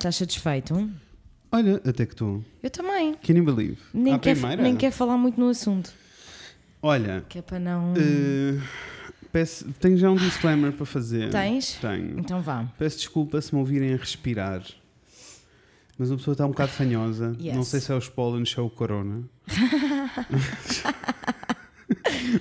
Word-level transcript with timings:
estás 0.00 0.16
satisfeito? 0.16 0.90
Olha, 1.52 1.76
até 1.84 2.06
que 2.06 2.14
estou. 2.14 2.44
Eu 2.62 2.70
também. 2.70 3.14
Can 3.16 3.34
you 3.34 3.44
believe? 3.44 3.78
Nem 3.92 4.18
quer, 4.18 4.36
nem 4.56 4.76
quer 4.76 4.90
falar 4.90 5.16
muito 5.16 5.38
no 5.38 5.48
assunto. 5.48 5.92
Olha, 6.82 7.24
Que 7.28 7.38
é 7.38 7.42
para 7.42 7.58
não. 7.58 7.92
eh, 7.96 8.58
peço, 9.30 9.70
tenho 9.80 9.98
já 9.98 10.10
um 10.10 10.16
disclaimer 10.16 10.72
para 10.72 10.86
fazer. 10.86 11.30
Tens? 11.30 11.74
Tenho. 11.74 12.18
Então 12.18 12.40
vá. 12.40 12.64
Peço 12.78 12.98
desculpa 12.98 13.40
se 13.40 13.54
me 13.54 13.60
ouvirem 13.60 13.92
a 13.92 13.96
respirar. 13.96 14.62
Mas 15.98 16.10
uma 16.10 16.16
pessoa 16.16 16.32
está 16.32 16.46
um 16.46 16.50
bocado 16.50 16.72
fanhosa. 16.72 17.36
Yes. 17.38 17.54
Não 17.54 17.62
sei 17.62 17.80
se 17.80 17.92
é 17.92 17.94
os 17.94 18.08
pólen 18.08 18.44
ou 18.56 18.66
o 18.66 18.70
corona. 18.70 19.22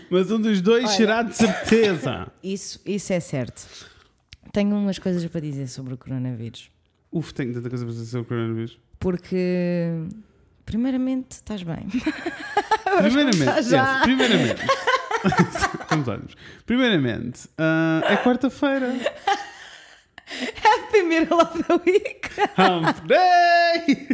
Mas 0.10 0.32
um 0.32 0.39
dos 0.39 0.62
dois 0.62 0.86
Olha. 0.86 0.94
será 0.96 1.23
de 1.23 1.36
certeza. 1.36 2.32
Isso, 2.41 2.80
isso 2.86 3.12
é 3.12 3.20
certo. 3.20 3.68
Tenho 4.54 4.73
umas 4.76 4.98
coisas 4.98 5.26
para 5.26 5.41
dizer 5.41 5.68
sobre 5.68 5.94
o 5.94 5.98
coronavírus. 5.98 6.70
Uf, 7.12 7.34
tenho 7.34 7.54
tanta 7.54 7.70
coisa 7.70 7.86
para 7.86 7.94
dizer 7.94 8.05
sobre 8.05 8.22
o 8.22 8.26
coronavírus. 8.26 8.80
Porque, 8.99 9.88
primeiramente, 10.66 11.32
estás 11.32 11.63
bem. 11.63 11.88
Primeiramente, 12.99 13.45
yes, 13.45 14.02
primeiramente. 14.04 14.62
Vamos 15.90 16.08
lá. 16.08 16.20
Primeiramente, 16.66 17.48
ah, 17.58 18.02
é 18.05 18.18
quarta-feira. 18.18 18.94
Primeiro 20.91 21.35
love 21.35 21.63
da 21.63 21.76
week. 21.76 22.30
Hump 22.58 23.05
Day! 23.05 24.07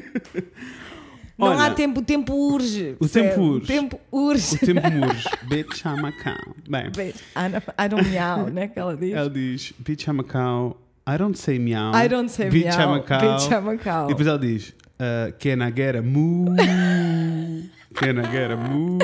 Não 1.38 1.48
Olha, 1.48 1.66
há 1.66 1.73
tempo, 1.73 1.99
o 1.99 2.04
tempo 2.04 2.34
urge. 2.34 2.96
O 2.99 3.09
tempo 3.09 3.41
urge. 3.41 3.63
O 3.63 3.68
tempo 3.68 4.02
urge. 4.12 4.55
O 4.55 4.59
tempo 4.59 4.88
urge. 4.88 5.30
Bitch, 5.43 5.84
I'm 5.84 6.05
a 6.05 6.12
cow. 6.13 6.55
Bem, 6.70 6.91
don't, 6.91 7.66
I 7.77 7.90
don't 7.90 8.09
meow, 8.09 8.49
né? 8.49 8.70
Que 8.70 8.80
ela 8.80 8.96
diz. 8.96 9.13
ela 9.13 9.30
diz, 9.30 9.73
bitch, 9.80 10.07
I'm 10.07 10.21
a 10.21 10.23
cow. 10.23 10.77
I 11.08 11.18
don't 11.18 11.38
say 11.38 11.59
meow. 11.59 11.91
I 11.94 12.08
don't 12.08 12.30
say 12.30 12.50
Bitch, 12.50 12.76
meow. 12.76 12.94
I'm 12.94 13.00
a 13.00 13.04
cow. 13.04 13.20
Bitch, 13.22 13.52
I'm 13.52 13.68
a 13.70 13.77
cow. 13.77 14.05
E 14.05 14.08
depois 14.09 14.27
ela 14.27 14.40
diz, 14.40 14.70
uh, 15.00 15.32
can 15.38 15.62
I 15.62 15.72
get 15.76 15.96
a 15.96 16.02
moo? 16.02 16.46
can 17.93 18.20
I 18.20 18.32
get 18.32 18.52
a 18.52 18.57
moo? 18.57 18.98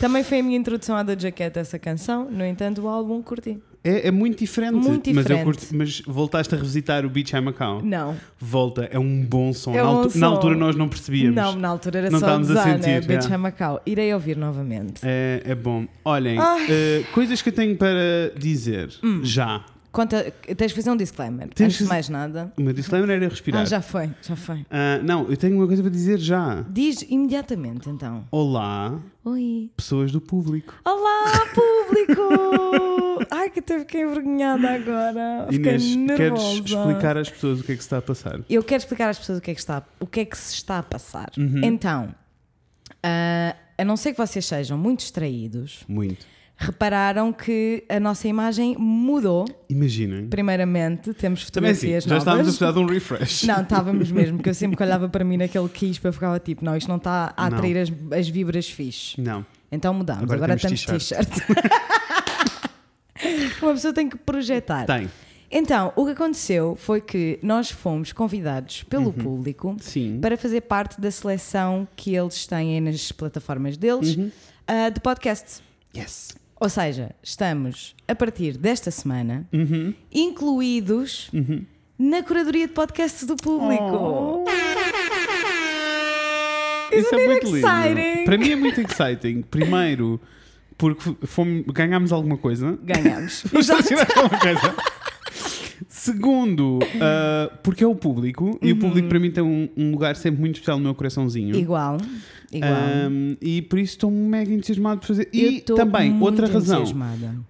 Também 0.00 0.22
foi 0.22 0.38
a 0.40 0.42
minha 0.42 0.56
introdução 0.58 0.96
à 0.96 1.02
Doja 1.02 1.30
Cat 1.32 1.58
essa 1.58 1.78
canção. 1.78 2.30
No 2.30 2.44
entanto, 2.44 2.82
o 2.82 2.88
álbum 2.88 3.20
curti. 3.22 3.58
É, 3.82 4.08
é 4.08 4.10
muito 4.10 4.38
diferente. 4.40 4.74
Muito 4.74 4.88
Mas, 5.10 5.16
eu 5.16 5.22
diferente. 5.22 5.44
curto- 5.44 5.66
mas 5.72 6.00
voltaste 6.06 6.54
a 6.54 6.58
revisitar 6.58 7.04
o 7.06 7.10
Bitch, 7.10 7.32
I'm 7.32 7.48
a 7.48 7.52
cow. 7.52 7.80
Não. 7.82 8.16
Volta, 8.38 8.88
é 8.90 8.98
um 8.98 9.24
bom 9.24 9.52
som. 9.52 9.72
É 9.74 9.76
na, 9.76 9.84
um 9.84 9.96
altu- 9.98 10.10
som. 10.10 10.18
na 10.18 10.26
altura 10.26 10.56
nós 10.56 10.74
não 10.76 10.88
percebíamos. 10.88 11.36
Não, 11.36 11.54
na 11.56 11.68
altura 11.68 11.98
era 11.98 12.10
Não 12.10 12.18
só 12.18 12.26
estávamos 12.26 12.50
a 12.50 12.62
sentir, 12.64 13.04
Bitch, 13.06 13.28
já. 13.28 13.36
I'm 13.36 13.46
a 13.46 13.52
cow. 13.52 13.80
Irei 13.86 14.12
ouvir 14.12 14.36
novamente. 14.36 15.00
É, 15.04 15.42
é 15.44 15.54
bom. 15.54 15.86
Olhem, 16.04 16.36
eh, 16.68 17.04
coisas 17.12 17.40
que 17.42 17.48
eu 17.48 17.52
tenho 17.52 17.76
para 17.76 18.32
dizer 18.36 18.90
Hum. 19.04 19.20
já. 19.24 19.64
Conta, 19.96 20.30
tens 20.54 20.72
de 20.72 20.74
fazer 20.74 20.90
um 20.90 20.96
disclaimer. 20.96 21.48
Tens 21.54 21.68
Antes 21.68 21.78
de 21.78 21.84
mais 21.84 22.06
nada. 22.10 22.52
O 22.58 22.60
meu 22.60 22.74
disclaimer 22.74 23.08
era 23.16 23.26
respirar. 23.30 23.62
Ah, 23.62 23.64
já 23.64 23.80
foi, 23.80 24.10
já 24.20 24.36
foi. 24.36 24.66
Ah, 24.70 25.00
não, 25.02 25.26
eu 25.30 25.38
tenho 25.38 25.56
uma 25.56 25.66
coisa 25.66 25.80
para 25.80 25.90
dizer 25.90 26.18
já. 26.18 26.66
Diz 26.68 27.00
imediatamente 27.08 27.88
então. 27.88 28.26
Olá, 28.30 29.00
Oi. 29.24 29.70
pessoas 29.74 30.12
do 30.12 30.20
público. 30.20 30.74
Olá, 30.84 31.46
público! 31.54 33.24
Ai, 33.32 33.48
que 33.48 33.60
até 33.60 33.78
fiquei 33.78 34.02
envergonhada 34.02 34.68
agora. 34.68 35.46
Fiquei 35.50 35.76
Inês, 35.76 35.96
nervosa. 35.96 36.16
queres 36.18 36.68
explicar 36.68 37.16
às 37.16 37.30
pessoas 37.30 37.60
o 37.60 37.64
que 37.64 37.72
é 37.72 37.74
que 37.74 37.80
se 37.80 37.86
está 37.86 37.96
a 37.96 38.02
passar? 38.02 38.40
Eu 38.50 38.62
quero 38.62 38.82
explicar 38.82 39.08
às 39.08 39.18
pessoas 39.18 39.38
o 39.38 39.40
que 39.40 39.50
é 39.50 39.54
que, 39.54 39.60
está, 39.60 39.82
o 39.98 40.06
que, 40.06 40.20
é 40.20 40.24
que 40.26 40.36
se 40.36 40.52
está 40.56 40.78
a 40.78 40.82
passar. 40.82 41.30
Uhum. 41.38 41.62
Então, 41.64 42.14
ah, 43.02 43.56
a 43.78 43.84
não 43.84 43.96
ser 43.96 44.12
que 44.12 44.18
vocês 44.18 44.44
sejam 44.44 44.76
muito 44.76 44.98
distraídos, 44.98 45.84
Muito. 45.88 46.35
Repararam 46.58 47.32
que 47.32 47.84
a 47.88 48.00
nossa 48.00 48.26
imagem 48.26 48.76
mudou. 48.78 49.44
Imaginem. 49.68 50.26
Primeiramente, 50.28 51.12
temos 51.12 51.50
Também 51.50 51.72
assim, 51.72 51.80
fotografias 51.92 52.04
já 52.04 52.18
estávamos 52.18 52.46
a 52.46 52.50
precisar 52.50 52.72
de 52.72 52.78
um 52.78 52.86
refresh. 52.86 53.42
Não, 53.44 53.62
estávamos 53.62 54.10
mesmo, 54.10 54.38
porque 54.38 54.50
eu 54.50 54.54
sempre 54.54 54.76
que 54.76 54.82
olhava 54.82 55.08
para 55.08 55.24
mim 55.24 55.36
naquele 55.36 55.68
quispo 55.68 56.06
eu 56.08 56.12
ficava 56.12 56.38
tipo, 56.38 56.64
não, 56.64 56.76
isto 56.76 56.88
não 56.88 56.96
está 56.96 57.34
a 57.36 57.50
Não. 57.50 57.58
atrair 57.58 57.76
as, 57.78 57.92
as 58.18 58.28
vibras 58.28 58.68
fixe. 58.70 59.20
Não. 59.20 59.44
Então 59.70 59.92
mudamos, 59.92 60.22
Agora 60.24 60.54
agora, 60.54 60.58
temos 60.58 60.84
t-shirt. 60.84 61.28
Uma 63.62 63.72
pessoa 63.72 63.92
tem 63.92 64.08
que 64.08 64.16
projetar. 64.16 64.86
Tem. 64.86 65.10
Então, 65.50 65.92
o 65.96 66.04
que 66.04 66.10
aconteceu 66.12 66.76
foi 66.76 67.00
que 67.00 67.38
nós 67.42 67.70
fomos 67.70 68.12
convidados 68.12 68.82
pelo 68.84 69.12
público 69.12 69.76
Sim. 69.80 70.18
para 70.20 70.36
fazer 70.36 70.62
parte 70.62 71.00
da 71.00 71.10
seleção 71.10 71.86
que 71.96 72.14
eles 72.14 72.46
têm 72.46 72.80
nas 72.80 73.10
plataformas 73.12 73.76
deles 73.76 74.16
Uhum. 74.16 74.30
ah, 74.66 74.90
de 74.90 75.00
podcast. 75.00 75.62
Yes. 75.96 76.34
Ou 76.58 76.68
seja, 76.68 77.10
estamos 77.22 77.94
a 78.08 78.14
partir 78.14 78.56
desta 78.56 78.90
semana 78.90 79.46
Uhum. 79.52 79.92
incluídos 80.12 81.30
na 81.98 82.22
curadoria 82.22 82.66
de 82.66 82.72
podcasts 82.72 83.26
do 83.26 83.36
público. 83.36 83.94
Oh. 83.94 84.44
Isso 86.92 87.14
é 87.14 87.18
it 87.18 87.26
muito 87.28 87.46
lindo. 87.46 87.58
exciting? 87.58 88.24
Para 88.24 88.38
mim 88.38 88.50
é 88.52 88.56
muito 88.56 88.80
exciting. 88.80 89.42
Primeiro, 89.42 90.20
porque 90.78 91.14
fomos, 91.26 91.64
ganhámos 91.66 92.12
alguma 92.12 92.38
coisa. 92.38 92.78
Vamos 93.52 93.86
tirar 93.86 94.06
alguma 94.16 94.38
coisa. 94.40 94.74
Segundo, 95.88 96.78
ah, 97.00 97.50
porque 97.62 97.82
é 97.82 97.86
o 97.86 97.94
público 97.94 98.58
e 98.62 98.72
o 98.72 98.76
público 98.76 99.08
para 99.08 99.18
mim 99.18 99.30
tem 99.30 99.42
um, 99.42 99.68
um 99.76 99.90
lugar 99.92 100.16
sempre 100.16 100.40
muito 100.40 100.54
especial 100.56 100.78
no 100.78 100.84
meu 100.84 100.94
coraçãozinho. 100.94 101.54
Igual. 101.56 101.98
Igual. 102.52 102.72
Ahm, 102.72 103.36
e 103.42 103.60
por 103.62 103.78
isso 103.78 103.92
estou 103.94 104.10
mega 104.10 104.52
entusiasmado 104.52 105.00
por 105.00 105.06
fazer. 105.08 105.28
Eu 105.32 105.50
E 105.52 105.60
também, 105.60 106.20
outra 106.20 106.46
razão, 106.46 106.84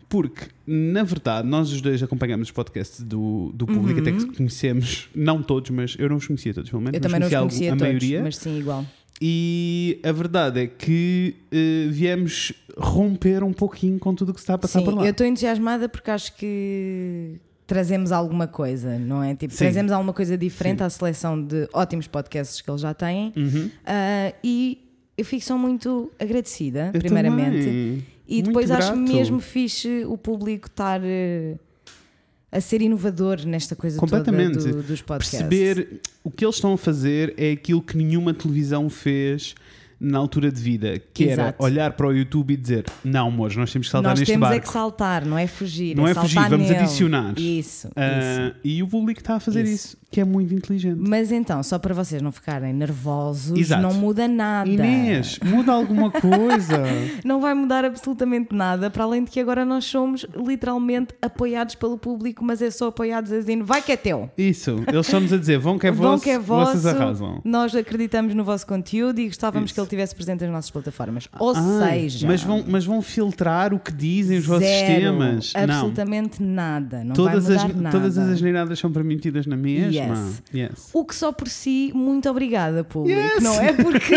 porque 0.09 0.47
na 0.67 1.03
verdade 1.03 1.47
nós 1.47 1.71
os 1.73 1.81
dois 1.81 2.03
acompanhamos 2.03 2.49
os 2.49 2.53
podcasts 2.53 3.03
do, 3.03 3.51
do 3.55 3.67
público, 3.67 4.01
até 4.01 4.13
que 4.13 4.25
conhecemos, 4.35 5.09
não 5.15 5.43
todos, 5.43 5.71
mas 5.71 5.97
eu 5.99 6.09
não 6.09 6.17
os 6.17 6.27
conhecia 6.27 6.55
todos, 6.55 6.71
pelo 6.71 6.81
menos, 6.83 6.95
Eu 6.95 7.01
também 7.01 7.21
não 7.21 7.27
os 7.29 7.33
conhecia 7.35 7.71
algum- 7.73 7.85
a 7.85 7.87
todos, 7.87 8.01
maioria. 8.03 8.23
mas 8.23 8.37
sim, 8.37 8.59
igual. 8.59 8.85
E 9.21 9.99
a 10.03 10.13
verdade 10.13 10.61
é 10.61 10.67
que 10.67 11.37
eh, 11.51 11.89
viemos 11.91 12.53
romper 12.77 13.43
um 13.43 13.53
pouquinho 13.53 13.99
com 13.99 14.15
tudo 14.15 14.31
o 14.31 14.35
que 14.35 14.41
se 14.41 14.45
está 14.45 14.55
a 14.55 14.59
passar 14.59 14.81
Sim, 14.81 14.85
por 14.85 14.95
lá. 14.95 15.05
eu 15.07 15.11
estou 15.11 15.27
entusiasmada 15.27 15.89
porque 15.89 16.11
acho 16.11 16.37
que 16.37 17.37
trazemos 17.67 18.13
alguma 18.13 18.47
coisa, 18.47 18.99
não 18.99 19.23
é? 19.23 19.35
Tipo, 19.35 19.53
Sim. 19.53 19.59
trazemos 19.65 19.91
alguma 19.93 20.13
coisa 20.13 20.37
diferente 20.39 20.79
Sim. 20.79 20.85
à 20.85 20.91
seleção 20.91 21.43
de 21.43 21.69
ótimos 21.73 22.07
podcasts 22.07 22.61
que 22.61 22.71
eles 22.71 22.81
já 22.81 22.95
têm. 22.95 23.33
Uhum. 23.37 23.71
Ah, 23.85 24.33
e 24.45 24.79
eu 25.19 25.25
fico 25.25 25.45
só 25.45 25.57
muito 25.59 26.11
agradecida, 26.19 26.91
Eu 26.95 27.01
primeiramente. 27.01 27.59
também. 27.65 28.07
E 28.29 28.35
Muito 28.37 28.47
depois 28.49 28.71
acho 28.71 28.93
grato. 28.93 29.13
mesmo 29.13 29.41
fixe 29.41 30.05
o 30.07 30.19
público 30.19 30.67
estar 30.67 31.01
eh, 31.05 31.55
a 32.51 32.61
ser 32.61 32.83
inovador 32.83 33.45
nesta 33.47 33.77
coisa 33.77 34.01
toda 34.01 34.19
Completamente. 34.19 34.59
do- 34.59 34.83
dos 34.83 35.01
podcasts. 35.01 35.39
Perceber 35.43 36.01
o 36.25 36.31
que 36.31 36.45
eles 36.45 36.57
estão 36.57 36.73
a 36.73 36.79
fazer 36.79 37.35
é 37.37 37.53
aquilo 37.53 37.81
que 37.81 37.97
nenhuma 37.97 38.35
televisão 38.35 38.91
fez 38.91 39.55
na 39.99 40.19
altura 40.19 40.53
de 40.53 40.61
vida, 40.61 41.01
que 41.15 41.25
era 41.25 41.43
Exato. 41.45 41.63
olhar 41.65 41.93
para 41.95 42.07
o 42.07 42.13
YouTube 42.13 42.53
e 42.53 42.57
dizer: 42.57 42.85
Não, 43.05 43.29
amores, 43.29 43.57
nós 43.57 43.73
temos 43.73 43.87
que 43.89 43.91
saltar 43.93 44.11
Nós 44.11 44.21
neste 44.21 44.33
temos 44.33 44.47
é 44.49 44.51
barco. 44.51 44.67
que 44.67 44.73
saltar, 44.73 45.25
não 45.25 45.39
é 45.39 45.47
fugir. 45.47 45.97
Não 45.97 46.05
é 46.07 46.15
saltar 46.15 46.23
fugir, 46.25 46.49
vamos 46.51 46.69
nele. 46.69 46.81
adicionar. 46.81 47.35
Isso, 47.39 47.89
Ah, 47.97 48.49
isso. 48.49 48.57
e 48.65 48.83
o 48.83 48.89
público 48.89 49.21
está 49.21 49.37
a 49.37 49.41
fazer 49.41 49.65
Isso. 49.65 49.75
isso, 49.89 49.97
que 50.11 50.21
é 50.21 50.25
muito 50.25 50.55
inteligente. 50.55 50.97
Mas 50.99 51.31
então, 51.33 51.63
só 51.63 51.79
para 51.79 51.93
vocês 51.95 52.23
não 52.23 52.31
ficarem 52.33 52.73
nervosos, 52.73 53.59
Exato. 53.59 53.83
não 53.83 53.93
muda 53.95 54.27
nada. 54.29 54.69
Inês, 54.69 55.39
muda 55.45 55.73
alguma 55.73 56.11
coisa. 56.11 56.83
Não 57.25 57.41
vai 57.41 57.55
mudar 57.55 57.85
absolutamente 57.85 58.55
nada, 58.55 58.89
para 58.91 59.05
além 59.05 59.25
de 59.25 59.31
que 59.31 59.41
agora 59.41 59.65
nós 59.65 59.85
somos 59.85 60.25
literalmente 60.37 61.15
apoiados 61.21 61.75
pelo 61.75 61.99
público, 61.99 62.45
mas 62.45 62.63
é 62.63 62.71
só 62.71 62.89
apoiados 62.89 63.33
a 63.33 63.39
dizer 63.39 63.63
vai 63.63 63.83
que 63.83 63.93
é 63.93 63.97
teu. 63.97 64.31
Isso, 64.39 64.77
eles 64.87 65.07
estão-nos 65.07 65.33
a 65.33 65.37
dizer: 65.37 65.59
Vão 65.59 65.79
que 65.79 65.87
é 65.87 65.91
Vão 65.91 66.13
vosso, 66.13 66.23
que 66.25 66.31
é 66.31 66.39
vocês 66.39 66.83
vosso, 66.85 66.89
arrasam. 66.97 67.41
nós 67.45 67.75
acreditamos 67.75 68.35
no 68.35 68.45
vosso 68.45 68.67
conteúdo 68.67 69.19
e 69.21 69.27
gostávamos 69.27 69.67
Isso. 69.71 69.75
que 69.75 69.81
ele 69.81 69.87
estivesse 69.87 70.15
presente 70.15 70.43
nas 70.45 70.51
nossas 70.53 70.71
plataformas. 70.71 71.29
Ou 71.39 71.51
Ah, 71.57 71.89
seja, 71.91 72.27
mas 72.27 72.43
vão, 72.43 72.65
mas 72.67 72.85
vão 72.85 73.03
filtrar 73.03 73.75
o 73.75 73.79
que 73.79 73.93
dizem 73.93 74.39
os 74.39 74.47
vossos 74.47 74.65
zero, 74.67 74.87
sistemas. 74.87 75.53
Não. 75.55 75.63
absolutamente 75.63 76.43
nada. 76.43 77.03
Não 77.05 77.15
Todas 77.15 77.47
vai 77.47 77.57
as, 77.57 77.63
mudar 77.65 77.81
nada. 77.81 77.99
todas 77.99 78.19
as 78.19 78.29
asneiradas 78.29 78.79
são 78.79 78.93
permitidas 78.93 79.47
na 79.47 79.57
mesma. 79.57 79.96
Yes. 79.99 80.43
Yes. 80.55 80.91
O 80.93 81.05
que 81.05 81.15
só 81.15 81.33
por 81.33 81.49
si, 81.49 81.93
muito 81.95 82.29
obrigada, 82.29 82.85
público. 82.85 83.19
Yes. 83.21 83.43
Não 83.43 83.55
é 83.61 83.73
porque 83.73 84.15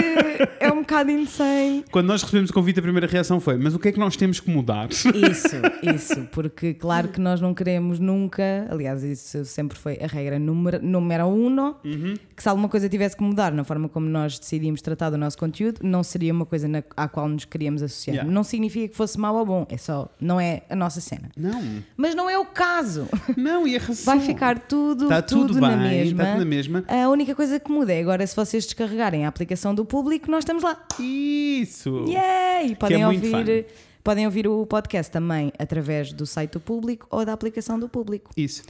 é 0.59 0.71
um 0.71 0.81
bocado 0.81 1.11
insane. 1.11 1.83
Quando 1.91 2.07
nós 2.07 2.21
recebemos 2.23 2.49
o 2.49 2.53
convite, 2.53 2.79
a 2.79 2.81
primeira 2.83 3.07
reação 3.07 3.39
foi: 3.39 3.57
Mas 3.57 3.73
o 3.73 3.79
que 3.79 3.89
é 3.89 3.91
que 3.91 3.99
nós 3.99 4.15
temos 4.15 4.39
que 4.39 4.49
mudar? 4.49 4.89
Isso, 5.29 5.55
isso, 5.83 6.27
porque 6.31 6.73
claro 6.73 7.07
que 7.09 7.19
nós 7.19 7.39
não 7.41 7.53
queremos 7.53 7.99
nunca, 7.99 8.67
aliás, 8.69 9.03
isso 9.03 9.43
sempre 9.45 9.77
foi 9.77 9.97
a 10.01 10.07
regra 10.07 10.37
número, 10.39 10.79
número 10.83 11.27
uno, 11.27 11.75
Uhum. 11.83 12.15
que 12.35 12.41
se 12.43 12.49
alguma 12.49 12.67
coisa 12.69 12.87
tivesse 12.89 13.15
que 13.17 13.23
mudar 13.23 13.51
na 13.51 13.63
forma 13.63 13.87
como 13.89 14.07
nós 14.07 14.39
decidimos 14.39 14.81
tratar 14.81 15.09
do 15.09 15.17
nosso 15.17 15.37
conteúdo, 15.37 15.79
não 15.83 16.03
seria 16.03 16.33
uma 16.33 16.45
coisa 16.45 16.67
na- 16.67 16.83
à 16.95 17.07
qual 17.07 17.27
nos 17.27 17.45
queríamos 17.45 17.81
associar. 17.83 18.15
Yeah. 18.15 18.31
Não 18.31 18.43
significa 18.43 18.87
que 18.87 18.95
fosse 18.95 19.19
mau 19.19 19.35
ou 19.35 19.45
bom, 19.45 19.65
é 19.69 19.77
só, 19.77 20.09
não 20.19 20.39
é 20.39 20.61
a 20.69 20.75
nossa 20.75 21.01
cena. 21.01 21.29
Não, 21.37 21.61
Mas 21.97 22.15
não 22.15 22.29
é 22.29 22.37
o 22.37 22.45
caso. 22.45 23.07
não, 23.37 23.67
e 23.67 23.75
a 23.75 23.79
razão. 23.79 24.05
Vai 24.05 24.19
ficar 24.25 24.59
tudo, 24.59 25.03
Está 25.05 25.21
tudo, 25.21 25.47
tudo, 25.47 25.61
na 25.75 25.83
bem, 25.83 25.99
mesma. 25.99 26.23
está 26.23 26.37
na 26.37 26.45
mesma. 26.45 26.85
A 26.87 27.09
única 27.09 27.35
coisa 27.35 27.59
que 27.59 27.71
muda 27.71 27.93
é 27.93 27.99
agora 27.99 28.25
se 28.25 28.35
vocês 28.35 28.65
descarregarem 28.65 29.25
a 29.25 29.29
aplicação 29.29 29.73
do 29.73 29.85
público, 29.85 30.29
nós 30.29 30.39
estamos 30.39 30.63
lá. 30.63 30.85
Isso! 30.99 32.05
Yay! 32.07 32.75
Podem 32.75 33.01
é 33.01 33.07
ouvir, 33.07 33.65
podem 34.03 34.25
ouvir 34.25 34.47
o 34.47 34.65
podcast 34.65 35.11
também 35.11 35.51
através 35.57 36.11
do 36.13 36.25
site 36.25 36.53
do 36.53 36.59
público 36.59 37.07
ou 37.09 37.25
da 37.25 37.33
aplicação 37.33 37.79
do 37.79 37.87
público. 37.89 38.31
Isso. 38.35 38.63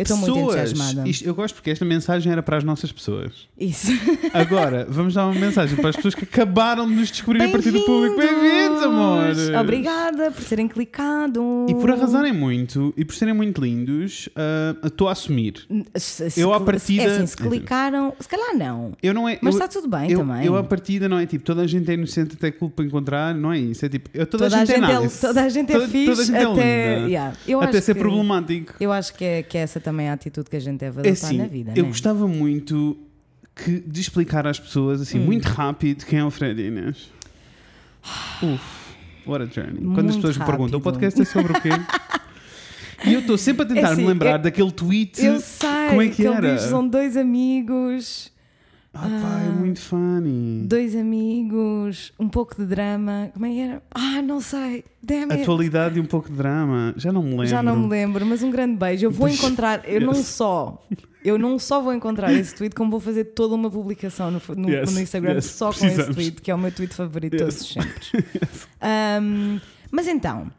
Eu 0.00 0.02
estou 0.02 0.16
muito 0.16 0.38
entusiasmada. 0.38 1.08
isto- 1.08 1.24
eu 1.26 1.34
gosto 1.34 1.54
porque 1.54 1.70
esta 1.70 1.84
mensagem 1.84 2.30
era 2.32 2.42
para 2.42 2.56
as 2.56 2.64
nossas 2.64 2.90
pessoas. 2.92 3.32
Isso. 3.58 3.88
Agora, 4.32 4.86
vamos 4.88 5.14
dar 5.14 5.26
uma 5.26 5.34
mensagem 5.38 5.76
para 5.76 5.90
as 5.90 5.96
pessoas 5.96 6.14
que 6.14 6.24
acabaram 6.24 6.86
de 6.88 6.94
nos 6.94 7.10
descobrir 7.10 7.42
a 7.42 7.48
partir 7.48 7.70
do 7.70 7.80
público. 7.84 8.16
Bem-vindos, 8.16 8.82
amores! 8.82 9.38
Obrigada 9.50 10.30
por 10.30 10.44
terem 10.44 10.68
clicado. 10.68 11.66
E 11.68 11.74
por 11.74 11.90
arrasarem 11.90 12.32
muito 12.32 12.92
e 12.96 13.04
por 13.04 13.14
serem 13.14 13.34
muito 13.34 13.60
lindos, 13.62 14.28
ah, 14.36 14.76
estou 14.86 15.08
a 15.08 15.12
assumir. 15.12 15.66
Se, 15.96 16.30
se, 16.30 16.40
Eu, 16.40 16.52
à 16.52 16.60
partida- 16.60 17.02
É 17.02 17.06
assim, 17.16 17.26
se 17.26 17.36
clicaram, 17.36 18.12
se 18.18 18.28
calhar 18.28 18.56
não. 18.56 18.92
Eu 19.02 19.12
não 19.14 19.28
é. 19.28 19.38
Mas 19.42 19.54
eu, 19.54 19.60
está 19.60 19.68
tudo 19.80 19.88
bem 19.88 20.10
eu, 20.10 20.18
também. 20.20 20.44
eu, 20.46 20.56
à 20.56 20.62
partida, 20.64 21.08
não 21.08 21.18
é 21.18 21.26
tipo, 21.26 21.44
toda 21.44 21.62
a 21.62 21.66
gente 21.66 21.90
é 21.90 21.94
inocente 21.94 22.34
até 22.34 22.50
culpa 22.50 22.76
para 22.76 22.84
encontrar, 22.84 23.34
não 23.34 23.52
é 23.52 23.58
isso. 23.58 23.84
É 23.84 23.88
tipo, 23.88 24.08
eu, 24.14 24.26
toda, 24.26 24.44
toda, 24.44 24.56
a 24.56 24.64
gente 24.64 24.72
é 24.72 24.92
é, 24.92 25.00
nice. 25.00 25.20
toda 25.20 25.42
a 25.42 25.48
gente 25.48 25.70
é 25.70 25.74
Toda- 25.74 25.88
fixe 25.88 26.06
toda 26.06 26.22
a 26.22 26.24
gente 26.24 26.36
é 26.36 26.42
até, 26.44 26.94
linda. 26.98 27.08
yeah. 27.08 27.34
até 27.62 27.80
ser 27.80 27.94
que, 27.94 28.00
problemático. 28.00 28.74
Eu 28.80 28.92
acho 28.92 29.14
que 29.14 29.24
é, 29.24 29.42
que 29.42 29.58
essa 29.58 29.78
também 29.80 29.89
é 29.98 30.10
a 30.10 30.12
atitude 30.12 30.48
que 30.50 30.56
a 30.56 30.60
gente 30.60 30.78
deve 30.80 30.98
É 30.98 31.10
adotar 31.10 31.12
assim, 31.28 31.38
na 31.38 31.46
vida. 31.46 31.72
eu 31.74 31.82
né? 31.84 31.88
gostava 31.88 32.28
muito 32.28 32.98
que, 33.56 33.80
de 33.80 34.00
explicar 34.00 34.46
às 34.46 34.60
pessoas, 34.60 35.00
assim, 35.00 35.18
Hum. 35.18 35.24
muito 35.24 35.46
rápido, 35.48 36.04
quem 36.04 36.18
é 36.18 36.24
o 36.24 36.30
Fred 36.30 36.60
Inês. 36.62 37.10
Uf, 38.42 38.62
what 39.26 39.42
a 39.42 39.46
journey. 39.46 39.82
Quando 39.82 40.08
as 40.08 40.16
Muito 40.16 40.16
pessoas 40.16 40.38
me 40.38 40.44
perguntam, 40.44 40.78
o 40.78 40.82
rápido. 40.82 40.82
podcast 40.82 41.20
é 41.20 41.24
sobre 41.24 41.52
o 41.52 41.60
quê? 41.60 41.70
E 43.02 43.14
eu 43.14 43.20
estou 43.20 43.38
sempre 43.38 43.62
a 43.62 43.66
tentar 43.66 43.80
É 43.80 43.92
assim, 43.92 44.02
me 44.02 44.08
lembrar 44.08 44.32
eu- 44.32 44.38
daquele 44.40 44.70
tweet. 44.70 45.24
Eu 45.24 45.40
sei 45.40 45.88
Como 45.88 46.02
é 46.02 46.08
que 46.08 46.20
ele 46.22 46.34
era? 46.34 46.54
diz, 46.54 46.64
são 46.64 46.86
dois 46.86 47.16
amigos, 47.16 48.30
Ah, 48.92 49.02
pá, 49.08 49.40
é 49.46 49.50
muito 49.50 49.80
funny. 49.80 50.64
dois 50.66 50.96
amigos, 50.96 52.12
um 52.18 52.28
pouco 52.28 52.56
de 52.56 52.66
drama. 52.66 53.30
Como 53.32 53.46
é 53.46 53.48
que 53.50 53.60
era? 53.60 53.82
Ah, 53.94 54.20
não 54.20 54.40
sei. 54.40 54.84
Damn 55.02 55.30
it. 55.30 55.42
Atualidade 55.42 55.96
e 55.96 56.00
um 56.00 56.04
pouco 56.04 56.28
de 56.28 56.36
drama. 56.36 56.92
Já 56.96 57.12
não 57.12 57.22
me 57.22 57.30
lembro. 57.30 57.46
Já 57.46 57.62
não 57.62 57.76
me 57.76 57.88
lembro, 57.88 58.26
mas 58.26 58.42
um 58.42 58.50
grande 58.50 58.76
beijo. 58.76 59.06
Eu 59.06 59.10
vou 59.10 59.28
encontrar, 59.28 59.88
eu 59.88 60.00
não 60.00 60.12
Yes. 60.14 60.26
só, 60.26 60.84
eu 61.24 61.38
não 61.38 61.56
só 61.58 61.80
vou 61.80 61.94
encontrar 61.94 62.32
esse 62.32 62.52
tweet, 62.54 62.74
como 62.74 62.90
vou 62.90 62.98
fazer 63.00 63.26
toda 63.26 63.54
uma 63.54 63.70
publicação 63.70 64.30
no, 64.30 64.42
no- 64.56 64.68
Yes, 64.68 64.92
no 64.92 65.00
Instagram 65.00 65.34
yes, 65.34 65.44
só 65.46 65.66
com 65.72 65.78
precisamos. 65.78 66.06
esse 66.08 66.14
tweet, 66.14 66.42
que 66.42 66.50
é 66.50 66.54
o 66.54 66.58
meu 66.58 66.72
tweet 66.72 66.92
favorito 66.92 67.36
de 67.36 67.42
Yes. 67.44 67.54
todos 67.54 67.60
os 67.62 67.72
sempre. 67.72 68.24
Um, 69.22 69.60
mas 69.92 70.08
então, 70.08 70.50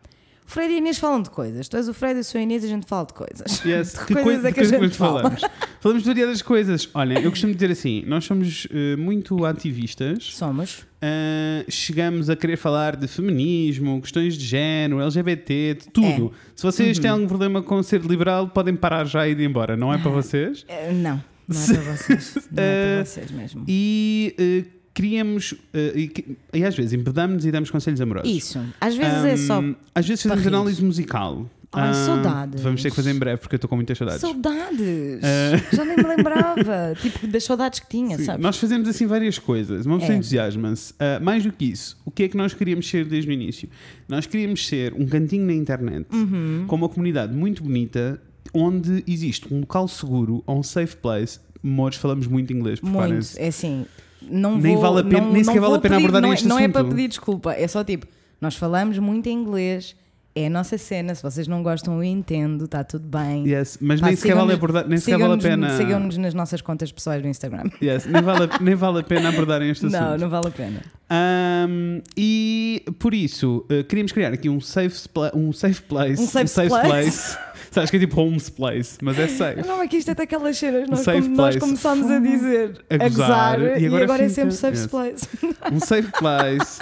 o 0.51 0.53
Fred 0.53 0.69
e 0.74 0.75
a 0.75 0.77
Inês 0.80 1.00
falam 1.00 1.21
de 1.21 1.30
coisas. 1.30 1.69
Tu 1.69 1.77
és 1.77 1.88
o 1.88 1.94
Fred 1.94 2.15
e 2.15 2.19
eu 2.19 2.24
sou 2.25 2.38
a 2.39 2.42
Inês 2.42 2.63
e 2.63 2.68
a 2.68 2.69
gente 2.69 2.86
fala 2.86 3.06
de 3.07 3.13
coisas. 3.13 3.63
Yes. 3.63 3.94
De 4.06 4.13
coisas 4.13 4.24
coisa 4.24 4.50
é 4.50 4.51
que 4.51 4.59
a 4.59 4.63
gente 4.65 4.98
fala. 4.98 5.21
falamos? 5.21 5.42
Falamos 5.80 6.03
do 6.03 6.13
dia 6.13 6.27
das 6.27 6.42
coisas. 6.44 6.88
Olha, 6.94 7.19
eu 7.19 7.31
costumo 7.31 7.53
dizer 7.53 7.71
assim: 7.71 8.03
nós 8.06 8.25
somos 8.25 8.68
eh, 8.69 8.95
muito 8.98 9.45
ativistas. 9.45 10.25
Somos. 10.25 10.80
Uh, 11.03 11.65
chegamos 11.71 12.30
a 12.30 12.36
querer 12.36 12.56
falar 12.57 12.95
de 12.95 13.07
feminismo, 13.07 14.00
questões 14.00 14.38
de 14.38 14.45
género, 14.45 15.01
LGBT, 15.01 15.74
de 15.80 15.88
tudo. 15.89 16.31
Se 16.56 16.62
vocês 16.62 16.98
Uhum. 16.98 17.01
têm 17.01 17.12
algum 17.12 17.27
problema 17.27 17.63
com 17.63 17.81
ser 17.81 18.01
liberal, 18.01 18.48
podem 18.50 18.75
parar 18.75 19.06
já 19.06 19.27
e 19.27 19.31
ir 19.31 19.39
embora. 19.42 19.75
Não 19.75 19.92
é 19.92 19.98
para 19.98 20.12
vocês? 20.12 20.63
Eh, 20.68 20.92
não, 20.92 21.24
não 21.48 21.59
é 21.62 21.65
para 21.74 21.81
vocês. 21.95 22.36
Não 22.51 22.63
é 22.63 22.95
para 22.98 23.06
vocês 23.06 23.31
mesmo. 23.31 23.65
E 23.68 24.65
uh, 24.92 24.94
queríamos. 24.94 25.52
uh, 25.54 25.58
e, 25.98 26.08
que- 26.08 26.38
e 26.54 26.64
às 26.64 26.76
vezes 26.76 26.94
empedamos 26.94 27.46
e 27.46 27.52
damos 27.52 27.70
conselhos 27.72 28.00
amorosos. 28.02 28.30
Isso. 28.32 28.60
Às 28.80 28.96
vezes 28.96 29.24
é 29.26 29.38
só. 29.38 29.60
Um, 29.60 29.76
Às 29.96 30.08
vezes 30.08 30.24
fazemos 30.24 30.44
rir. 30.44 30.50
análise 30.50 30.84
musical. 30.84 31.50
Ai, 31.74 31.92
Ah, 31.92 31.94
saudades. 31.94 32.62
Vamos 32.62 32.84
ter 32.84 32.90
que 32.90 32.96
fazer 32.98 33.12
em 33.12 33.18
breve 33.18 33.38
porque 33.40 33.56
eu 33.56 33.58
estou 33.58 33.70
com 33.70 33.78
muitas 33.78 33.98
saudades. 33.98 34.20
Saudades! 34.20 35.24
Eh, 35.24 35.64
Já 35.72 35.86
nem 35.86 35.96
me 35.96 36.04
lembrava. 36.04 36.94
tipo, 37.02 37.26
das 37.28 37.46
saudades 37.46 37.80
que 37.80 37.88
tinha, 37.88 38.18
Sim, 38.18 38.26
sabes? 38.26 38.42
Nós 38.44 38.58
fazemos 38.58 38.90
assim 38.90 39.08
várias 39.08 39.40
coisas. 39.40 39.86
Uma 39.86 39.98
pessoa 39.98 40.16
É. 40.16 40.18
entusiasma-se. 40.18 40.94
Ah, 41.00 41.20
mais 41.22 41.46
do 41.46 41.52
que 41.54 41.64
isso, 41.64 41.98
o 42.04 42.12
que 42.12 42.24
é 42.24 42.28
que 42.28 42.36
nós 42.36 42.54
queríamos 42.54 42.90
ser 42.90 43.06
desde 43.06 43.30
o 43.30 43.34
início? 43.34 43.70
Nós 44.10 44.26
queríamos 44.26 44.68
ser 44.68 44.94
um 44.96 45.06
cantinho 45.08 45.46
na 45.46 45.54
internet 45.54 46.08
Uhum. 46.14 46.66
com 46.68 46.76
uma 46.76 46.90
comunidade 46.90 47.34
muito 47.34 47.64
bonita 47.64 48.22
onde 48.54 49.02
existe 49.08 49.48
um 49.54 49.62
local 49.62 49.88
seguro 49.88 50.44
ou 50.46 50.60
um 50.60 50.64
safe 50.64 50.98
place. 50.98 51.40
Mores, 51.64 51.96
falamos 51.98 52.28
muito 52.28 52.52
inglês, 52.52 52.82
Muito. 52.82 52.98
preparem-se. 52.98 53.40
É 53.40 53.48
assim, 53.48 53.86
não 54.30 54.58
Nem 54.58 54.74
vou, 54.76 54.82
vale 54.82 55.00
a 55.00 55.04
pena- 55.04 55.26
não, 55.26 55.34
nem 55.34 55.44
sequer 55.44 55.60
não 55.62 55.68
vale 55.68 55.78
a 55.78 55.82
pena 55.82 55.96
pedir, 55.96 56.04
abordarem 56.08 56.28
não 56.28 56.32
é, 56.32 56.36
este 56.36 56.48
Não 56.48 56.60
é 56.60 56.68
para 56.68 56.82
assunto. 56.82 56.96
pedir 56.96 57.08
desculpa, 57.08 57.54
é 57.54 57.68
só 57.68 57.84
tipo, 57.84 58.06
nós 58.40 58.56
falamos 58.56 58.98
muito 59.00 59.30
inglês, 59.30 59.96
é 60.34 60.48
a 60.48 60.50
nossa 60.50 60.78
cena. 60.78 61.14
Se 61.14 61.22
vocês 61.22 61.46
não 61.46 61.62
gostam, 61.62 61.96
eu 61.96 62.04
entendo, 62.06 62.64
está 62.64 62.86
tudo 62.86 63.06
bem. 63.06 63.46
Yes, 63.46 63.78
mas 63.82 64.00
Pá, 64.00 64.08
nem 64.08 64.16
sequer 64.16 64.34
vale, 64.36 64.54
abordar, 64.54 64.88
nem 64.88 64.98
sequer 64.98 65.20
vale 65.20 65.34
a 65.34 65.38
pena. 65.38 65.76
Sigam-nos 65.76 66.18
nas 66.18 66.34
nossas 66.34 66.62
contas 66.62 66.90
pessoais 66.90 67.22
do 67.22 67.28
Instagram. 67.28 67.64
Yes, 67.82 68.06
nem, 68.06 68.22
vale 68.22 68.46
a, 68.46 68.60
nem 68.64 68.74
vale 68.76 69.00
a 69.00 69.04
pena 69.04 69.28
abordarem 69.28 69.70
este 69.70 69.86
assunto. 69.88 70.00
Não, 70.02 70.18
não 70.18 70.30
vale 70.30 70.48
a 70.48 70.52
pena. 70.52 70.82
Um, 71.12 72.02
e 72.16 72.82
por 72.98 73.14
isso, 73.14 73.66
uh, 73.70 73.84
queríamos 73.84 74.14
criar 74.14 74.32
aqui 74.32 74.48
um 74.48 74.62
safe, 74.62 74.96
um 75.36 75.52
safe 75.52 75.82
place. 75.82 76.22
Um 76.22 76.28
safe 76.28 76.70
place. 76.70 77.38
Sabes 77.74 77.90
que 77.90 77.96
é 77.98 78.00
tipo 78.02 78.20
homes 78.22 78.50
place, 78.50 78.98
mas 79.02 79.18
é 79.18 79.28
safe. 79.28 79.66
Não, 79.66 79.82
é 79.82 79.88
que 79.88 79.98
isto 79.98 80.12
é 80.12 80.14
daquelas 80.16 80.58
cenas, 80.58 80.90
nós, 80.90 81.00
safe 81.00 81.22
como- 81.22 81.36
nós 81.36 81.56
começámos 81.56 82.12
a 82.12 82.20
dizer, 82.20 82.84
A 82.90 82.96
a 82.96 83.10
gozar, 83.10 83.60
gozar, 83.60 83.78
e 83.80 83.84
e 83.84 83.88
agora 83.88 84.04
agora, 84.04 84.24
é 84.24 84.30
sempre 84.30 84.52
safe 84.54 84.78
Yes. 84.78 84.88
place. 84.88 85.28
Um 85.72 85.80
safe 85.80 86.12
place. 86.20 86.82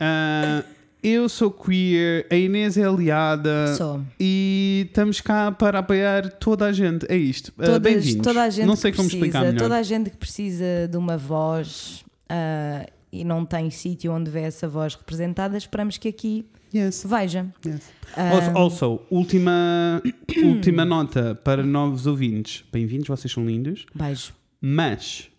Uh, 0.00 0.64
eu 1.04 1.28
sou 1.28 1.50
queer, 1.50 2.26
a 2.30 2.34
Inês 2.36 2.78
é 2.78 2.84
aliada 2.84 3.74
Só. 3.76 4.00
e 4.18 4.86
estamos 4.88 5.20
cá 5.20 5.52
para 5.52 5.80
apoiar 5.80 6.28
toda 6.38 6.64
a 6.64 6.72
gente. 6.72 7.04
É 7.10 7.16
isto. 7.16 7.48
Uh, 7.58 7.64
Todas- 7.64 7.78
Bem-vindos. 7.80 8.22
toda 8.26 8.42
a 8.42 8.48
gente 8.50 8.66
Não 8.66 8.76
sei 8.76 8.92
como 8.92 9.08
precisa, 9.08 9.26
explicar 9.26 9.44
melhor. 9.46 9.58
Toda 9.58 9.76
a 9.76 9.82
gente 9.82 10.08
que 10.10 10.16
precisa 10.16 10.88
de 10.90 10.96
uma 10.96 11.18
voz 11.18 12.02
ah, 12.30 12.86
e 13.12 13.22
não 13.24 13.44
tem 13.44 13.70
sítio 13.70 14.10
onde 14.12 14.30
vê 14.30 14.40
essa 14.40 14.66
voz 14.66 14.94
representada, 14.94 15.56
esperamos 15.58 15.98
que 15.98 16.08
aqui 16.08 16.46
Yes, 16.74 17.04
veja. 17.08 17.46
yes. 17.64 17.82
Also, 18.16 18.50
also, 18.58 19.00
última, 19.10 20.02
última 20.44 20.84
nota 20.84 21.34
para 21.44 21.62
novos 21.62 22.06
ouvintes. 22.06 22.64
Bem-vindos, 22.72 23.06
vocês 23.08 23.32
são 23.32 23.44
lindos. 23.46 23.86
beijo. 23.94 24.32
Mas 24.60 25.30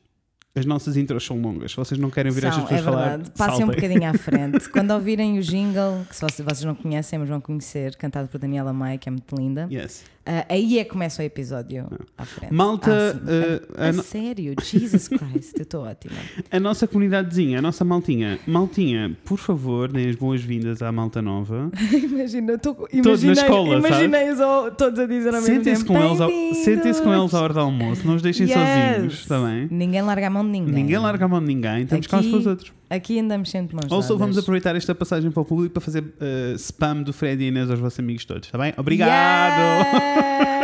as 0.55 0.65
nossas 0.65 0.95
intros 0.95 1.25
são 1.25 1.41
longas. 1.41 1.71
Se 1.71 1.77
vocês 1.77 1.99
não 1.99 2.09
querem 2.09 2.29
ouvir 2.31 2.45
estas 2.45 2.63
São, 2.63 2.65
é 2.65 2.77
pessoas 2.77 2.85
falar, 2.85 3.09
verdade. 3.17 3.31
Passem 3.37 3.63
um 3.65 3.67
bocadinho 3.67 4.09
à 4.09 4.13
frente. 4.17 4.69
Quando 4.69 4.91
ouvirem 4.91 5.37
o 5.37 5.41
jingle, 5.41 6.05
que 6.07 6.15
se 6.15 6.21
vocês, 6.21 6.45
vocês 6.45 6.63
não 6.63 6.75
conhecem, 6.75 7.19
mas 7.19 7.27
vão 7.27 7.41
conhecer, 7.41 7.95
cantado 7.97 8.29
por 8.29 8.37
Daniela 8.39 8.71
Maia, 8.71 8.97
que 8.97 9.09
é 9.09 9.11
muito 9.11 9.35
linda, 9.35 9.67
Yes. 9.71 10.05
Ah, 10.25 10.45
aí 10.49 10.79
é 10.79 10.83
que 10.83 10.89
começa 10.91 11.21
o 11.21 11.25
episódio 11.25 11.87
à 12.17 12.25
frente. 12.25 12.53
Malta, 12.53 12.91
Ah, 12.91 13.75
uh, 13.75 13.81
a, 13.81 13.85
a 13.85 13.89
a 13.89 13.93
no- 13.93 14.03
sério, 14.03 14.53
Jesus 14.61 15.07
Christ, 15.07 15.53
eu 15.57 15.63
estou 15.63 15.83
ótima. 15.83 16.15
A 16.51 16.59
nossa 16.59 16.87
comunidadezinha, 16.87 17.59
a 17.59 17.61
nossa 17.61 17.83
maltinha. 17.83 18.39
Maltinha, 18.47 19.15
por 19.25 19.37
favor, 19.37 19.91
deem 19.91 20.09
as 20.09 20.15
boas-vindas 20.15 20.81
à 20.81 20.91
malta 20.91 21.21
nova. 21.21 21.69
Imagina, 21.91 22.53
eu 22.53 22.59
tô, 22.59 22.73
Todos 22.75 22.93
imaginei, 23.23 23.35
na 23.35 23.41
escola, 23.41 23.75
imaginei 23.77 24.35
só 24.35 24.71
todos 24.71 24.99
a 24.99 25.05
dizer 25.05 25.27
ao 25.29 25.41
mesmo 25.41 25.47
Sentem-se 25.55 25.85
tempo. 25.85 25.99
com, 25.99 26.23
eles 26.25 26.57
sentem-se 26.63 27.01
com 27.01 27.13
eles 27.13 27.33
à 27.33 27.41
hora 27.41 27.53
do 27.53 27.59
almoço, 27.59 28.05
não 28.07 28.15
os 28.15 28.21
deixem 28.21 28.47
Yes. 28.47 28.55
sozinhos, 28.55 29.25
também. 29.25 29.67
Ninguém 29.69 30.01
larga 30.01 30.27
a 30.27 30.29
mão 30.29 30.43
de 30.45 30.51
ninguém. 30.51 30.73
Ninguém 30.73 30.97
larga 30.97 31.25
a 31.25 31.27
mão 31.27 31.39
de 31.41 31.47
ninguém, 31.47 31.83
estamos 31.83 32.07
cá 32.07 32.17
uns 32.17 32.21
Aqui- 32.21 32.29
para 32.31 32.39
os 32.39 32.47
outros. 32.47 32.73
Aqui 32.89 33.19
andamos 33.19 33.49
sempre 33.49 33.75
mãos 33.75 33.91
Ou 33.91 34.01
só 34.03 34.15
vamos 34.15 34.37
aproveitar 34.37 34.75
esta 34.75 34.93
passagem 34.93 35.31
para 35.31 35.41
o 35.41 35.45
público 35.45 35.73
para 35.73 35.81
fazer 35.81 36.03
uh, 36.03 36.55
spam 36.55 37.01
do 37.01 37.11
Fred 37.11 37.43
e 37.43 37.47
Inês 37.47 37.69
aos 37.69 37.79
vossos 37.79 37.99
amigos 37.99 38.25
todos, 38.25 38.47
está 38.47 38.57
bem? 38.57 38.73
Obrigado! 38.77 39.85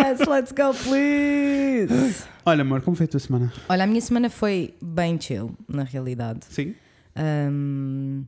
Yes, 0.08 0.20
let's 0.30 0.51
go, 0.51 0.72
please! 0.84 2.24
Olha, 2.46 2.62
amor, 2.62 2.82
como 2.82 2.96
foi 2.96 3.06
a 3.06 3.10
tua 3.10 3.20
semana? 3.20 3.51
Olha, 3.68 3.84
a 3.84 3.88
minha 3.88 4.01
semana 4.01 4.30
foi 4.30 4.75
bem 4.82 5.20
chill, 5.20 5.51
na 5.68 5.84
realidade. 5.84 6.42
Sim? 6.50 6.75
Ahm, 7.16 8.24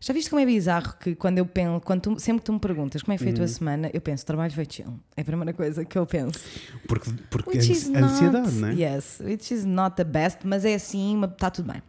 já 0.00 0.12
viste 0.12 0.30
como 0.30 0.40
é 0.40 0.46
bizarro 0.46 0.94
que 0.98 1.14
quando 1.14 1.38
eu 1.38 1.46
penso, 1.46 1.80
quando 1.80 2.00
tu- 2.02 2.18
sempre 2.20 2.40
que 2.40 2.46
tu 2.46 2.52
me 2.52 2.58
perguntas 2.60 3.02
como 3.02 3.12
é 3.14 3.16
que 3.16 3.22
foi 3.22 3.32
a 3.32 3.34
tua 3.36 3.42
Uhum. 3.44 3.48
semana, 3.48 3.90
eu 3.92 4.00
penso, 4.00 4.24
trabalho 4.26 4.52
foi 4.52 4.66
chill. 4.68 4.98
É 5.16 5.20
a 5.22 5.24
primeira 5.24 5.52
coisa 5.52 5.84
que 5.84 5.96
eu 5.98 6.04
penso. 6.06 6.38
Porque, 6.88 7.10
porque 7.30 7.50
Which 7.50 7.70
is 7.72 7.84
ansi- 7.88 7.90
not, 7.92 8.04
ansiedade, 8.04 8.52
não 8.52 8.68
é? 8.68 8.74
Yes, 8.74 9.20
which 9.24 9.54
is 9.54 9.64
not 9.64 9.96
the 9.96 10.04
best, 10.04 10.38
mas 10.44 10.64
é 10.64 10.74
assim, 10.74 11.20
está 11.24 11.50
tudo 11.50 11.72
bem. 11.72 11.82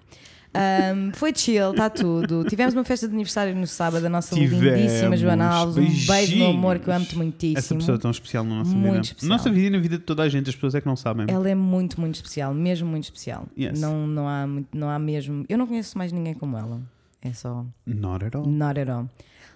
Ahm, 0.53 1.11
foi 1.13 1.31
chill, 1.35 1.71
está 1.71 1.89
tudo. 1.89 2.43
Tivemos 2.49 2.73
uma 2.73 2.83
festa 2.83 3.07
de 3.07 3.13
aniversário 3.13 3.55
no 3.55 3.67
sábado, 3.67 4.05
a 4.05 4.09
nossa 4.09 4.33
Tivemos. 4.33 4.63
lindíssima 4.65 5.15
Joana 5.15 5.47
Alves. 5.47 5.77
Um 6.03 6.07
beijo, 6.07 6.37
meu 6.37 6.49
amor, 6.49 6.79
que 6.79 6.89
eu 6.89 6.93
amo-te 6.93 7.15
muitíssimo. 7.15 7.57
Essa 7.59 7.75
pessoa 7.75 7.95
é 7.97 7.99
tão 7.99 8.09
especial 8.11 8.43
na 8.43 8.55
nossa 8.55 8.71
Muito 8.71 8.91
vida. 8.93 9.01
especial. 9.01 9.29
Nossa 9.29 9.49
vida 9.51 9.67
e 9.67 9.69
na 9.69 9.77
vida 9.77 9.97
de 9.97 10.03
toda 10.03 10.23
a 10.23 10.29
gente, 10.29 10.49
as 10.49 10.55
pessoas 10.55 10.73
é 10.75 10.81
que 10.81 10.87
não 10.87 10.95
sabem. 10.95 11.27
Ela 11.29 11.49
é 11.49 11.55
muito, 11.55 11.99
muito 12.01 12.15
especial, 12.15 12.53
mesmo 12.53 12.87
muito 12.89 13.03
especial. 13.03 13.45
Yes. 13.57 13.79
Não, 13.79 14.07
não, 14.07 14.27
há, 14.27 14.47
não 14.73 14.89
há 14.89 14.97
mesmo. 14.97 15.45
Eu 15.47 15.57
não 15.57 15.67
conheço 15.67 15.97
mais 15.97 16.11
ninguém 16.11 16.33
como 16.33 16.57
ela. 16.57 16.81
É 17.21 17.31
só. 17.33 17.65
Not 17.85 18.25
at 18.25 18.35
all. 18.35 18.45
Not 18.47 18.79
at 18.79 18.89
all. 18.89 19.07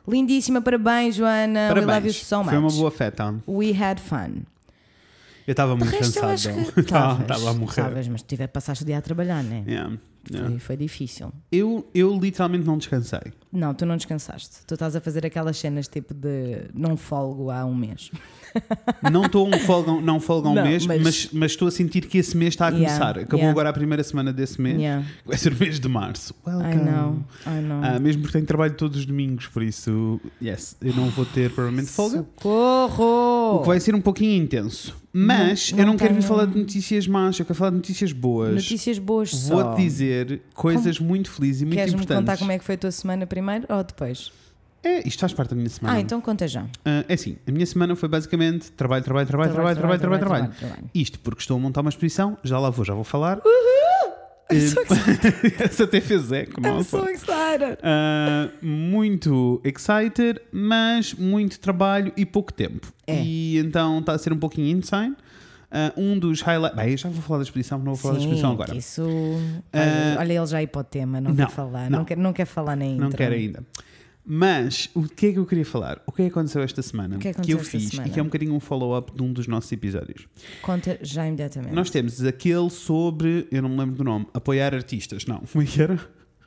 Lindíssima, 0.08 0.62
parabéns, 0.62 1.16
Joana. 1.16 1.60
We 1.62 1.68
love 1.70 1.80
you 1.82 1.86
Parabéns. 1.88 2.16
so 2.18 2.38
much. 2.40 2.50
Foi 2.50 2.58
uma 2.58 2.70
boa 2.70 2.92
festa. 2.92 3.36
We 3.48 3.72
had 3.72 4.00
fun. 4.00 4.44
Eu 5.48 5.52
estava 5.52 5.76
muito 5.76 5.90
resto, 5.92 6.20
cansado. 6.22 6.72
que. 6.74 6.80
Estava 6.82 7.24
a 7.50 7.54
morrer. 7.54 7.70
estavas, 7.82 8.08
mas 8.10 8.22
tive, 8.22 8.48
passaste 8.48 8.84
o 8.84 8.86
dia 8.88 8.98
a 8.98 9.02
trabalhar, 9.02 9.44
né? 9.44 9.64
Yeah, 9.68 9.98
yeah. 10.32 10.50
Foi, 10.51 10.60
foi 10.60 10.77
difícil. 10.77 11.32
Eu, 11.51 11.88
eu 11.94 12.18
literalmente 12.20 12.65
não 12.65 12.77
descansei. 12.77 13.34
Não, 13.51 13.74
tu 13.74 13.86
não 13.86 13.96
descansaste. 13.98 14.65
Tu 14.65 14.74
estás 14.74 14.96
a 14.96 15.01
fazer 15.01 15.25
aquelas 15.25 15.58
cenas 15.58 15.88
tipo 15.88 16.13
de 16.13 16.70
não 16.74 16.98
folgo 16.98 17.50
há 17.51 17.63
um 17.65 17.75
mês. 17.75 18.10
Não 19.12 19.25
estou 19.25 19.48
um 19.48 19.58
folga, 19.60 19.92
não 20.00 20.20
folga 20.20 20.50
um 20.50 20.53
Não, 20.53 20.63
mês, 20.63 20.86
mas- 20.86 21.30
mas... 21.34 21.51
Estou 21.53 21.68
a 21.68 21.72
sentir 21.72 22.06
que 22.06 22.20
esse 22.20 22.38
mês 22.38 22.53
está 22.53 22.68
a 22.68 22.70
Yeah, 22.70 22.86
começar. 22.88 23.18
Acabou 23.20 23.39
yeah. 23.39 23.51
agora 23.51 23.70
a 23.70 23.74
primeira 23.74 24.03
semana 24.03 24.32
desse 24.32 24.62
mês. 24.62 24.77
Yeah. 24.80 25.03
Vai 25.25 25.38
ser 25.39 25.53
o 25.53 25.60
mês 25.60 25.80
de 25.80 25.88
março. 25.88 26.36
Welcome. 26.46 26.72
I 26.72 26.75
know, 26.75 27.24
I 27.48 27.62
know. 27.62 27.82
Ah, 27.84 28.00
mesmo 28.00 28.22
porque 28.22 28.34
tenho 28.34 28.46
trabalho 28.46 28.75
todos 28.75 29.00
os 29.00 29.06
domingos, 29.08 29.48
por 29.48 29.63
isso, 29.63 30.22
yes, 30.39 30.75
eu 30.82 30.94
não 30.96 31.10
vou 31.10 31.25
ter 31.25 31.50
provavelmente 31.51 31.89
folga. 31.89 32.20
O 32.22 32.25
Socorro! 32.39 33.62
que 33.62 33.68
vai 33.68 33.80
ser 33.80 33.96
um 33.96 34.01
pouquinho 34.01 34.44
intenso. 34.44 34.96
Mas 35.15 35.72
Não- 35.72 35.79
eu 35.79 35.86
não 35.86 35.96
quero 35.98 36.15
vir 36.15 36.24
falar 36.24 36.46
de 36.48 36.58
notícias 36.58 37.08
más, 37.08 37.38
eu 37.39 37.46
quero 37.46 37.55
falar 37.58 37.70
de 37.70 37.75
notícias 37.77 38.12
boas. 38.12 38.55
Notícias 38.55 38.98
boas 38.98 39.29
só. 39.29 39.53
Vou-te 39.63 39.82
dizer 39.84 40.41
coisas 40.55 41.00
muito 41.00 41.29
felizes 41.29 41.62
e 41.62 41.65
muito 41.65 41.75
Queres-me 41.77 41.98
importantes. 42.01 42.22
contar 42.32 42.38
como 42.39 42.51
é 42.51 42.58
que 42.58 42.65
foi 42.65 42.75
a 42.75 42.77
tua 42.79 42.91
semana 42.91 43.27
primeiro 43.27 43.65
ou 43.70 43.84
depois? 43.84 44.32
É, 44.84 45.08
isto 45.08 45.20
faz 45.22 45.32
parte 45.32 45.51
da 45.51 45.55
minha 45.55 45.70
semana. 45.70 45.96
Ah, 45.98 46.01
então 46.01 46.20
conta 46.20 46.46
já. 46.48 46.65
Ah, 46.84 47.05
é 47.08 47.13
assim, 47.13 47.38
a 47.48 47.51
minha 47.51 47.65
semana 47.65 47.96
foi 47.96 48.10
basicamente 48.10 48.70
trabalho, 48.72 49.03
trabalho, 49.03 49.27
trabalho, 49.27 49.51
trabalho, 49.53 49.77
trabalho, 49.77 50.00
trabalho, 50.01 50.20
trabalho. 50.20 50.53
trabalho. 50.60 50.89
Isto 50.93 51.20
porque 51.20 51.39
estou 51.41 51.55
a 51.55 51.60
montar 51.60 51.82
uma 51.82 51.89
exposição, 51.89 52.36
já 52.43 52.60
lá 52.60 52.70
vou, 52.72 52.84
já 52.84 52.93
vou 52.96 53.03
falar. 53.05 53.38
Eh, 53.46 53.93
so 54.60 54.82
excited. 54.82 55.56
Essa 55.64 55.84
até 55.86 56.02
fez 56.02 56.32
eco, 56.32 56.60
I'm 56.62 56.84
so 56.84 57.08
excited. 57.10 57.78
Ah, 57.82 58.50
muito 58.62 59.62
excited, 59.64 60.42
mas 60.52 61.14
muito 61.14 61.60
trabalho 61.60 62.12
e 62.18 62.26
pouco 62.26 62.52
tempo. 62.54 62.92
É. 63.08 63.22
E 63.24 63.58
então 63.58 64.00
está 64.00 64.14
a 64.14 64.18
ser 64.18 64.34
um 64.34 64.38
pouquinho 64.38 64.78
insane. 64.78 65.16
Ah, 65.72 65.92
um 65.98 66.20
dos 66.20 66.42
highlights. 66.42 66.76
Bem, 66.76 66.92
eu 66.92 66.98
já 66.98 67.10
vou 67.10 67.22
falar 67.22 67.40
da 67.40 67.44
exposição, 67.44 67.80
não 67.80 67.86
vou 67.86 67.96
falar 67.96 68.14
da 68.16 68.20
exposição 68.20 68.50
Sim, 68.50 68.56
agora. 68.56 68.76
Isso. 68.76 69.04
Ah, 69.72 70.18
olha, 70.20 70.34
ele 70.34 70.46
já 70.46 70.58
aí 70.60 70.68
para 70.68 70.82
o 70.82 70.84
tema, 70.84 71.20
não, 71.20 71.32
não, 71.32 71.38
quer 71.38 71.52
falar. 71.52 71.90
não. 71.90 72.00
Não, 72.00 72.06
quer, 72.06 72.18
não 72.18 72.34
quer 72.34 72.46
falar 72.46 72.76
nem 72.76 72.96
Não 72.96 73.10
quero 73.10 73.34
ainda. 73.34 73.64
Mas 74.25 74.89
o 74.94 75.03
que 75.03 75.27
é 75.27 75.32
que 75.34 75.39
eu 75.39 75.46
queria 75.46 75.65
falar? 75.65 76.01
O 76.08 76.12
que 76.12 76.22
é 76.22 76.25
que 76.25 76.32
aconteceu 76.32 76.62
esta 76.62 76.82
semana? 76.82 77.18
O 77.18 77.20
que 77.20 77.27
é 77.27 77.34
que 77.34 77.39
eu 77.51 77.58
aconteceu 77.58 77.60
esta 77.60 77.72
fiz 77.72 77.89
semana? 77.89 78.08
e 78.08 78.12
que 78.13 78.20
é 78.20 78.22
um 78.22 78.25
bocadinho 78.27 78.53
um 78.53 78.60
follow-up 78.60 79.12
de 79.13 79.22
um 79.22 79.34
dos 79.34 79.48
nossos 79.48 79.70
episódios. 79.72 80.27
Conta 80.62 80.98
já 81.01 81.27
imediatamente. 81.27 81.74
Nós 81.74 81.89
temos 81.89 82.24
aquele 82.24 82.70
sobre, 82.70 83.48
eu 83.51 83.62
não 83.62 83.70
me 83.70 83.77
lembro 83.77 83.96
do 83.96 84.03
nome, 84.03 84.25
apoiar 84.34 84.74
artistas. 84.74 85.25
Não, 85.25 85.39
como 85.51 85.63
é 85.63 85.68
que 85.68 85.82
era? 85.82 86.00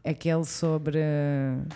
Aquele 0.02 0.44
sobre 0.46 0.98
uh, 0.98 1.66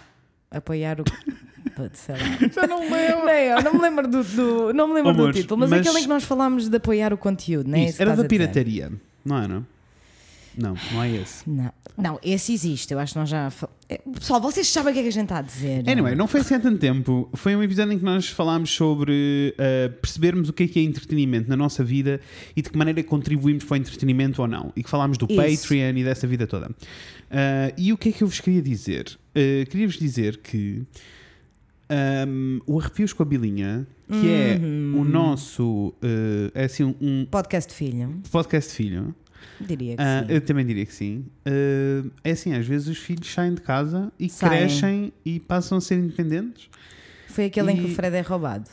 apoiar 0.50 1.00
o. 1.00 1.04
Putz, 1.76 1.98
sei 2.00 2.14
lá. 2.14 2.20
Já 2.50 2.66
não 2.66 2.80
lembro. 2.90 3.26
Nem 3.26 3.46
eu, 3.48 3.62
não 3.62 3.74
me 3.74 3.80
lembro 3.82 4.08
do, 4.08 4.24
do- 4.24 4.72
não 4.72 4.88
me 4.88 4.94
lembro 4.94 5.10
Amores, 5.10 5.36
do 5.36 5.40
título, 5.42 5.60
mas, 5.60 5.70
mas- 5.70 5.80
aquele 5.80 5.98
em 5.98 6.02
que 6.02 6.08
nós 6.08 6.24
falámos 6.24 6.68
de 6.68 6.76
apoiar 6.76 7.12
o 7.12 7.18
conteúdo, 7.18 7.68
não 7.70 7.76
é? 7.76 7.84
Isso, 7.84 7.96
que 7.96 8.02
era 8.02 8.16
da 8.16 8.24
pirataria, 8.24 8.90
não 9.24 9.36
era? 9.36 9.62
Não, 10.60 10.74
não 10.92 11.02
é 11.02 11.10
esse. 11.16 11.48
Não, 11.48 11.72
não, 11.96 12.18
esse 12.22 12.52
existe, 12.52 12.92
eu 12.92 12.98
acho 12.98 13.12
que 13.14 13.18
nós 13.18 13.28
já. 13.28 13.50
fal- 13.50 13.70
É, 13.88 13.98
Pessoal, 13.98 14.40
vocês 14.40 14.66
sabem 14.68 14.90
o 14.90 14.94
que 14.94 15.00
é 15.00 15.02
que 15.02 15.08
a 15.08 15.12
gente 15.12 15.24
está 15.24 15.38
a 15.38 15.42
dizer. 15.42 15.88
Anyway, 15.88 16.14
não 16.14 16.26
foi 16.28 16.40
assim 16.40 16.54
há 16.54 16.60
tanto 16.60 16.78
tempo. 16.78 17.28
Foi 17.34 17.56
um 17.56 17.62
episódio 17.62 17.92
em 17.92 17.98
que 17.98 18.04
nós 18.04 18.28
falámos 18.28 18.70
sobre 18.70 19.54
uh, 19.56 19.90
percebermos 20.00 20.48
o 20.48 20.52
que 20.52 20.64
é 20.64 20.68
que 20.68 20.78
é 20.78 20.82
entretenimento 20.82 21.48
na 21.48 21.56
nossa 21.56 21.82
vida 21.82 22.20
e 22.56 22.62
de 22.62 22.70
que 22.70 22.76
maneira 22.78 23.02
contribuímos 23.02 23.64
para 23.64 23.74
o 23.74 23.76
entretenimento 23.78 24.42
ou 24.42 24.48
não. 24.48 24.72
E 24.76 24.82
que 24.82 24.90
falámos 24.90 25.16
do 25.18 25.26
Isso. 25.28 25.62
Patreon 25.68 25.96
e 25.96 26.04
dessa 26.04 26.26
vida 26.26 26.46
toda. 26.46 26.68
Uh, 26.68 27.72
e 27.78 27.92
o 27.92 27.96
que 27.98 28.08
é 28.10 28.12
que 28.12 28.22
eu 28.22 28.28
vos 28.28 28.40
queria 28.40 28.60
dizer? 28.62 29.18
Uh, 29.30 29.64
Queria-vos 29.70 29.96
dizer 29.98 30.38
que 30.38 30.82
um, 32.28 32.60
o 32.66 32.78
Arrepios 32.80 33.12
com 33.12 33.22
a 33.22 33.26
Bilinha, 33.26 33.86
que 34.08 34.28
é 34.28 34.58
Uhum. 34.62 35.00
o 35.00 35.04
nosso. 35.04 35.88
uh, 36.02 36.50
é 36.54 36.64
assim, 36.64 36.94
um 37.00 37.24
Podcast 37.30 37.72
filho, 37.74 38.20
podcast 38.30 38.74
filho. 38.74 39.14
Diria 39.60 39.96
que 39.96 40.02
Ah, 40.02 40.24
sim. 40.26 40.32
eu 40.34 40.40
também 40.40 40.64
diria 40.66 40.86
que 40.86 40.92
sim. 40.94 41.24
Ah, 41.46 42.08
é 42.24 42.30
assim, 42.32 42.54
às 42.54 42.66
vezes 42.66 42.88
os 42.88 42.98
filhos 42.98 43.32
saem 43.32 43.54
de 43.54 43.60
casa 43.60 44.12
e 44.18 44.28
Saem. 44.28 44.50
crescem 44.66 45.12
e 45.24 45.40
passam 45.40 45.78
a 45.78 45.80
ser 45.80 45.96
independentes. 45.96 46.68
Foi 47.28 47.44
aquele 47.46 47.72
em 47.72 47.76
que 47.76 47.82
e- 47.82 47.92
o 47.92 47.94
Fred 47.94 48.16
é 48.16 48.20
roubado. 48.20 48.68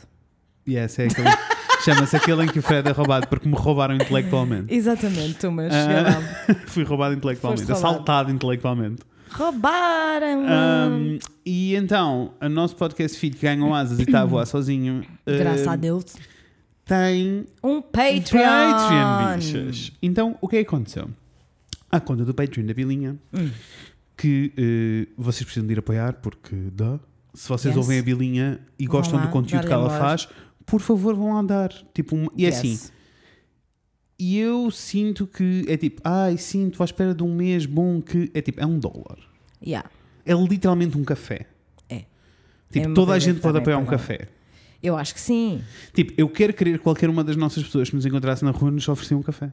E 0.66 0.76
esse 0.76 1.02
é 1.02 1.06
aquele. 1.06 1.28
Chama-se 1.84 2.16
aquele 2.16 2.42
em 2.42 2.48
que 2.48 2.58
o 2.58 2.62
Fred 2.62 2.88
é 2.88 2.92
roubado 2.92 3.28
porque 3.28 3.48
me 3.48 3.54
roubaram 3.54 3.94
intelectualmente. 3.94 4.74
Exatamente, 4.74 5.34
tu, 5.34 5.50
mas. 5.52 5.72
Ah. 5.72 6.54
Fui 6.66 6.82
roubado 6.82 7.14
intelectualmente, 7.14 7.62
Foste 7.64 7.72
roubado. 7.72 7.94
assaltado 7.94 8.30
intelectualmente. 8.32 9.02
Roubaram! 9.30 10.44
Ahm, 10.48 11.18
e 11.46 11.74
então, 11.76 12.32
o 12.40 12.48
nosso 12.48 12.74
podcast 12.76 13.16
filho 13.18 13.38
ganhou 13.40 13.74
asas 13.74 13.98
e 13.98 14.02
está 14.02 14.22
a 14.22 14.24
voar 14.24 14.46
sozinho 14.46 15.04
Graças 15.26 15.66
a 15.68 15.76
Deus. 15.76 16.04
Tem 16.88 17.46
Um 17.62 17.80
Patreon! 17.82 18.42
Patreon, 18.42 19.36
bichas. 19.36 19.92
Então, 20.02 20.36
o 20.40 20.48
que 20.48 20.56
é 20.56 20.64
que 20.64 20.68
aconteceu? 20.68 21.08
A 21.90 22.00
conta 22.00 22.24
do 22.24 22.34
Patreon 22.34 22.66
da 22.66 22.74
Bilinha, 22.74 23.16
Hum. 23.32 23.50
que 24.16 24.52
eh, 24.56 25.12
vocês 25.16 25.44
precisam 25.44 25.66
de 25.66 25.74
ir 25.74 25.78
apoiar, 25.78 26.14
porque 26.14 26.56
dá. 26.72 26.98
Se 27.34 27.48
vocês 27.48 27.72
Yes. 27.74 27.76
ouvem 27.76 27.98
a 28.00 28.02
Bilinha 28.02 28.60
e 28.78 28.86
Vão 28.86 28.92
gostam 28.96 29.18
lá, 29.20 29.26
do 29.26 29.30
conteúdo 29.32 29.66
que 29.66 29.72
ela 29.72 29.86
amor. 29.86 29.98
faz, 29.98 30.28
por 30.66 30.80
favor, 30.80 31.14
vão 31.14 31.34
lá 31.34 31.42
dar. 31.42 31.70
Tipo, 31.94 32.16
e 32.36 32.44
é 32.44 32.48
Yes. 32.48 32.58
assim. 32.58 32.78
E 34.18 34.36
eu 34.38 34.70
sinto 34.72 35.26
que 35.26 35.64
é 35.68 35.76
tipo, 35.76 36.00
ai, 36.04 36.36
sinto 36.36 36.82
à 36.82 36.84
espera 36.84 37.14
de 37.14 37.22
um 37.22 37.32
mês 37.34 37.66
bom 37.66 38.02
que 38.02 38.30
é 38.34 38.40
tipo, 38.42 38.60
é 38.60 38.66
um 38.66 38.78
dólar. 38.78 39.18
Yeah. 39.64 39.88
É 40.26 40.34
literalmente 40.34 40.98
um 40.98 41.04
café. 41.04 41.46
É. 41.88 42.04
Tipo, 42.72 42.90
É 42.90 42.94
toda 42.94 43.12
a 43.12 43.18
gente 43.18 43.36
pode 43.40 43.52
também 43.58 43.62
apoiar 43.62 43.78
um 43.78 43.86
café. 43.86 44.28
Eu 44.82 44.96
acho 44.96 45.12
que 45.14 45.20
sim. 45.20 45.60
Tipo, 45.92 46.12
eu 46.16 46.28
quero 46.28 46.52
querer 46.52 46.72
que 46.78 46.84
qualquer 46.84 47.08
uma 47.10 47.24
das 47.24 47.36
nossas 47.36 47.62
pessoas 47.64 47.90
que 47.90 47.96
nos 47.96 48.06
encontrasse 48.06 48.44
na 48.44 48.50
rua 48.52 48.70
nos 48.70 48.88
oferecia 48.88 49.16
um 49.16 49.22
café. 49.22 49.52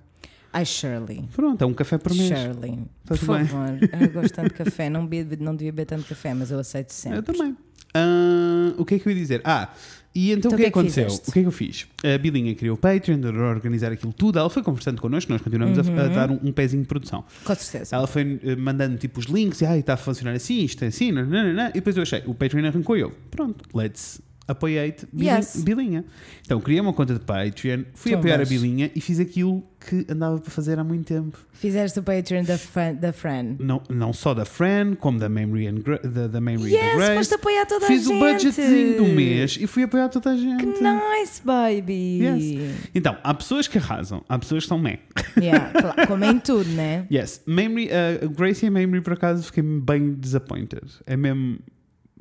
Ai, 0.54 0.64
Shirley. 0.66 1.28
Pronto, 1.36 1.62
é 1.62 1.66
um 1.68 1.74
café 1.74 1.98
por 1.98 2.14
mês. 2.16 2.28
Shirley. 2.28 2.80
Tá 3.06 3.16
Por 3.18 3.36
bem. 3.38 3.46
favor. 3.46 3.80
Eu 4.02 4.10
gosto 4.14 4.34
tanto 4.34 4.50
de 4.50 4.54
café. 4.54 4.90
Não, 4.90 5.06
bebo, 5.06 5.36
não 5.44 5.54
devia 5.56 5.72
beber 5.72 5.86
tanto 5.86 6.06
café, 6.08 6.34
mas 6.34 6.50
eu 6.52 6.60
aceito 6.60 6.92
sempre. 6.94 7.20
Eu 7.20 7.24
também. 7.24 7.58
Ah, 7.94 8.74
o 8.78 8.86
que 8.86 8.96
é 8.96 9.00
que 9.00 9.08
eu 9.08 9.12
ia 9.12 9.18
dizer? 9.20 9.42
Ah, 9.44 9.74
e 10.14 10.32
então, 10.32 10.50
Então 10.50 10.52
o 10.52 10.56
que 10.56 10.56
é 10.56 10.58
que 10.58 10.68
é 10.68 10.72
que 10.72 10.80
aconteceu? 10.80 11.04
fizeste? 11.06 11.30
o 11.30 11.34
que 11.34 11.40
é 11.40 11.42
que 11.42 11.48
eu 11.48 11.52
fiz? 11.52 11.88
A 12.04 12.18
Bilinha 12.18 12.56
criou 12.56 12.76
o 12.76 12.78
Patreon, 12.80 13.20
de 13.20 13.28
organizar 13.28 13.92
aquilo 13.92 14.14
tudo. 14.14 14.40
Ela 14.40 14.50
foi 14.50 14.64
conversando 14.64 15.02
connosco, 15.02 15.32
nós 15.32 15.42
continuamos 15.42 15.78
a- 15.78 15.82
Uhum. 15.82 16.00
a, 16.00 16.08
dar 16.08 16.32
um, 16.32 16.40
um 16.42 16.52
pezinho 16.54 16.84
de 16.84 16.88
produção. 16.88 17.26
Com 17.44 17.56
certeza. 17.56 17.96
Ela 17.96 18.08
foi 18.08 18.40
eh, 18.44 18.56
mandando 18.56 18.98
tipo 18.98 19.20
os 19.20 19.26
links 19.26 19.60
e 19.62 19.66
ah, 19.66 19.78
está 19.78 19.96
a 19.96 19.98
funcionar 19.98 20.32
assim, 20.36 20.64
isto 20.64 20.84
é 20.84 20.88
assim, 20.88 21.12
nananana, 21.12 21.70
e 21.72 21.74
depois 21.74 21.98
eu 21.98 22.04
achei, 22.04 22.22
o 22.26 22.34
Patreon 22.34 22.66
arrancou 22.66 22.96
eu. 22.96 23.12
Pronto, 23.32 23.66
let's 23.78 24.22
apoiate 24.48 25.08
Bilinha. 25.12 25.38
Yes. 25.38 25.64
Bilinha. 25.64 26.06
Então 26.44 26.60
criei 26.62 26.80
uma 26.80 26.94
conta 26.94 27.14
de 27.14 27.20
Patreon, 27.20 27.84
fui 27.94 28.14
apoiar 28.14 28.40
a 28.42 28.46
Bilinha 28.46 28.92
e 28.96 29.02
fiz 29.02 29.20
aquilo 29.20 29.64
que 29.80 30.06
andava 30.10 30.40
para 30.40 30.52
fazer 30.52 30.80
há 30.80 30.84
muito 30.84 31.06
tempo. 31.06 31.38
Fizeste 31.54 32.00
o 32.00 32.04
Patreon 32.04 32.44
da, 32.44 32.58
Fran, 32.58 32.94
da 32.96 33.14
Fran. 33.14 33.56
Não, 33.60 33.82
não 33.90 34.14
só 34.14 34.34
da 34.34 34.46
Fran, 34.46 34.96
como 34.96 35.20
da 35.20 35.30
Memory 35.30 35.68
and 35.68 35.76
Gra 35.76 36.00
da, 36.00 36.28
da 36.28 36.42
Memory 36.42 36.74
Yes, 36.74 36.96
Grace. 36.96 37.16
foste 37.16 37.34
apoiar 37.36 37.66
toda 37.66 37.86
Fiz 37.88 38.06
a 38.06 38.10
gente. 38.10 38.24
o 38.24 38.34
budgetzinho 38.34 38.98
do 38.98 39.06
mês 39.06 39.58
e 39.60 39.68
fui 39.68 39.84
apoiar 39.84 40.10
toda 40.10 40.32
a 40.32 40.38
gente. 40.38 40.64
Que 40.64 40.82
nice, 40.82 41.42
baby. 41.44 42.20
Yes. 42.22 42.90
Então, 42.94 43.18
há 43.24 43.34
pessoas 43.34 43.68
que 43.68 43.78
arrasam, 43.78 44.24
há 44.28 44.38
pessoas 44.40 44.64
que 44.64 44.70
são 44.70 44.80
meh. 44.80 45.00
Yeah, 45.38 45.72
claro, 45.72 46.06
como 46.08 46.26
em 46.26 46.40
tudo, 46.40 46.70
né? 46.72 47.08
Yes, 47.12 47.42
Memory, 47.46 47.90
uh, 48.24 48.30
Gracie 48.30 48.66
e 48.66 48.68
a 48.68 48.72
Memory 48.72 49.02
por 49.02 49.14
acaso 49.14 49.44
fiquei 49.44 49.64
bem 49.64 50.14
disappointed. 50.14 50.84
É 51.06 51.16
mesmo. 51.16 51.60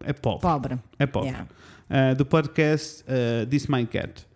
É 0.04 0.12
pobre. 0.12 0.40
Pobre. 0.42 0.78
É 0.98 1.06
pobre. 1.06 1.30
Yeah. 1.30 1.48
Uh, 1.90 2.14
do 2.16 2.24
podcast 2.24 3.02
uh, 3.08 3.46
This 3.46 3.66
Might 3.66 3.90
Get. 3.92 4.26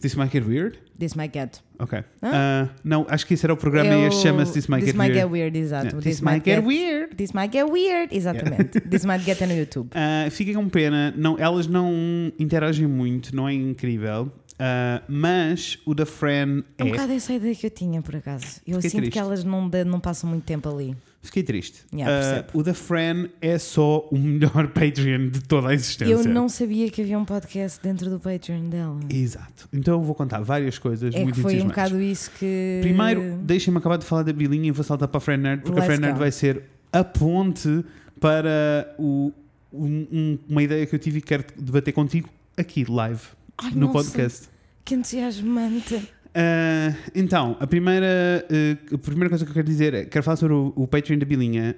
This 0.00 0.14
Might 0.16 0.32
Get 0.32 0.44
Weird? 0.46 0.78
This 0.98 1.14
might 1.14 1.32
get. 1.32 1.60
Ok. 1.80 1.98
Hã? 2.22 2.28
Uh, 2.66 2.68
não, 2.84 3.06
acho 3.08 3.26
que 3.26 3.34
esse 3.34 3.44
era 3.44 3.52
o 3.52 3.56
programa 3.56 3.90
e 3.94 4.02
Eu- 4.02 4.08
este 4.08 4.22
chama-se 4.22 4.52
This 4.52 4.68
Might 4.68 4.84
This 4.84 4.92
Get 4.92 4.98
might 4.98 5.12
Weird. 5.12 5.24
get 5.26 5.32
weird, 5.32 5.58
exato. 5.58 5.86
Yeah, 5.86 6.00
This, 6.00 6.20
Might 6.20 6.44
Get, 6.44 6.64
Weird. 6.64 7.16
This 7.16 7.32
might 7.32 7.52
get 7.52 7.64
weird, 7.70 8.14
exatamente. 8.14 8.80
This 8.88 9.04
might 9.04 9.24
get 9.24 9.40
é 9.42 9.46
no 9.46 9.54
YouTube. 9.54 9.90
Uh, 9.94 10.30
fiquei 10.30 10.54
com 10.54 10.68
pena, 10.68 11.12
não, 11.16 11.36
elas 11.38 11.66
não 11.66 12.32
interagem 12.38 12.86
muito, 12.86 13.34
não 13.34 13.48
é 13.48 13.54
incrível. 13.54 14.30
Uh, 14.54 15.02
mas 15.08 15.78
o 15.84 15.94
da 15.94 16.06
Fran 16.06 16.62
É 16.78 16.84
um 16.84 16.88
é. 16.88 16.90
bocado 16.90 17.12
essa 17.12 17.32
ideia 17.32 17.54
que 17.54 17.66
eu 17.66 17.70
tinha, 17.70 18.00
por 18.02 18.14
acaso. 18.14 18.60
Eu 18.66 18.76
Fiquei 18.76 18.90
sinto 18.90 19.00
triste. 19.02 19.12
que 19.12 19.18
elas 19.18 19.42
não, 19.42 19.68
não 19.86 19.98
passam 19.98 20.30
muito 20.30 20.44
tempo 20.44 20.68
ali. 20.68 20.96
Fiquei 21.22 21.42
triste. 21.44 21.84
Yeah, 21.94 22.44
Uh, 22.52 22.58
o 22.58 22.62
da 22.64 22.74
Fran 22.74 23.28
é 23.40 23.56
só 23.56 24.08
o 24.10 24.18
melhor 24.18 24.66
Patreon 24.74 25.28
de 25.28 25.40
toda 25.44 25.68
a 25.68 25.74
existência. 25.74 26.12
Eu 26.12 26.24
não 26.24 26.48
sabia 26.48 26.90
que 26.90 27.00
havia 27.00 27.16
um 27.18 27.24
podcast 27.24 27.80
dentro 27.80 28.10
do 28.10 28.18
Patreon 28.18 28.68
dela. 28.68 28.98
Exato. 29.08 29.68
Então 29.72 29.94
eu 29.94 30.02
vou 30.02 30.14
contar 30.16 30.40
várias 30.40 30.78
coisas 30.78 31.14
É 31.14 31.22
muito 31.22 31.36
que 31.36 31.40
foi 31.40 31.60
um 31.60 31.68
bocado 31.68 32.00
isso 32.02 32.28
que. 32.38 32.80
Primeiro, 32.82 33.36
deixem-me 33.42 33.78
acabar 33.78 33.98
de 33.98 34.04
falar 34.04 34.24
da 34.24 34.32
Bilinha 34.32 34.66
e 34.68 34.70
vou 34.72 34.82
saltar 34.82 35.06
para 35.08 35.18
a 35.18 35.20
Fran 35.20 35.36
Nerd, 35.36 35.62
porque 35.62 35.78
a 35.78 35.82
Let's 35.82 35.94
Fran 35.94 36.00
Nerd 36.00 36.14
go. 36.14 36.18
vai 36.18 36.32
ser 36.32 36.64
a 36.92 37.04
ponte 37.04 37.84
para 38.20 38.92
o, 38.98 39.32
um- 39.72 40.38
uma 40.48 40.62
ideia 40.62 40.84
que 40.86 40.94
eu 40.94 40.98
tive 40.98 41.18
e 41.18 41.22
quero 41.22 41.44
debater 41.56 41.92
contigo 41.94 42.28
aqui, 42.56 42.84
live, 42.88 43.20
Ai, 43.58 43.70
no 43.70 43.86
nossa, 43.86 43.92
podcast. 43.92 44.48
Que 44.84 44.94
entusiasmante. 44.96 46.08
Ah, 46.34 46.94
então, 47.14 47.56
a 47.60 47.66
primeira, 47.66 48.46
ah, 48.50 48.94
a 48.94 48.98
primeira 48.98 49.28
coisa 49.28 49.44
que 49.44 49.50
eu 49.50 49.54
quero 49.54 49.66
dizer 49.66 49.94
é: 49.94 50.04
quero 50.04 50.24
falar 50.24 50.36
sobre 50.36 50.54
o, 50.54 50.72
o 50.76 50.86
Patreon 50.86 51.18
da 51.18 51.26
Bilinha. 51.26 51.76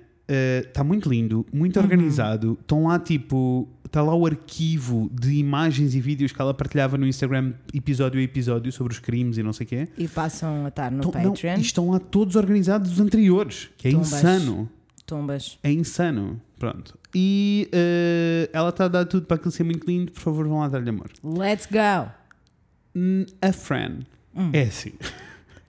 Está 0.66 0.82
muito 0.82 1.06
lindo, 1.10 1.44
muito 1.52 1.76
Uhum. 1.76 1.82
organizado. 1.82 2.56
Estão 2.58 2.84
lá, 2.84 2.98
tipo, 2.98 3.68
está 3.84 4.00
lá 4.00 4.14
o 4.14 4.24
arquivo 4.24 5.10
de 5.12 5.34
imagens 5.34 5.94
e 5.94 6.00
vídeos 6.00 6.32
que 6.32 6.40
ela 6.40 6.54
partilhava 6.54 6.96
no 6.96 7.06
Instagram, 7.06 7.52
episódio 7.74 8.18
a 8.18 8.22
episódio, 8.22 8.72
sobre 8.72 8.94
os 8.94 8.98
crimes 8.98 9.36
e 9.36 9.42
não 9.42 9.52
sei 9.52 9.66
o 9.66 9.68
quê. 9.68 9.88
E 9.98 10.08
passam 10.08 10.64
a 10.64 10.68
estar 10.68 10.90
no 10.90 11.02
não, 11.02 11.10
Patreon. 11.10 11.58
e 11.58 11.60
estão 11.60 11.90
lá 11.90 11.98
todos 11.98 12.36
organizados 12.36 12.92
os 12.92 13.00
anteriores, 13.00 13.68
que 13.76 13.88
é 13.88 13.90
Tumbas. 13.90 14.12
insano. 14.14 14.70
Tumbas. 15.04 15.58
É 15.62 15.70
insano. 15.70 16.40
Pronto. 16.58 16.98
E 17.14 17.68
ah, 17.74 18.48
ela 18.54 18.70
está 18.70 18.86
a 18.86 18.88
dar 18.88 19.04
tudo 19.04 19.26
para 19.26 19.34
aquilo 19.34 19.50
ser 19.50 19.64
muito 19.64 19.86
lindo. 19.86 20.10
Por 20.10 20.20
favor, 20.22 20.48
vão 20.48 20.60
lá 20.60 20.68
dar-lhe 20.68 20.88
amor. 20.88 21.10
Let's 21.22 21.66
go. 21.70 22.10
Hum, 22.96 23.26
A 23.42 23.52
Fran 23.52 23.98
Hum. 24.36 24.50
é 24.52 24.62
assim. 24.62 24.92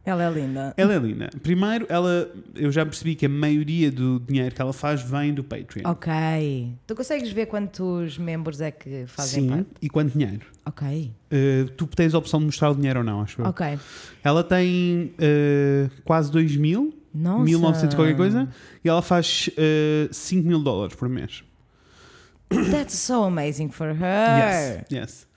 Ela 0.06 0.24
é 0.24 0.30
linda. 0.30 0.74
Ela 0.78 0.94
é 0.94 1.00
linda. 1.00 1.30
Primeiro, 1.42 1.88
ela, 1.90 2.32
eu 2.54 2.72
já 2.72 2.86
percebi 2.86 3.16
que 3.16 3.26
a 3.26 3.30
maioria 3.30 3.92
do 3.92 4.20
dinheiro 4.20 4.54
que 4.54 4.62
ela 4.62 4.72
faz 4.72 5.02
vem 5.02 5.34
do 5.34 5.44
Patreon. 5.44 5.90
Ok. 5.90 6.14
Tu 6.86 6.96
consegues 6.96 7.32
ver 7.32 7.48
quantos 7.48 8.20
membros 8.20 8.62
é 8.62 8.70
que 8.70 9.06
fazem 9.08 9.44
Sim, 9.44 9.50
parte? 9.50 9.70
e 9.82 9.90
quanto 9.90 10.16
dinheiro? 10.16 10.46
Ok. 10.64 11.12
Uh, 11.32 11.70
tu 11.72 11.88
tens 11.88 12.14
a 12.14 12.20
opção 12.20 12.40
de 12.40 12.46
mostrar 12.46 12.70
o 12.70 12.76
dinheiro 12.76 13.00
ou 13.00 13.06
não, 13.06 13.22
acho 13.22 13.42
eu. 13.42 13.48
Ok. 13.48 13.80
Ela 14.24 14.44
tem 14.44 15.12
uh, 15.16 15.90
quase 16.04 16.32
2 16.32 16.56
mil, 16.56 16.96
Nossa. 17.12 17.44
1900 17.44 17.94
e 17.94 17.96
qualquer 17.96 18.16
coisa, 18.16 18.48
e 18.84 18.90
ela 18.90 19.02
faz 19.02 19.50
uh, 19.58 20.14
5 20.14 20.48
mil 20.48 20.60
dólares 20.62 20.96
por 20.96 21.10
mês. 21.10 21.44
That's 22.70 22.94
so 22.94 23.24
amazing 23.24 23.70
for 23.72 23.88
her. 23.88 24.38
Yes, 24.38 24.86
yes. 24.92 25.28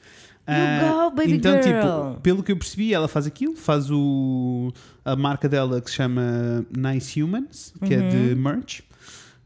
You 0.49 0.55
Ah, 0.55 1.05
go, 1.11 1.17
baby 1.17 1.35
então, 1.35 1.62
girl. 1.62 1.62
tipo, 1.75 2.21
pelo 2.23 2.43
que 2.43 2.50
eu 2.52 2.57
percebi, 2.57 2.95
ela 2.95 3.07
faz 3.07 3.26
aquilo, 3.26 3.55
faz 3.55 3.90
o, 3.90 4.73
a 5.05 5.14
marca 5.14 5.49
dela 5.49 5.81
que 5.81 5.90
se 5.90 5.97
chama 5.97 6.64
Nice 6.76 7.23
Humans, 7.23 7.75
que 7.85 7.93
é 7.95 7.99
de 8.09 8.17
Uhum. 8.35 8.40
merch. 8.40 8.81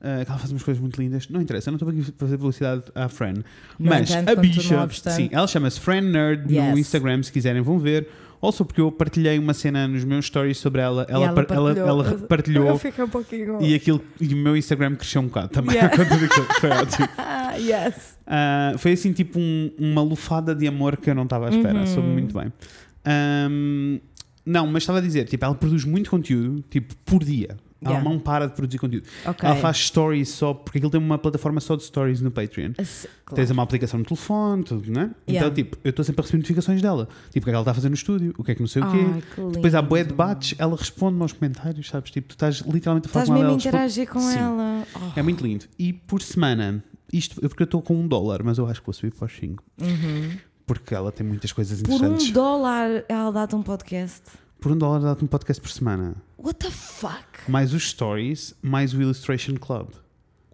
Que 0.01 0.09
ela 0.31 0.39
faz 0.39 0.51
umas 0.51 0.63
coisas 0.65 0.81
muito 0.81 1.01
lindas. 1.01 1.29
Não 1.29 1.41
interessa, 1.41 1.71
eu 1.71 1.73
não 1.73 1.77
estou 1.77 1.89
aqui 1.89 2.01
a 2.01 2.19
fazer 2.19 2.37
publicidade 2.37 2.83
à 2.95 3.09
Fran. 3.09 3.35
Mas 3.79 4.11
entanto, 4.11 4.31
a 4.31 4.35
bicha, 4.41 4.89
sim, 5.11 5.29
ela 5.31 5.47
chama-se 5.47 5.79
Fran 5.79 6.01
Nerd 6.01 6.53
Yes. 6.53 6.73
no 6.73 6.79
Instagram, 6.79 7.23
se 7.23 7.31
quiserem 7.33 7.63
vão 7.63 7.79
ver. 7.79 8.09
Also, 8.43 8.65
porque 8.65 8.81
eu 8.81 8.91
partilhei 8.91 9.39
uma 9.39 9.55
cena 9.55 9.87
nos 9.87 10.03
meus 10.05 10.27
stories 10.27 10.59
sobre 10.59 10.81
ela. 10.83 11.07
Ela, 11.09 11.27
ela 11.27 11.33
par- 11.45 11.47
ela, 11.57 11.67
partilhou. 11.75 11.89
ela 11.89 12.19
partilhou 12.27 12.67
Eu 12.67 12.79
fiquei 12.79 13.05
um 13.05 13.09
pouquinho. 13.09 13.63
e, 13.63 13.73
aquilo, 13.75 14.03
e 14.21 14.35
o 14.35 14.37
meu 14.37 14.57
Instagram 14.57 14.97
cresceu 14.97 15.23
um 15.23 15.27
bocado 15.27 15.49
também. 15.51 15.77
Yeah. 15.77 15.97
Foi 16.61 16.71
ótimo. 16.71 17.09
Yes. 17.59 18.19
Ah, 18.27 18.73
foi 18.79 18.93
assim 18.93 19.13
tipo 19.13 19.39
um- 19.39 19.71
uma 19.79 20.01
lufada 20.03 20.55
de 20.55 20.67
amor 20.67 20.97
que 20.97 21.11
eu 21.11 21.15
não 21.15 21.25
estava 21.25 21.49
à 21.49 21.51
espera, 21.51 21.81
Uhum. 21.81 21.87
soube 21.87 22.09
muito 22.09 22.33
bem. 22.37 22.51
Ahm, 23.05 23.99
não, 24.45 24.67
mas 24.67 24.83
estava 24.85 24.99
a 24.99 25.03
dizer, 25.03 25.27
tipo, 25.27 25.45
ela 25.45 25.55
produz 25.55 25.85
muito 25.85 26.09
conteúdo, 26.11 26.65
tipo, 26.71 26.95
por 27.05 27.23
dia. 27.23 27.57
Ela 27.85 27.95
Yeah. 27.95 28.09
não 28.11 28.19
para 28.19 28.47
de 28.47 28.55
produzir 28.55 28.79
conteúdo. 28.79 29.07
Ok. 29.27 29.47
Ela 29.49 29.57
faz 29.57 29.77
stories 29.79 30.29
só, 30.29 30.55
porque 30.55 30.79
aquilo 30.79 30.91
tem 30.91 31.01
uma 31.01 31.19
plataforma 31.19 31.61
só 31.61 31.75
de 31.77 31.83
stories 31.85 32.21
no 32.21 32.31
Patreon. 32.31 32.73
Claro. 32.75 33.09
Tens 33.35 33.51
uma 33.51 33.63
aplicação 33.63 33.99
no 33.99 34.05
telefone, 34.05 34.63
tudo, 34.63 34.91
né? 34.91 35.11
Então, 35.27 35.35
Yeah. 35.35 35.55
tipo, 35.55 35.77
eu 35.83 35.91
estou 35.91 36.05
sempre 36.05 36.21
a 36.21 36.23
receber 36.23 36.39
notificações 36.39 36.81
dela. 36.81 37.09
Tipo, 37.29 37.29
o 37.29 37.31
que 37.33 37.39
é 37.39 37.43
que 37.43 37.51
ela 37.51 37.61
está 37.63 37.71
a 37.73 37.75
fazer 37.75 37.89
no 37.89 37.95
estúdio, 37.95 38.35
o 38.39 38.45
que 38.45 38.53
é 38.53 38.55
que 38.55 38.61
não 38.61 38.69
sei 38.69 38.83
o 38.83 38.91
quê. 38.91 38.99
Ai, 39.15 39.23
que 39.35 39.41
Depois 39.55 39.75
há 39.75 39.79
lindo. 39.81 39.89
bué 39.91 40.05
debates, 40.05 40.55
ela 40.59 40.77
responde-me 40.77 41.23
aos 41.23 41.33
comentários, 41.33 41.89
sabes? 41.89 42.11
Tipo, 42.11 42.29
tu 42.29 42.33
estás 42.33 42.61
literalmente 42.61 43.09
a 43.09 43.11
falar 43.11 43.25
Estás 43.25 43.29
com 43.29 43.45
ela. 43.45 43.57
mesmo 43.57 43.69
a 43.69 43.71
ela 43.71 43.85
responde- 43.87 43.95
interagir 43.95 44.09
com 44.09 44.21
Sim. 44.21 44.39
ela. 44.39 44.87
Oh. 45.15 45.19
É 45.19 45.23
muito 45.23 45.45
lindo. 45.45 45.65
E 45.79 45.93
por 45.93 46.23
semana, 46.23 46.85
isto 47.13 47.41
porque 47.41 47.63
eu 47.63 47.65
estou 47.65 47.83
com 47.83 47.97
um 47.97 48.07
dólar, 48.07 48.43
mas 48.45 48.59
eu 48.59 48.67
acho 48.69 48.81
que 48.81 48.87
vou 48.87 48.93
subir 48.95 49.13
para 49.13 49.27
os 49.27 49.33
5. 49.37 49.63
Uhum. 49.81 50.31
Porque 50.65 50.95
ela 50.95 51.11
tem 51.11 51.27
muitas 51.27 51.53
coisas 51.53 51.83
Por 51.83 51.93
interessantes. 51.95 52.29
um 52.29 52.33
dólar 52.33 53.05
ela 53.09 53.31
dá-te 53.33 53.57
um 53.57 53.63
podcast. 53.63 54.23
Por 54.61 54.71
um 54.73 54.79
dólar 54.79 55.01
dá-te 55.01 55.25
um 55.25 55.27
podcast 55.27 55.61
por 55.61 55.69
semana. 55.71 56.15
What 56.43 56.59
the 56.59 56.71
fuck? 56.71 57.27
Mais 57.49 57.73
os 57.73 57.89
stories, 57.91 58.55
mais 58.63 58.93
o 58.93 59.01
Illustration 59.01 59.55
Club. 59.55 59.91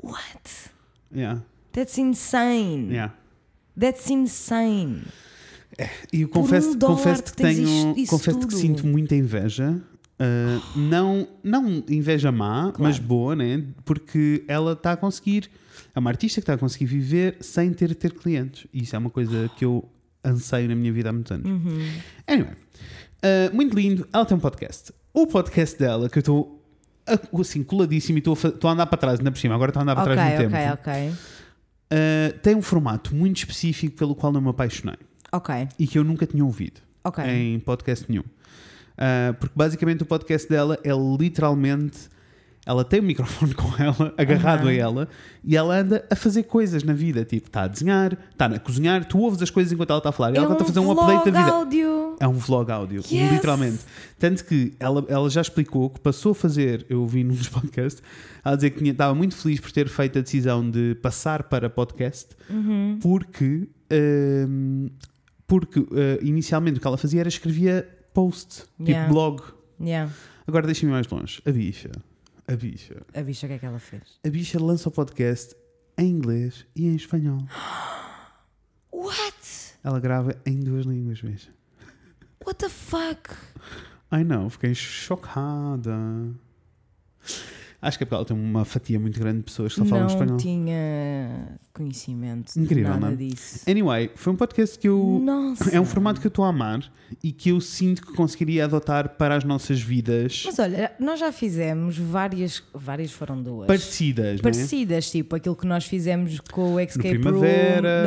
What? 0.03 0.71
Yeah, 1.15 1.41
That's 1.73 1.97
insane. 1.99 2.93
yeah. 2.93 3.15
That's 3.79 4.11
insane. 4.11 5.03
E 6.13 6.23
eu 6.23 6.29
Por 6.29 6.41
um 6.41 6.43
confesso, 6.43 6.79
confesso 6.79 7.23
que 7.25 7.33
tenho, 7.37 7.95
isto- 7.97 8.11
confesso 8.11 8.39
que 8.39 8.47
tudo. 8.47 8.57
sinto 8.57 8.87
muita 8.87 9.15
inveja. 9.15 9.81
Uh, 10.21 10.61
não, 10.79 11.29
não 11.43 11.85
inveja 11.89 12.33
má, 12.33 12.73
mas 12.79 12.99
boa, 12.99 13.37
né? 13.37 13.63
Porque 13.85 14.45
ela 14.49 14.73
está 14.73 14.93
a 14.93 14.97
conseguir, 14.97 15.49
é 15.95 15.99
uma 15.99 16.11
artista 16.11 16.41
que 16.41 16.43
está 16.43 16.55
a 16.55 16.59
conseguir 16.59 16.87
viver 16.87 17.37
sem 17.41 17.73
ter 17.73 17.95
ter 17.95 18.13
clientes. 18.13 18.67
E 18.75 18.83
isso 18.83 18.95
é 18.97 18.99
uma 18.99 19.11
coisa 19.11 19.49
que 19.57 19.65
eu 19.65 19.89
anseio 20.25 20.69
na 20.69 20.75
minha 20.75 20.93
vida 20.93 21.11
há 21.11 21.13
muitos 21.13 21.31
anos. 21.33 21.47
Uhum. 21.49 21.89
Anyway, 22.27 22.53
uh, 22.53 23.55
muito 23.55 23.75
lindo. 23.77 24.07
Ela 24.13 24.25
tem 24.27 24.37
um 24.37 24.41
podcast. 24.41 24.93
O 25.21 25.27
podcast 25.27 25.77
dela, 25.77 26.09
que 26.09 26.17
eu 26.17 26.21
estou 26.21 26.63
assim 27.41 27.65
coladíssimo 27.65 28.19
e 28.19 28.21
estou 28.21 28.37
a, 28.71 28.73
andar 28.73 28.87
para 28.87 28.97
trás, 28.99 29.19
ainda 29.19 29.33
por 29.33 29.39
cima, 29.39 29.53
agora 29.53 29.71
estou 29.71 29.81
a 29.81 29.83
andar 29.83 29.97
para 29.97 30.05
Ok, 30.05 30.15
trás 30.15 30.39
no 30.39 30.47
ok, 30.47 30.59
tempo. 30.59 30.75
ok. 30.81 31.11
Uh, 31.11 32.39
tem 32.39 32.55
um 32.55 32.63
formato 32.63 33.13
muito 33.17 33.39
específico 33.39 33.97
pelo 33.97 34.15
qual 34.15 34.33
eu 34.33 34.41
me 34.41 34.49
apaixonei 34.49 34.95
Ok, 35.33 35.69
e 35.77 35.89
que 35.89 35.99
eu 35.99 36.05
nunca 36.05 36.25
tinha 36.25 36.45
ouvido 36.45 36.81
ok. 37.03 37.25
em 37.25 37.59
podcast 37.59 38.07
nenhum. 38.09 38.23
Uh, 38.23 39.35
porque 39.41 39.55
basicamente 39.57 40.05
o 40.05 40.07
podcast 40.07 40.49
dela 40.49 40.79
é 40.85 40.91
literalmente. 41.21 41.99
Ela 42.69 42.85
tem 42.85 43.01
o 43.01 43.03
microfone 43.03 43.55
com 43.57 43.67
ela, 43.83 44.13
agarrado 44.19 44.65
Aham. 44.65 44.69
a 44.71 44.75
ela, 44.75 45.09
e 45.43 45.57
ela 45.57 45.75
anda 45.79 46.05
a 46.11 46.15
fazer 46.15 46.43
coisas 46.43 46.83
na 46.83 46.93
vida. 46.93 47.25
Tipo, 47.25 47.47
está 47.47 47.63
a 47.63 47.67
desenhar, 47.67 48.13
está 48.31 48.45
a 48.45 48.59
cozinhar, 48.59 49.07
tu 49.07 49.19
ouves 49.21 49.41
as 49.41 49.49
coisas 49.49 49.73
enquanto 49.73 49.89
ela 49.89 49.99
está 50.01 50.11
a 50.11 50.13
falar. 50.13 50.33
E 50.33 50.37
é 50.37 50.39
ela 50.39 50.53
está 50.53 50.65
a 50.65 50.67
fazer 50.67 50.81
um 50.81 50.91
update 50.93 51.31
da 51.31 51.41
vida. 51.41 51.51
áudio. 51.57 52.17
É 52.21 52.29
um 52.29 52.33
vlog 52.35 52.71
áudio, 52.71 53.03
Yes! 53.11 53.33
literalmente. 53.33 53.79
Tanto 54.19 54.45
que 54.45 54.75
ela, 54.79 55.03
ela 55.09 55.31
já 55.31 55.41
explicou 55.41 55.89
que 55.89 56.01
passou 56.01 56.33
a 56.33 56.35
fazer, 56.35 56.85
eu 56.91 57.07
vi 57.07 57.25
num 57.25 57.35
dos 57.35 57.49
podcasts, 57.49 58.03
ela 58.45 58.55
dizer 58.57 58.71
que 58.71 58.79
tinha- 58.81 58.93
estava 58.93 59.15
muito 59.15 59.35
feliz 59.37 59.61
por 59.61 59.73
ter 59.73 59.89
feito 59.89 60.19
a 60.19 60.23
decisão 60.23 60.69
de 60.71 60.95
passar 60.97 61.45
para 61.45 61.71
podcast, 61.71 62.29
Uhum. 62.51 62.99
porque, 63.01 63.67
hum, 64.47 64.91
porque 65.47 65.81
eh, 65.95 66.19
inicialmente 66.23 66.77
o 66.79 66.81
que 66.83 66.87
ela 66.87 66.99
fazia 66.99 67.21
era 67.21 67.29
escrevia 67.29 67.89
post, 68.13 68.63
tipo 68.77 68.91
Yeah. 68.91 69.11
blog. 69.11 69.43
Yeah. 69.81 70.13
Agora 70.47 70.67
deixa-me 70.67 70.93
mais 70.93 71.07
longe. 71.09 71.41
A 71.47 71.51
bicha, 71.53 71.91
a 72.49 72.57
bicha, 72.57 73.03
A 73.15 73.21
bicha, 73.23 73.47
o 73.47 73.49
que 73.49 73.55
é 73.55 73.59
que 73.59 73.67
ela 73.67 73.79
fez? 73.79 74.03
a 74.25 74.29
bicha 74.31 74.59
lança 74.59 74.89
o 74.89 74.93
podcast 74.93 75.55
em 75.97 76.09
inglês 76.11 76.67
e 76.75 76.87
em 76.87 76.95
espanhol. 76.97 77.39
What? 78.93 79.75
Ela 79.85 80.01
grava 80.01 80.35
em 80.47 80.59
duas 80.61 80.87
línguas, 80.87 81.21
bicha. 81.21 81.51
What 82.45 82.59
the 82.59 82.69
fuck? 82.69 83.31
Ai 84.11 84.25
não, 84.25 84.49
fiquei 84.49 84.75
chocada. 84.75 85.95
Acho 87.81 87.97
que 87.97 88.03
é 88.03 88.07
porque 88.07 88.15
ela 88.17 88.25
tem 88.25 88.37
uma 88.37 88.65
fatia 88.65 88.99
muito 88.99 89.21
grande 89.21 89.39
de 89.39 89.45
pessoas 89.45 89.73
que 89.73 89.79
só 89.79 89.85
falam 89.87 90.07
não 90.07 90.13
espanhol. 90.13 90.37
tinha 90.37 91.59
conhecimento 91.73 92.53
de 92.53 92.61
Incrível, 92.61 92.91
nada 92.91 93.07
não 93.07 93.13
é? 93.13 93.17
disso. 93.17 93.61
Anyway, 93.71 94.11
foi 94.17 94.33
um 94.33 94.37
podcast 94.37 94.77
que 94.77 94.89
eu. 94.89 95.21
Nossa. 95.23 95.71
É 95.71 95.81
um 95.81 95.85
formato 95.85 96.21
que 96.21 96.27
eu 96.27 96.31
estou 96.31 96.45
a 96.45 96.49
amar 96.49 96.83
e 97.23 97.31
que 97.31 97.51
eu 97.51 97.61
sinto 97.61 98.05
que 98.05 98.13
conseguiria 98.15 98.65
adotar 98.65 99.11
para 99.11 99.37
as 99.37 99.45
nossas 99.45 99.81
vidas 99.81 100.43
Mas 100.45 100.59
olha, 100.59 100.93
nós 100.99 101.21
já 101.21 101.31
fizemos 101.33 101.97
várias, 101.97 102.63
várias 102.75 103.13
foram 103.13 103.41
duas. 103.41 103.67
parecidas, 103.69 104.41
não 104.43 104.51
é? 104.51 104.53
Parecidas, 104.53 105.11
tipo 105.11 105.37
aquilo 105.37 105.55
que 105.55 105.67
nós 105.67 105.85
fizemos 105.87 106.41
com 106.41 106.75
o 106.75 106.81
Escape. 106.81 107.17
Room, 107.19 107.41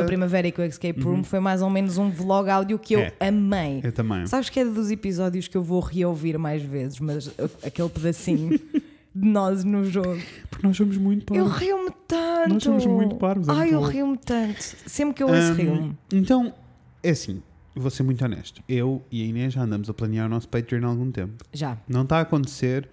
no 0.00 0.06
Primavera 0.06 0.48
e 0.48 0.52
com 0.52 0.60
o 0.60 0.64
Escape 0.66 1.00
Room, 1.00 1.16
Uhum. 1.16 1.24
foi 1.24 1.40
mais 1.40 1.62
ou 1.62 1.70
menos 1.70 1.96
um 1.96 2.10
vlog 2.10 2.48
áudio 2.50 2.78
que 2.78 2.94
eu 2.94 3.00
É. 3.00 3.12
amei. 3.20 3.80
Eu 3.82 3.90
também. 3.92 4.26
Sabes 4.26 4.50
que 4.50 4.60
é 4.60 4.64
dos 4.66 4.90
episódios 4.90 5.48
que 5.48 5.56
eu 5.56 5.62
vou 5.62 5.80
reouvir 5.80 6.36
mais 6.38 6.62
vezes, 6.62 7.00
mas 7.00 7.30
aquele 7.64 7.88
pedacinho 7.88 8.60
de 9.14 9.28
nós 9.28 9.64
no 9.64 9.84
jogo. 9.84 10.18
Porque 10.50 10.66
nós 10.66 10.76
somos 10.76 10.96
muito 10.96 11.34
Eu 11.34 11.44
parvos. 11.44 11.60
rio-me 11.60 11.90
tanto. 12.08 12.48
Nós 12.54 12.62
somos 12.62 12.86
muito 12.86 13.14
parvos, 13.16 13.48
é 13.48 13.50
Ai, 13.52 13.58
muito 13.70 13.74
eu 13.74 13.80
rio-me 13.82 14.16
tanto. 14.18 14.60
Sempre 14.86 15.14
que 15.14 15.22
eu 15.22 15.28
ouço, 15.28 15.52
Hum, 15.52 15.54
rio-me. 15.54 15.98
Então, 16.12 16.54
é 17.02 17.10
assim, 17.10 17.42
vou 17.74 17.90
ser 17.90 18.02
muito 18.02 18.24
honesto. 18.24 18.62
Eu 18.68 19.02
e 19.10 19.22
a 19.22 19.26
Inês 19.26 19.52
já 19.52 19.62
andamos 19.62 19.88
a 19.90 19.94
planear 19.94 20.26
o 20.26 20.30
nosso 20.30 20.48
Patreon 20.48 20.84
há 20.84 20.88
algum 20.88 21.10
tempo. 21.10 21.44
Já. 21.52 21.78
Não 21.88 22.02
está 22.02 22.18
a 22.18 22.20
acontecer 22.22 22.88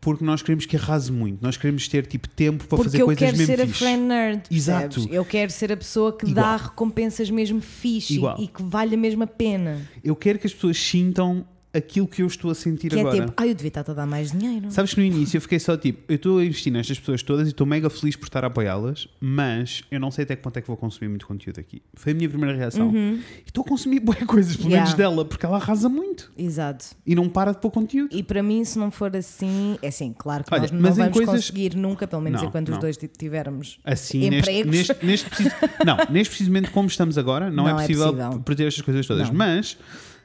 porque 0.00 0.24
nós 0.24 0.40
queremos 0.42 0.66
que 0.66 0.76
arrase 0.76 1.10
muito. 1.10 1.42
Nós 1.42 1.56
queremos 1.56 1.88
ter 1.88 2.06
tipo 2.06 2.28
tempo 2.28 2.58
para 2.68 2.76
Porque 2.76 2.84
fazer 2.90 3.00
eu 3.02 3.06
coisas 3.06 3.18
quero 3.24 3.36
mesmo 3.38 3.56
ser 3.56 3.62
a 3.62 3.66
fixe. 3.66 3.78
friend 3.78 4.02
nerd. 4.04 4.42
Exato. 4.50 4.80
percebes? 4.94 5.16
Eu 5.16 5.24
quero 5.24 5.50
ser 5.50 5.72
a 5.72 5.76
pessoa 5.76 6.16
que 6.16 6.26
Igual. 6.30 6.44
dá 6.44 6.56
recompensas 6.56 7.30
mesmo 7.30 7.60
fixe 7.60 8.14
Igual. 8.14 8.36
e 8.38 8.46
que 8.46 8.62
vale 8.62 8.94
a 8.94 8.98
mesma 8.98 9.26
pena. 9.26 9.80
Eu 10.04 10.14
quero 10.14 10.38
que 10.38 10.46
as 10.46 10.54
pessoas 10.54 10.78
sintam 10.78 11.44
aquilo 11.76 12.06
que 12.08 12.22
eu 12.22 12.26
estou 12.26 12.50
a 12.50 12.54
sentir 12.54 12.90
Que 12.90 12.98
agora. 13.00 13.16
é 13.16 13.20
tipo, 13.20 13.32
ai, 13.36 13.50
eu 13.50 13.54
devia 13.54 13.68
estar 13.68 13.88
a 13.88 13.94
dar 13.94 14.06
mais 14.06 14.32
dinheiro. 14.32 14.70
Sabes 14.70 14.94
que 14.94 15.00
no 15.00 15.06
início 15.06 15.36
eu 15.36 15.40
fiquei 15.40 15.58
só 15.58 15.76
tipo, 15.76 16.00
eu 16.08 16.16
estou 16.16 16.38
a 16.38 16.44
investir 16.44 16.72
nestas 16.72 16.98
pessoas 16.98 17.22
todas 17.22 17.46
e 17.46 17.50
estou 17.50 17.66
mega 17.66 17.90
feliz 17.90 18.16
por 18.16 18.24
estar 18.26 18.44
a 18.44 18.46
apoiá-las, 18.46 19.08
mas 19.20 19.82
eu 19.90 20.00
não 20.00 20.10
sei 20.10 20.24
até 20.24 20.34
que 20.36 20.42
ponto 20.42 20.56
é 20.58 20.62
que 20.62 20.68
vou 20.68 20.76
consumir 20.76 21.08
muito 21.08 21.26
conteúdo 21.26 21.58
aqui. 21.60 21.82
Foi 21.94 22.12
a 22.12 22.14
minha 22.14 22.28
primeira 22.28 22.56
reação. 22.56 22.88
Uhum. 22.88 23.14
E 23.38 23.42
estou 23.46 23.62
a 23.64 23.68
consumir 23.68 24.00
boas 24.00 24.18
coisas, 24.24 24.56
pelo 24.56 24.70
menos 24.70 24.90
Yeah. 24.90 24.96
dela, 24.96 25.24
porque 25.24 25.44
ela 25.44 25.56
arrasa 25.56 25.88
muito 25.88 26.30
Exato. 26.36 26.86
e 27.06 27.14
não 27.14 27.28
para 27.28 27.52
de 27.52 27.58
pôr 27.60 27.70
conteúdo. 27.70 28.14
E 28.16 28.22
para 28.22 28.42
mim, 28.42 28.64
se 28.64 28.78
não 28.78 28.90
for 28.90 29.14
assim, 29.16 29.78
é 29.82 29.88
assim, 29.88 30.14
claro 30.16 30.44
que 30.44 30.52
Olha, 30.54 30.62
nós 30.62 30.70
não 30.72 30.92
vamos 30.94 31.12
coisas- 31.12 31.34
conseguir 31.34 31.74
nunca, 31.76 32.06
pelo 32.06 32.22
menos 32.22 32.40
Não, 32.40 32.48
enquanto 32.48 32.68
não. 32.68 32.76
os 32.76 32.80
dois 32.80 32.96
tivermos. 33.18 33.78
Assim, 33.84 34.30
neste, 34.30 34.50
Empregos. 34.50 34.70
neste, 34.76 35.06
neste 35.06 35.28
preciso, 35.30 35.50
não, 35.84 35.96
neste 36.10 36.30
precisamente 36.30 36.70
como 36.70 36.88
estamos 36.88 37.18
agora, 37.18 37.50
não, 37.50 37.64
Não 37.64 37.68
é, 37.68 37.72
é 37.72 37.74
possível 37.86 38.12
possível. 38.14 38.40
proteger 38.40 38.68
estas 38.68 38.84
coisas 38.84 39.06
todas, 39.06 39.30
mas 39.30 39.76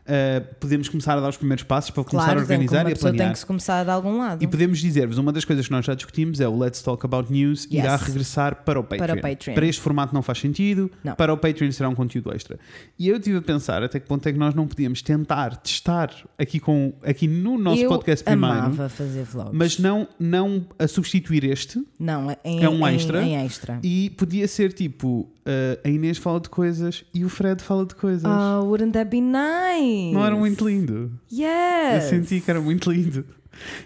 uh, 0.05 0.55
podemos 0.59 0.89
começar 0.89 1.17
a 1.17 1.21
dar 1.21 1.29
os 1.29 1.37
primeiros 1.37 1.63
passos 1.63 1.91
para 1.91 2.03
começar 2.03 2.25
Claro, 2.27 2.39
a 2.39 2.43
organizar 2.43 2.87
e 2.89 2.91
a 2.91 2.95
pessoa 2.95 3.11
tem 3.11 3.17
planear. 3.17 3.33
que 3.33 3.39
se 3.39 3.45
começar 3.45 3.83
de 3.83 3.89
algum 3.89 4.17
lado. 4.17 4.43
E 4.43 4.47
podemos 4.47 4.79
dizer-vos, 4.79 5.17
uma 5.17 5.31
das 5.31 5.45
coisas 5.45 5.65
que 5.65 5.71
nós 5.71 5.85
já 5.85 5.93
discutimos 5.93 6.39
é 6.39 6.47
o 6.47 6.57
Let's 6.57 6.81
Talk 6.81 7.05
About 7.05 7.31
News 7.31 7.65
Yes. 7.65 7.73
irá 7.83 7.95
regressar 7.95 8.63
para 8.63 8.79
o 8.79 8.83
Patreon. 8.83 9.05
Para 9.07 9.15
o 9.17 9.21
Patreon. 9.21 9.53
Para 9.55 9.65
este 9.65 9.81
formato 9.81 10.13
não 10.13 10.21
faz 10.21 10.39
sentido, 10.39 10.89
Não. 11.03 11.15
para 11.15 11.33
o 11.33 11.37
Patreon 11.37 11.71
será 11.71 11.89
um 11.89 11.95
conteúdo 11.95 12.33
extra. 12.33 12.59
E 12.97 13.07
eu 13.07 13.17
estive 13.17 13.37
a 13.37 13.41
pensar 13.41 13.83
até 13.83 13.99
que 13.99 14.07
ponto 14.07 14.27
é 14.27 14.31
que 14.33 14.37
nós 14.39 14.53
não 14.53 14.67
podíamos 14.67 15.01
tentar 15.01 15.55
testar 15.57 16.11
aqui, 16.37 16.59
com, 16.59 16.93
aqui 17.03 17.27
no 17.27 17.57
nosso 17.57 17.81
eu 17.83 17.89
podcast 17.89 18.23
primeiro, 18.23 18.55
amava 18.55 18.89
fazer 18.89 19.23
vlogs. 19.23 19.51
mas 19.53 19.77
não, 19.79 20.07
não 20.19 20.65
a 20.79 20.87
substituir 20.87 21.43
este 21.43 21.81
Não, 21.99 22.29
em, 22.43 22.63
É 22.63 22.69
um 22.69 22.87
em- 22.87 22.95
extra? 22.95 23.21
Em, 23.23 23.45
extra. 23.45 23.79
e 23.83 24.09
podia 24.11 24.47
ser 24.47 24.73
tipo 24.73 25.21
uh, 25.45 25.79
a 25.83 25.89
Inês 25.89 26.17
fala 26.17 26.39
de 26.39 26.49
coisas 26.49 27.03
e 27.13 27.23
o 27.25 27.29
Fred 27.29 27.61
fala 27.63 27.85
de 27.85 27.95
coisas. 27.95 28.23
Oh, 28.29 28.65
wouldn't 28.65 28.93
that 28.93 29.09
be 29.09 29.21
nice? 29.21 29.90
Não 30.13 30.25
era 30.25 30.35
muito 30.35 30.67
lindo? 30.67 31.11
Yes. 31.31 32.03
Eu 32.03 32.09
senti 32.09 32.41
que 32.41 32.49
era 32.49 32.61
muito 32.61 32.91
lindo. 32.91 33.25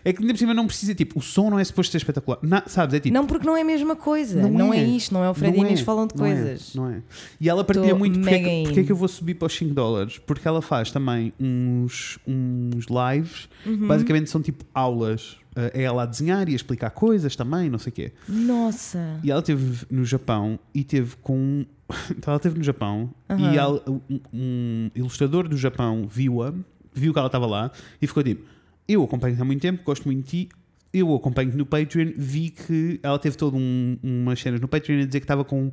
É 0.03 0.13
que 0.13 0.21
ainda 0.21 0.33
por 0.33 0.39
cima 0.39 0.53
não 0.53 0.67
precisa, 0.67 0.93
tipo, 0.93 1.19
o 1.19 1.21
som 1.21 1.49
não 1.49 1.57
é 1.59 1.63
suposto 1.63 1.91
ser 1.91 1.97
espetacular. 1.97 2.37
Na, 2.41 2.63
sabes? 2.67 2.93
É 2.95 2.99
tipo. 2.99 3.13
Não, 3.13 3.25
porque 3.25 3.45
não 3.45 3.57
é 3.57 3.61
a 3.61 3.65
mesma 3.65 3.95
coisa. 3.95 4.41
Não, 4.41 4.49
Não 4.51 4.73
é. 4.73 4.77
é. 4.79 4.83
isto, 4.83 5.13
não 5.13 5.23
é 5.23 5.29
o 5.29 5.33
Fred 5.33 5.53
e 5.55 5.57
não 5.59 5.65
Inês 5.65 5.79
é, 5.81 5.83
falam 5.83 6.07
de 6.07 6.15
não 6.15 6.25
é, 6.25 6.33
coisas. 6.35 6.75
não 6.75 6.89
é. 6.89 7.01
E 7.41 7.49
ela 7.49 7.63
partilha 7.63 7.89
Tô 7.89 7.97
muito 7.99 8.19
porque 8.19 8.35
é, 8.35 8.39
que, 8.39 8.63
porque 8.65 8.79
é 8.79 8.83
que 8.83 8.91
eu 8.91 8.95
vou 8.95 9.07
subir 9.07 9.33
para 9.35 9.47
os 9.47 9.53
5 9.57 9.73
dólares. 9.73 10.17
Porque 10.19 10.47
ela 10.47 10.61
faz 10.61 10.91
também 10.91 11.33
uns, 11.39 12.19
uns 12.27 12.85
lives, 12.87 13.49
Uhum. 13.65 13.87
basicamente 13.87 14.29
são 14.29 14.41
tipo 14.41 14.63
aulas. 14.73 15.37
Uh, 15.57 15.71
É 15.73 15.83
ela 15.83 16.03
a 16.03 16.05
desenhar 16.05 16.47
e 16.49 16.51
a 16.51 16.55
explicar 16.55 16.89
coisas 16.91 17.33
também, 17.35 17.69
não 17.69 17.79
sei 17.79 17.89
o 17.89 17.93
quê. 17.93 18.11
Nossa. 18.27 19.19
E 19.23 19.31
ela 19.31 19.39
esteve 19.39 19.85
no 19.89 20.03
Japão 20.05 20.59
e 20.73 20.83
teve 20.83 21.15
com. 21.21 21.65
Então 22.11 22.31
ela 22.31 22.37
esteve 22.37 22.57
no 22.57 22.63
Japão 22.63 23.09
Aham. 23.29 23.53
e 23.53 23.57
ela- 23.57 23.81
um, 23.87 24.19
um 24.33 24.91
ilustrador 24.95 25.47
do 25.47 25.55
Japão 25.57 26.07
viu-a, 26.09 26.53
viu 26.93 27.13
que 27.13 27.19
ela 27.19 27.27
estava 27.27 27.45
lá 27.45 27.71
e 28.01 28.07
ficou 28.07 28.21
tipo: 28.23 28.43
Eu 28.87 29.03
acompanho-te 29.03 29.41
há 29.41 29.45
muito 29.45 29.61
tempo, 29.61 29.83
gosto 29.83 30.05
muito 30.05 30.23
de 30.25 30.29
ti. 30.45 30.49
Eu 30.93 31.13
acompanho-te 31.13 31.57
no 31.57 31.65
Patreon, 31.65 32.13
vi 32.15 32.49
que 32.51 32.99
ela 33.03 33.19
teve 33.19 33.35
todo 33.35 33.57
um, 33.57 33.97
umas 34.01 34.39
cenas 34.39 34.61
no 34.61 34.67
Patreon 34.67 35.01
a 35.01 35.05
dizer 35.05 35.19
que 35.19 35.25
estava 35.25 35.43
com. 35.43 35.69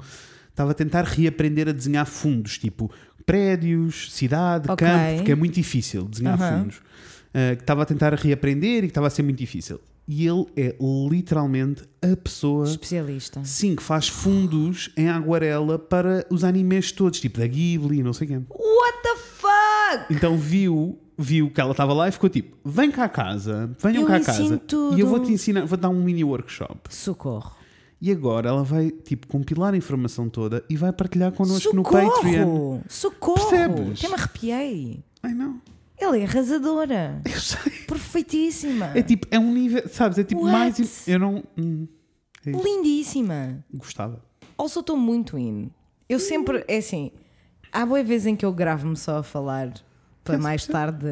Estava 0.50 0.72
a 0.72 0.74
tentar 0.74 1.04
reaprender 1.04 1.68
a 1.68 1.72
desenhar 1.72 2.04
fundos, 2.06 2.58
tipo 2.58 2.90
prédios, 3.24 4.12
cidade, 4.12 4.70
Ok. 4.70 4.86
campo, 4.86 5.16
porque 5.16 5.32
é 5.32 5.34
muito 5.34 5.54
difícil 5.54 6.04
desenhar 6.08 6.34
Aham. 6.40 6.62
fundos. 6.62 6.76
Uh, 6.76 7.56
que 7.56 7.62
estava 7.62 7.82
a 7.82 7.86
tentar 7.86 8.12
reaprender 8.14 8.78
e 8.78 8.80
que 8.82 8.86
estava 8.88 9.06
a 9.06 9.10
ser 9.10 9.22
muito 9.22 9.38
difícil. 9.38 9.80
E 10.06 10.26
ele 10.26 10.46
é 10.56 10.76
literalmente 11.08 11.84
a 12.02 12.16
pessoa 12.16 12.64
Especialista. 12.66 13.40
Sim, 13.44 13.76
que 13.76 13.82
faz 13.82 14.08
fundos 14.08 14.90
em 14.96 15.08
aguarela 15.08 15.78
para 15.78 16.26
os 16.28 16.42
animes 16.42 16.90
todos, 16.92 17.20
tipo 17.20 17.38
da 17.38 17.46
Ghibli 17.46 18.00
e 18.00 18.02
não 18.02 18.12
sei 18.12 18.26
quem. 18.26 18.38
What 18.50 18.98
the 19.02 19.16
fuck? 19.16 20.12
Então 20.12 20.36
viu, 20.36 20.98
viu 21.16 21.50
que 21.50 21.60
ela 21.60 21.70
estava 21.70 21.92
lá 21.92 22.08
e 22.08 22.12
ficou 22.12 22.28
tipo: 22.28 22.56
vem 22.64 22.90
cá 22.90 23.04
a 23.04 23.08
casa, 23.08 23.70
venham 23.80 24.02
Eu 24.02 24.08
cá 24.08 24.16
a 24.16 24.20
casa. 24.24 24.58
tudo. 24.58 24.96
E 24.98 25.00
eu 25.00 25.06
vou-te 25.06 25.32
ensinar, 25.32 25.64
vou 25.66 25.78
dar 25.78 25.88
um 25.88 26.02
mini 26.02 26.24
workshop. 26.24 26.80
Socorro. 26.94 27.52
E 28.00 28.10
agora 28.10 28.48
ela 28.48 28.64
vai 28.64 28.90
tipo 28.90 29.28
compilar 29.28 29.72
a 29.72 29.76
informação 29.76 30.28
toda 30.28 30.64
e 30.68 30.76
vai 30.76 30.92
partilhar 30.92 31.30
connosco 31.30 31.74
no 31.76 31.84
Socorro! 31.84 32.10
Patreon. 32.10 32.80
Socorro! 32.88 33.48
Percebes? 33.48 33.98
Até 34.00 34.08
me 34.08 34.14
arrepiei. 34.14 35.04
Ai 35.22 35.32
não, 35.32 35.60
Ela 36.02 36.18
é 36.18 36.24
arrasadora. 36.24 37.22
eu 37.32 37.40
sei. 37.40 37.70
Perfeitíssima. 37.86 38.90
É 38.92 39.02
tipo, 39.02 39.28
é 39.30 39.38
um 39.38 39.52
nível, 39.52 39.88
sabes? 39.88 40.18
É 40.18 40.24
tipo 40.24 40.40
What? 40.42 40.52
mais. 40.52 41.06
Eu 41.06 41.20
não. 41.20 41.44
hum, 41.56 41.86
é. 42.44 42.50
Lindíssima. 42.50 43.64
gostava. 43.72 44.20
Also, 44.58 44.80
estou 44.80 44.96
muito 44.96 45.38
in. 45.38 45.70
Eu 46.08 46.18
sempre, 46.18 46.64
é 46.66 46.78
assim, 46.78 47.12
há 47.70 47.86
boas 47.86 48.06
vezes 48.06 48.26
em 48.26 48.34
que 48.34 48.44
eu 48.44 48.52
gravo-me 48.52 48.96
só 48.96 49.18
a 49.18 49.22
falar 49.22 49.72
para 50.24 50.38
mais 50.38 50.66
tarde, 50.66 51.06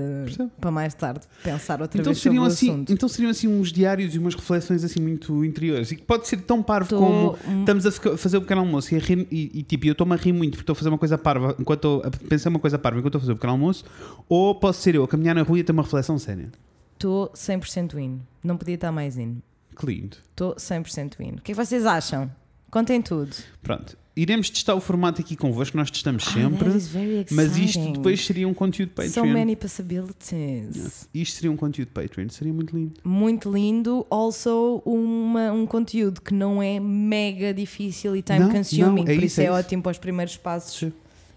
para 0.61 0.71
mais 0.71 0.95
tarde 0.95 1.21
pensar 1.43 1.81
outra 1.83 2.01
Então 2.01 2.13
vez 2.13 2.19
sobre 2.23 2.31
seriam, 2.39 2.45
o 2.45 2.47
assim, 2.47 2.71
assunto. 2.71 2.93
então 2.93 3.09
seriam 3.09 3.31
assim 3.31 3.49
uns 3.49 3.73
diários 3.73 4.15
e 4.15 4.19
umas 4.19 4.35
reflexões 4.35 4.85
assim 4.85 5.01
muito 5.01 5.45
interiores. 5.45 5.91
E 5.91 5.97
que 5.97 6.03
pode 6.03 6.29
ser 6.29 6.37
tão 6.43 6.63
parvo 6.63 6.89
Tô- 6.89 6.99
como 6.99 7.39
estamos 7.61 7.87
a 7.87 7.91
fazer 8.17 8.37
o 8.37 8.41
pequeno 8.43 8.61
almoço 8.61 8.95
e, 8.95 8.99
rir- 8.99 9.27
e- 9.31 9.51
e, 9.59 9.63
tipo, 9.63 9.87
eu 9.87 9.93
estou-me 9.93 10.15
a 10.15 10.17
rir 10.17 10.33
muito 10.33 10.53
porque 10.53 10.63
estou 10.63 10.75
a 10.75 10.77
fazer 10.77 10.89
uma 10.91 10.99
coisa 10.99 11.19
parva 11.19 11.57
enquanto 11.59 12.03
a 12.05 12.11
pensar 12.29 12.51
uma 12.51 12.59
coisa 12.61 12.79
parva 12.79 12.99
enquanto 13.01 13.17
estou 13.17 13.19
a 13.19 13.23
fazer 13.23 13.33
o 13.33 13.37
pequeno 13.37 13.53
almoço, 13.55 13.85
ou 14.29 14.55
posso 14.55 14.81
ser 14.83 14.95
eu 14.95 15.03
a 15.05 15.09
caminhar 15.09 15.35
na 15.35 15.43
rua 15.43 15.59
e 15.59 15.65
ter 15.65 15.73
uma 15.73 15.83
reflexão 15.83 16.19
séria. 16.19 16.49
Estou 16.95 17.31
100% 17.35 17.99
in. 17.99 18.21
Não 18.45 18.57
podia 18.57 18.75
estar 18.75 18.93
mais 18.93 19.17
in. 19.19 19.41
Que 19.77 19.87
lindo. 19.87 20.19
Estou 20.31 20.55
100% 20.57 21.21
in. 21.21 21.31
O 21.31 21.41
que 21.43 21.53
é 21.53 21.55
que 21.55 21.55
vocês 21.55 21.87
acham? 21.87 22.31
Contem 22.71 23.01
tudo. 23.03 23.35
Pronto. 23.63 23.97
Iremos 24.17 24.51
testar 24.51 24.75
o 24.75 24.81
formato 24.81 25.21
aqui 25.21 25.37
convosco, 25.37 25.77
nós 25.77 25.91
testamos 25.91 26.25
Ah, 26.29 26.33
sempre. 26.33 26.69
very 26.71 27.27
mas 27.31 27.57
isto 27.57 27.93
depois 27.93 28.25
seria 28.27 28.47
um 28.49 28.53
conteúdo 28.53 28.91
Patreon. 28.91 29.13
So 29.13 29.25
many 29.25 29.55
possibilities. 29.55 30.77
Yes. 30.77 31.09
Isto 31.15 31.35
seria 31.37 31.51
um 31.53 31.57
conteúdo 31.57 31.91
Patreon, 31.93 32.29
seria 32.29 32.53
muito 32.53 32.77
lindo. 32.77 32.95
Muito 33.05 33.51
lindo. 33.53 34.05
Also, 34.11 34.83
uma, 34.85 35.53
um 35.53 35.65
conteúdo 35.65 36.21
que 36.21 36.35
não 36.35 36.61
é 36.63 36.81
mega 36.81 37.55
difícil 37.55 38.17
e 38.17 38.23
time 38.23 38.41
Não, 38.41 38.51
consuming. 38.51 39.05
não, 39.05 39.13
é 39.13 39.15
por 39.15 39.25
isso, 39.25 39.41
é 39.41 39.45
é, 39.45 39.47
isso. 39.47 39.57
ótimo 39.57 39.83
para 39.83 39.93
os 39.93 39.99
primeiros 39.99 40.37
passos 40.37 40.77
Sim. 40.79 40.93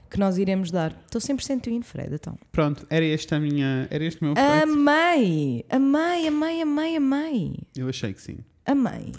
que 0.09 0.19
nós 0.19 0.37
iremos 0.39 0.71
dar. 0.71 0.97
Estou 1.05 1.21
100% 1.21 1.67
in, 1.67 1.83
Fred. 1.83 2.15
Então. 2.15 2.37
Pronto, 2.51 2.85
era 2.89 3.05
este, 3.05 3.33
a 3.35 3.39
minha, 3.39 3.87
era 3.91 4.03
este 4.03 4.19
o 4.21 4.25
meu 4.25 4.35
feito. 4.35 4.63
Amei! 4.63 5.63
Amei, 5.69 6.27
amei, 6.27 6.61
amei, 6.61 6.95
amei. 6.97 7.53
Eu 7.77 7.87
achei 7.87 8.13
que 8.13 8.21
sim. 8.21 8.37
Amei. 8.65 9.11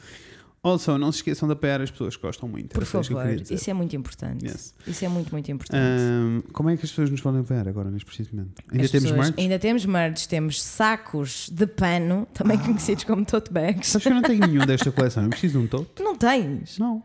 Also, 0.64 0.96
não 0.96 1.12
se 1.12 1.18
esqueçam 1.18 1.46
de 1.46 1.52
apoiar 1.52 1.80
as 1.82 1.90
pessoas 1.90 2.16
que 2.16 2.22
gostam 2.22 2.48
muito. 2.48 2.70
Por 2.74 2.84
favor. 2.86 3.36
dizer. 3.36 3.54
Isso 3.54 3.68
é 3.70 3.74
muito 3.74 3.94
importante. 3.94 4.46
Yes. 4.46 4.74
Isso 4.86 5.04
é 5.04 5.08
muito, 5.08 5.30
muito 5.30 5.52
importante. 5.52 5.78
Ahm, 5.82 6.40
como 6.52 6.70
é 6.70 6.76
que 6.76 6.84
as 6.84 6.90
pessoas 6.90 7.10
nos 7.10 7.20
podem 7.20 7.42
apoiar 7.42 7.68
agora, 7.68 7.90
neste 7.90 8.06
preciso 8.06 8.30
momento? 8.34 8.62
Ainda 8.72 8.84
As 8.84 8.90
temos 8.90 9.10
pessoas- 9.10 9.26
merch? 9.28 9.40
Ainda 9.40 9.58
temos 9.58 9.84
merch, 9.84 10.26
temos 10.26 10.62
sacos 10.62 11.50
de 11.52 11.66
pano, 11.66 12.26
também 12.32 12.56
conhecidos 12.58 13.04
como 13.04 13.24
tote 13.26 13.52
bags. 13.52 13.88
Sabes 13.88 14.06
que 14.06 14.10
eu 14.10 14.14
não 14.16 14.22
tenho 14.22 14.46
nenhum 14.46 14.64
desta 14.64 14.90
coleção. 14.90 15.22
Eu 15.24 15.28
preciso 15.30 15.58
de 15.58 15.64
um 15.64 15.68
tote? 15.68 16.02
Não 16.02 16.16
tens? 16.16 16.78
Não, 16.78 17.02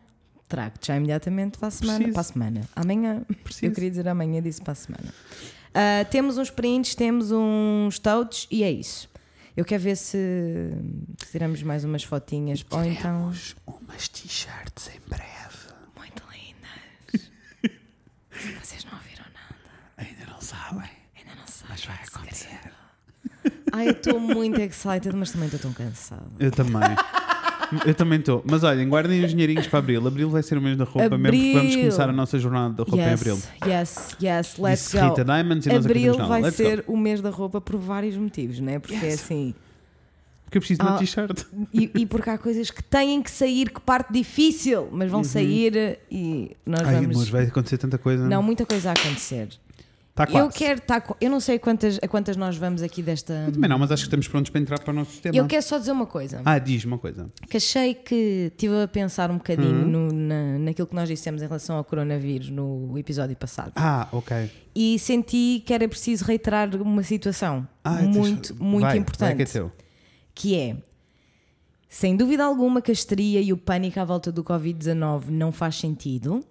Trago-te 0.48 0.88
já 0.88 0.95
imediatamente 0.98 1.58
para 1.60 1.67
a 1.67 1.72
semana. 1.72 1.98
Preciso. 1.98 2.13
Para 2.13 2.22
a 2.22 2.24
semana. 2.24 2.62
Amanhã. 2.76 3.22
preciso. 3.43 3.65
Eu 3.67 3.72
queria 3.72 3.89
dizer 3.89 4.08
amanhã, 4.08 4.41
disse 4.41 4.62
para 4.62 4.72
a 4.72 4.76
semana. 4.76 5.13
Ah, 5.74 6.06
temos 6.10 6.38
uns 6.38 6.50
prints, 6.50 6.95
temos 6.95 7.32
uns 7.32 8.00
totes 8.00 8.48
e 8.50 8.63
é 8.63 8.72
isso. 8.72 9.09
Eu 9.60 9.65
quero 9.65 9.84
ver 9.84 9.98
se, 9.98 10.72
se 11.17 11.32
tiramos 11.32 11.62
mais 11.63 11.84
umas 11.84 12.02
fotinhas. 12.02 12.65
Ou 12.72 12.82
então. 12.82 13.19
Temos 13.19 13.58
umas 13.67 14.08
t-shirts 14.08 14.88
em 14.88 15.02
breve. 15.10 15.74
Muito 15.98 16.24
lindas. 16.32 17.30
Vocês 18.63 18.86
não 18.86 18.93
ouviram 18.93 19.26
nada. 19.34 19.58
Ainda 19.98 20.32
não 20.32 20.39
sabem, 20.39 20.89
Ainda 21.17 21.36
não 21.36 21.45
sabem. 21.45 21.67
mas 21.72 21.84
vai 21.84 21.98
é 21.98 22.04
acontecer. 22.04 22.74
Ai, 23.74 23.88
eu 23.89 23.91
estou 23.91 24.17
muito 24.17 24.62
excited, 24.62 25.13
mas 25.13 25.32
também 25.32 25.48
estou 25.48 25.60
tão 25.60 25.74
cansada. 25.74 26.24
Eu 26.39 26.52
também. 26.52 26.80
Eu 27.86 27.93
também 27.93 28.19
estou. 28.19 28.43
Mas 28.49 28.63
olhem, 28.63 28.88
guardem 28.89 29.23
os 29.23 29.32
dinheirinhos 29.32 29.67
para 29.67 29.79
abril. 29.79 30.05
Abril 30.08 30.29
vai 30.29 30.41
ser 30.43 30.58
o 30.58 30.62
mês 30.62 30.77
da 30.77 30.84
roupa, 30.86 31.17
mesmo 31.17 31.38
porque 31.38 31.53
vamos 31.53 31.67
Abril. 31.67 31.79
começar 31.79 32.10
a 32.10 32.13
nossa 32.13 32.39
jornada 32.39 32.73
da 32.73 32.84
roupa 32.84 32.97
em 33.03 33.13
abril. 33.13 33.36
Yes, 33.36 33.62
yes, 33.67 34.17
yes, 34.21 34.58
let's 34.58 34.84
Disse 34.84 34.97
go. 34.99 35.10
Rita 35.10 35.25
Diamonds 35.25 35.65
e 35.67 35.71
Abril 35.71 36.17
vai 36.17 36.41
Let's 36.41 36.55
ser 36.58 36.84
go. 36.84 36.93
o 36.93 36.97
mês 36.97 37.21
da 37.21 37.29
roupa 37.29 37.60
por 37.62 37.77
vários 37.77 38.15
motivos, 38.15 38.60
né? 38.60 38.79
Porque 38.79 38.95
é 38.95 39.10
Yes. 39.10 39.23
assim. 39.23 39.53
Porque 40.45 40.58
eu 40.58 40.62
preciso 40.62 40.79
de 40.79 40.86
uma 40.88 40.95
Ah, 40.95 40.99
t-shirt. 40.99 41.43
E, 41.71 41.91
e 41.93 42.05
porque 42.08 42.27
há 42.29 42.38
coisas 42.38 42.71
que 42.71 42.82
têm 42.82 43.21
que 43.21 43.29
sair, 43.29 43.69
que 43.69 43.79
parte 43.79 44.12
difícil, 44.12 44.89
mas 44.91 45.12
vão 45.12 45.23
sair 45.23 45.99
e 46.10 46.58
nós 46.65 46.82
Uhum. 46.82 46.88
Ai, 46.88 46.95
vamos. 46.95 47.15
amor, 47.17 47.25
vai 47.27 47.43
acontecer 47.45 47.77
tanta 47.77 47.99
coisa. 47.99 48.27
Não, 48.27 48.41
muita 48.41 48.65
coisa 48.65 48.89
a 48.89 48.93
acontecer. 48.93 49.47
Está 50.23 50.27
quase. 50.27 50.45
Eu 50.47 50.51
quero 50.51 51.01
co- 51.01 51.17
Eu 51.21 51.29
não 51.29 51.39
sei 51.39 51.58
quantas, 51.58 51.97
a 52.01 52.08
quantas 52.08 52.36
nós 52.36 52.58
vamos 52.58 52.82
aqui 52.82 53.01
desta. 53.01 53.34
Eu 53.47 53.51
também 53.53 53.69
não, 53.69 53.79
mas 53.79 53.91
acho 53.91 54.03
que 54.03 54.08
estamos 54.08 54.27
prontos 54.27 54.49
para 54.51 54.60
entrar 54.62 54.79
para 54.79 54.91
o 54.91 54.93
nosso 54.93 55.12
sistema. 55.12 55.36
Eu 55.36 55.45
quero 55.47 55.63
só 55.63 55.77
dizer 55.77 55.91
uma 55.91 56.05
coisa. 56.05 56.41
Ah, 56.43 56.60
diz 56.60 56.84
uma 56.84 56.97
coisa. 56.97 57.27
Que 57.49 57.58
achei 57.58 57.93
que 57.93 58.49
estive 58.51 58.84
a 58.84 58.88
pensar 58.88 59.32
um 59.32 59.38
bocadinho 59.38 59.69
Uhum. 59.84 59.88
no- 59.88 60.12
na, 60.12 60.60
naquilo 60.60 60.88
que 60.88 60.95
nós 60.95 61.08
dissemos 61.08 61.41
em 61.41 61.45
relação 61.45 61.77
ao 61.77 61.84
coronavírus 61.84 62.49
no 62.49 62.97
episódio 62.97 63.36
passado. 63.38 63.71
Ah, 63.75 64.08
ok. 64.12 64.51
E 64.75 64.99
senti 64.99 65.63
que 65.65 65.73
era 65.73 65.88
preciso 65.88 66.25
reiterar 66.25 66.75
uma 66.82 67.03
situação 67.03 67.67
Ah, 67.84 67.93
muito, 68.01 68.49
tens- 68.53 68.60
muito 68.60 68.82
vai, 68.86 68.97
importante. 68.97 69.27
Vai 69.29 69.36
que 69.38 69.41
é 69.43 69.45
teu. 69.45 69.71
que 70.36 70.55
é, 70.55 70.77
sem 71.88 72.15
dúvida 72.15 72.43
alguma, 72.43 72.82
que 72.82 72.91
a 72.91 72.93
histeria 72.93 73.41
e 73.41 73.51
o 73.51 73.58
pânico 73.58 73.99
à 73.99 74.05
volta 74.05 74.32
do 74.32 74.43
Covid-19 74.43 75.29
não 75.29 75.51
faz 75.51 75.75
sentido. 75.75 76.43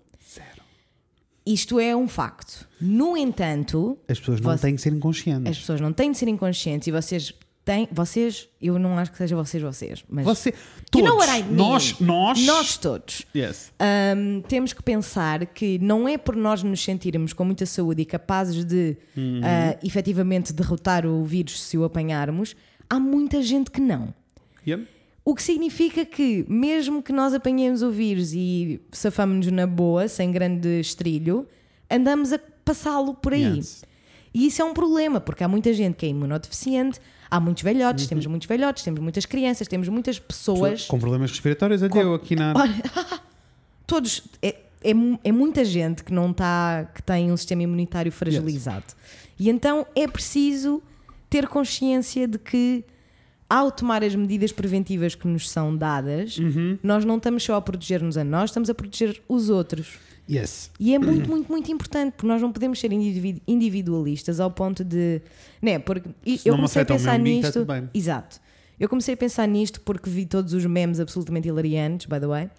Isto 1.52 1.78
é 1.80 1.94
um 1.96 2.06
facto. 2.08 2.68
No 2.80 3.16
entanto, 3.16 3.98
As 4.08 4.18
pessoas 4.18 4.40
não 4.40 4.52
Você- 4.52 4.62
têm 4.66 4.76
que 4.76 4.82
ser 4.82 4.92
inconscientes. 4.92 5.50
as 5.52 5.58
pessoas 5.58 5.80
não 5.80 5.92
têm 5.92 6.12
de 6.12 6.18
ser 6.18 6.28
inconscientes 6.28 6.86
e 6.88 6.90
vocês 6.90 7.32
têm. 7.64 7.88
Vocês, 7.92 8.48
eu 8.60 8.78
não 8.78 8.98
acho 8.98 9.12
que 9.12 9.18
seja 9.18 9.36
vocês, 9.36 9.62
vocês, 9.62 10.04
mas. 10.08 10.24
Você, 10.24 10.50
You 10.50 10.54
todos, 10.90 11.08
know 11.08 11.18
what 11.18 11.30
I 11.30 11.42
mean? 11.42 11.54
nós, 11.56 12.00
nós, 12.00 12.46
Nós 12.46 12.76
todos. 12.78 13.22
Yes. 13.36 13.72
Hum, 14.16 14.42
temos 14.48 14.72
que 14.72 14.82
pensar 14.82 15.44
que 15.46 15.78
não 15.78 16.08
é 16.08 16.16
por 16.18 16.34
nós 16.36 16.62
nos 16.62 16.82
sentirmos 16.82 17.32
com 17.32 17.44
muita 17.44 17.66
saúde 17.66 18.02
e 18.02 18.04
capazes 18.04 18.64
de 18.64 18.96
Uhum. 19.16 19.40
ah, 19.44 19.76
efetivamente 19.84 20.52
derrotar 20.52 21.04
o 21.06 21.22
vírus 21.24 21.60
se 21.62 21.76
o 21.78 21.84
apanharmos, 21.84 22.54
há 22.88 22.98
muita 22.98 23.42
gente 23.42 23.70
que 23.70 23.80
não. 23.80 24.14
Yep. 24.66 24.86
O 25.28 25.34
que 25.34 25.42
significa 25.42 26.06
que, 26.06 26.46
mesmo 26.48 27.02
que 27.02 27.12
nós 27.12 27.34
apanhemos 27.34 27.82
o 27.82 27.90
vírus 27.90 28.32
e 28.32 28.80
safamos-nos 28.90 29.52
na 29.52 29.66
boa, 29.66 30.08
sem 30.08 30.32
grande 30.32 30.80
estrilho, 30.80 31.46
andamos 31.90 32.32
a 32.32 32.38
passá-lo 32.64 33.12
por 33.12 33.34
aí. 33.34 33.58
Yes. 33.58 33.84
E 34.32 34.46
isso 34.46 34.62
é 34.62 34.64
um 34.64 34.72
problema, 34.72 35.20
porque 35.20 35.44
há 35.44 35.48
muita 35.48 35.70
gente 35.74 35.96
que 35.96 36.06
é 36.06 36.08
imunodeficiente, 36.08 36.98
há 37.30 37.38
muitos 37.38 37.62
velhotes, 37.62 38.04
Uhum. 38.04 38.08
temos 38.08 38.24
muitos 38.24 38.48
velhotes, 38.48 38.82
temos 38.82 39.00
muitas 39.00 39.26
crianças, 39.26 39.68
temos 39.68 39.86
muitas 39.90 40.18
pessoas. 40.18 40.86
Com 40.86 40.98
problemas 40.98 41.30
respiratórios, 41.30 41.82
até 41.82 42.02
eu 42.02 42.14
aqui 42.14 42.34
na. 42.34 42.54
Olha, 42.56 42.82
todos. 43.86 44.22
É, 44.40 44.56
é, 44.82 44.92
é 45.24 45.30
muita 45.30 45.62
gente 45.62 46.04
que 46.04 46.12
não 46.14 46.30
está, 46.30 46.90
que 46.94 47.02
tem 47.02 47.30
um 47.30 47.36
sistema 47.36 47.62
imunitário 47.62 48.10
fragilizado. 48.10 48.86
E 49.38 49.50
então 49.50 49.86
é 49.94 50.08
preciso 50.08 50.82
ter 51.28 51.46
consciência 51.48 52.26
de 52.26 52.38
que 52.38 52.82
ao 53.48 53.70
tomar 53.70 54.02
as 54.04 54.14
medidas 54.14 54.52
preventivas 54.52 55.14
que 55.14 55.26
nos 55.26 55.48
são 55.50 55.74
dadas, 55.76 56.36
Uhum. 56.38 56.78
nós 56.82 57.04
não 57.04 57.16
estamos 57.16 57.42
só 57.42 57.54
a 57.56 57.62
proteger-nos 57.62 58.16
a 58.18 58.24
nós, 58.24 58.50
estamos 58.50 58.68
a 58.68 58.74
proteger 58.74 59.20
os 59.28 59.48
outros. 59.48 59.98
Yes. 60.30 60.70
E 60.78 60.94
é 60.94 60.98
muito, 60.98 61.26
muito, 61.30 61.50
muito 61.50 61.72
importante, 61.72 62.12
porque 62.12 62.26
nós 62.26 62.42
não 62.42 62.52
podemos 62.52 62.78
ser 62.78 62.92
individu- 62.92 63.40
individualistas 63.48 64.40
ao 64.40 64.50
ponto 64.50 64.84
de. 64.84 65.22
Né, 65.62 65.78
porque 65.78 66.10
Se 66.36 66.48
eu 66.48 66.54
comecei 66.56 66.82
a 66.82 66.84
pensar 66.84 67.18
ambiente, 67.18 67.44
nisto. 67.44 67.66
Exato. 67.94 68.38
Eu 68.78 68.88
comecei 68.88 69.14
a 69.14 69.16
pensar 69.16 69.46
nisto 69.46 69.80
porque 69.80 70.08
vi 70.08 70.24
todos 70.26 70.52
os 70.54 70.64
memes 70.66 71.00
absolutamente 71.00 71.48
hilariantes, 71.48 72.06
by 72.06 72.20
the 72.20 72.26
way, 72.26 72.50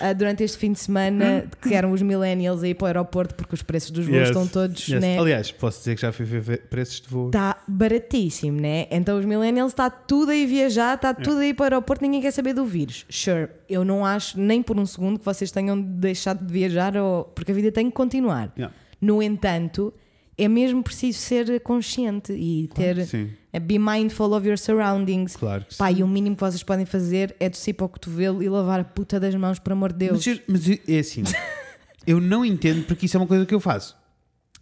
ah, 0.00 0.12
durante 0.12 0.42
este 0.42 0.56
fim 0.56 0.72
de 0.72 0.78
semana, 0.78 1.44
que 1.60 1.74
eram 1.74 1.90
os 1.92 2.00
millennials 2.00 2.62
a 2.62 2.68
ir 2.68 2.74
para 2.74 2.84
o 2.84 2.86
aeroporto 2.88 3.34
porque 3.34 3.54
os 3.54 3.62
preços 3.62 3.90
dos 3.90 4.06
voos 4.06 4.16
Yes. 4.16 4.28
estão 4.28 4.46
todos, 4.46 4.88
Yes. 4.88 5.00
né? 5.00 5.18
Aliás, 5.18 5.50
posso 5.50 5.78
dizer 5.80 5.94
que 5.96 6.02
já 6.02 6.12
fui 6.12 6.24
ver 6.24 6.66
preços 6.68 7.00
de 7.00 7.08
voo. 7.08 7.26
Está 7.26 7.56
baratíssimo, 7.66 8.60
né? 8.60 8.86
Então 8.90 9.18
os 9.18 9.24
millennials 9.24 9.72
está 9.72 9.90
tudo 9.90 10.30
aí 10.30 10.46
viajar, 10.46 10.94
está 10.94 11.12
tudo 11.12 11.38
aí 11.40 11.52
para 11.52 11.62
o 11.62 11.64
aeroporto, 11.64 12.02
ninguém 12.02 12.20
quer 12.20 12.30
saber 12.30 12.54
do 12.54 12.64
vírus. 12.64 13.04
Sure, 13.10 13.48
eu 13.68 13.84
não 13.84 14.04
acho 14.06 14.38
nem 14.38 14.62
por 14.62 14.78
um 14.78 14.86
segundo 14.86 15.18
que 15.18 15.24
vocês 15.24 15.50
tenham 15.50 15.80
deixado 15.80 16.46
de 16.46 16.52
viajar, 16.52 16.96
ou... 16.96 17.24
porque 17.24 17.50
a 17.50 17.54
vida 17.54 17.72
tem 17.72 17.86
que 17.90 17.92
continuar. 17.96 18.52
Yeah. 18.56 18.74
No 19.00 19.22
entanto, 19.22 19.92
é 20.36 20.46
mesmo 20.48 20.82
preciso 20.82 21.18
ser 21.18 21.60
consciente 21.60 22.32
e 22.32 22.68
ter. 22.74 23.04
Sim, 23.06 23.30
é 23.47 23.47
Be 23.60 23.78
mindful 23.78 24.32
of 24.34 24.46
your 24.46 24.58
surroundings. 24.58 25.36
claro 25.36 25.64
que 25.64 25.74
sim. 25.74 25.78
Pá, 25.78 25.90
e 25.92 26.02
o 26.02 26.08
mínimo 26.08 26.36
que 26.36 26.40
vocês 26.40 26.62
podem 26.62 26.84
fazer 26.86 27.34
é 27.40 27.48
tossir 27.48 27.74
para 27.74 27.86
o 27.86 27.88
cotovelo 27.88 28.42
e 28.42 28.48
lavar 28.48 28.80
a 28.80 28.84
puta 28.84 29.18
das 29.18 29.34
mãos, 29.34 29.58
por 29.58 29.72
amor 29.72 29.92
de 29.92 29.98
Deus. 30.06 30.24
Mas, 30.26 30.40
mas 30.66 30.80
é 30.88 30.98
assim, 30.98 31.22
eu 32.06 32.20
não 32.20 32.44
entendo 32.44 32.84
porque 32.86 33.06
isso 33.06 33.16
é 33.16 33.20
uma 33.20 33.26
coisa 33.26 33.46
que 33.46 33.54
eu 33.54 33.60
faço. 33.60 33.96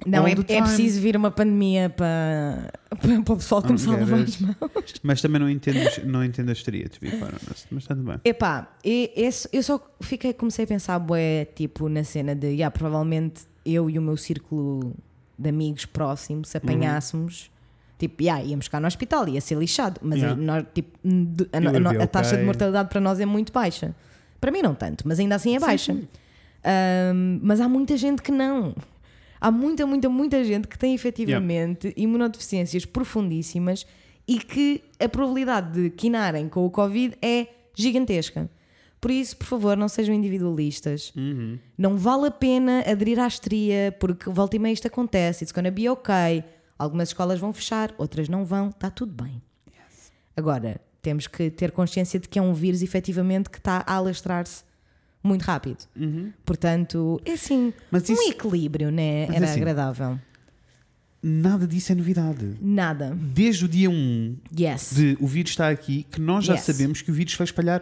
não, 0.06 0.26
é, 0.26 0.32
é 0.32 0.60
preciso 0.62 1.00
vir 1.00 1.16
uma 1.16 1.30
pandemia 1.30 1.88
para, 1.90 2.70
para, 3.00 3.22
para 3.22 3.32
o 3.32 3.36
pessoal 3.36 3.62
começar 3.62 3.94
a 3.94 3.96
lavar 3.98 4.20
as 4.20 4.38
mãos. 4.38 4.56
Mas 5.02 5.20
também 5.22 5.40
não 5.40 5.48
entendo, 5.50 5.78
não 6.04 6.22
entendo 6.24 6.50
a 6.50 6.52
histeria, 6.52 6.88
to 6.88 6.98
be 7.00 7.08
honest. 7.08 7.66
Mas 7.70 7.82
está 7.82 7.94
tudo 7.94 8.06
bem. 8.06 8.20
Epá, 8.24 8.76
e- 8.84 9.10
esse- 9.16 9.48
eu 9.52 9.62
só 9.62 9.80
fiquei, 10.00 10.32
comecei 10.32 10.64
a 10.64 10.68
pensar, 10.68 10.98
bué, 10.98 11.44
tipo, 11.46 11.88
na 11.88 12.04
cena 12.04 12.34
de, 12.34 12.46
yeah, 12.48 12.70
provavelmente 12.70 13.42
eu 13.64 13.88
e 13.90 13.98
o 13.98 14.02
meu 14.02 14.16
círculo 14.16 14.94
de 15.38 15.48
amigos 15.48 15.86
próximos, 15.86 16.50
se 16.50 16.56
apanhássemos, 16.58 17.50
tipo, 17.98 18.22
yeah, 18.22 18.42
íamos 18.44 18.66
ficar 18.66 18.80
no 18.80 18.86
hospital, 18.86 19.28
ia 19.28 19.40
ser 19.40 19.56
lixado, 19.58 20.00
mas 20.02 20.18
Yeah. 20.18 20.40
a, 20.40 20.44
nós, 20.44 20.64
tipo, 20.74 20.98
a, 21.52 21.58
a- 21.58 21.94
ia 21.94 22.02
a 22.02 22.06
taxa 22.06 22.36
de 22.36 22.42
mortalidade 22.44 22.88
para 22.88 23.00
nós 23.00 23.18
é 23.20 23.26
muito 23.26 23.52
baixa. 23.52 23.94
Para 24.40 24.50
mim 24.50 24.60
não 24.62 24.74
tanto, 24.74 25.06
mas 25.08 25.18
ainda 25.18 25.34
assim 25.34 25.56
é 25.56 25.58
baixa. 25.58 25.92
Ahm, 26.64 27.38
mas 27.42 27.60
há 27.60 27.68
muita 27.68 27.96
gente 27.96 28.22
que 28.22 28.32
não. 28.32 28.74
Há 29.40 29.50
muita, 29.50 29.86
muita, 29.86 30.08
muita 30.08 30.42
gente 30.44 30.66
que 30.66 30.78
tem 30.78 30.94
efetivamente 30.94 31.92
imunodeficiências 31.96 32.84
profundíssimas 32.86 33.86
e 34.26 34.38
que 34.38 34.82
a 34.98 35.08
probabilidade 35.08 35.80
de 35.82 35.90
quinarem 35.90 36.48
com 36.48 36.64
o 36.66 36.70
Covid 36.70 37.16
é 37.22 37.46
gigantesca. 37.74 38.48
Por 39.00 39.10
isso, 39.10 39.36
por 39.36 39.46
favor, 39.46 39.76
não 39.76 39.88
sejam 39.88 40.14
individualistas. 40.14 41.12
Uhum. 41.14 41.58
Não 41.78 41.96
vale 41.96 42.26
a 42.28 42.30
pena 42.30 42.80
aderir 42.90 43.20
à 43.20 43.26
histeria, 43.26 43.94
porque 44.00 44.28
volta 44.30 44.56
e 44.56 44.58
meia 44.58 44.72
isto 44.72 44.86
acontece, 44.86 45.44
it's 45.44 45.52
gonna 45.52 45.70
be 45.70 45.88
ok. 45.88 46.42
Algumas 46.78 47.08
escolas 47.08 47.38
vão 47.40 47.52
fechar, 47.52 47.94
outras 47.98 48.28
não 48.28 48.44
vão, 48.44 48.68
está 48.68 48.90
tudo 48.90 49.22
bem. 49.24 49.40
Agora, 50.36 50.80
temos 51.00 51.26
que 51.26 51.50
ter 51.50 51.70
consciência 51.72 52.20
de 52.20 52.28
que 52.28 52.38
é 52.38 52.42
um 52.42 52.52
vírus 52.52 52.82
efetivamente 52.82 53.48
que 53.48 53.58
está 53.58 53.82
a 53.86 53.94
alastrar-se 53.94 54.62
muito 55.22 55.42
rápido. 55.42 55.78
Portanto, 56.44 57.20
é 57.24 57.32
assim, 57.32 57.72
Mas 57.90 58.08
um 58.08 58.12
isso- 58.12 58.30
equilíbrio, 58.30 58.90
né? 58.90 59.26
Mas 59.26 59.36
Era 59.36 59.46
assim- 59.46 59.60
agradável. 59.60 60.18
Nada 61.22 61.66
disso 61.66 61.90
é 61.90 61.94
novidade. 61.94 62.56
Nada. 62.60 63.16
Desde 63.20 63.64
o 63.64 63.68
dia 63.68 63.90
1 63.90 64.36
Yes. 64.56 64.92
de 64.94 65.16
o 65.20 65.26
vírus 65.26 65.50
está 65.52 65.68
aqui, 65.70 66.04
que 66.04 66.20
nós 66.20 66.44
já 66.44 66.54
Yes. 66.54 66.62
sabemos 66.64 67.02
que 67.02 67.10
o 67.10 67.14
vírus 67.14 67.34
vai 67.34 67.44
espalhar 67.46 67.80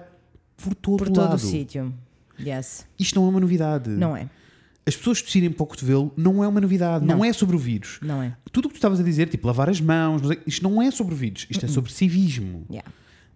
por 0.57 0.75
todo 0.75 0.99
Por 0.99 1.09
o 1.09 1.13
todo 1.13 1.25
lado. 1.25 1.35
o 1.35 1.39
sítio. 1.39 1.93
Yes. 2.41 2.87
Isto 2.99 3.17
não 3.21 3.27
é 3.27 3.31
uma 3.31 3.41
novidade. 3.41 3.91
Não 3.91 4.17
é. 4.17 4.31
As 4.87 4.95
pessoas 4.97 5.23
tossirem 5.23 5.51
para 5.51 5.63
o 5.63 5.67
cotovelo 5.67 6.13
não 6.17 6.45
é 6.45 6.49
uma 6.49 6.61
novidade. 6.61 7.05
Não, 7.07 7.17
Não. 7.19 7.25
é 7.25 7.33
sobre 7.33 7.57
o 7.57 7.59
vírus. 7.59 7.99
Não 8.03 8.23
é. 8.23 8.37
Tudo 8.53 8.67
o 8.67 8.69
que 8.69 8.75
tu 8.75 8.79
estavas 8.79 9.01
a 9.01 9.03
dizer, 9.03 9.29
tipo 9.29 9.47
lavar 9.47 9.69
as 9.71 9.81
mãos, 9.81 10.27
sei- 10.27 10.41
isto 10.47 10.63
não 10.63 10.83
é 10.83 10.91
sobre 10.91 11.15
o 11.15 11.17
vírus. 11.17 11.47
Isto 11.49 11.65
é 11.65 11.69
sobre 11.69 11.91
civismo. 11.93 12.67
Yeah. 12.71 12.91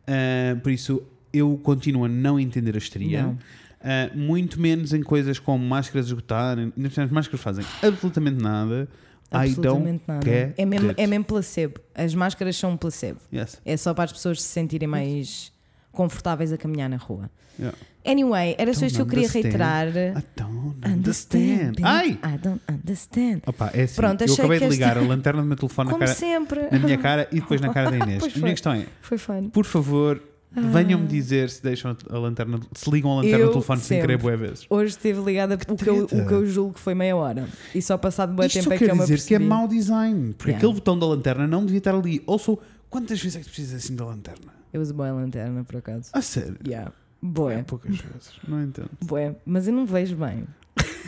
Ah, 0.06 0.56
por 0.62 0.70
isso, 0.72 1.02
eu 1.32 1.58
continuo 1.62 2.04
a 2.04 2.08
não 2.08 2.38
entender 2.38 2.74
a 2.74 2.78
histeria. 2.78 3.34
Ah, 3.80 4.11
muito 4.14 4.61
menos 4.61 4.92
em 4.92 5.02
coisas 5.02 5.38
como 5.38 5.64
máscaras 5.64 6.06
esgotarem. 6.06 6.72
As 7.02 7.11
máscaras 7.11 7.40
fazem 7.40 7.64
absolutamente 7.82 8.42
nada. 8.42 8.88
Absolutamente 9.30 10.02
nada. 10.06 10.54
É 10.56 10.64
mesmo, 10.66 10.94
é 10.96 11.06
mesmo 11.06 11.24
placebo. 11.24 11.80
As 11.94 12.14
máscaras 12.14 12.56
são 12.56 12.72
um 12.72 12.76
placebo. 12.76 13.20
Yes. 13.32 13.61
É 13.64 13.76
só 13.76 13.92
para 13.94 14.04
as 14.04 14.12
pessoas 14.12 14.42
se 14.42 14.48
sentirem 14.48 14.88
mais 14.88 15.52
confortáveis 15.92 16.52
a 16.52 16.56
caminhar 16.58 16.88
na 16.88 16.96
rua. 16.96 17.30
Yeah. 17.58 17.76
Anyway, 18.08 18.54
era 18.58 18.72
só 18.74 18.86
isto 18.86 18.96
que 18.96 19.02
eu 19.02 19.06
queria 19.06 19.28
reiterar. 19.28 19.88
I 19.88 20.12
don't 20.36 20.76
understand. 20.86 20.94
Understand. 20.98 21.74
Ai! 21.82 22.18
I 22.24 22.38
don't 22.38 22.60
understand. 22.68 23.40
Opa, 23.46 23.70
é 23.74 23.82
assim. 23.82 23.96
Pronto, 23.96 24.24
eu 24.24 24.32
acabei 24.34 24.58
que 24.58 24.64
de 24.66 24.70
ligar 24.70 24.96
esta- 24.96 25.04
a 25.04 25.08
lanterna 25.08 25.42
do 25.42 25.46
meu 25.48 25.56
telefone 25.56 25.90
na, 25.92 25.98
cara, 25.98 26.14
sempre. 26.14 26.68
na 26.70 26.78
minha 26.78 26.98
cara 26.98 27.28
e 27.30 27.36
depois 27.40 27.60
na 27.60 27.72
cara 27.72 27.90
da 27.90 27.96
Inês. 27.98 28.22
A 28.34 28.38
minha 28.38 28.50
questão 28.52 28.72
é, 28.72 28.86
Foi 29.02 29.18
fun. 29.18 29.50
por 29.50 29.64
favor, 29.66 30.22
venham-me 30.52 31.06
dizer 31.06 31.50
se 31.50 31.62
deixam 31.62 31.96
a 32.08 32.18
lanterna, 32.18 32.58
se 32.74 32.90
ligam 32.90 33.12
a 33.12 33.16
lanterna 33.16 33.44
do 33.46 33.50
telefone 33.52 33.80
sem 33.80 33.88
sempre. 33.98 34.16
querer 34.16 34.16
bué 34.22 34.36
vezes. 34.36 34.64
Hoje 34.70 34.90
esteve 34.92 35.20
ligada 35.20 35.58
o 35.68 35.76
que, 35.76 35.88
eu, 35.88 36.04
o 36.04 36.26
que 36.26 36.32
eu 36.32 36.46
julgo 36.46 36.74
que 36.74 36.80
foi 36.80 36.94
meia 36.94 37.14
hora. 37.16 37.46
E 37.74 37.82
só 37.82 37.98
passado 37.98 38.32
Isto 38.44 38.60
tempo 38.60 38.72
é 38.72 38.78
que 38.78 38.84
eu 38.84 38.96
me 38.96 39.04
dizer 39.04 39.26
que 39.26 39.34
é 39.34 39.38
mau 39.38 39.68
design. 39.68 40.32
Porque 40.34 40.50
Yeah. 40.52 40.58
aquele 40.66 40.72
botão 40.74 40.98
da 40.98 41.06
lanterna 41.06 41.46
não 41.46 41.62
devia 41.64 41.78
estar 41.78 41.94
ali. 41.94 42.22
Also, 42.26 42.58
quantas 42.88 43.20
vezes 43.20 43.36
é 43.36 43.40
que 43.40 43.44
tu 43.44 43.50
precisas 43.50 43.84
assim 43.84 43.94
da 43.94 44.04
lanterna? 44.06 44.52
Eu 44.72 44.80
uso 44.80 44.94
boa 44.94 45.10
lanterna, 45.12 45.62
por 45.64 45.76
acaso. 45.76 46.08
A 46.12 46.22
sério? 46.22 46.56
Yeah. 46.66 46.90
É 47.22 47.26
Boé. 47.26 47.62
poucas 47.64 47.96
vezes. 47.96 48.33
Não 48.46 48.62
entendo. 48.62 48.90
Bué. 49.04 49.35
Mas 49.44 49.66
eu 49.66 49.72
não 49.74 49.85
vejo 49.87 50.16
bem. 50.16 50.44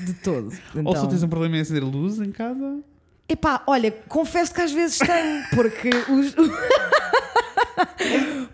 De 0.05 0.15
todo. 0.15 0.53
Ou 0.75 0.81
Então... 0.81 1.03
se 1.03 1.09
tens 1.09 1.23
um 1.23 1.29
problema 1.29 1.57
em 1.57 1.61
acender 1.61 1.85
luz 1.85 2.19
em 2.21 2.33
casa. 2.33 2.81
Epá, 3.29 3.63
olha, 3.67 3.93
confesso 4.09 4.53
que 4.53 4.61
às 4.61 4.73
vezes 4.73 4.99
tenho, 4.99 5.45
porque 5.55 5.89
os. 6.11 6.35